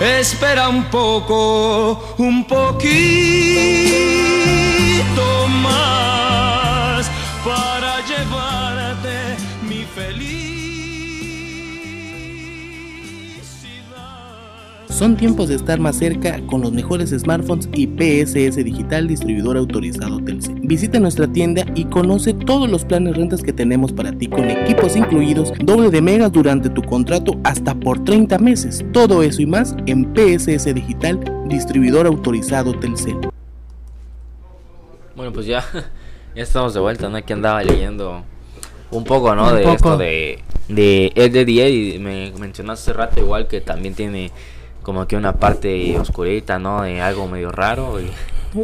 Espera 0.00 0.68
un 0.68 0.84
poco, 0.90 2.14
un 2.18 2.44
poquito 2.44 2.88
más 5.62 6.15
Son 14.96 15.14
tiempos 15.14 15.50
de 15.50 15.56
estar 15.56 15.78
más 15.78 15.96
cerca 15.96 16.40
con 16.46 16.62
los 16.62 16.72
mejores 16.72 17.10
smartphones 17.10 17.68
y 17.74 17.86
PSS 17.86 18.56
Digital 18.64 19.06
Distribuidor 19.06 19.58
Autorizado 19.58 20.24
Telcel. 20.24 20.54
Visita 20.62 20.98
nuestra 20.98 21.30
tienda 21.30 21.66
y 21.74 21.84
conoce 21.84 22.32
todos 22.32 22.66
los 22.70 22.86
planes 22.86 23.14
rentas 23.14 23.42
que 23.42 23.52
tenemos 23.52 23.92
para 23.92 24.10
ti 24.12 24.26
con 24.26 24.48
equipos 24.48 24.96
incluidos, 24.96 25.52
doble 25.62 25.90
de 25.90 26.00
megas 26.00 26.32
durante 26.32 26.70
tu 26.70 26.80
contrato 26.82 27.38
hasta 27.44 27.74
por 27.74 28.04
30 28.04 28.38
meses. 28.38 28.86
Todo 28.94 29.22
eso 29.22 29.42
y 29.42 29.46
más 29.46 29.76
en 29.84 30.14
PSS 30.14 30.74
Digital 30.74 31.20
Distribuidor 31.46 32.06
Autorizado 32.06 32.72
Telcel. 32.80 33.18
Bueno, 35.14 35.30
pues 35.30 35.44
ya, 35.44 35.62
ya 36.34 36.42
estamos 36.42 36.72
de 36.72 36.80
vuelta, 36.80 37.10
¿no? 37.10 37.18
Aquí 37.18 37.34
andaba 37.34 37.62
leyendo 37.62 38.24
un 38.90 39.04
poco, 39.04 39.34
¿no? 39.34 39.50
Un 39.50 39.56
de 39.56 39.62
poco. 39.62 39.74
esto 39.74 39.96
de, 39.98 40.42
de 40.70 41.12
Ed, 41.14 41.46
y. 41.46 41.98
Me 41.98 42.32
mencionaste 42.38 42.92
hace 42.92 42.98
rato 42.98 43.20
igual 43.20 43.46
que 43.46 43.60
también 43.60 43.94
tiene 43.94 44.32
como 44.86 45.08
que 45.08 45.16
una 45.16 45.32
parte 45.32 45.98
oscurita, 45.98 46.60
¿no? 46.60 46.82
De 46.82 47.00
algo 47.00 47.26
medio 47.26 47.50
raro. 47.50 48.00
Y... 48.00 48.06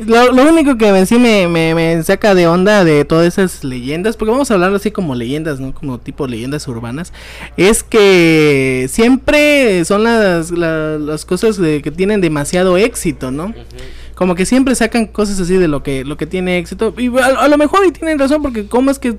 Lo, 0.06 0.30
lo 0.30 0.44
único 0.48 0.78
que 0.78 0.86
en 0.86 1.04
sí 1.06 1.18
me, 1.18 1.48
me, 1.48 1.74
me 1.74 2.00
saca 2.04 2.34
de 2.36 2.46
onda 2.46 2.84
de 2.84 3.04
todas 3.04 3.26
esas 3.26 3.64
leyendas, 3.64 4.16
porque 4.16 4.30
vamos 4.30 4.48
a 4.50 4.54
hablar 4.54 4.72
así 4.72 4.92
como 4.92 5.16
leyendas, 5.16 5.58
¿no? 5.58 5.74
Como 5.74 5.98
tipo 5.98 6.28
leyendas 6.28 6.68
urbanas, 6.68 7.12
es 7.56 7.82
que 7.82 8.86
siempre 8.88 9.84
son 9.84 10.04
las, 10.04 10.52
la- 10.52 10.96
las 10.98 11.24
cosas 11.24 11.56
de- 11.58 11.82
que 11.82 11.90
tienen 11.90 12.20
demasiado 12.20 12.76
éxito, 12.78 13.32
¿no? 13.32 13.52
Como 14.14 14.36
que 14.36 14.46
siempre 14.46 14.76
sacan 14.76 15.06
cosas 15.06 15.40
así 15.40 15.56
de 15.56 15.66
lo 15.66 15.82
que, 15.82 16.04
lo 16.04 16.16
que 16.16 16.26
tiene 16.26 16.58
éxito. 16.58 16.94
Y 16.96 17.08
a, 17.18 17.26
a 17.26 17.48
lo 17.48 17.58
mejor 17.58 17.84
y 17.84 17.90
tienen 17.90 18.18
razón, 18.20 18.40
porque 18.42 18.66
cómo 18.66 18.92
es 18.92 19.00
que 19.00 19.16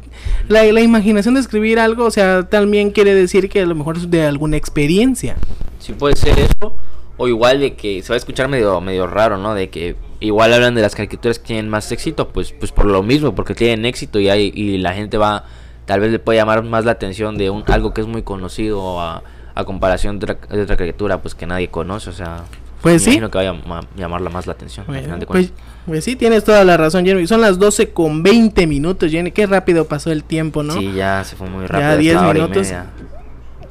la, 0.48 0.64
la 0.64 0.80
imaginación 0.80 1.34
de 1.34 1.42
escribir 1.42 1.80
algo, 1.80 2.06
o 2.06 2.12
sea, 2.12 2.44
también 2.50 2.92
quiere 2.92 3.14
decir 3.14 3.50
que 3.50 3.60
a 3.62 3.66
lo 3.66 3.76
mejor 3.76 3.98
es 3.98 4.10
de 4.10 4.26
alguna 4.26 4.56
experiencia. 4.56 5.36
Sí 5.80 5.92
puede 5.92 6.16
ser 6.16 6.40
eso. 6.40 6.74
O 7.18 7.28
igual 7.28 7.60
de 7.60 7.76
que 7.76 8.02
se 8.02 8.10
va 8.10 8.16
a 8.16 8.18
escuchar 8.18 8.48
medio, 8.48 8.82
medio 8.82 9.06
raro, 9.08 9.38
¿no? 9.38 9.54
De 9.54 9.70
que 9.70 9.96
igual 10.20 10.52
hablan 10.54 10.74
de 10.76 10.82
las 10.82 10.96
caricaturas 10.96 11.38
que 11.40 11.46
tienen 11.48 11.70
más 11.70 11.92
éxito, 11.92 12.30
pues, 12.30 12.52
pues 12.54 12.72
por 12.72 12.86
lo 12.86 13.04
mismo, 13.04 13.36
porque 13.36 13.54
tienen 13.54 13.86
éxito 13.86 14.20
y, 14.20 14.30
hay, 14.30 14.52
y 14.56 14.78
la 14.80 14.94
gente 14.94 15.18
va, 15.18 15.46
tal 15.86 16.00
vez 16.00 16.12
le 16.12 16.18
puede 16.20 16.40
llamar 16.40 16.64
más 16.64 16.86
la 16.86 16.92
atención 16.94 17.38
de 17.38 17.50
un, 17.52 17.64
algo 17.68 17.94
que 17.94 18.02
es 18.02 18.08
muy 18.08 18.24
conocido 18.24 19.00
a, 19.00 19.22
a 19.54 19.64
comparación 19.64 20.18
de 20.20 20.32
otra, 20.32 20.56
de 20.56 20.62
otra 20.64 20.76
caricatura, 20.78 21.22
pues 21.22 21.36
que 21.36 21.46
nadie 21.46 21.68
conoce, 21.68 22.10
o 22.10 22.14
sea... 22.14 22.44
Pues 22.82 23.02
sí. 23.04 23.12
imagino 23.12 23.32
que 23.32 23.38
va 23.38 23.44
a 23.50 23.54
llam- 23.54 23.88
llamarla 23.96 24.30
más 24.30 24.46
la 24.46 24.52
atención. 24.54 24.84
al 24.86 24.88
Bueno, 24.88 25.04
final 25.04 25.20
de 25.22 25.26
pues, 25.26 25.52
pues 25.86 26.04
sí, 26.04 26.18
tienes 26.18 26.44
toda 26.44 26.66
la 26.66 26.76
razón, 26.76 27.06
Jenny. 27.06 27.26
Son 27.28 27.40
las 27.40 27.58
12 27.58 27.92
con 27.92 28.24
20 28.24 28.68
minutos, 28.68 29.10
Jenny. 29.10 29.32
Qué 29.32 29.46
rápido 29.48 29.86
pasó 29.88 30.12
el 30.12 30.26
tiempo, 30.26 30.64
¿no? 30.64 30.74
Sí, 30.74 30.92
ya 30.94 31.24
se 31.24 31.38
fue 31.38 31.48
muy 31.48 31.62
Ya 31.62 31.68
rápido. 31.70 31.92
es 31.94 32.00
10 32.00 32.16
una 32.18 32.28
hora 32.28 32.40
y 32.40 32.42
minutos. 32.42 32.68
media. 32.68 32.86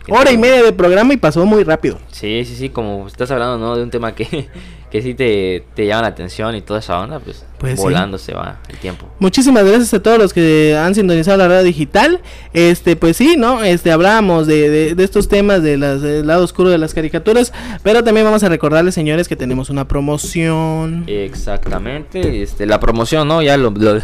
Hora 0.09 0.33
y 0.33 0.39
media 0.39 0.63
de 0.63 0.73
programa 0.73 1.15
y 1.15 1.17
pasó 1.17 1.45
muy 1.47 1.65
rápido. 1.65 1.99
Sí, 2.11 2.45
sí, 2.45 2.57
sí, 2.57 2.69
como 2.71 3.07
estás 3.07 3.31
hablando, 3.31 3.59
¿no? 3.59 3.77
De 3.77 3.83
un 3.83 3.91
tema 3.91 4.15
que, 4.15 4.49
que 4.91 5.03
sí 5.03 5.15
te, 5.15 5.65
te 5.75 5.87
llama 5.87 6.03
la 6.03 6.09
atención 6.09 6.55
y 6.57 6.61
toda 6.63 6.81
esa 6.81 7.01
onda, 7.01 7.21
pues, 7.21 7.45
Pues 7.63 7.77
sí. 7.79 7.83
volando 7.83 8.19
se 8.19 8.35
va 8.35 8.59
el 8.69 8.77
tiempo. 8.77 9.07
Muchísimas 9.19 9.65
gracias 9.65 9.95
a 9.95 10.03
todos 10.03 10.19
los 10.19 10.35
que 10.35 10.77
han 10.77 10.95
sintonizado 10.95 11.39
la 11.39 11.49
radio 11.49 11.63
digital. 11.63 12.21
Este, 12.53 12.97
pues 12.97 13.17
sí, 13.17 13.37
¿no? 13.39 13.63
Este, 13.63 13.91
hablábamos 13.93 14.47
de, 14.47 14.69
de, 14.69 14.95
de 14.95 15.05
estos 15.05 15.29
temas 15.29 15.63
de 15.63 15.79
las- 15.79 16.03
del 16.03 16.27
lado 16.27 16.45
oscuro 16.45 16.69
de 16.69 16.77
las 16.79 16.93
caricaturas, 16.93 17.53
pero 17.83 18.05
también 18.05 18.27
vamos 18.27 18.43
a 18.43 18.49
recordarles, 18.51 18.95
señores, 18.95 19.29
que 19.29 19.37
tenemos 19.37 19.71
una 19.71 19.87
promoción. 19.89 21.05
Exactamente, 21.07 22.43
este, 22.43 22.67
la 22.67 22.81
promoción, 22.81 23.29
¿no? 23.29 23.43
Ya 23.43 23.57
lo, 23.57 23.71
lo, 23.71 23.95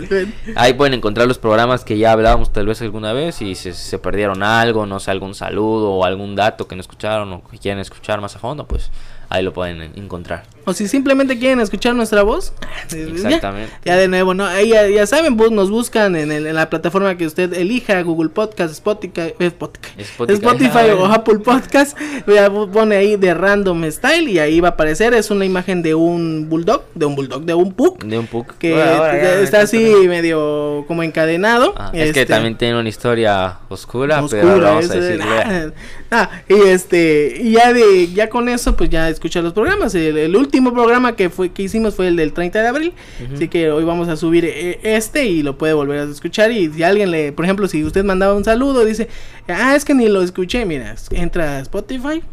Ahí 0.56 0.74
pueden 0.74 0.94
encontrar 0.94 1.28
los 1.28 1.38
programas 1.38 1.84
que 1.84 1.98
ya 1.98 2.12
hablábamos 2.12 2.52
tal 2.52 2.66
vez 2.66 2.82
alguna 2.82 3.14
vez 3.14 3.42
y 3.42 3.56
si 3.56 3.74
se 3.74 4.00
perdieron 4.00 4.44
algo, 4.44 4.86
no 4.86 5.00
sé, 5.00 5.12
algún 5.12 5.36
saludo 5.36 5.92
o 5.92 6.06
algún 6.06 6.36
dato 6.36 6.68
que 6.68 6.76
no 6.76 6.82
escucharon 6.82 7.32
o 7.34 7.44
que 7.48 7.58
quieren 7.58 7.80
escuchar 7.80 8.22
más 8.22 8.36
a 8.36 8.40
fondo, 8.40 8.68
pues 8.68 8.92
ahí 9.32 9.44
lo 9.44 9.54
pueden 9.54 9.82
en- 9.82 9.92
encontrar. 9.96 10.44
o 10.66 10.74
si 10.74 10.88
simplemente 10.88 11.40
quieren 11.40 11.60
escuchar 11.60 11.96
nuestra 11.96 12.22
voz. 12.22 12.54
Exactamente. 12.94 13.74
Ya, 13.84 13.96
de 13.98 14.08
nuevo, 14.08 14.34
¿no? 14.36 14.46
Ahí 14.46 14.70
ya, 14.70 14.88
ya 14.88 15.08
saben, 15.08 15.36
pues, 15.38 15.50
nos 15.52 15.72
buscan 15.72 16.16
en, 16.16 16.32
el- 16.32 16.46
en 16.46 16.54
la 16.56 16.70
plataforma 16.70 17.18
que 17.18 17.26
usted 17.26 17.52
elija, 17.54 18.00
Google 18.04 18.30
Podcast, 18.30 18.72
Spotify, 18.74 19.34
eh, 19.40 19.48
Spotify, 19.48 20.02
Spotify. 20.02 20.34
Spotify 20.46 20.92
o 20.98 21.06
Apple 21.08 21.40
Podcast. 21.40 21.98
Ya 22.28 22.50
pone 22.52 22.96
ahí 22.96 23.16
de 23.16 23.34
Random 23.34 23.84
Style 23.90 24.30
y 24.30 24.38
ahí 24.40 24.60
va 24.60 24.68
a 24.70 24.72
aparecer. 24.72 25.14
Es 25.16 25.32
una 25.32 25.46
imagen 25.46 25.82
de 25.82 25.96
un 25.96 26.48
bulldog, 26.50 26.84
de 26.94 27.06
un 27.06 27.16
bulldog, 27.16 27.42
de 27.44 27.54
un 27.56 27.74
pug. 27.74 28.04
De 28.04 28.20
un 28.20 28.28
PUC. 28.28 28.58
Que 28.60 28.80
ahora 28.82 29.40
está 29.42 29.62
así 29.62 29.80
medio 30.08 30.86
como 30.88 31.02
encadenado. 31.04 31.74
Ah, 31.78 31.90
Es 31.94 32.14
que 32.14 32.22
Este, 32.22 32.34
también 32.34 32.56
tiene 32.58 32.80
una 32.80 32.90
historia 32.90 33.58
oscura, 33.70 34.16
pero 34.16 34.26
oscura, 34.26 34.54
ahora 34.54 34.70
vamos 34.72 34.92
a 34.92 34.96
decirle. 34.96 35.74
ah, 36.12 36.30
y 36.48 36.54
este 36.68 37.38
y 37.42 37.52
ya 37.54 37.74
de 37.74 38.08
ya 38.14 38.30
con 38.30 38.48
eso 38.50 38.76
pues 38.76 38.90
ya 38.90 39.10
escucha 39.22 39.42
los 39.44 39.54
programas. 39.54 39.94
El, 39.94 40.18
el 40.18 40.36
último 40.36 40.74
programa 40.74 41.16
que 41.16 41.30
fue 41.30 41.50
que 41.52 41.62
hicimos 41.62 41.94
fue 41.94 42.08
el 42.08 42.16
del 42.16 42.34
30 42.34 42.60
de 42.60 42.68
abril. 42.68 42.94
Así 43.34 43.48
que 43.48 43.70
hoy 43.70 43.84
vamos 43.84 44.08
a 44.10 44.18
subir 44.18 44.46
eh, 44.46 44.80
este 44.82 45.26
y 45.26 45.44
lo 45.44 45.60
puede 45.60 45.74
volver 45.74 46.00
a 46.00 46.04
escuchar. 46.06 46.52
Y 46.52 46.72
si 46.74 46.82
alguien 46.82 47.12
le 47.12 47.32
por 47.32 47.46
ejemplo 47.46 47.68
si 47.68 47.84
usted 47.84 48.04
mandaba 48.04 48.34
un 48.34 48.44
saludo 48.44 48.84
dice 48.84 49.08
ah 49.48 49.76
es 49.76 49.86
que 49.86 49.94
ni 49.94 50.10
lo 50.10 50.24
escuché 50.24 50.66
mira 50.66 50.96
entra 51.12 51.58
a 51.58 51.60
Spotify. 51.60 52.24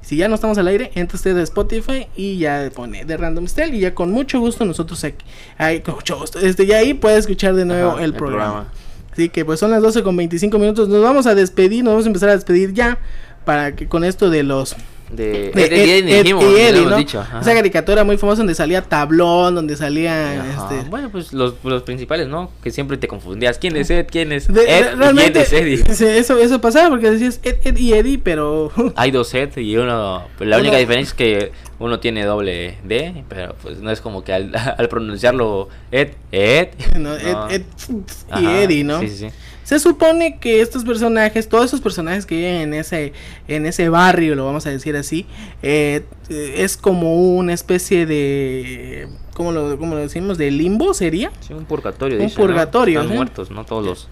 Si 0.00 0.16
ya 0.16 0.28
no 0.28 0.36
estamos 0.36 0.56
al 0.56 0.68
aire, 0.68 0.92
entra 0.94 1.16
usted 1.16 1.36
a 1.36 1.42
Spotify 1.42 2.06
y 2.16 2.38
ya 2.38 2.70
pone 2.74 3.04
de 3.04 3.16
Random 3.16 3.46
Style 3.48 3.74
y 3.74 3.80
ya 3.80 3.94
con 3.94 4.10
mucho 4.12 4.38
gusto 4.38 4.64
nosotros 4.64 5.02
aquí, 5.02 5.26
ahí, 5.58 5.80
con 5.80 5.96
mucho 5.96 6.16
gusto, 6.16 6.38
este, 6.38 6.64
ya 6.64 6.76
ahí 6.78 6.94
puede 6.94 7.18
escuchar 7.18 7.56
de 7.56 7.64
nuevo 7.64 7.90
Ajá, 7.90 7.98
el, 7.98 8.04
el 8.04 8.14
programa. 8.14 8.44
programa. 8.44 8.72
Así 9.12 9.28
que 9.30 9.44
pues 9.44 9.58
son 9.58 9.72
las 9.72 9.82
12 9.82 10.04
con 10.04 10.16
25 10.16 10.58
minutos, 10.60 10.88
nos 10.88 11.02
vamos 11.02 11.26
a 11.26 11.34
despedir, 11.34 11.82
nos 11.82 11.94
vamos 11.94 12.04
a 12.06 12.08
empezar 12.08 12.28
a 12.28 12.36
despedir 12.36 12.72
ya 12.72 12.98
para 13.44 13.74
que 13.74 13.88
con 13.88 14.04
esto 14.04 14.30
de 14.30 14.44
los 14.44 14.76
De, 15.10 15.50
de 15.52 15.64
Ed, 15.64 15.72
Ed, 15.72 15.72
Ed, 15.72 16.08
Ed- 16.08 16.22
dijimos, 16.24 16.44
y 16.44 16.60
Eddie, 16.60 16.84
¿no? 16.86 16.96
dicho. 16.96 17.22
Esa 17.40 17.54
caricatura 17.54 18.02
muy 18.02 18.18
famosa 18.18 18.38
donde 18.38 18.54
salía 18.56 18.82
tablón, 18.82 19.54
donde 19.54 19.76
salía 19.76 20.34
este 20.50 20.88
Bueno, 20.90 21.10
pues 21.10 21.32
los, 21.32 21.54
los 21.62 21.82
principales, 21.84 22.26
¿no? 22.26 22.50
Que 22.62 22.70
siempre 22.72 22.96
te 22.96 23.06
confundías. 23.06 23.58
¿Quién 23.58 23.76
es 23.76 23.88
Ed? 23.90 24.06
¿Quién 24.10 24.32
es 24.32 24.48
Ed? 24.48 24.54
de- 24.54 24.64
¿Y 24.64 24.96
realmente 24.96 25.44
¿Quién 25.48 25.68
es 25.68 25.88
Eddie? 25.92 26.16
eso 26.18 26.38
eso 26.38 26.60
pasaba 26.60 26.88
porque 26.90 27.10
decías 27.10 27.38
Ed, 27.44 27.56
Ed 27.64 27.76
y 27.76 27.92
Eddie, 27.92 28.18
pero 28.18 28.72
Hay 28.96 29.12
dos 29.12 29.32
Ed 29.34 29.56
y 29.56 29.76
uno. 29.76 30.24
pues, 30.38 30.50
la 30.50 30.56
Uno- 30.56 30.62
única 30.64 30.78
diferencia 30.78 31.10
es 31.10 31.14
que 31.14 31.52
uno 31.78 32.00
tiene 32.00 32.24
doble 32.24 32.78
D, 32.84 33.22
pero 33.28 33.54
pues 33.62 33.78
no 33.78 33.90
es 33.90 34.00
como 34.00 34.24
que 34.24 34.32
al, 34.32 34.52
al 34.78 34.88
pronunciarlo 34.88 35.68
Ed, 35.92 36.08
Ed. 36.32 36.68
no, 36.98 37.14
Ed, 37.16 37.32
no. 37.32 37.48
Ed 37.50 37.62
y 37.88 38.32
Ajá, 38.32 38.62
Eddie, 38.62 38.82
¿no? 38.82 39.00
Sí, 39.00 39.08
sí, 39.08 39.16
sí. 39.18 39.28
Se 39.66 39.80
supone 39.80 40.38
que 40.38 40.60
estos 40.60 40.84
personajes, 40.84 41.48
todos 41.48 41.64
esos 41.64 41.80
personajes 41.80 42.24
que 42.24 42.36
viven 42.36 42.54
en 42.54 42.74
ese, 42.74 43.12
en 43.48 43.66
ese 43.66 43.88
barrio, 43.88 44.36
lo 44.36 44.46
vamos 44.46 44.64
a 44.64 44.70
decir 44.70 44.94
así, 44.94 45.26
eh, 45.60 46.04
eh, 46.28 46.54
es 46.58 46.76
como 46.76 47.16
una 47.34 47.52
especie 47.52 48.06
de, 48.06 49.08
¿cómo 49.34 49.50
lo, 49.50 49.76
cómo 49.76 49.96
lo 49.96 50.02
decimos? 50.02 50.38
De 50.38 50.52
limbo 50.52 50.94
sería. 50.94 51.32
Sí, 51.40 51.52
un 51.52 51.64
purgatorio. 51.64 52.16
Un 52.16 52.26
dice, 52.26 52.38
¿no? 52.38 52.46
purgatorio, 52.46 53.00
Están 53.00 53.16
muertos, 53.16 53.50
¿no? 53.50 53.64
Todos 53.64 53.84
los, 53.84 54.08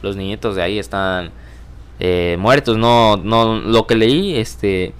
los 0.00 0.16
niñitos 0.16 0.56
de 0.56 0.62
ahí 0.62 0.78
están 0.78 1.30
eh, 2.00 2.38
muertos. 2.38 2.78
No, 2.78 3.18
no, 3.18 3.54
lo 3.60 3.86
que 3.86 3.96
leí, 3.96 4.36
este, 4.36 4.94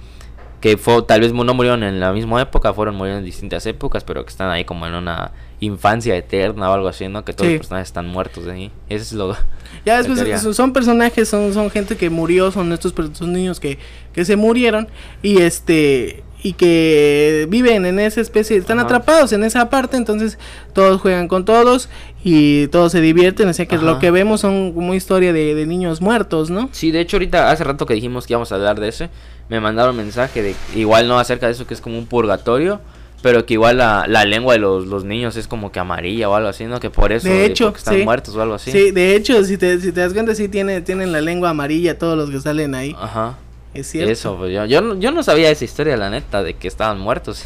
que 0.61 0.77
fue, 0.77 1.01
tal 1.03 1.21
vez 1.21 1.33
no 1.33 1.53
murieron 1.53 1.83
en 1.83 1.99
la 1.99 2.11
misma 2.13 2.41
época, 2.41 2.73
fueron 2.73 2.95
murieron 2.95 3.19
en 3.19 3.25
distintas 3.25 3.65
épocas, 3.65 4.03
pero 4.03 4.23
que 4.23 4.29
están 4.29 4.49
ahí 4.49 4.65
como 4.65 4.87
en 4.87 4.95
una 4.95 5.31
infancia 5.59 6.15
eterna 6.15 6.69
o 6.69 6.73
algo 6.73 6.87
así, 6.87 7.07
¿no? 7.07 7.23
Que 7.23 7.33
todos 7.33 7.47
Sí. 7.47 7.53
los 7.53 7.59
personajes 7.61 7.89
están 7.89 8.07
muertos 8.07 8.45
de 8.45 8.51
ahí. 8.51 8.71
Eso 8.89 9.03
es 9.03 9.13
lo... 9.13 9.35
Ya 9.85 9.97
después 10.01 10.41
son, 10.41 10.53
son 10.53 10.73
personajes, 10.73 11.27
son, 11.29 11.53
son 11.53 11.69
gente 11.69 11.95
que 11.97 12.09
murió, 12.09 12.51
son 12.51 12.71
estos 12.73 12.93
son 13.13 13.33
niños 13.33 13.59
que, 13.59 13.77
que 14.13 14.25
se 14.25 14.35
murieron 14.35 14.87
y 15.21 15.41
este 15.41 16.23
y 16.43 16.53
que 16.53 17.47
viven 17.49 17.85
en 17.85 17.99
esa 17.99 18.21
especie, 18.21 18.57
están 18.57 18.77
Ajá. 18.77 18.85
atrapados 18.85 19.33
en 19.33 19.43
esa 19.43 19.69
parte, 19.69 19.97
entonces 19.97 20.37
todos 20.71 21.01
juegan 21.01 21.27
con 21.27 21.45
todos 21.45 21.89
y 22.23 22.67
todos 22.67 22.91
se 22.91 23.01
divierten, 23.01 23.49
o 23.49 23.53
sea 23.53 23.65
que 23.65 23.75
Ajá. 23.75 23.85
lo 23.85 23.99
que 23.99 24.11
vemos 24.11 24.41
son 24.41 24.71
como 24.73 24.93
historia 24.93 25.33
de, 25.33 25.55
de 25.55 25.65
niños 25.65 25.99
muertos, 25.99 26.49
¿no? 26.49 26.69
Sí, 26.71 26.91
de 26.91 27.01
hecho 27.01 27.17
ahorita 27.17 27.49
hace 27.49 27.63
rato 27.63 27.85
que 27.85 27.95
dijimos 27.95 28.27
que 28.27 28.33
íbamos 28.33 28.51
a 28.51 28.55
hablar 28.55 28.79
de 28.79 28.87
ese, 28.89 29.09
me 29.49 29.59
mandaron 29.59 29.95
mensaje 29.95 30.41
de 30.43 30.55
igual 30.75 31.07
no 31.07 31.19
acerca 31.19 31.45
de 31.47 31.53
eso 31.53 31.65
que 31.67 31.73
es 31.73 31.81
como 31.81 31.97
un 31.97 32.05
purgatorio, 32.05 32.81
pero 33.21 33.45
que 33.45 33.53
igual 33.55 33.77
la, 33.77 34.05
la 34.07 34.25
lengua 34.25 34.53
de 34.53 34.59
los, 34.59 34.85
los 34.87 35.03
niños 35.03 35.35
es 35.37 35.47
como 35.47 35.71
que 35.71 35.79
amarilla 35.79 36.29
o 36.29 36.35
algo 36.35 36.49
así, 36.49 36.65
¿no? 36.65 36.79
Que 36.79 36.89
por 36.89 37.11
eso 37.11 37.27
De 37.27 37.43
eh, 37.43 37.45
hecho, 37.45 37.73
están 37.75 37.95
sí. 37.95 38.03
muertos 38.03 38.35
o 38.35 38.41
algo 38.41 38.55
así. 38.55 38.71
Sí, 38.71 38.91
de 38.91 39.15
hecho, 39.15 39.43
si 39.43 39.57
te, 39.57 39.79
si 39.79 39.91
te 39.91 40.01
das 40.01 40.13
cuenta, 40.13 40.35
sí 40.35 40.47
tiene, 40.49 40.81
tienen 40.81 41.11
la 41.11 41.21
lengua 41.21 41.49
amarilla 41.49 41.97
todos 41.97 42.17
los 42.17 42.29
que 42.29 42.39
salen 42.39 42.75
ahí, 42.75 42.95
Ajá. 42.99 43.37
es 43.73 43.87
cierto. 43.87 44.11
Eso, 44.11 44.35
pues 44.37 44.53
yo, 44.53 44.65
yo, 44.65 44.81
no- 44.81 44.99
yo 44.99 45.11
no 45.11 45.23
sabía 45.23 45.49
esa 45.49 45.65
historia, 45.65 45.97
la 45.97 46.09
neta, 46.09 46.43
de 46.43 46.53
que 46.53 46.67
estaban 46.67 46.99
muertos. 46.99 47.43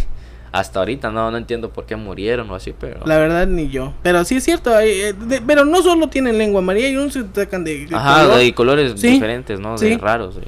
Hasta 0.51 0.79
ahorita 0.79 1.11
no, 1.11 1.31
no 1.31 1.37
entiendo 1.37 1.69
por 1.69 1.85
qué 1.85 1.95
murieron 1.95 2.49
o 2.49 2.55
así, 2.55 2.73
pero... 2.77 2.99
La 3.05 3.17
verdad 3.17 3.47
ni 3.47 3.69
yo, 3.69 3.93
pero 4.03 4.25
sí 4.25 4.35
es 4.35 4.43
cierto, 4.43 4.75
hay, 4.75 4.89
eh, 4.89 5.13
de- 5.13 5.39
pero 5.39 5.63
no 5.63 5.81
solo 5.81 6.09
tienen 6.09 6.37
lengua 6.37 6.59
amarilla, 6.59 6.89
y 6.89 6.97
unos 6.97 7.13
se 7.13 7.23
sacan 7.33 7.63
de, 7.63 7.85
de 7.85 7.95
Ajá, 7.95 8.23
color 8.23 8.37
de 8.37 8.53
colores 8.53 8.93
Sí, 8.97 9.11
diferentes, 9.13 9.61
¿no? 9.61 9.77
De 9.77 9.91
sí. 9.91 9.97
raros, 9.97 10.35
eh, 10.35 10.41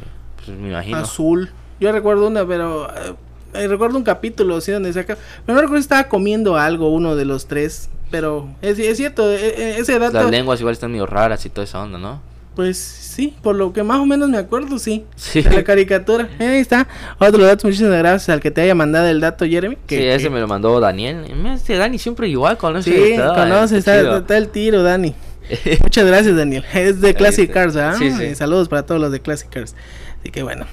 pues 0.45 0.57
me 0.57 0.69
imagino. 0.69 0.97
azul. 0.97 1.49
Yo 1.79 1.91
recuerdo 1.91 2.27
una, 2.27 2.45
pero 2.45 2.87
eh, 2.89 3.13
eh, 3.55 3.67
recuerdo 3.67 3.97
un 3.97 4.03
capítulo 4.03 4.57
así 4.57 4.71
donde 4.71 4.93
saca, 4.93 5.17
pero 5.45 5.55
no 5.55 5.61
recuerdo 5.61 5.81
si 5.81 5.85
estaba 5.85 6.05
comiendo 6.05 6.55
algo 6.57 6.89
uno 6.89 7.15
de 7.15 7.25
los 7.25 7.47
tres, 7.47 7.89
pero 8.11 8.47
es, 8.61 8.79
es 8.79 8.97
cierto, 8.97 9.31
eh, 9.31 9.75
ese 9.79 9.99
dato, 9.99 10.13
Las 10.13 10.29
lenguas 10.31 10.59
igual 10.59 10.73
están 10.73 10.91
medio 10.91 11.05
raras 11.05 11.45
y 11.45 11.49
toda 11.49 11.65
esa 11.65 11.81
onda, 11.81 11.97
¿no? 11.97 12.21
pues 12.55 12.77
sí, 12.77 13.35
por 13.41 13.55
lo 13.55 13.73
que 13.73 13.81
más 13.81 13.97
o 13.97 14.05
menos 14.05 14.29
me 14.29 14.37
acuerdo, 14.37 14.77
sí, 14.77 15.05
Sí. 15.15 15.41
de 15.41 15.49
la 15.49 15.63
caricatura. 15.63 16.29
Ahí 16.39 16.57
está, 16.59 16.87
otro 17.17 17.43
dato, 17.43 17.65
muchísimas 17.67 17.97
gracias 17.97 18.29
al 18.29 18.39
que 18.41 18.51
te 18.51 18.61
haya 18.61 18.75
mandado 18.75 19.07
el 19.07 19.19
dato, 19.19 19.43
Jeremy. 19.45 19.75
Que, 19.87 19.97
sí, 19.97 20.03
ese 20.05 20.23
que- 20.25 20.29
me 20.29 20.39
lo 20.39 20.47
mandó 20.47 20.79
Daniel. 20.79 21.25
Este 21.51 21.75
Dani 21.77 21.97
siempre 21.97 22.27
igual 22.27 22.59
conoce. 22.59 22.91
Sí, 22.91 23.15
todo, 23.17 23.31
eh, 23.31 23.35
conoce, 23.35 23.77
está, 23.79 24.37
el 24.37 24.49
tiro, 24.49 24.83
Dani. 24.83 25.15
Muchas 25.81 26.05
gracias, 26.05 26.35
Daniel. 26.35 26.63
Es 26.75 27.01
de 27.01 27.15
Classic. 27.15 27.51
Cars, 27.51 27.73
¿verdad? 27.73 27.95
Sí, 27.97 28.11
sí. 28.11 28.35
Saludos 28.35 28.69
para 28.69 28.85
todos 28.85 29.01
los 29.01 29.11
de 29.11 29.19
Classic 29.19 29.49
Cars. 29.49 29.75
Así 30.23 30.31
que 30.31 30.41
bueno. 30.41 30.65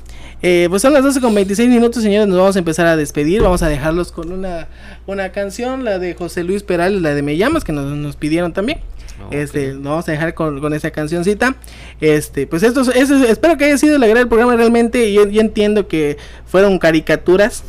Eh, 0.42 0.68
pues 0.70 0.80
son 0.80 0.92
las 0.92 1.02
12 1.02 1.20
con 1.20 1.34
26 1.34 1.68
minutos, 1.68 2.04
señores. 2.04 2.28
Nos 2.28 2.38
vamos 2.38 2.54
a 2.54 2.60
empezar 2.60 2.86
a 2.86 2.96
despedir. 2.96 3.42
Vamos 3.42 3.62
a 3.64 3.68
dejarlos 3.68 4.12
con 4.12 4.30
una, 4.30 4.68
una 5.06 5.32
canción, 5.32 5.84
la 5.84 5.98
de 5.98 6.14
José 6.14 6.44
Luis 6.44 6.62
Perales, 6.62 7.02
la 7.02 7.14
de 7.14 7.22
Me 7.22 7.36
Llamas, 7.36 7.64
que 7.64 7.72
nos, 7.72 7.84
nos 7.84 8.14
pidieron 8.16 8.52
también. 8.52 8.78
Ok. 9.26 9.32
Este, 9.34 9.74
nos 9.74 9.82
vamos 9.82 10.08
a 10.08 10.12
dejar 10.12 10.34
con, 10.34 10.60
con 10.60 10.72
esa 10.72 10.92
cancioncita. 10.92 11.56
Este, 12.00 12.46
pues 12.46 12.62
esto, 12.62 12.82
es- 12.82 12.88
eso, 12.94 13.16
es- 13.16 13.28
espero 13.28 13.58
que 13.58 13.64
haya 13.64 13.76
sido 13.76 13.98
la 13.98 14.06
gran 14.06 14.18
del 14.18 14.28
programa 14.28 14.54
realmente. 14.56 15.12
Yo, 15.12 15.26
yo 15.28 15.40
entiendo 15.40 15.88
que 15.88 16.16
fueron 16.46 16.78
caricaturas. 16.78 17.64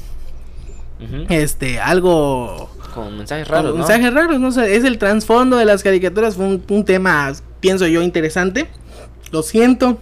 Este, 1.30 1.80
algo 1.80 2.70
Con 2.94 3.18
mensajes 3.18 3.48
raros, 3.48 3.72
¿no? 3.72 3.78
mensajes 3.80 4.14
raros, 4.14 4.40
no 4.40 4.52
sé, 4.52 4.76
es 4.76 4.84
el 4.84 5.00
trasfondo 5.00 5.58
de 5.58 5.66
las 5.66 5.82
caricaturas, 5.82 6.36
fue 6.36 6.46
un, 6.46 6.64
un 6.70 6.86
tema, 6.86 7.34
pienso 7.60 7.88
yo, 7.88 8.04
interesante. 8.04 8.68
Lo 9.32 9.42
siento 9.42 9.98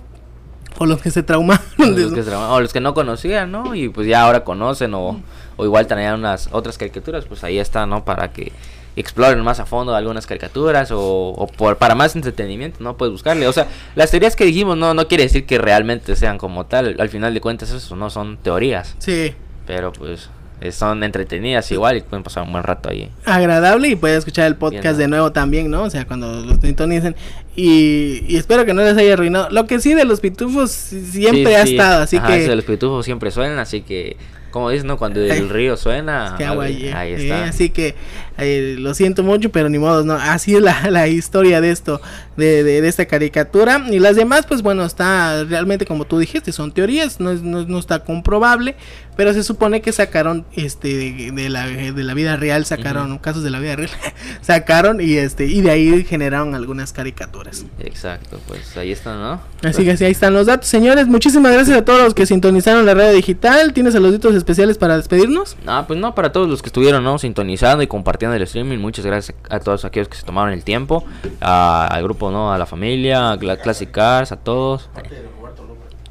por 0.77 0.87
los 0.87 1.01
que 1.01 1.11
se 1.11 1.23
traumaron. 1.23 1.63
Los 1.77 1.95
de- 1.95 2.15
que, 2.15 2.23
se 2.23 2.31
llamaban- 2.31 2.51
o 2.51 2.61
los 2.61 2.73
que 2.73 2.79
no 2.79 2.93
conocían, 2.93 3.51
¿no? 3.51 3.75
Y 3.75 3.89
pues 3.89 4.07
ya 4.07 4.23
ahora 4.23 4.43
conocen 4.43 4.93
o, 4.93 5.21
o 5.57 5.65
igual 5.65 5.87
tenían 5.87 6.15
unas 6.19 6.49
otras 6.51 6.77
caricaturas, 6.77 7.25
pues 7.25 7.43
ahí 7.43 7.57
está, 7.59 7.85
¿no? 7.85 8.05
Para 8.05 8.31
que 8.31 8.51
exploren 8.95 9.39
más 9.43 9.59
a 9.59 9.65
fondo 9.65 9.95
algunas 9.95 10.25
caricaturas 10.27 10.91
o, 10.91 10.99
o 11.29 11.47
por, 11.47 11.77
para 11.77 11.95
más 11.95 12.15
entretenimiento, 12.15 12.79
¿no? 12.83 12.97
Puedes 12.97 13.11
buscarle. 13.13 13.47
O 13.47 13.53
sea, 13.53 13.67
las 13.95 14.11
teorías 14.11 14.35
que 14.35 14.45
dijimos 14.45 14.77
no, 14.77 14.93
no 14.93 15.07
quiere 15.07 15.23
decir 15.23 15.45
que 15.45 15.57
realmente 15.57 16.15
sean 16.15 16.37
como 16.37 16.65
tal. 16.65 16.95
Al 16.99 17.09
final 17.09 17.33
de 17.33 17.39
cuentas 17.41 17.71
eso 17.71 17.95
no 17.95 18.09
son 18.09 18.37
teorías, 18.37 18.95
Sí, 18.99 19.33
pero 19.67 19.93
pues 19.93 20.29
son 20.71 21.03
entretenidas 21.03 21.71
igual 21.71 21.97
y 21.97 22.01
pueden 22.01 22.23
pasar 22.23 22.43
un 22.43 22.51
buen 22.51 22.63
rato 22.63 22.89
ahí. 22.89 23.09
agradable 23.25 23.87
y 23.89 23.95
puede 23.95 24.17
escuchar 24.17 24.45
el 24.47 24.55
podcast 24.55 24.83
Bien, 24.83 24.93
¿no? 24.93 24.97
de 24.97 25.07
nuevo 25.07 25.31
también, 25.31 25.69
¿no? 25.71 25.83
O 25.83 25.89
sea, 25.89 26.05
cuando 26.05 26.41
los 26.45 26.59
sintonicen. 26.59 27.15
Y, 27.55 28.23
y 28.27 28.37
espero 28.37 28.65
que 28.65 28.73
no 28.73 28.81
les 28.81 28.97
haya 28.97 29.13
arruinado. 29.13 29.49
Lo 29.49 29.65
que 29.67 29.79
sí 29.79 29.93
de 29.93 30.05
los 30.05 30.19
pitufos 30.19 30.71
siempre 30.71 31.45
Sí, 31.47 31.53
ha 31.55 31.65
sí. 31.65 31.71
estado, 31.71 32.01
así 32.03 32.17
Ajá, 32.17 32.27
que... 32.27 32.41
eso 32.41 32.49
de 32.49 32.55
los 32.55 32.65
pitufos 32.65 33.05
siempre 33.05 33.31
suenan, 33.31 33.59
así 33.59 33.81
que, 33.81 34.17
como 34.51 34.69
dices, 34.69 34.85
¿no? 34.85 34.97
Cuando 34.97 35.21
el 35.21 35.49
río 35.49 35.77
suena, 35.77 36.35
que 36.37 36.45
agua 36.45 36.65
ahí, 36.65 36.87
ahí 36.89 37.11
eh, 37.13 37.23
está. 37.23 37.45
así 37.45 37.69
que 37.69 37.95
eh, 38.41 38.75
lo 38.79 38.93
siento 38.93 39.23
mucho, 39.23 39.51
pero 39.51 39.69
ni 39.69 39.77
modo, 39.79 40.03
no. 40.03 40.13
Así 40.13 40.55
es 40.55 40.61
la, 40.61 40.87
la 40.91 41.07
historia 41.07 41.61
de 41.61 41.71
esto, 41.71 42.01
de, 42.37 42.63
de, 42.63 42.81
de 42.81 42.87
esta 42.87 43.05
caricatura. 43.05 43.85
Y 43.89 43.99
las 43.99 44.15
demás, 44.15 44.45
pues 44.47 44.61
bueno, 44.61 44.85
está 44.85 45.43
realmente 45.43 45.85
como 45.85 46.05
tú 46.05 46.19
dijiste, 46.19 46.51
son 46.51 46.71
teorías, 46.71 47.19
no, 47.19 47.31
es- 47.31 47.41
no, 47.41 47.63
no 47.65 47.79
está 47.79 48.03
comprobable, 48.03 48.75
pero 49.15 49.33
se 49.33 49.43
supone 49.43 49.81
que 49.81 49.91
sacaron 49.91 50.45
este 50.55 50.87
de, 50.95 51.31
de 51.33 51.49
la, 51.49 51.67
de 51.67 52.03
la 52.03 52.13
vida 52.13 52.37
real, 52.37 52.65
sacaron 52.65 53.17
casos 53.17 53.43
de 53.43 53.49
la 53.49 53.59
vida 53.59 53.75
real, 53.75 53.89
sacaron 54.41 55.01
y 55.01 55.13
este 55.17 55.45
y 55.45 55.61
de 55.61 55.71
ahí 55.71 56.03
generaron 56.05 56.55
algunas 56.55 56.93
caricaturas. 56.93 57.65
Exacto, 57.79 58.39
pues 58.47 58.75
ahí 58.77 58.91
está, 58.91 59.15
¿no? 59.15 59.41
Así 59.67 59.83
que 59.83 59.91
así 59.91 60.05
ahí 60.05 60.11
están 60.11 60.33
los 60.33 60.45
datos, 60.47 60.69
señores. 60.69 61.07
Muchísimas 61.07 61.51
gracias 61.51 61.77
a 61.77 61.83
todos 61.85 62.01
los 62.01 62.13
que 62.13 62.25
sintonizaron 62.25 62.85
la 62.85 62.93
radio 62.93 63.11
digital. 63.11 63.73
¿Tienes 63.73 63.93
saluditos 63.93 64.33
especiales 64.35 64.77
para 64.77 64.95
despedirnos? 64.95 65.57
Ah, 65.67 65.83
pues 65.85 65.99
no, 65.99 66.15
para 66.15 66.31
todos 66.31 66.47
los 66.49 66.61
que 66.61 66.67
estuvieron, 66.69 67.03
¿no? 67.03 67.19
Sintonizando 67.19 67.83
y 67.83 67.87
compartiendo 67.87 68.28
el 68.33 68.41
streaming, 68.43 68.77
muchas 68.77 69.05
gracias 69.05 69.37
a 69.49 69.59
todos 69.59 69.85
aquellos 69.85 70.07
que 70.09 70.17
se 70.17 70.23
tomaron 70.25 70.53
el 70.53 70.63
tiempo, 70.63 71.03
a- 71.41 71.87
al 71.87 72.03
grupo, 72.03 72.31
¿no? 72.31 72.51
A 72.53 72.57
la 72.57 72.65
familia, 72.65 73.31
a 73.31 73.35
la 73.37 73.57
Classic 73.57 73.89
Cars, 73.89 74.31
a 74.31 74.37
todos. 74.37 74.89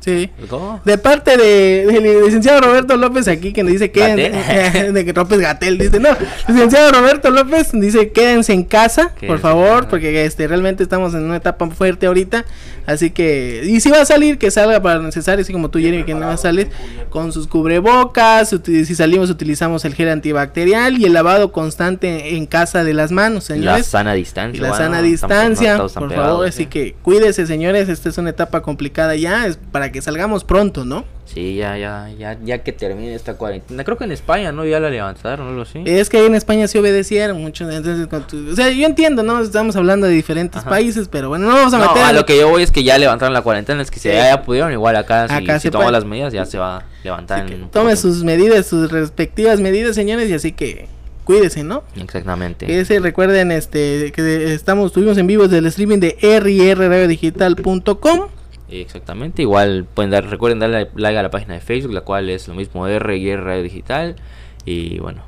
Sí. 0.08 0.30
¿Cómo? 0.48 0.80
De 0.84 0.98
parte 0.98 1.36
de, 1.36 1.86
del 1.86 2.24
licenciado 2.24 2.60
Roberto 2.60 2.96
López 2.96 3.28
aquí 3.28 3.52
que 3.52 3.62
nos 3.62 3.72
dice 3.72 3.90
que 3.90 4.02
de 4.92 5.04
que 5.04 5.12
López 5.12 5.38
Gatel 5.40 5.78
dice 5.78 6.00
no 6.00 6.10
licenciado 6.48 6.92
Roberto 6.92 7.30
López 7.30 7.70
dice 7.72 8.10
quédense 8.10 8.52
en 8.52 8.64
casa 8.64 9.12
por 9.26 9.38
favor 9.38 9.88
porque 9.88 10.24
este 10.24 10.46
realmente 10.46 10.82
estamos 10.82 11.14
en 11.14 11.24
una 11.24 11.36
etapa 11.36 11.68
fuerte 11.70 12.06
ahorita 12.06 12.44
así 12.86 13.10
que 13.10 13.62
y 13.66 13.80
si 13.80 13.90
va 13.90 14.00
a 14.00 14.04
salir 14.06 14.38
que 14.38 14.50
salga 14.50 14.80
para 14.80 14.98
necesario 15.00 15.42
así 15.42 15.52
como 15.52 15.70
tú 15.70 15.78
Jeremy 15.78 16.04
que 16.04 16.14
no 16.14 16.26
va 16.26 16.34
a 16.34 16.36
salir 16.38 16.70
con 17.10 17.32
sus 17.32 17.46
cubrebocas 17.46 18.54
si 18.64 18.94
salimos 18.94 19.30
utilizamos 19.30 19.84
el 19.84 19.94
gel 19.94 20.08
antibacterial 20.08 20.98
y 20.98 21.04
el 21.04 21.12
lavado 21.12 21.52
constante 21.52 22.36
en 22.36 22.46
casa 22.46 22.84
de 22.84 22.94
las 22.94 23.12
manos 23.12 23.50
Y 23.50 23.54
la 23.54 23.58
señores 23.58 23.86
sana 23.86 24.14
distancia. 24.14 24.56
y 24.58 24.60
la 24.60 24.68
bueno, 24.70 24.84
sana 24.84 25.02
distancia, 25.02 25.72
estamos 25.72 25.92
por 25.92 26.08
pegados, 26.08 26.28
favor. 26.30 26.52
¿sí? 26.52 26.62
Así 26.62 26.66
que 26.66 26.94
cuídese, 27.02 27.46
señores. 27.46 27.88
Esta 27.88 28.08
es 28.08 28.18
una 28.18 28.30
etapa 28.30 28.62
complicada 28.62 29.14
ya. 29.16 29.46
Es 29.46 29.56
para 29.56 29.90
que 29.92 29.97
salgamos 30.02 30.44
pronto, 30.44 30.84
¿no? 30.84 31.04
Sí, 31.26 31.56
ya, 31.56 31.76
ya, 31.76 32.08
ya, 32.18 32.38
ya 32.42 32.58
que 32.62 32.72
termine 32.72 33.14
esta 33.14 33.34
cuarentena. 33.34 33.84
Creo 33.84 33.98
que 33.98 34.04
en 34.04 34.12
España, 34.12 34.50
¿no? 34.50 34.64
Ya 34.64 34.80
la 34.80 34.88
levantaron, 34.88 35.44
¿no? 35.46 35.50
Algo 35.50 35.62
así. 35.62 35.82
Es 35.84 36.08
que 36.08 36.16
ahí 36.18 36.26
en 36.26 36.34
España 36.34 36.66
sí 36.68 36.78
obedecieron 36.78 37.40
mucho. 37.42 37.70
Entonces, 37.70 38.08
tu- 38.26 38.50
o 38.50 38.56
sea, 38.56 38.70
yo 38.70 38.86
entiendo, 38.86 39.22
¿no? 39.22 39.38
Estamos 39.40 39.76
hablando 39.76 40.06
de 40.06 40.14
diferentes 40.14 40.62
Ajá. 40.62 40.70
países, 40.70 41.08
pero 41.08 41.28
bueno, 41.28 41.46
no 41.46 41.54
vamos 41.54 41.74
a 41.74 41.78
No, 41.78 41.88
meter. 41.88 42.02
a 42.02 42.12
lo 42.12 42.24
que 42.24 42.38
yo 42.38 42.48
voy 42.48 42.62
es 42.62 42.70
que 42.70 42.82
ya 42.82 42.96
levantaron 42.96 43.34
la 43.34 43.42
cuarentena, 43.42 43.82
es 43.82 43.90
que 43.90 44.00
si 44.00 44.08
Sí. 44.08 44.14
ya, 44.14 44.30
ya 44.30 44.42
pudieron, 44.42 44.72
igual 44.72 44.96
acá, 44.96 45.28
si, 45.28 45.34
Acá 45.34 45.58
si 45.58 45.64
se 45.64 45.70
toman 45.70 45.92
las 45.92 46.04
medidas, 46.06 46.32
ya 46.32 46.46
se 46.46 46.56
va 46.58 46.78
a 46.78 46.84
levantar. 47.04 47.50
en 47.52 47.68
Tome 47.70 47.94
sus 47.96 48.24
medidas, 48.24 48.66
sus 48.66 48.90
respectivas 48.90 49.60
medidas, 49.60 49.94
señores, 49.94 50.30
y 50.30 50.34
así 50.34 50.52
que 50.52 50.88
cuídese, 51.24 51.62
¿no? 51.62 51.84
Exactamente. 51.94 52.64
Cuídese, 52.64 53.00
recuerden 53.00 53.52
este 53.52 54.12
que 54.12 54.54
estamos, 54.54 54.86
estuvimos 54.86 55.18
en 55.18 55.26
vivo 55.26 55.42
desde 55.42 55.58
el 55.58 55.66
streaming 55.66 55.98
de 55.98 56.16
rrradiodigital.com. 56.22 58.28
Exactamente, 58.70 59.42
igual 59.42 59.86
pueden 59.92 60.10
dar, 60.10 60.26
recuerden 60.28 60.58
darle 60.58 60.90
like 60.94 61.18
a 61.18 61.22
la 61.22 61.30
página 61.30 61.54
de 61.54 61.60
Facebook, 61.60 61.94
la 61.94 62.02
cual 62.02 62.28
es 62.28 62.48
lo 62.48 62.54
mismo 62.54 62.86
R 62.86 63.16
y 63.16 63.30
R 63.30 63.62
Digital. 63.62 64.16
Y 64.64 64.98
bueno, 64.98 65.22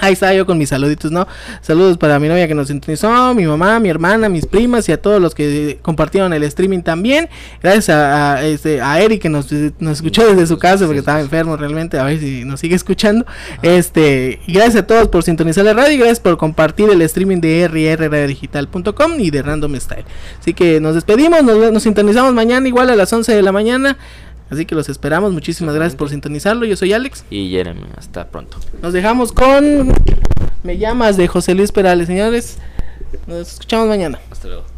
Ahí 0.00 0.12
estaba 0.12 0.34
yo 0.34 0.46
con 0.46 0.58
mis 0.58 0.68
saluditos, 0.68 1.10
¿no? 1.10 1.26
Saludos 1.60 1.98
para 1.98 2.18
mi 2.18 2.28
novia 2.28 2.46
que 2.46 2.54
nos 2.54 2.68
sintonizó, 2.68 3.34
mi 3.34 3.46
mamá, 3.46 3.80
mi 3.80 3.88
hermana, 3.88 4.28
mis 4.28 4.46
primas 4.46 4.88
y 4.88 4.92
a 4.92 5.00
todos 5.00 5.20
los 5.20 5.34
que 5.34 5.78
compartieron 5.82 6.32
el 6.32 6.42
streaming 6.44 6.82
también. 6.82 7.28
Gracias 7.62 7.88
a, 7.90 8.34
a, 8.36 8.44
este, 8.44 8.80
a 8.80 9.00
Eric 9.00 9.22
que 9.22 9.28
nos, 9.28 9.50
nos 9.78 9.98
escuchó 9.98 10.26
desde 10.26 10.46
su 10.46 10.58
casa 10.58 10.86
porque 10.86 11.00
estaba 11.00 11.20
enfermo 11.20 11.56
realmente, 11.56 11.98
a 11.98 12.04
ver 12.04 12.20
si 12.20 12.44
nos 12.44 12.60
sigue 12.60 12.76
escuchando. 12.76 13.26
Este, 13.62 14.40
y 14.46 14.52
gracias 14.52 14.76
a 14.76 14.86
todos 14.86 15.08
por 15.08 15.22
sintonizar 15.22 15.64
la 15.64 15.72
radio 15.72 15.94
y 15.94 15.98
gracias 15.98 16.20
por 16.20 16.36
compartir 16.36 16.90
el 16.90 17.02
streaming 17.02 17.40
de 17.40 17.68
rrradiodigital.com 17.68 19.18
y 19.18 19.30
de 19.30 19.42
Random 19.42 19.74
Style. 19.76 20.04
Así 20.40 20.54
que 20.54 20.80
nos 20.80 20.94
despedimos, 20.94 21.42
nos, 21.42 21.72
nos 21.72 21.82
sintonizamos 21.82 22.32
mañana 22.34 22.68
igual 22.68 22.90
a 22.90 22.96
las 22.96 23.12
11 23.12 23.34
de 23.34 23.42
la 23.42 23.52
mañana. 23.52 23.96
Así 24.50 24.64
que 24.64 24.74
los 24.74 24.88
esperamos. 24.88 25.32
Muchísimas 25.32 25.74
gracias 25.74 25.96
por 25.96 26.08
sintonizarlo. 26.10 26.64
Yo 26.64 26.76
soy 26.76 26.92
Alex. 26.92 27.24
Y 27.30 27.50
Jeremy, 27.50 27.82
hasta 27.96 28.26
pronto. 28.26 28.58
Nos 28.82 28.92
dejamos 28.92 29.32
con 29.32 29.92
Me 30.62 30.78
llamas 30.78 31.16
de 31.16 31.28
José 31.28 31.54
Luis 31.54 31.72
Perales, 31.72 32.06
señores. 32.06 32.58
Nos 33.26 33.52
escuchamos 33.52 33.88
mañana. 33.88 34.18
Hasta 34.30 34.48
luego. 34.48 34.77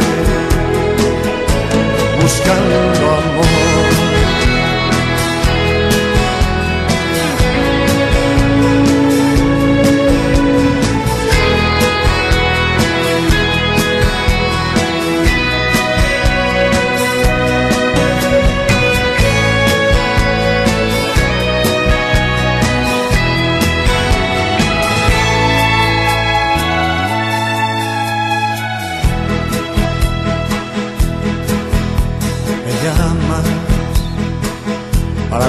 buscando 2.21 3.05
amor. 3.17 3.70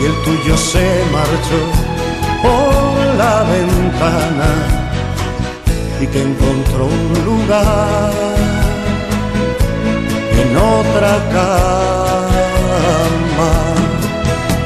y 0.00 0.04
el 0.04 0.14
tuyo 0.22 0.56
se 0.56 1.04
marchó 1.12 1.60
por 2.42 3.16
la 3.16 3.42
ventana 3.42 4.50
y 6.00 6.06
que 6.06 6.22
encontró 6.22 6.86
un 6.86 7.24
lugar 7.24 8.12
en 10.40 10.56
otra 10.56 11.18
cama. 11.32 12.38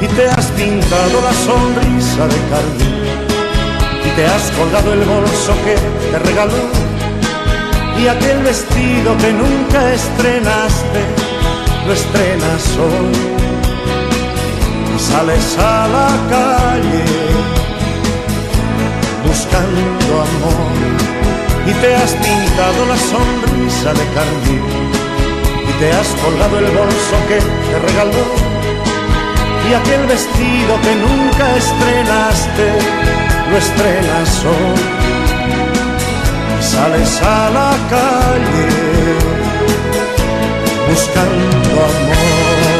Y 0.02 0.06
te 0.08 0.28
has 0.28 0.46
pintado 0.46 1.20
la 1.22 1.32
sonrisa 1.32 2.26
de 2.26 2.38
carmín 2.50 3.02
y 4.04 4.10
te 4.16 4.26
has 4.26 4.50
colgado 4.50 4.92
el 4.92 5.04
bolso 5.04 5.54
que 5.64 5.76
te 6.10 6.18
regaló 6.18 6.64
y 7.98 8.08
aquel 8.08 8.42
vestido 8.42 9.16
que 9.18 9.32
nunca 9.32 9.92
estrenaste 9.94 11.00
lo 11.86 11.92
estrenas 11.92 12.76
hoy 12.78 13.51
sales 15.02 15.58
a 15.58 15.88
la 15.96 16.10
calle 16.32 17.04
buscando 19.26 20.12
amor 20.28 20.72
y 21.66 21.72
te 21.80 21.94
has 21.96 22.12
pintado 22.26 22.80
la 22.92 22.98
sonrisa 23.12 23.90
de 23.98 24.04
carmín 24.16 24.64
y 25.68 25.72
te 25.80 25.88
has 25.98 26.08
colgado 26.22 26.58
el 26.58 26.70
bolso 26.80 27.16
que 27.28 27.38
te 27.68 27.76
regaló 27.86 28.26
y 29.68 29.74
aquel 29.74 30.06
vestido 30.06 30.72
que 30.84 30.94
nunca 31.06 31.46
estrenaste 31.62 32.66
lo 33.50 33.56
estrenas 33.58 34.30
hoy 34.50 35.02
sales 36.72 37.12
a 37.22 37.50
la 37.58 37.70
calle 37.90 38.68
buscando 40.88 41.76
amor. 41.90 42.71